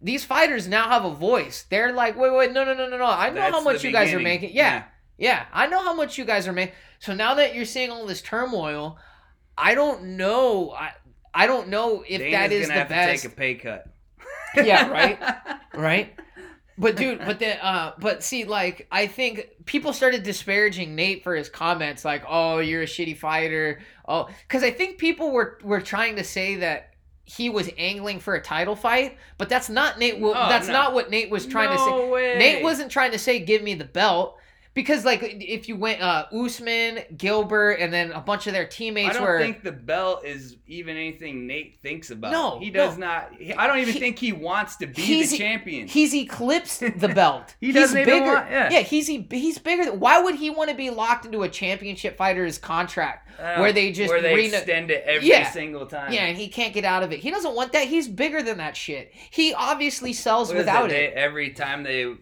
These 0.00 0.24
fighters 0.24 0.68
now 0.68 0.88
have 0.88 1.04
a 1.04 1.14
voice. 1.14 1.64
They're 1.68 1.92
like, 1.92 2.16
wait, 2.16 2.32
wait, 2.32 2.52
no, 2.52 2.64
no, 2.64 2.74
no, 2.74 2.88
no, 2.88 2.98
no. 2.98 3.06
I 3.06 3.30
know 3.30 3.36
That's 3.36 3.54
how 3.54 3.62
much 3.62 3.82
you 3.82 3.90
guys 3.90 4.12
are 4.12 4.20
making. 4.20 4.50
Yeah, 4.54 4.74
yeah. 4.74 4.84
Yeah. 5.18 5.46
I 5.52 5.66
know 5.66 5.82
how 5.82 5.94
much 5.94 6.18
you 6.18 6.24
guys 6.24 6.46
are 6.48 6.52
making. 6.52 6.74
So 6.98 7.14
now 7.14 7.34
that 7.34 7.54
you're 7.54 7.64
seeing 7.64 7.90
all 7.90 8.06
this 8.06 8.22
turmoil, 8.22 8.98
I 9.56 9.74
don't 9.74 10.16
know. 10.16 10.72
I, 10.72 10.92
I 11.34 11.46
don't 11.46 11.68
know 11.68 12.02
if 12.06 12.20
Dana's 12.20 12.32
that 12.32 12.52
is 12.52 12.66
the 12.68 12.72
have 12.72 12.88
best. 12.88 13.22
To 13.22 13.28
take 13.28 13.32
a 13.32 13.36
pay 13.36 13.54
cut. 13.54 13.86
yeah, 14.56 14.88
right, 14.90 15.18
right. 15.74 16.14
But 16.78 16.96
dude, 16.96 17.18
but 17.20 17.38
then, 17.38 17.58
uh, 17.60 17.92
but 17.98 18.22
see, 18.22 18.44
like, 18.44 18.86
I 18.90 19.06
think 19.06 19.48
people 19.64 19.92
started 19.92 20.22
disparaging 20.22 20.94
Nate 20.94 21.24
for 21.24 21.34
his 21.34 21.48
comments, 21.48 22.04
like, 22.04 22.24
"Oh, 22.28 22.58
you're 22.58 22.82
a 22.82 22.86
shitty 22.86 23.16
fighter." 23.16 23.80
Oh, 24.06 24.28
because 24.46 24.62
I 24.62 24.70
think 24.70 24.98
people 24.98 25.30
were 25.30 25.58
were 25.62 25.80
trying 25.80 26.16
to 26.16 26.24
say 26.24 26.56
that 26.56 26.94
he 27.24 27.48
was 27.50 27.70
angling 27.78 28.20
for 28.20 28.34
a 28.34 28.42
title 28.42 28.76
fight, 28.76 29.16
but 29.38 29.48
that's 29.48 29.70
not 29.70 29.98
Nate. 29.98 30.20
Well, 30.20 30.34
oh, 30.36 30.48
that's 30.48 30.68
no. 30.68 30.74
not 30.74 30.94
what 30.94 31.10
Nate 31.10 31.30
was 31.30 31.46
trying 31.46 31.70
no 31.70 31.76
to 31.76 31.82
say. 31.82 32.10
Way. 32.10 32.38
Nate 32.38 32.62
wasn't 32.62 32.90
trying 32.90 33.12
to 33.12 33.18
say, 33.18 33.40
"Give 33.40 33.62
me 33.62 33.74
the 33.74 33.84
belt." 33.84 34.36
Because 34.76 35.06
like 35.06 35.22
if 35.22 35.68
you 35.68 35.74
went 35.74 36.02
uh 36.02 36.26
Usman, 36.30 37.00
Gilbert, 37.16 37.78
and 37.80 37.92
then 37.92 38.12
a 38.12 38.20
bunch 38.20 38.46
of 38.46 38.52
their 38.52 38.66
teammates 38.66 39.16
I 39.16 39.18
don't 39.18 39.22
were. 39.22 39.40
think 39.40 39.64
the 39.64 39.72
belt 39.72 40.24
is 40.24 40.56
even 40.66 40.96
anything 40.96 41.46
Nate 41.46 41.80
thinks 41.80 42.10
about. 42.10 42.30
No, 42.30 42.60
he 42.60 42.70
does 42.70 42.98
no. 42.98 43.06
not. 43.06 43.32
I 43.56 43.66
don't 43.66 43.78
even 43.78 43.94
he, 43.94 44.00
think 44.00 44.18
he 44.18 44.32
wants 44.32 44.76
to 44.76 44.86
be 44.86 45.24
the 45.24 45.36
champion. 45.36 45.88
He's 45.88 46.14
eclipsed 46.14 46.80
the 46.80 47.08
belt. 47.08 47.56
he 47.60 47.72
doesn't 47.72 47.96
he's 47.96 48.06
bigger. 48.06 48.34
Want, 48.34 48.50
yeah. 48.50 48.70
yeah, 48.70 48.80
he's 48.80 49.06
he's 49.06 49.58
bigger. 49.58 49.94
Why 49.94 50.20
would 50.20 50.34
he 50.34 50.50
want 50.50 50.68
to 50.68 50.76
be 50.76 50.90
locked 50.90 51.24
into 51.24 51.42
a 51.42 51.48
championship 51.48 52.18
fighter's 52.18 52.58
contract 52.58 53.30
uh, 53.40 53.56
where 53.56 53.72
they 53.72 53.92
just 53.92 54.10
where 54.10 54.20
they 54.20 54.44
extend 54.44 54.90
it 54.90 55.04
every 55.06 55.26
yeah. 55.26 55.50
single 55.50 55.86
time? 55.86 56.12
Yeah, 56.12 56.26
and 56.26 56.36
he 56.36 56.48
can't 56.48 56.74
get 56.74 56.84
out 56.84 57.02
of 57.02 57.12
it. 57.12 57.20
He 57.20 57.30
doesn't 57.30 57.54
want 57.54 57.72
that. 57.72 57.88
He's 57.88 58.08
bigger 58.08 58.42
than 58.42 58.58
that 58.58 58.76
shit. 58.76 59.10
He 59.30 59.54
obviously 59.54 60.12
sells 60.12 60.48
what 60.48 60.58
without 60.58 60.92
it. 60.92 60.96
it. 60.96 61.14
Every 61.14 61.50
time 61.50 61.82
they 61.82 62.14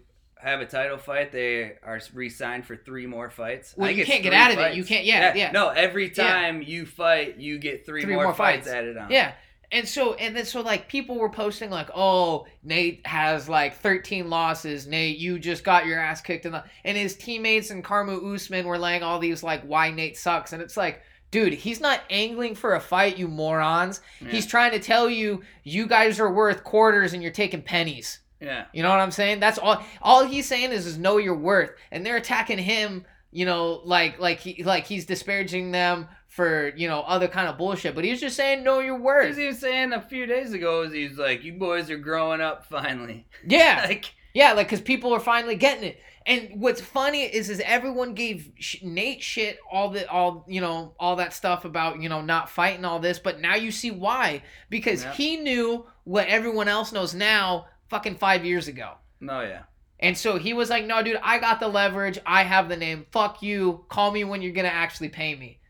have 0.45 0.61
a 0.61 0.67
title 0.67 0.99
fight, 0.99 1.33
they 1.33 1.73
are 1.83 2.01
re-signed 2.13 2.67
for 2.67 2.77
three 2.77 3.07
more 3.07 3.31
fights. 3.31 3.75
Well, 3.77 3.91
you 3.91 4.05
can't 4.05 4.23
get 4.23 4.35
out 4.35 4.51
of 4.51 4.59
fights. 4.59 4.75
it. 4.75 4.77
You 4.77 4.85
can't. 4.85 5.05
Yeah, 5.05 5.35
yeah, 5.35 5.35
yeah. 5.35 5.51
No, 5.53 5.71
every 5.71 6.11
time 6.11 6.61
yeah. 6.61 6.69
you 6.69 6.87
fight, 6.87 7.39
you 7.39 7.59
get 7.59 7.87
three, 7.87 8.03
three 8.03 8.15
more, 8.15 8.25
more 8.25 8.35
fights. 8.35 8.67
fights 8.67 8.77
added 8.77 8.97
on. 8.97 9.11
Yeah. 9.11 9.33
And 9.73 9.89
so 9.89 10.15
and 10.15 10.37
then 10.37 10.45
so 10.45 10.61
like 10.61 10.89
people 10.89 11.17
were 11.17 11.31
posting 11.31 11.71
like, 11.71 11.89
oh, 11.95 12.47
Nate 12.63 13.05
has 13.07 13.49
like 13.49 13.77
13 13.79 14.29
losses. 14.29 14.87
Nate, 14.87 15.19
you 15.19 15.39
just 15.39 15.65
got 15.65 15.87
your 15.87 15.99
ass 15.99 16.21
kicked 16.21 16.47
in 16.47 16.53
the 16.53 16.63
and 16.85 16.97
his 16.97 17.17
teammates 17.17 17.71
and 17.71 17.83
Kamaru 17.83 18.35
Usman 18.35 18.67
were 18.67 18.79
laying 18.79 19.03
all 19.03 19.19
these 19.19 19.43
like 19.43 19.63
why 19.65 19.91
Nate 19.91 20.17
sucks. 20.17 20.53
And 20.53 20.63
it's 20.63 20.77
like, 20.77 21.01
dude, 21.31 21.55
he's 21.55 21.81
not 21.81 22.03
angling 22.11 22.55
for 22.55 22.75
a 22.75 22.81
fight, 22.81 23.17
you 23.17 23.27
morons. 23.27 24.01
Yeah. 24.21 24.29
He's 24.29 24.47
trying 24.47 24.73
to 24.73 24.79
tell 24.79 25.11
you 25.11 25.43
you 25.65 25.87
guys 25.87 26.21
are 26.21 26.31
worth 26.31 26.63
quarters 26.63 27.15
and 27.15 27.23
you're 27.23 27.33
taking 27.33 27.63
pennies. 27.63 28.21
Yeah. 28.45 28.67
You 28.73 28.83
know 28.83 28.91
what 28.91 29.01
I'm 29.01 29.11
saying? 29.11 29.41
That's 29.41 29.59
all 29.59 29.83
all 30.03 30.25
he's 30.25 30.47
saying 30.47 30.73
is 30.73 30.87
is 30.87 30.99
know 30.99 31.17
your 31.17 31.37
worth. 31.37 31.71
And 31.91 32.05
they're 32.05 32.17
attacking 32.17 32.59
him, 32.59 33.05
you 33.31 33.47
know, 33.47 33.81
like 33.85 34.19
like 34.19 34.39
he 34.41 34.63
like 34.63 34.87
he's 34.87 35.07
disparaging 35.07 35.73
them 35.73 36.09
for, 36.29 36.73
you 36.77 36.89
know, 36.89 37.01
other 37.01 37.29
kind 37.29 37.49
of 37.49 37.57
bullshit. 37.57 37.95
But 37.95 38.05
he's 38.05 38.21
just 38.21 38.37
saying 38.37 38.65
know 38.65 38.81
your 38.81 38.99
worth. 38.99 39.37
He 39.37 39.47
was 39.47 39.59
saying 39.59 39.93
a 39.93 40.03
few 40.03 40.27
days 40.27 40.53
ago 40.53 40.89
he's 40.89 41.19
like, 41.19 41.43
You 41.45 41.55
boys 41.55 41.91
are 41.91 41.99
growing 41.99 42.41
up 42.41 42.67
finally. 42.67 43.27
Yeah. 43.47 43.85
like 43.87 44.15
yeah, 44.35 44.53
like 44.53 44.67
because 44.67 44.81
people 44.81 45.15
are 45.15 45.21
finally 45.21 45.55
getting 45.55 45.85
it. 45.85 46.01
And 46.27 46.61
what's 46.61 46.81
funny 46.81 47.23
is, 47.23 47.51
is 47.51 47.61
everyone 47.65 48.15
gave 48.15 48.51
Nate 48.83 49.23
shit 49.23 49.59
all 49.71 49.91
the 49.91 50.11
all 50.11 50.45
you 50.49 50.61
know 50.61 50.95
all 50.99 51.17
that 51.17 51.33
stuff 51.33 51.65
about 51.65 52.01
you 52.01 52.09
know 52.09 52.21
not 52.21 52.51
fighting 52.51 52.85
all 52.85 52.99
this, 52.99 53.19
but 53.19 53.41
now 53.41 53.55
you 53.55 53.71
see 53.71 53.91
why 53.91 54.43
because 54.71 55.05
he 55.05 55.37
knew 55.37 55.87
what 56.05 56.27
everyone 56.29 56.67
else 56.69 56.93
knows 56.93 57.15
now 57.15 57.67
fucking 57.89 58.17
five 58.17 58.45
years 58.45 58.69
ago. 58.69 58.95
Oh 59.23 59.41
yeah. 59.41 59.63
And 60.01 60.17
so 60.19 60.39
he 60.39 60.53
was 60.53 60.71
like, 60.71 60.85
"No, 60.85 61.03
dude, 61.03 61.21
I 61.23 61.39
got 61.39 61.61
the 61.61 61.69
leverage. 61.69 62.19
I 62.27 62.43
have 62.43 62.69
the 62.69 62.77
name. 62.77 63.07
Fuck 63.11 63.43
you. 63.43 63.85
Call 63.89 64.11
me 64.11 64.25
when 64.25 64.43
you're 64.43 64.53
gonna 64.53 64.69
actually 64.69 65.09
pay 65.09 65.35
me." 65.35 65.61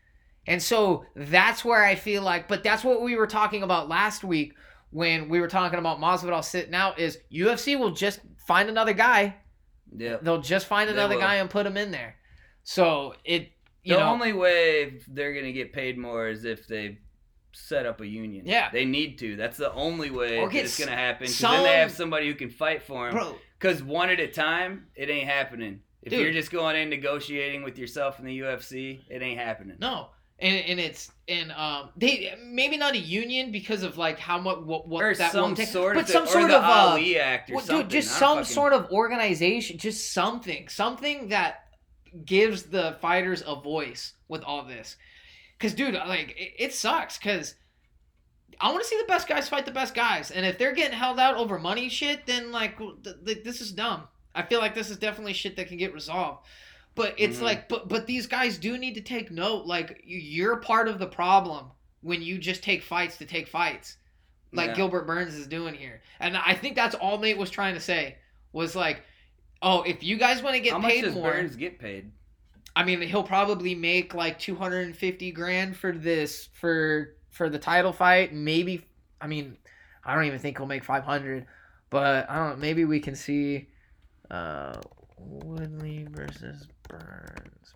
And 0.47 0.61
so 0.61 1.05
that's 1.15 1.65
where 1.65 1.83
I 1.83 1.95
feel 1.95 2.21
like, 2.21 2.47
but 2.47 2.63
that's 2.63 2.83
what 2.83 3.01
we 3.01 3.15
were 3.15 3.27
talking 3.27 3.63
about 3.63 3.89
last 3.89 4.23
week 4.23 4.53
when 4.91 5.27
we 5.29 5.39
were 5.39 5.47
talking 5.47 5.79
about 5.79 5.99
Masvidal 5.99 6.43
sitting 6.43 6.73
out. 6.73 6.99
Is 6.99 7.17
UFC 7.31 7.77
will 7.77 7.91
just 7.91 8.19
find 8.47 8.69
another 8.69 8.93
guy. 8.93 9.35
Yeah. 9.95 10.17
They'll 10.21 10.41
just 10.41 10.67
find 10.67 10.89
another 10.89 11.17
guy 11.17 11.35
and 11.35 11.49
put 11.49 11.65
him 11.65 11.77
in 11.77 11.91
there. 11.91 12.15
So 12.63 13.15
it. 13.23 13.51
the 13.83 13.91
know, 13.91 14.09
only 14.09 14.33
way 14.33 14.99
they're 15.07 15.33
gonna 15.33 15.53
get 15.53 15.73
paid 15.73 15.97
more 15.97 16.27
is 16.27 16.45
if 16.45 16.67
they 16.67 16.99
set 17.55 17.85
up 17.85 18.01
a 18.01 18.07
union. 18.07 18.45
Yeah, 18.45 18.69
they 18.71 18.85
need 18.85 19.17
to. 19.19 19.35
That's 19.35 19.57
the 19.57 19.73
only 19.73 20.09
way 20.09 20.39
it's 20.39 20.79
gonna 20.79 20.91
happen. 20.91 21.27
Because 21.27 21.39
then 21.39 21.63
they 21.63 21.77
have 21.77 21.91
somebody 21.91 22.27
who 22.27 22.35
can 22.35 22.49
fight 22.49 22.83
for 22.83 23.11
them. 23.11 23.33
Because 23.59 23.81
one 23.81 24.09
at 24.09 24.19
a 24.19 24.27
time, 24.27 24.87
it 24.95 25.09
ain't 25.09 25.27
happening. 25.27 25.81
If 26.01 26.11
Dude. 26.11 26.21
you're 26.21 26.33
just 26.33 26.51
going 26.51 26.75
in 26.75 26.89
negotiating 26.89 27.63
with 27.63 27.79
yourself 27.79 28.19
in 28.19 28.25
the 28.25 28.39
UFC, 28.39 29.01
it 29.09 29.23
ain't 29.23 29.39
happening. 29.39 29.77
No, 29.79 30.09
and 30.37 30.63
and 30.65 30.79
it's 30.79 31.11
and 31.27 31.51
um 31.53 31.89
they 31.95 32.35
maybe 32.43 32.77
not 32.77 32.93
a 32.93 32.99
union 32.99 33.51
because 33.51 33.81
of 33.81 33.97
like 33.97 34.19
how 34.19 34.37
much 34.37 34.59
what 34.59 34.87
what 34.87 35.03
or 35.03 35.15
that 35.15 35.31
some 35.31 35.55
take, 35.55 35.67
sort 35.69 35.95
but 35.95 36.03
of 36.03 36.09
some 36.09 36.27
sort 36.27 36.51
of 36.51 36.61
uh, 36.61 36.89
Ali 36.91 37.17
Act 37.17 37.49
or 37.49 37.55
well, 37.55 37.65
something. 37.65 37.87
Dude, 37.87 37.91
just 37.91 38.11
some 38.17 38.39
fucking... 38.39 38.53
sort 38.53 38.73
of 38.73 38.91
organization, 38.91 39.77
just 39.77 40.13
something, 40.13 40.67
something 40.67 41.29
that 41.29 41.61
gives 42.23 42.63
the 42.63 42.97
fighters 43.01 43.43
a 43.45 43.55
voice 43.55 44.13
with 44.27 44.43
all 44.43 44.63
this. 44.63 44.97
Cause 45.59 45.73
dude, 45.73 45.93
like 45.93 46.35
it, 46.37 46.53
it 46.57 46.73
sucks. 46.73 47.17
Cause 47.17 47.55
I 48.59 48.71
want 48.71 48.83
to 48.83 48.87
see 48.87 48.97
the 48.97 49.07
best 49.07 49.27
guys 49.27 49.49
fight 49.49 49.65
the 49.65 49.71
best 49.71 49.93
guys, 49.93 50.31
and 50.31 50.45
if 50.45 50.57
they're 50.57 50.73
getting 50.73 50.97
held 50.97 51.19
out 51.19 51.37
over 51.37 51.59
money 51.59 51.89
shit, 51.89 52.25
then 52.25 52.51
like 52.51 52.77
th- 52.77 53.15
th- 53.25 53.43
this 53.43 53.61
is 53.61 53.71
dumb. 53.71 54.03
I 54.33 54.43
feel 54.43 54.59
like 54.59 54.75
this 54.75 54.89
is 54.89 54.97
definitely 54.97 55.33
shit 55.33 55.55
that 55.55 55.67
can 55.67 55.77
get 55.77 55.93
resolved. 55.93 56.45
But 56.95 57.15
it's 57.17 57.37
mm-hmm. 57.37 57.45
like, 57.45 57.69
but 57.69 57.89
but 57.89 58.07
these 58.07 58.27
guys 58.27 58.57
do 58.57 58.77
need 58.77 58.95
to 58.95 59.01
take 59.01 59.31
note. 59.31 59.65
Like 59.65 60.01
you're 60.05 60.57
part 60.57 60.87
of 60.87 60.99
the 60.99 61.07
problem 61.07 61.71
when 62.01 62.21
you 62.21 62.37
just 62.37 62.63
take 62.63 62.83
fights 62.83 63.17
to 63.17 63.25
take 63.25 63.47
fights, 63.47 63.97
like 64.53 64.69
yeah. 64.69 64.75
Gilbert 64.75 65.07
Burns 65.07 65.35
is 65.35 65.47
doing 65.47 65.73
here. 65.73 66.01
And 66.19 66.37
I 66.37 66.53
think 66.53 66.75
that's 66.75 66.95
all 66.95 67.17
Nate 67.19 67.37
was 67.37 67.49
trying 67.49 67.73
to 67.73 67.81
say 67.81 68.17
was 68.53 68.75
like, 68.75 69.01
oh, 69.61 69.81
if 69.81 70.03
you 70.03 70.17
guys 70.17 70.41
want 70.41 70.55
to 70.55 70.61
get 70.61 70.73
How 70.73 70.81
paid 70.81 71.11
more, 71.13 71.31
Burns 71.31 71.55
get 71.55 71.79
paid? 71.79 72.11
I 72.75 72.83
mean, 72.83 73.01
he'll 73.01 73.23
probably 73.23 73.73
make 73.73 74.13
like 74.13 74.37
250 74.37 75.31
grand 75.31 75.77
for 75.77 75.91
this 75.91 76.49
for 76.53 77.15
for 77.31 77.49
the 77.49 77.59
title 77.59 77.93
fight. 77.93 78.33
Maybe, 78.33 78.85
I 79.21 79.27
mean, 79.27 79.57
I 80.03 80.13
don't 80.13 80.25
even 80.25 80.39
think 80.39 80.57
he'll 80.57 80.67
make 80.67 80.83
500, 80.83 81.45
but 81.89 82.29
I 82.29 82.35
don't 82.35 82.49
know. 82.49 82.55
Maybe 82.57 82.83
we 82.85 82.99
can 82.99 83.15
see 83.15 83.67
uh, 84.29 84.79
Woodley 85.17 86.07
versus 86.11 86.67
Burns. 86.89 87.75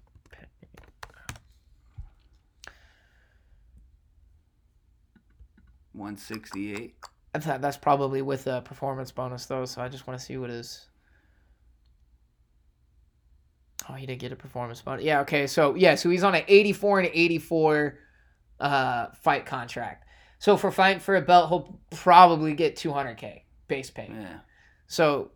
One 5.94 6.18
sixty 6.18 6.74
eight. 6.74 6.96
Thought 7.36 7.62
that's 7.62 7.78
probably 7.78 8.22
with 8.22 8.48
a 8.48 8.62
performance 8.62 9.12
bonus 9.12 9.46
though, 9.46 9.66
so 9.66 9.82
I 9.82 9.90
just 9.90 10.08
want 10.08 10.20
to 10.20 10.26
see 10.26 10.38
what 10.38 10.50
is. 10.50 10.89
Oh, 13.90 13.94
he 13.94 14.06
didn't 14.06 14.22
get 14.22 14.32
a 14.32 14.36
performance 14.36 14.82
bonus. 14.82 15.04
Yeah, 15.04 15.22
okay. 15.22 15.48
So 15.48 15.76
yeah, 15.76 15.96
so 15.96 16.10
he's 16.10 16.24
on 16.24 16.36
an 16.36 16.44
84 16.48 17.00
and 17.00 17.10
84 17.14 18.00
uh 18.60 19.08
fight 19.22 19.46
contract. 19.46 20.06
So 20.38 20.56
for 20.56 20.72
fighting 20.72 21.00
for 21.00 21.16
a 21.16 21.22
belt, 21.22 21.50
he'll 21.50 21.80
probably 21.92 22.54
get 22.54 22.76
200k 22.76 23.42
base 23.68 23.90
pay. 23.90 24.10
Yeah. 24.12 24.40
So 24.88 25.32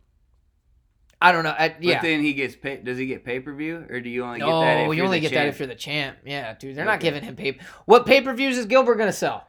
I 1.23 1.31
don't 1.31 1.45
know. 1.45 1.55
I, 1.57 1.75
yeah. 1.79 1.95
But 1.95 2.01
then 2.01 2.21
he 2.21 2.33
gets 2.33 2.55
pay. 2.55 2.77
Does 2.77 2.97
he 2.97 3.05
get 3.05 3.23
pay 3.23 3.39
per 3.39 3.53
view, 3.53 3.85
or 3.89 4.01
do 4.01 4.09
you 4.09 4.25
only 4.25 4.39
no, 4.39 4.47
get 4.47 4.59
that? 4.59 4.89
If 4.89 4.97
you 4.97 5.03
only 5.05 5.19
get 5.21 5.31
champ? 5.31 5.41
that 5.41 5.47
if 5.47 5.59
you're 5.59 5.67
the 5.67 5.75
champ. 5.75 6.17
Yeah, 6.25 6.53
dude, 6.53 6.75
they're 6.75 6.83
okay. 6.83 6.91
not 6.91 6.99
giving 6.99 7.23
him 7.23 7.37
pay. 7.37 7.59
What 7.85 8.05
pay 8.05 8.21
per 8.21 8.33
views 8.33 8.57
is 8.57 8.65
Gilbert 8.65 8.95
gonna 8.95 9.13
sell? 9.13 9.47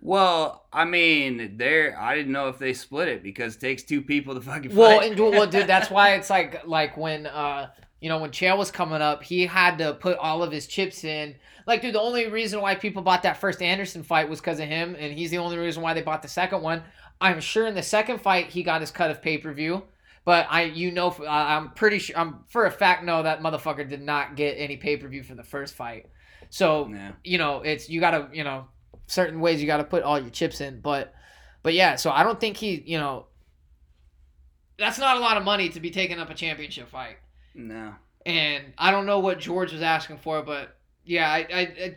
Well, 0.00 0.66
I 0.70 0.84
mean, 0.84 1.56
there. 1.56 1.98
I 1.98 2.14
didn't 2.14 2.32
know 2.32 2.48
if 2.48 2.58
they 2.58 2.74
split 2.74 3.08
it 3.08 3.22
because 3.22 3.56
it 3.56 3.60
takes 3.60 3.84
two 3.84 4.02
people 4.02 4.34
to 4.34 4.42
fucking. 4.42 4.76
Well, 4.76 5.00
and, 5.00 5.18
well, 5.18 5.46
dude, 5.46 5.66
that's 5.66 5.90
why 5.90 6.14
it's 6.14 6.28
like 6.28 6.66
like 6.66 6.98
when 6.98 7.26
uh 7.26 7.70
you 8.00 8.08
know 8.08 8.18
when 8.18 8.30
Chael 8.30 8.58
was 8.58 8.70
coming 8.70 9.02
up, 9.02 9.22
he 9.22 9.46
had 9.46 9.78
to 9.78 9.94
put 9.94 10.18
all 10.18 10.42
of 10.42 10.52
his 10.52 10.66
chips 10.66 11.04
in. 11.04 11.34
Like, 11.66 11.82
dude, 11.82 11.94
the 11.94 12.00
only 12.00 12.28
reason 12.28 12.60
why 12.60 12.74
people 12.74 13.02
bought 13.02 13.24
that 13.24 13.38
first 13.38 13.60
Anderson 13.60 14.02
fight 14.02 14.28
was 14.28 14.40
because 14.40 14.60
of 14.60 14.68
him, 14.68 14.96
and 14.98 15.12
he's 15.12 15.30
the 15.30 15.38
only 15.38 15.58
reason 15.58 15.82
why 15.82 15.94
they 15.94 16.02
bought 16.02 16.22
the 16.22 16.28
second 16.28 16.62
one. 16.62 16.82
I'm 17.20 17.40
sure 17.40 17.66
in 17.66 17.74
the 17.74 17.82
second 17.82 18.20
fight 18.20 18.46
he 18.46 18.62
got 18.62 18.80
his 18.80 18.90
cut 18.90 19.10
of 19.10 19.20
pay 19.20 19.38
per 19.38 19.52
view. 19.52 19.84
But 20.24 20.46
I, 20.50 20.64
you 20.64 20.90
know, 20.90 21.16
I'm 21.26 21.70
pretty 21.70 21.98
sure, 21.98 22.18
I'm 22.18 22.44
for 22.48 22.66
a 22.66 22.70
fact 22.70 23.02
know 23.02 23.22
that 23.22 23.40
motherfucker 23.40 23.88
did 23.88 24.02
not 24.02 24.36
get 24.36 24.56
any 24.56 24.76
pay 24.76 24.98
per 24.98 25.08
view 25.08 25.22
for 25.22 25.34
the 25.34 25.42
first 25.42 25.74
fight. 25.74 26.06
So 26.50 26.92
you 27.24 27.38
know, 27.38 27.62
it's 27.62 27.88
you 27.88 28.00
gotta, 28.00 28.28
you 28.32 28.44
know, 28.44 28.66
certain 29.06 29.40
ways 29.40 29.60
you 29.60 29.66
gotta 29.66 29.84
put 29.84 30.02
all 30.02 30.18
your 30.20 30.30
chips 30.30 30.60
in. 30.60 30.80
But, 30.80 31.14
but 31.62 31.72
yeah, 31.72 31.96
so 31.96 32.10
I 32.10 32.24
don't 32.24 32.38
think 32.38 32.58
he, 32.58 32.82
you 32.86 32.98
know, 32.98 33.26
that's 34.78 34.98
not 34.98 35.16
a 35.16 35.20
lot 35.20 35.38
of 35.38 35.44
money 35.44 35.70
to 35.70 35.80
be 35.80 35.90
taking 35.90 36.18
up 36.18 36.30
a 36.30 36.34
championship 36.34 36.88
fight. 36.88 37.16
No. 37.54 37.94
And 38.26 38.72
I 38.76 38.90
don't 38.90 39.06
know 39.06 39.20
what 39.20 39.38
George 39.38 39.72
was 39.72 39.82
asking 39.82 40.18
for, 40.18 40.42
but 40.42 40.76
yeah, 41.04 41.30
I, 41.30 41.38
I, 41.38 41.60
I 41.60 41.96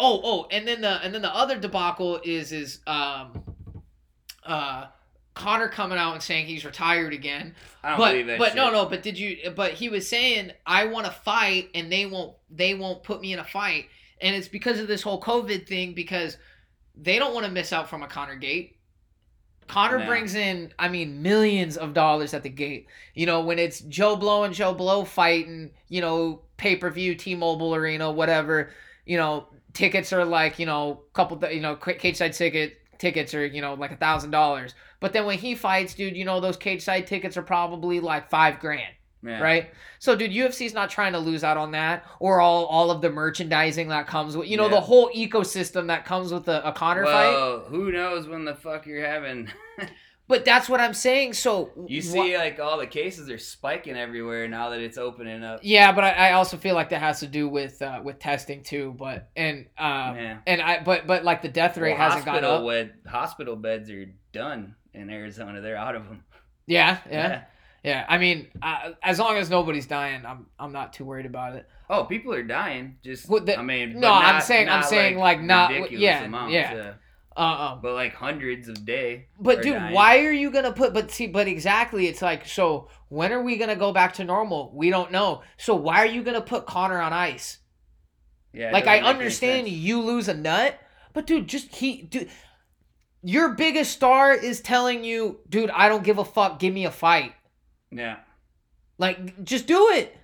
oh, 0.00 0.20
oh, 0.24 0.46
and 0.50 0.66
then 0.66 0.80
the 0.80 1.02
and 1.02 1.14
then 1.14 1.22
the 1.22 1.34
other 1.34 1.58
debacle 1.58 2.20
is 2.24 2.52
is 2.52 2.80
um, 2.86 3.42
uh 4.44 4.86
Conor 5.38 5.68
coming 5.68 5.98
out 5.98 6.14
and 6.14 6.22
saying 6.22 6.46
he's 6.46 6.64
retired 6.64 7.12
again. 7.12 7.54
I 7.84 7.90
don't 7.90 7.98
but, 7.98 8.10
believe 8.10 8.26
that. 8.26 8.38
But 8.38 8.48
shit. 8.48 8.56
no, 8.56 8.72
no. 8.72 8.86
But 8.86 9.02
did 9.02 9.16
you? 9.16 9.50
But 9.54 9.72
he 9.72 9.88
was 9.88 10.08
saying 10.08 10.50
I 10.66 10.86
want 10.86 11.06
to 11.06 11.12
fight, 11.12 11.70
and 11.74 11.90
they 11.92 12.06
won't. 12.06 12.34
They 12.50 12.74
won't 12.74 13.04
put 13.04 13.20
me 13.20 13.32
in 13.32 13.38
a 13.38 13.44
fight, 13.44 13.86
and 14.20 14.34
it's 14.34 14.48
because 14.48 14.80
of 14.80 14.88
this 14.88 15.00
whole 15.00 15.20
COVID 15.20 15.66
thing. 15.68 15.94
Because 15.94 16.38
they 16.96 17.20
don't 17.20 17.34
want 17.34 17.46
to 17.46 17.52
miss 17.52 17.72
out 17.72 17.88
from 17.88 18.02
a 18.02 18.08
Conor 18.08 18.34
gate. 18.34 18.77
Conor 19.68 19.98
no. 19.98 20.06
brings 20.06 20.34
in, 20.34 20.72
I 20.78 20.88
mean, 20.88 21.22
millions 21.22 21.76
of 21.76 21.94
dollars 21.94 22.34
at 22.34 22.42
the 22.42 22.48
gate. 22.48 22.86
You 23.14 23.26
know, 23.26 23.42
when 23.42 23.58
it's 23.58 23.80
Joe 23.80 24.16
Blow 24.16 24.44
and 24.44 24.54
Joe 24.54 24.74
Blow 24.74 25.04
fighting, 25.04 25.70
you 25.88 26.00
know, 26.00 26.40
pay 26.56 26.76
per 26.76 26.90
view, 26.90 27.14
T 27.14 27.34
Mobile 27.34 27.74
Arena, 27.74 28.10
whatever. 28.10 28.70
You 29.04 29.18
know, 29.18 29.46
tickets 29.74 30.12
are 30.12 30.24
like, 30.24 30.58
you 30.58 30.66
know, 30.66 31.02
couple, 31.12 31.40
you 31.50 31.60
know, 31.60 31.76
cage 31.76 32.16
side 32.16 32.32
ticket 32.32 32.78
tickets 32.98 33.34
are, 33.34 33.46
you 33.46 33.60
know, 33.60 33.74
like 33.74 33.92
a 33.92 33.96
thousand 33.96 34.30
dollars. 34.30 34.74
But 35.00 35.12
then 35.12 35.24
when 35.24 35.38
he 35.38 35.54
fights, 35.54 35.94
dude, 35.94 36.16
you 36.16 36.24
know, 36.24 36.40
those 36.40 36.56
cage 36.56 36.82
side 36.82 37.06
tickets 37.06 37.36
are 37.36 37.42
probably 37.42 38.00
like 38.00 38.30
five 38.30 38.58
grand. 38.58 38.92
Yeah. 39.22 39.40
Right. 39.40 39.70
So, 39.98 40.14
dude, 40.14 40.30
UFC's 40.30 40.74
not 40.74 40.90
trying 40.90 41.12
to 41.12 41.18
lose 41.18 41.42
out 41.42 41.56
on 41.56 41.72
that, 41.72 42.04
or 42.20 42.40
all 42.40 42.66
all 42.66 42.90
of 42.90 43.00
the 43.00 43.10
merchandising 43.10 43.88
that 43.88 44.06
comes 44.06 44.36
with, 44.36 44.48
you 44.48 44.56
know, 44.56 44.64
yeah. 44.64 44.76
the 44.76 44.80
whole 44.80 45.10
ecosystem 45.10 45.88
that 45.88 46.04
comes 46.04 46.32
with 46.32 46.48
a, 46.48 46.66
a 46.68 46.72
Conor 46.72 47.04
well, 47.04 47.60
fight. 47.62 47.68
who 47.70 47.90
knows 47.90 48.28
when 48.28 48.44
the 48.44 48.54
fuck 48.54 48.86
you're 48.86 49.04
having? 49.04 49.50
But 50.28 50.44
that's 50.44 50.68
what 50.68 50.78
I'm 50.78 50.92
saying. 50.92 51.32
So 51.32 51.70
you 51.86 52.02
see, 52.02 52.34
wh- 52.34 52.38
like 52.38 52.60
all 52.60 52.78
the 52.78 52.86
cases 52.86 53.30
are 53.30 53.38
spiking 53.38 53.96
everywhere 53.96 54.46
now 54.46 54.68
that 54.68 54.80
it's 54.80 54.98
opening 54.98 55.42
up. 55.42 55.60
Yeah, 55.62 55.90
but 55.92 56.04
I, 56.04 56.10
I 56.10 56.32
also 56.32 56.58
feel 56.58 56.74
like 56.74 56.90
that 56.90 57.00
has 57.00 57.20
to 57.20 57.26
do 57.26 57.48
with 57.48 57.80
uh, 57.80 58.02
with 58.04 58.18
testing 58.18 58.62
too. 58.62 58.94
But 58.98 59.30
and 59.34 59.60
um, 59.78 60.16
yeah. 60.16 60.38
and 60.46 60.60
I 60.60 60.82
but 60.82 61.06
but 61.06 61.24
like 61.24 61.40
the 61.40 61.48
death 61.48 61.78
rate 61.78 61.96
well, 61.96 62.10
hasn't 62.10 62.26
gone 62.26 62.44
up. 62.44 62.66
Bed, 62.66 62.92
hospital 63.06 63.56
beds 63.56 63.90
are 63.90 64.04
done 64.32 64.74
in 64.92 65.08
Arizona. 65.08 65.62
They're 65.62 65.78
out 65.78 65.96
of 65.96 66.04
them. 66.04 66.24
Yeah, 66.66 66.98
yeah, 67.10 67.28
yeah. 67.28 67.42
Yeah. 67.84 68.04
I 68.08 68.18
mean, 68.18 68.48
uh, 68.62 68.92
as 69.02 69.18
long 69.18 69.36
as 69.36 69.50
nobody's 69.50 69.86
dying, 69.86 70.24
I'm 70.26 70.46
I'm 70.58 70.72
not 70.72 70.92
too 70.92 71.04
worried 71.04 71.26
about 71.26 71.56
it. 71.56 71.68
Oh, 71.90 72.04
people 72.04 72.34
are 72.34 72.42
dying. 72.42 72.96
Just 73.02 73.28
well, 73.28 73.42
the, 73.42 73.58
I 73.58 73.62
mean, 73.62 73.94
no, 73.94 74.08
not, 74.08 74.24
I'm 74.24 74.40
saying 74.42 74.68
I'm 74.68 74.82
saying 74.82 75.16
like, 75.16 75.38
like 75.38 75.46
not 75.46 75.90
yeah 75.92 76.24
amounts, 76.24 76.52
yeah. 76.52 76.74
yeah. 76.74 76.92
Uh, 77.36 77.70
um, 77.72 77.80
but 77.80 77.94
like 77.94 78.14
hundreds 78.14 78.68
of 78.68 78.84
day. 78.84 79.28
But 79.38 79.62
dude, 79.62 79.74
dying. 79.74 79.94
why 79.94 80.24
are 80.24 80.32
you 80.32 80.50
gonna 80.50 80.72
put? 80.72 80.92
But 80.92 81.10
see, 81.10 81.28
but 81.28 81.46
exactly, 81.46 82.08
it's 82.08 82.20
like 82.20 82.46
so. 82.46 82.88
When 83.08 83.32
are 83.32 83.42
we 83.42 83.56
gonna 83.56 83.76
go 83.76 83.92
back 83.92 84.14
to 84.14 84.24
normal? 84.24 84.72
We 84.74 84.90
don't 84.90 85.12
know. 85.12 85.42
So 85.56 85.74
why 85.76 85.98
are 85.98 86.06
you 86.06 86.22
gonna 86.22 86.40
put 86.40 86.66
Conor 86.66 87.00
on 87.00 87.12
ice? 87.12 87.58
Yeah. 88.52 88.72
Like 88.72 88.86
I 88.86 89.00
understand 89.00 89.68
you 89.68 90.02
lose 90.02 90.28
a 90.28 90.34
nut, 90.34 90.78
but 91.12 91.26
dude, 91.26 91.46
just 91.46 91.74
he 91.74 92.02
dude. 92.02 92.28
Your 93.22 93.50
biggest 93.50 93.92
star 93.92 94.32
is 94.32 94.60
telling 94.60 95.04
you, 95.04 95.40
dude, 95.48 95.70
I 95.70 95.88
don't 95.88 96.04
give 96.04 96.18
a 96.18 96.24
fuck. 96.24 96.58
Give 96.58 96.72
me 96.72 96.86
a 96.86 96.90
fight. 96.90 97.34
Yeah. 97.90 98.16
Like, 98.98 99.44
just 99.44 99.66
do 99.66 99.90
it. 99.90 100.16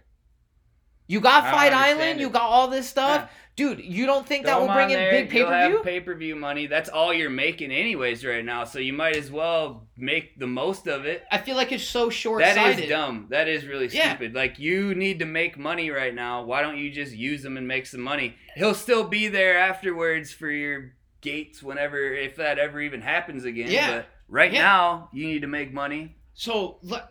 You 1.07 1.21
got 1.21 1.51
Fight 1.51 1.73
Island. 1.73 2.19
It. 2.19 2.23
You 2.23 2.31
got 2.31 2.43
all 2.43 2.69
this 2.69 2.89
stuff. 2.89 3.23
Yeah. 3.23 3.29
Dude, 3.57 3.85
you 3.85 4.07
don't 4.07 4.27
think 4.27 4.47
Throw 4.47 4.55
that 4.55 4.61
will 4.61 4.75
bring 4.75 4.91
in 4.91 4.99
there, 4.99 5.13
big 5.13 5.31
pay 5.31 5.45
per 5.45 5.69
view? 5.69 5.79
Pay 5.85 6.01
per 6.01 6.15
view 6.17 6.35
money. 6.35 6.67
That's 6.67 6.89
all 6.89 7.15
you're 7.15 7.31
making 7.31 7.71
anyways 7.71 8.25
right 8.25 8.45
now. 8.45 8.65
So 8.65 8.81
you 8.81 8.93
might 8.93 9.15
as 9.15 9.31
well 9.31 9.87
make 9.97 10.41
the 10.41 10.47
most 10.49 10.89
of 10.89 11.05
it. 11.05 11.23
I 11.31 11.39
feel 11.39 11.55
like 11.55 11.71
it's 11.71 11.85
so 11.85 12.11
short. 12.11 12.41
That 12.41 12.79
is 12.81 12.89
dumb. 12.89 13.29
That 13.31 13.47
is 13.47 13.65
really 13.65 13.89
stupid. 13.89 14.33
Yeah. 14.33 14.41
Like 14.41 14.59
you 14.59 14.97
need 14.97 15.21
to 15.21 15.25
make 15.25 15.57
money 15.57 15.91
right 15.91 16.13
now. 16.13 16.43
Why 16.43 16.63
don't 16.63 16.79
you 16.79 16.91
just 16.91 17.13
use 17.13 17.45
them 17.45 17.57
and 17.57 17.69
make 17.69 17.87
some 17.87 18.01
money? 18.01 18.35
He'll 18.57 18.75
still 18.75 19.05
be 19.05 19.29
there 19.29 19.57
afterwards 19.57 20.33
for 20.33 20.51
your 20.51 20.95
gates 21.21 21.63
whenever 21.63 22.13
if 22.13 22.35
that 22.37 22.59
ever 22.59 22.81
even 22.81 23.03
happens 23.03 23.45
again. 23.45 23.71
Yeah. 23.71 23.99
But 23.99 24.07
right 24.29 24.53
yeah. 24.53 24.63
now 24.63 25.11
you 25.13 25.29
need 25.29 25.43
to 25.43 25.49
make 25.49 25.73
money. 25.73 26.17
So 26.33 26.79
look, 26.83 27.05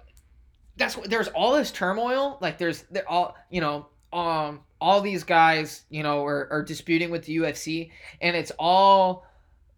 that's 0.77 0.97
what 0.97 1.09
there's 1.09 1.27
all 1.29 1.53
this 1.53 1.71
turmoil. 1.71 2.37
Like 2.41 2.57
there's 2.57 2.83
there 2.91 3.09
all 3.09 3.35
you 3.49 3.61
know 3.61 3.87
um 4.11 4.61
all 4.81 5.01
these 5.01 5.23
guys, 5.23 5.83
you 5.89 6.03
know, 6.03 6.25
are, 6.25 6.47
are 6.51 6.61
disputing 6.61 7.09
with 7.09 7.23
the 7.23 7.37
UFC, 7.37 7.91
and 8.19 8.35
it's 8.35 8.51
all 8.59 9.25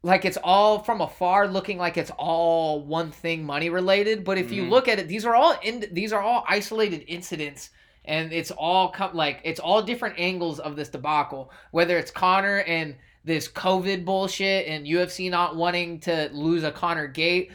like 0.06 0.24
it's 0.24 0.38
all 0.44 0.80
from 0.80 1.02
afar 1.02 1.48
looking 1.48 1.80
like 1.80 1.98
it's 1.98 2.12
all 2.12 2.86
one 2.86 3.12
thing 3.12 3.44
money 3.44 3.72
related 3.72 4.24
but 4.24 4.38
if 4.38 4.46
mm-hmm. 4.46 4.56
you 4.56 4.66
look 4.66 4.88
at 4.88 5.00
it 5.00 5.08
these 5.08 5.26
are 5.26 5.34
all 5.34 5.58
in 5.64 5.84
these 5.92 6.14
are 6.14 6.22
all 6.22 6.46
isolated 6.48 7.04
incidents 7.08 7.72
and 8.06 8.32
it's 8.32 8.52
all 8.52 8.90
come 8.90 9.16
like 9.16 9.42
it's 9.44 9.60
all 9.60 9.82
different 9.82 10.14
angles 10.20 10.60
of 10.60 10.76
this 10.76 10.90
debacle 10.90 11.52
whether 11.72 11.98
it's 11.98 12.12
Conor 12.12 12.60
and 12.68 12.96
this 13.24 13.48
covid 13.48 14.06
bullshit 14.06 14.68
and 14.68 14.86
UFC 14.86 15.32
not 15.32 15.56
wanting 15.56 16.00
to 16.02 16.30
lose 16.32 16.64
a 16.64 16.72
Conor 16.72 17.08
gate 17.08 17.52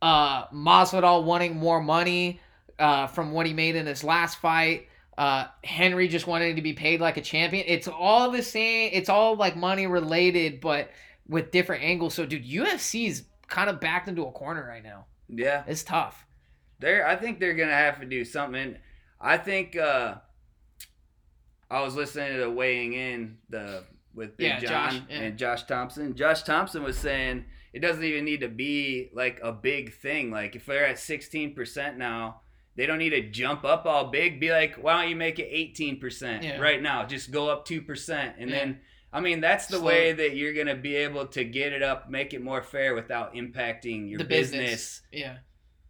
uh 0.00 0.46
Masvidal 0.46 1.24
wanting 1.24 1.54
more 1.54 1.82
money 1.82 2.40
uh 2.78 3.06
from 3.06 3.32
what 3.32 3.46
he 3.46 3.52
made 3.52 3.76
in 3.76 3.86
his 3.86 4.04
last 4.04 4.38
fight 4.38 4.88
uh, 5.16 5.46
Henry 5.62 6.08
just 6.08 6.26
wanted 6.26 6.56
to 6.56 6.62
be 6.62 6.72
paid 6.72 7.00
like 7.00 7.16
a 7.16 7.20
champion. 7.22 7.64
It's 7.68 7.86
all 7.86 8.30
the 8.30 8.42
same. 8.42 8.90
It's 8.92 9.08
all 9.08 9.36
like 9.36 9.56
money 9.56 9.86
related, 9.86 10.60
but 10.60 10.90
with 11.28 11.50
different 11.52 11.84
angles. 11.84 12.14
So, 12.14 12.26
dude, 12.26 12.44
UFC's 12.44 13.22
kind 13.48 13.70
of 13.70 13.80
backed 13.80 14.08
into 14.08 14.22
a 14.24 14.32
corner 14.32 14.66
right 14.66 14.82
now. 14.82 15.06
Yeah, 15.28 15.62
it's 15.66 15.84
tough. 15.84 16.26
They're. 16.80 17.06
I 17.06 17.16
think 17.16 17.38
they're 17.38 17.54
gonna 17.54 17.72
have 17.72 18.00
to 18.00 18.06
do 18.06 18.24
something. 18.24 18.76
I 19.20 19.38
think. 19.38 19.76
uh 19.76 20.16
I 21.70 21.80
was 21.80 21.96
listening 21.96 22.34
to 22.34 22.40
the 22.40 22.50
weighing 22.50 22.92
in 22.92 23.38
the 23.48 23.84
with 24.14 24.36
Big 24.36 24.46
yeah, 24.46 24.60
John 24.60 24.90
Josh, 24.90 25.02
yeah. 25.08 25.16
and 25.16 25.38
Josh 25.38 25.64
Thompson. 25.64 26.14
Josh 26.14 26.42
Thompson 26.42 26.82
was 26.82 26.96
saying 26.96 27.46
it 27.72 27.80
doesn't 27.80 28.04
even 28.04 28.24
need 28.24 28.40
to 28.40 28.48
be 28.48 29.10
like 29.14 29.40
a 29.42 29.50
big 29.50 29.94
thing. 29.94 30.30
Like 30.30 30.54
if 30.54 30.66
they're 30.66 30.86
at 30.86 30.98
sixteen 30.98 31.54
percent 31.54 31.98
now 31.98 32.42
they 32.76 32.86
don't 32.86 32.98
need 32.98 33.10
to 33.10 33.22
jump 33.30 33.64
up 33.64 33.86
all 33.86 34.06
big. 34.06 34.40
Be 34.40 34.50
like, 34.50 34.76
why 34.76 35.00
don't 35.00 35.10
you 35.10 35.16
make 35.16 35.38
it 35.38 35.52
18% 35.52 36.42
yeah. 36.42 36.58
right 36.58 36.82
now? 36.82 37.04
Just 37.04 37.30
go 37.30 37.48
up 37.48 37.66
2%. 37.66 38.34
And 38.38 38.50
yeah. 38.50 38.56
then, 38.56 38.80
I 39.12 39.20
mean, 39.20 39.40
that's 39.40 39.66
the 39.66 39.76
Slow. 39.76 39.86
way 39.86 40.12
that 40.12 40.36
you're 40.36 40.54
going 40.54 40.66
to 40.66 40.74
be 40.74 40.96
able 40.96 41.26
to 41.28 41.44
get 41.44 41.72
it 41.72 41.82
up, 41.82 42.10
make 42.10 42.34
it 42.34 42.42
more 42.42 42.62
fair 42.62 42.94
without 42.94 43.34
impacting 43.34 44.10
your 44.10 44.18
the 44.18 44.24
business. 44.24 44.60
business. 44.60 45.02
Yeah. 45.12 45.36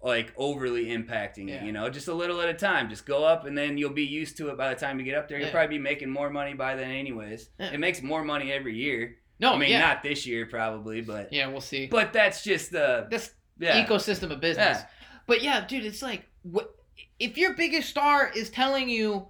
Like 0.02 0.34
overly 0.36 0.86
impacting 0.86 1.48
yeah. 1.48 1.54
it, 1.54 1.62
you 1.64 1.72
know, 1.72 1.88
just 1.88 2.08
a 2.08 2.12
little 2.14 2.38
at 2.42 2.50
a 2.50 2.54
time. 2.54 2.90
Just 2.90 3.06
go 3.06 3.24
up, 3.24 3.46
and 3.46 3.56
then 3.56 3.78
you'll 3.78 3.88
be 3.88 4.04
used 4.04 4.36
to 4.36 4.50
it 4.50 4.58
by 4.58 4.68
the 4.68 4.78
time 4.78 4.98
you 4.98 5.04
get 5.06 5.14
up 5.14 5.28
there. 5.28 5.38
You'll 5.38 5.48
probably 5.48 5.78
be 5.78 5.82
making 5.82 6.10
more 6.10 6.28
money 6.28 6.52
by 6.52 6.76
then, 6.76 6.90
anyways. 6.90 7.48
It 7.58 7.80
makes 7.80 8.02
more 8.02 8.22
money 8.22 8.52
every 8.52 8.76
year. 8.76 9.16
No, 9.40 9.54
I 9.54 9.56
mean 9.56 9.72
not 9.78 10.02
this 10.02 10.26
year 10.26 10.44
probably, 10.44 11.00
but 11.00 11.32
yeah, 11.32 11.46
we'll 11.48 11.62
see. 11.62 11.86
But 11.86 12.12
that's 12.12 12.44
just 12.44 12.70
the 12.70 13.06
this 13.10 13.30
ecosystem 13.58 14.30
of 14.30 14.40
business. 14.40 14.82
But 15.26 15.42
yeah, 15.42 15.66
dude, 15.66 15.86
it's 15.86 16.02
like 16.02 16.26
if 17.18 17.36
your 17.36 17.54
biggest 17.54 17.88
star 17.88 18.30
is 18.34 18.50
telling 18.50 18.88
you 18.88 19.28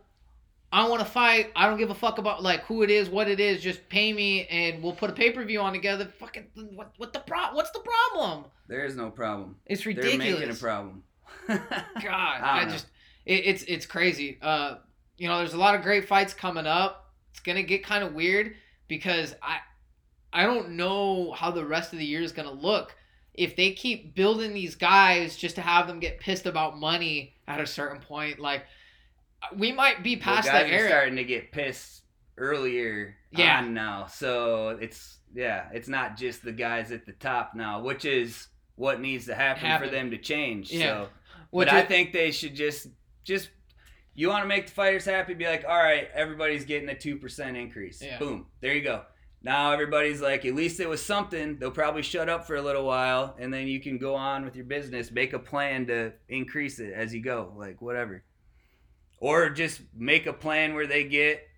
I 0.74 0.88
want 0.88 0.98
to 1.02 1.06
fight. 1.06 1.52
I 1.54 1.68
don't 1.68 1.78
give 1.78 1.90
a 1.90 1.94
fuck 1.94 2.18
about 2.18 2.42
like 2.42 2.64
who 2.64 2.82
it 2.82 2.90
is, 2.90 3.08
what 3.08 3.28
it 3.28 3.38
is. 3.38 3.62
Just 3.62 3.88
pay 3.88 4.12
me, 4.12 4.44
and 4.48 4.82
we'll 4.82 4.92
put 4.92 5.08
a 5.08 5.12
pay 5.12 5.30
per 5.30 5.44
view 5.44 5.60
on 5.60 5.72
together. 5.72 6.04
Fucking 6.18 6.46
what? 6.74 6.92
What 6.96 7.12
the 7.12 7.20
pro? 7.20 7.52
What's 7.52 7.70
the 7.70 7.78
problem? 7.78 8.46
There 8.66 8.84
is 8.84 8.96
no 8.96 9.08
problem. 9.08 9.54
It's 9.66 9.86
ridiculous. 9.86 10.18
They're 10.18 10.36
making 10.36 10.50
a 10.50 10.54
problem. 10.54 11.04
God, 11.46 11.60
I, 12.02 12.62
I 12.62 12.64
just 12.64 12.86
it, 13.24 13.46
it's 13.46 13.62
it's 13.68 13.86
crazy. 13.86 14.36
Uh, 14.42 14.78
you 15.16 15.28
know, 15.28 15.38
there's 15.38 15.54
a 15.54 15.58
lot 15.58 15.76
of 15.76 15.82
great 15.82 16.08
fights 16.08 16.34
coming 16.34 16.66
up. 16.66 17.12
It's 17.30 17.38
gonna 17.38 17.62
get 17.62 17.84
kind 17.84 18.02
of 18.02 18.12
weird 18.12 18.56
because 18.88 19.36
I 19.40 19.58
I 20.32 20.42
don't 20.42 20.70
know 20.70 21.30
how 21.30 21.52
the 21.52 21.64
rest 21.64 21.92
of 21.92 22.00
the 22.00 22.04
year 22.04 22.22
is 22.22 22.32
gonna 22.32 22.50
look 22.50 22.96
if 23.34 23.56
they 23.56 23.72
keep 23.72 24.14
building 24.14 24.54
these 24.54 24.76
guys 24.76 25.36
just 25.36 25.56
to 25.56 25.60
have 25.60 25.86
them 25.86 25.98
get 25.98 26.20
pissed 26.20 26.46
about 26.46 26.78
money 26.78 27.34
at 27.46 27.60
a 27.60 27.66
certain 27.66 28.00
point. 28.00 28.38
Like 28.38 28.64
uh, 29.42 29.54
we 29.56 29.72
might 29.72 30.02
be 30.02 30.16
past 30.16 30.46
well, 30.46 30.62
that 30.62 30.70
era. 30.70 30.88
starting 30.88 31.16
to 31.16 31.24
get 31.24 31.52
pissed 31.52 32.02
earlier 32.38 33.16
yeah. 33.32 33.58
on 33.58 33.74
now. 33.74 34.06
So 34.06 34.78
it's 34.80 35.18
yeah, 35.34 35.68
it's 35.72 35.88
not 35.88 36.16
just 36.16 36.44
the 36.44 36.52
guys 36.52 36.92
at 36.92 37.06
the 37.06 37.12
top 37.12 37.52
now, 37.54 37.82
which 37.82 38.04
is 38.04 38.48
what 38.76 39.00
needs 39.00 39.26
to 39.26 39.34
happen, 39.34 39.66
happen. 39.66 39.88
for 39.88 39.94
them 39.94 40.10
to 40.12 40.18
change. 40.18 40.72
Yeah. 40.72 40.80
So 40.80 41.08
which 41.50 41.68
but 41.68 41.74
I 41.74 41.82
think 41.82 42.12
they 42.12 42.30
should 42.30 42.54
just 42.54 42.86
just 43.24 43.48
you 44.14 44.28
want 44.28 44.44
to 44.44 44.48
make 44.48 44.66
the 44.66 44.72
fighters 44.72 45.04
happy, 45.04 45.34
be 45.34 45.44
like, 45.44 45.64
all 45.68 45.76
right, 45.76 46.08
everybody's 46.14 46.64
getting 46.64 46.88
a 46.88 46.96
two 46.96 47.16
percent 47.16 47.56
increase. 47.56 48.00
Yeah. 48.00 48.18
Boom. 48.18 48.46
There 48.60 48.74
you 48.74 48.82
go. 48.82 49.02
Now 49.44 49.70
everybody's 49.70 50.20
like, 50.20 50.44
at 50.44 50.54
least 50.54 50.80
it 50.80 50.88
was 50.88 51.04
something. 51.04 51.58
They'll 51.58 51.70
probably 51.70 52.02
shut 52.02 52.28
up 52.28 52.46
for 52.46 52.56
a 52.56 52.62
little 52.62 52.84
while, 52.84 53.36
and 53.38 53.54
then 53.54 53.68
you 53.68 53.78
can 53.78 53.98
go 53.98 54.16
on 54.16 54.44
with 54.44 54.56
your 54.56 54.64
business. 54.64 55.12
Make 55.12 55.34
a 55.34 55.38
plan 55.38 55.86
to 55.86 56.12
increase 56.28 56.80
it 56.80 56.92
as 56.92 57.14
you 57.14 57.22
go, 57.22 57.52
like 57.56 57.80
whatever 57.80 58.24
or 59.24 59.48
just 59.48 59.80
make 59.96 60.26
a 60.26 60.32
plan 60.32 60.74
where 60.74 60.86
they 60.86 61.04
get 61.04 61.48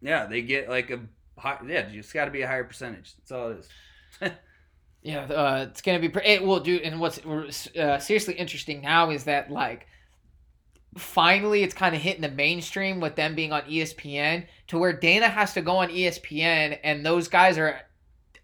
yeah 0.00 0.26
they 0.26 0.40
get 0.40 0.68
like 0.68 0.90
a 0.90 1.00
high, 1.36 1.58
yeah 1.66 1.88
it's 1.90 2.12
got 2.12 2.26
to 2.26 2.30
be 2.30 2.42
a 2.42 2.46
higher 2.46 2.62
percentage 2.62 3.14
that's 3.16 3.32
all 3.32 3.50
it 3.50 3.58
is 3.58 4.30
yeah 5.02 5.24
uh, 5.24 5.66
it's 5.68 5.82
gonna 5.82 5.98
be 5.98 6.10
it 6.24 6.42
will 6.42 6.60
do 6.60 6.76
and 6.76 7.00
what's 7.00 7.18
uh, 7.76 7.98
seriously 7.98 8.34
interesting 8.34 8.80
now 8.82 9.10
is 9.10 9.24
that 9.24 9.50
like 9.50 9.88
finally 10.96 11.62
it's 11.62 11.74
kind 11.74 11.94
of 11.94 12.00
hitting 12.00 12.22
the 12.22 12.30
mainstream 12.30 13.00
with 13.00 13.14
them 13.16 13.34
being 13.34 13.52
on 13.52 13.62
espn 13.62 14.46
to 14.66 14.78
where 14.78 14.92
dana 14.92 15.28
has 15.28 15.52
to 15.52 15.60
go 15.60 15.76
on 15.76 15.88
espn 15.88 16.78
and 16.82 17.04
those 17.04 17.28
guys 17.28 17.58
are 17.58 17.80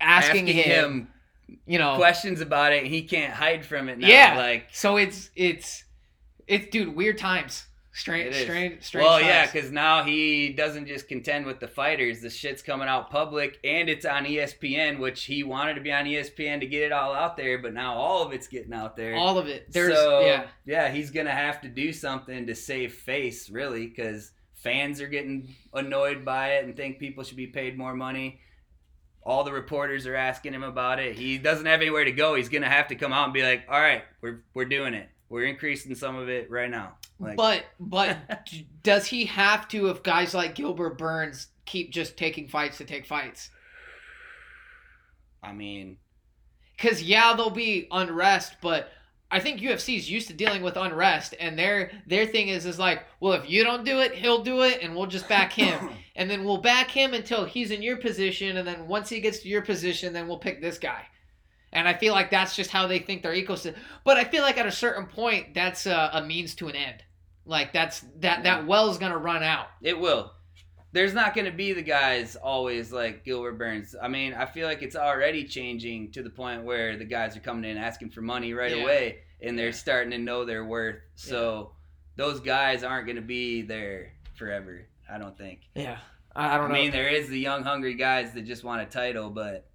asking, 0.01 0.43
asking 0.43 0.47
him, 0.47 1.09
him, 1.49 1.59
you 1.67 1.79
know 1.79 1.97
questions 1.97 2.41
about 2.41 2.73
it 2.73 2.83
and 2.83 2.87
he 2.87 3.03
can't 3.03 3.33
hide 3.33 3.65
from 3.65 3.89
it 3.89 3.99
now. 3.99 4.07
yeah 4.07 4.37
like 4.37 4.67
so 4.73 4.97
it's 4.97 5.31
it's 5.35 5.85
it's 6.47 6.67
dude, 6.71 6.95
weird 6.95 7.19
times. 7.19 7.67
Strange, 7.95 8.35
strange, 8.35 8.83
strange. 8.83 9.05
Well, 9.05 9.19
times. 9.19 9.27
yeah, 9.27 9.47
because 9.47 9.71
now 9.71 10.03
he 10.03 10.49
doesn't 10.49 10.87
just 10.87 11.09
contend 11.09 11.45
with 11.45 11.61
the 11.61 11.69
fighters. 11.69 12.23
The 12.23 12.31
shit's 12.31 12.63
coming 12.63 12.89
out 12.89 13.11
public, 13.11 13.59
and 13.65 13.91
it's 13.91 14.07
on 14.07 14.25
ESPN, 14.25 14.99
which 14.99 15.25
he 15.25 15.43
wanted 15.43 15.75
to 15.75 15.83
be 15.83 15.93
on 15.93 16.07
ESPN 16.07 16.61
to 16.61 16.67
get 16.67 16.85
it 16.85 16.93
all 16.93 17.13
out 17.13 17.37
there. 17.37 17.59
But 17.59 17.75
now 17.75 17.95
all 17.95 18.23
of 18.23 18.33
it's 18.33 18.49
getting 18.49 18.73
out 18.73 18.97
there. 18.97 19.15
All 19.15 19.39
of 19.39 19.47
it. 19.47 19.71
There's, 19.71 19.95
so 19.95 20.21
yeah, 20.21 20.47
yeah, 20.65 20.91
he's 20.91 21.11
gonna 21.11 21.33
have 21.33 21.61
to 21.61 21.69
do 21.69 21.93
something 21.93 22.47
to 22.47 22.55
save 22.55 22.95
face, 22.95 23.51
really, 23.51 23.89
because 23.89 24.33
fans 24.55 25.03
are 25.03 25.09
getting 25.09 25.55
annoyed 25.75 26.25
by 26.25 26.55
it 26.55 26.65
and 26.65 26.75
think 26.75 26.99
people 26.99 27.25
should 27.25 27.37
be 27.37 27.49
paid 27.49 27.77
more 27.77 27.95
money. 27.95 28.41
All 29.23 29.45
the 29.45 29.53
reporters 29.53 30.07
are 30.07 30.17
asking 30.17 30.55
him 30.55 30.63
about 30.63 30.99
it. 30.99 31.15
He 31.15 31.37
doesn't 31.37 31.67
have 31.67 31.83
anywhere 31.83 32.05
to 32.05 32.13
go. 32.13 32.37
He's 32.37 32.49
gonna 32.49 32.71
have 32.71 32.89
to 32.89 32.95
come 32.95 33.13
out 33.13 33.25
and 33.25 33.35
be 33.35 33.43
like, 33.43 33.65
"All 33.69 33.79
right, 33.79 34.03
we're 34.23 34.45
we're 34.55 34.65
doing 34.65 34.95
it." 34.95 35.11
We're 35.33 35.47
increasing 35.47 35.95
some 35.95 36.17
of 36.17 36.29
it 36.29 36.51
right 36.51 36.71
now. 36.71 36.99
Like, 37.19 37.39
but 37.39 37.65
but 37.81 38.19
does 38.83 39.07
he 39.07 39.25
have 39.25 39.67
to 39.69 39.89
if 39.89 40.03
guys 40.03 40.35
like 40.35 40.55
Gilbert 40.55 40.99
Burns 40.99 41.47
keep 41.65 41.91
just 41.91 42.19
taking 42.19 42.49
fights 42.49 42.77
to 42.79 42.85
take 42.85 43.07
fights? 43.07 43.49
I 45.43 45.55
mean, 45.55 45.97
because 46.77 47.03
yeah, 47.03 47.35
there'll 47.35 47.51
be 47.51 47.89
unrest, 47.91 48.57
but 48.61 48.91
I 49.31 49.41
think 49.41 49.61
UFC 49.61 49.97
is 49.97 50.11
used 50.11 50.29
to 50.29 50.35
dealing 50.35 50.61
with 50.61 50.77
unrest, 50.77 51.35
and 51.41 51.59
their 51.59 51.93
their 52.07 52.27
thing 52.27 52.49
is 52.49 52.67
is 52.67 52.79
like, 52.79 53.03
well, 53.19 53.33
if 53.33 53.49
you 53.49 53.65
don't 53.65 53.87
do 53.87 54.01
it, 54.01 54.15
he'll 54.15 54.43
do 54.43 54.61
it, 54.61 54.83
and 54.83 54.95
we'll 54.95 55.07
just 55.07 55.31
back 55.31 55.51
him, 55.55 55.89
and 56.15 56.31
then 56.31 56.45
we'll 56.45 56.59
back 56.59 56.91
him 56.91 57.15
until 57.15 57.47
he's 57.47 57.71
in 57.71 57.81
your 57.81 57.97
position, 57.97 58.59
and 58.59 58.69
then 58.69 58.87
once 58.87 59.09
he 59.09 59.19
gets 59.19 59.39
to 59.39 59.49
your 59.49 59.63
position, 59.63 60.13
then 60.13 60.29
we'll 60.29 60.37
pick 60.37 60.61
this 60.61 60.79
guy. 60.79 61.07
And 61.73 61.89
I 61.89 61.95
feel 61.95 62.13
like 62.13 62.31
that's 62.31 62.55
just 62.55 62.71
how 62.71 62.87
they 62.87 62.99
think 62.99 63.23
their 63.23 63.33
ecosystem. 63.33 63.77
But 64.05 64.19
I 64.19 64.25
feel 64.25 64.43
like 64.43 64.59
at 64.59 64.67
a 64.67 64.73
certain 64.73 65.07
point, 65.07 65.55
that's 65.55 65.87
a, 65.87 66.11
a 66.13 66.23
means 66.23 66.55
to 66.57 66.69
an 66.69 66.77
end. 66.77 67.03
Like 67.45 67.73
that's 67.73 68.05
that 68.21 68.45
that 68.45 68.67
well's 68.67 68.99
gonna 68.99 69.19
run 69.19 69.43
out. 69.43 69.67
It 69.81 69.99
will. 69.99 70.33
There's 70.93 71.15
not 71.15 71.35
gonna 71.35 71.51
be 71.51 71.73
the 71.73 71.83
guys 71.83 72.37
always 72.37 72.93
like 72.93 73.25
Gilbert 73.25 73.59
Burns. 73.59 73.97
I 74.01 74.09
mean, 74.09 74.35
I 74.35 74.47
feel 74.47 74.69
like 74.69 74.83
it's 74.83 74.95
already 74.95 75.45
changing 75.45 76.13
to 76.13 76.23
the 76.23 76.31
point 76.31 76.63
where 76.63 76.97
the 76.97 77.05
guys 77.05 77.37
are 77.37 77.41
coming 77.41 77.69
in 77.69 77.79
asking 77.79 78.11
for 78.11 78.21
money 78.21 78.53
right 78.53 78.77
yeah. 78.77 78.83
away, 78.83 79.19
and 79.41 79.59
they're 79.59 79.73
starting 79.73 80.11
to 80.13 80.19
know 80.19 80.45
their 80.45 80.65
worth. 80.65 81.01
So 81.15 81.73
yeah. 82.19 82.25
those 82.25 82.41
guys 82.41 82.85
aren't 82.85 83.07
gonna 83.07 83.23
be 83.23 83.63
there 83.63 84.13
forever. 84.35 84.87
I 85.11 85.19
don't 85.19 85.37
think. 85.37 85.63
Yeah, 85.75 85.99
I 86.37 86.59
don't. 86.59 86.71
I 86.71 86.75
mean, 86.75 86.93
there 86.93 87.09
is 87.09 87.29
the 87.29 87.41
young, 87.41 87.65
hungry 87.65 87.95
guys 87.95 88.35
that 88.35 88.43
just 88.43 88.63
want 88.63 88.83
a 88.83 88.87
title, 88.87 89.31
but 89.31 89.67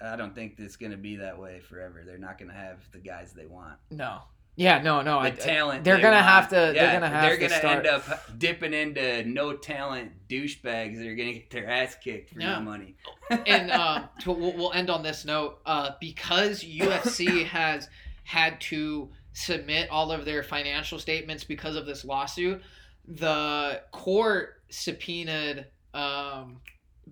I 0.00 0.16
don't 0.16 0.34
think 0.34 0.54
it's 0.58 0.76
going 0.76 0.92
to 0.92 0.98
be 0.98 1.16
that 1.16 1.38
way 1.38 1.60
forever. 1.60 2.02
They're 2.04 2.18
not 2.18 2.38
going 2.38 2.50
to 2.50 2.56
have 2.56 2.78
the 2.92 2.98
guys 2.98 3.32
they 3.32 3.46
want. 3.46 3.76
No. 3.90 4.20
Yeah, 4.56 4.80
no, 4.82 5.02
no. 5.02 5.20
The 5.20 5.28
I, 5.28 5.30
talent. 5.30 5.82
They're 5.84 5.96
they 5.96 6.02
gonna 6.02 6.16
want. 6.16 6.26
have 6.26 6.48
to. 6.50 6.56
Yeah, 6.56 6.72
they're 6.72 6.92
gonna 6.92 7.08
have. 7.08 7.22
They're 7.22 7.48
gonna 7.48 7.60
to 7.60 7.68
end 7.68 7.86
up 7.88 8.38
dipping 8.38 8.72
into 8.72 9.24
no 9.24 9.54
talent 9.54 10.12
douchebags 10.28 10.96
that 10.98 11.06
are 11.06 11.16
gonna 11.16 11.32
get 11.32 11.50
their 11.50 11.68
ass 11.68 11.96
kicked 11.96 12.30
for 12.30 12.40
yeah. 12.40 12.54
no 12.54 12.60
money. 12.60 12.94
and 13.30 13.70
uh, 13.72 14.04
to, 14.20 14.30
we'll, 14.30 14.52
we'll 14.52 14.72
end 14.72 14.90
on 14.90 15.02
this 15.02 15.24
note 15.24 15.58
uh, 15.66 15.90
because 16.00 16.62
UFC 16.62 17.44
has 17.46 17.88
had 18.22 18.60
to 18.60 19.10
submit 19.32 19.90
all 19.90 20.12
of 20.12 20.24
their 20.24 20.44
financial 20.44 21.00
statements 21.00 21.42
because 21.42 21.74
of 21.74 21.84
this 21.84 22.04
lawsuit. 22.04 22.62
The 23.08 23.82
court 23.90 24.62
subpoenaed 24.70 25.66
um, 25.92 26.60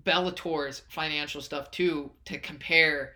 Bellator's 0.05 0.83
financial 0.89 1.41
stuff 1.41 1.71
too 1.71 2.11
to 2.27 2.39
compare. 2.39 3.15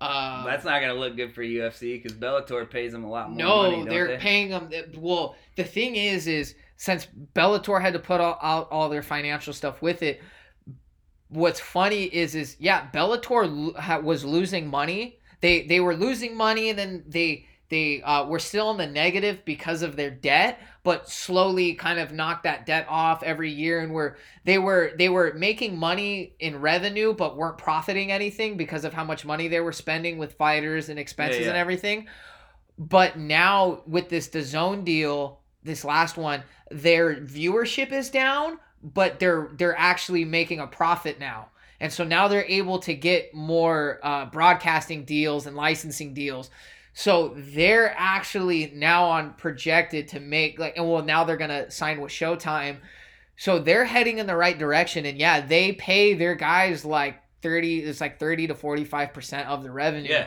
Uh, 0.00 0.44
That's 0.44 0.64
not 0.64 0.80
gonna 0.80 0.94
look 0.94 1.16
good 1.16 1.34
for 1.34 1.42
UFC 1.42 2.00
because 2.00 2.16
Bellator 2.16 2.68
pays 2.68 2.92
them 2.92 3.04
a 3.04 3.10
lot 3.10 3.30
more. 3.30 3.38
No, 3.38 3.70
money, 3.70 3.88
they're 3.88 4.08
they? 4.08 4.16
paying 4.18 4.50
them. 4.50 4.70
Well, 4.96 5.34
the 5.56 5.64
thing 5.64 5.96
is, 5.96 6.26
is 6.26 6.54
since 6.76 7.08
Bellator 7.34 7.80
had 7.80 7.92
to 7.94 7.98
put 7.98 8.20
all, 8.20 8.38
out 8.40 8.68
all 8.70 8.88
their 8.88 9.02
financial 9.02 9.52
stuff 9.52 9.82
with 9.82 10.02
it. 10.02 10.22
What's 11.30 11.60
funny 11.60 12.04
is, 12.04 12.34
is 12.34 12.56
yeah, 12.58 12.88
Bellator 12.92 14.02
was 14.02 14.24
losing 14.24 14.68
money. 14.68 15.18
They 15.40 15.66
they 15.66 15.80
were 15.80 15.94
losing 15.94 16.36
money, 16.36 16.70
and 16.70 16.78
then 16.78 17.04
they 17.06 17.47
they 17.70 18.00
uh, 18.02 18.24
were 18.26 18.38
still 18.38 18.70
in 18.70 18.78
the 18.78 18.86
negative 18.86 19.44
because 19.44 19.82
of 19.82 19.94
their 19.94 20.10
debt, 20.10 20.58
but 20.82 21.08
slowly 21.08 21.74
kind 21.74 21.98
of 21.98 22.12
knocked 22.12 22.44
that 22.44 22.64
debt 22.64 22.86
off 22.88 23.22
every 23.22 23.50
year, 23.50 23.80
and 23.80 23.92
were 23.92 24.16
they 24.44 24.58
were 24.58 24.92
they 24.96 25.10
were 25.10 25.34
making 25.34 25.78
money 25.78 26.34
in 26.40 26.60
revenue, 26.60 27.12
but 27.12 27.36
weren't 27.36 27.58
profiting 27.58 28.10
anything 28.10 28.56
because 28.56 28.84
of 28.84 28.94
how 28.94 29.04
much 29.04 29.26
money 29.26 29.48
they 29.48 29.60
were 29.60 29.72
spending 29.72 30.16
with 30.16 30.34
fighters 30.34 30.88
and 30.88 30.98
expenses 30.98 31.40
yeah, 31.40 31.44
yeah. 31.44 31.50
and 31.50 31.58
everything. 31.58 32.08
But 32.78 33.18
now 33.18 33.82
with 33.86 34.08
this 34.08 34.28
DAZN 34.28 34.84
deal, 34.84 35.40
this 35.62 35.84
last 35.84 36.16
one, 36.16 36.44
their 36.70 37.16
viewership 37.16 37.92
is 37.92 38.08
down, 38.08 38.58
but 38.82 39.18
they're 39.18 39.50
they're 39.56 39.78
actually 39.78 40.24
making 40.24 40.60
a 40.60 40.66
profit 40.66 41.20
now. 41.20 41.48
And 41.80 41.92
so 41.92 42.02
now 42.02 42.28
they're 42.28 42.44
able 42.44 42.78
to 42.80 42.94
get 42.94 43.34
more 43.34 44.00
uh, 44.02 44.26
broadcasting 44.26 45.04
deals 45.04 45.46
and 45.46 45.54
licensing 45.54 46.14
deals. 46.14 46.50
So 46.98 47.32
they're 47.36 47.94
actually 47.96 48.72
now 48.74 49.04
on 49.04 49.34
projected 49.34 50.08
to 50.08 50.18
make 50.18 50.58
like, 50.58 50.76
and 50.76 50.90
well, 50.90 51.04
now 51.04 51.22
they're 51.22 51.36
gonna 51.36 51.70
sign 51.70 52.00
with 52.00 52.10
Showtime. 52.10 52.78
So 53.36 53.60
they're 53.60 53.84
heading 53.84 54.18
in 54.18 54.26
the 54.26 54.34
right 54.34 54.58
direction, 54.58 55.06
and 55.06 55.16
yeah, 55.16 55.40
they 55.40 55.70
pay 55.74 56.14
their 56.14 56.34
guys 56.34 56.84
like 56.84 57.22
thirty. 57.40 57.84
It's 57.84 58.00
like 58.00 58.18
thirty 58.18 58.48
to 58.48 58.54
forty 58.56 58.84
five 58.84 59.14
percent 59.14 59.48
of 59.48 59.62
the 59.62 59.70
revenue. 59.70 60.10
Yeah, 60.10 60.26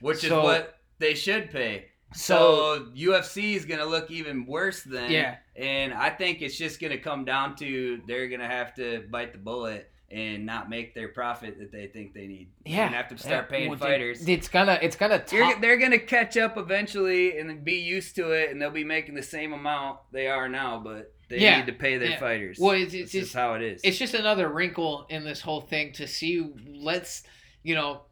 which 0.00 0.20
so, 0.20 0.38
is 0.38 0.42
what 0.42 0.78
they 0.98 1.12
should 1.12 1.50
pay. 1.50 1.88
So, 2.14 2.76
so 2.78 2.84
UFC 2.96 3.52
is 3.52 3.66
gonna 3.66 3.84
look 3.84 4.10
even 4.10 4.46
worse 4.46 4.84
then. 4.84 5.10
Yeah, 5.10 5.36
and 5.54 5.92
I 5.92 6.08
think 6.08 6.40
it's 6.40 6.56
just 6.56 6.80
gonna 6.80 6.96
come 6.96 7.26
down 7.26 7.56
to 7.56 8.00
they're 8.06 8.28
gonna 8.28 8.48
have 8.48 8.74
to 8.76 9.04
bite 9.10 9.32
the 9.32 9.38
bullet 9.38 9.90
and 10.10 10.46
not 10.46 10.70
make 10.70 10.94
their 10.94 11.08
profit 11.08 11.58
that 11.58 11.72
they 11.72 11.86
think 11.88 12.14
they 12.14 12.26
need. 12.26 12.48
Yeah, 12.64 12.86
and 12.86 12.94
have 12.94 13.08
to 13.08 13.18
start 13.18 13.50
paying 13.50 13.70
well, 13.70 13.78
fighters. 13.78 14.26
It's 14.28 14.48
gonna, 14.48 14.78
it's 14.80 14.96
gonna. 14.96 15.18
Top... 15.18 15.60
They're 15.60 15.78
gonna 15.78 15.98
catch 15.98 16.36
up 16.36 16.56
eventually 16.56 17.38
and 17.38 17.64
be 17.64 17.74
used 17.74 18.14
to 18.16 18.30
it, 18.30 18.50
and 18.50 18.60
they'll 18.60 18.70
be 18.70 18.84
making 18.84 19.14
the 19.14 19.22
same 19.22 19.52
amount 19.52 19.98
they 20.12 20.28
are 20.28 20.48
now, 20.48 20.80
but 20.82 21.12
they 21.28 21.40
yeah. 21.40 21.58
need 21.58 21.66
to 21.66 21.72
pay 21.72 21.98
their 21.98 22.10
yeah. 22.10 22.18
fighters. 22.20 22.58
Well, 22.60 22.72
it's, 22.72 22.94
it's 22.94 23.12
just 23.12 23.34
how 23.34 23.54
it 23.54 23.62
is. 23.62 23.80
It's 23.82 23.98
just 23.98 24.14
another 24.14 24.48
wrinkle 24.48 25.06
in 25.08 25.24
this 25.24 25.40
whole 25.40 25.60
thing 25.60 25.92
to 25.94 26.06
see. 26.06 26.52
Let's, 26.68 27.24
you 27.62 27.74
know, 27.74 28.02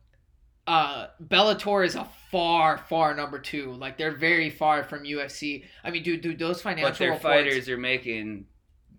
uh 0.66 1.08
Bellator 1.22 1.84
is 1.84 1.94
a 1.94 2.08
far, 2.30 2.78
far 2.78 3.14
number 3.14 3.38
two. 3.38 3.72
Like 3.74 3.98
they're 3.98 4.16
very 4.16 4.50
far 4.50 4.82
from 4.82 5.04
UFC. 5.04 5.64
I 5.84 5.90
mean, 5.90 6.02
dude, 6.02 6.22
dude, 6.22 6.38
those 6.38 6.62
financial. 6.62 6.90
But 6.90 6.98
their 6.98 7.12
reports, 7.12 7.22
fighters 7.22 7.68
are 7.68 7.76
making 7.76 8.46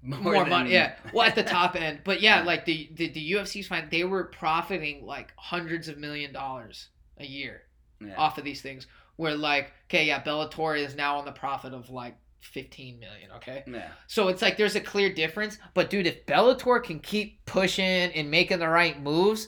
more, 0.05 0.19
more 0.19 0.33
than... 0.39 0.49
money. 0.49 0.71
Yeah, 0.71 0.95
well, 1.13 1.27
at 1.27 1.35
the 1.35 1.43
top 1.43 1.75
end, 1.75 2.01
but 2.03 2.21
yeah, 2.21 2.43
like 2.43 2.65
the 2.65 2.89
the, 2.95 3.09
the 3.09 3.31
UFC's 3.33 3.67
fine. 3.67 3.87
They 3.89 4.03
were 4.03 4.25
profiting 4.25 5.05
like 5.05 5.33
hundreds 5.35 5.87
of 5.87 5.97
million 5.97 6.31
dollars 6.31 6.89
a 7.17 7.25
year 7.25 7.63
yeah. 7.99 8.15
off 8.15 8.37
of 8.37 8.43
these 8.43 8.61
things. 8.61 8.87
Where 9.17 9.35
like, 9.35 9.71
okay, 9.89 10.05
yeah, 10.05 10.21
Bellator 10.21 10.77
is 10.77 10.95
now 10.95 11.17
on 11.17 11.25
the 11.25 11.31
profit 11.31 11.73
of 11.73 11.89
like 11.89 12.17
15 12.41 12.99
million, 12.99 13.31
okay? 13.37 13.63
Yeah. 13.65 13.89
So 14.07 14.27
it's 14.27 14.41
like 14.41 14.57
there's 14.57 14.75
a 14.75 14.81
clear 14.81 15.13
difference. 15.13 15.57
But 15.73 15.89
dude, 15.89 16.07
if 16.07 16.25
Bellator 16.25 16.83
can 16.83 16.99
keep 16.99 17.45
pushing 17.45 17.85
and 17.85 18.29
making 18.29 18.59
the 18.59 18.67
right 18.67 19.01
moves, 19.01 19.47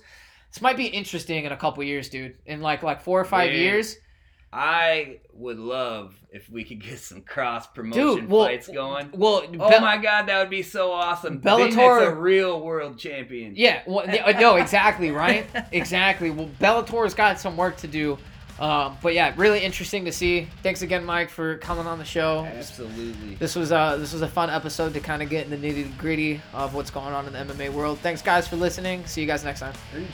this 0.52 0.62
might 0.62 0.78
be 0.78 0.88
interesting 0.88 1.46
in 1.46 1.52
a 1.52 1.58
couple 1.58 1.84
years, 1.84 2.10
dude. 2.10 2.36
In 2.46 2.62
like 2.62 2.84
like 2.84 3.02
four 3.02 3.20
or 3.20 3.26
five 3.26 3.52
dude, 3.52 3.60
years. 3.60 3.98
I 4.52 5.19
would 5.34 5.60
love 5.60 6.15
if 6.32 6.49
we 6.49 6.64
could 6.64 6.82
get 6.82 6.99
some 6.99 7.22
cross 7.22 7.68
promotion 7.68 8.30
well, 8.30 8.45
fights 8.45 8.68
going. 8.68 9.10
Well, 9.14 9.44
oh 9.60 9.69
Be- 9.69 9.80
my 9.80 9.98
god, 9.98 10.28
that 10.28 10.40
would 10.40 10.49
be 10.49 10.64
so 10.64 10.91
awesome. 10.91 11.41
Bellator, 11.41 12.07
a 12.07 12.15
real 12.15 12.61
world 12.61 12.98
champion. 12.98 13.53
Yeah, 13.56 13.82
well, 13.86 14.07
no, 14.07 14.56
exactly, 14.56 15.11
right? 15.11 15.45
exactly. 15.72 16.32
Well, 16.32 16.49
Bellator's 16.60 17.14
got 17.14 17.40
some 17.40 17.57
work 17.57 17.78
to 17.78 17.88
do 17.88 18.18
um, 18.60 18.98
but 19.02 19.14
yeah, 19.14 19.34
really 19.38 19.60
interesting 19.60 20.06
to 20.06 20.11
see. 20.11 20.48
Thanks 20.64 20.82
again, 20.82 21.06
Mike, 21.06 21.30
for 21.30 21.57
coming 21.57 21.86
on 21.86 21.99
the 21.99 22.06
show. 22.06 22.45
Absolutely. 22.45 23.36
This 23.36 23.56
was 23.56 23.72
uh 23.72 23.98
this 23.98 24.14
was 24.14 24.22
a 24.22 24.28
fun 24.28 24.49
episode 24.49 24.94
to 24.94 24.99
kind 24.99 25.22
of 25.22 25.30
get 25.30 25.49
in 25.49 25.61
the 25.61 25.74
nitty 25.74 25.95
gritty 25.98 26.41
of 26.53 26.74
what's 26.74 26.90
going 26.90 27.14
on 27.14 27.28
in 27.28 27.34
the 27.34 27.53
MMA 27.53 27.72
world. 27.72 27.99
Thanks 27.99 28.22
guys 28.22 28.48
for 28.48 28.56
listening. 28.56 29.06
See 29.06 29.22
you 29.22 29.28
guys 29.28 29.44
next 29.44 29.60
time. 29.60 29.74
Peace. 29.94 30.07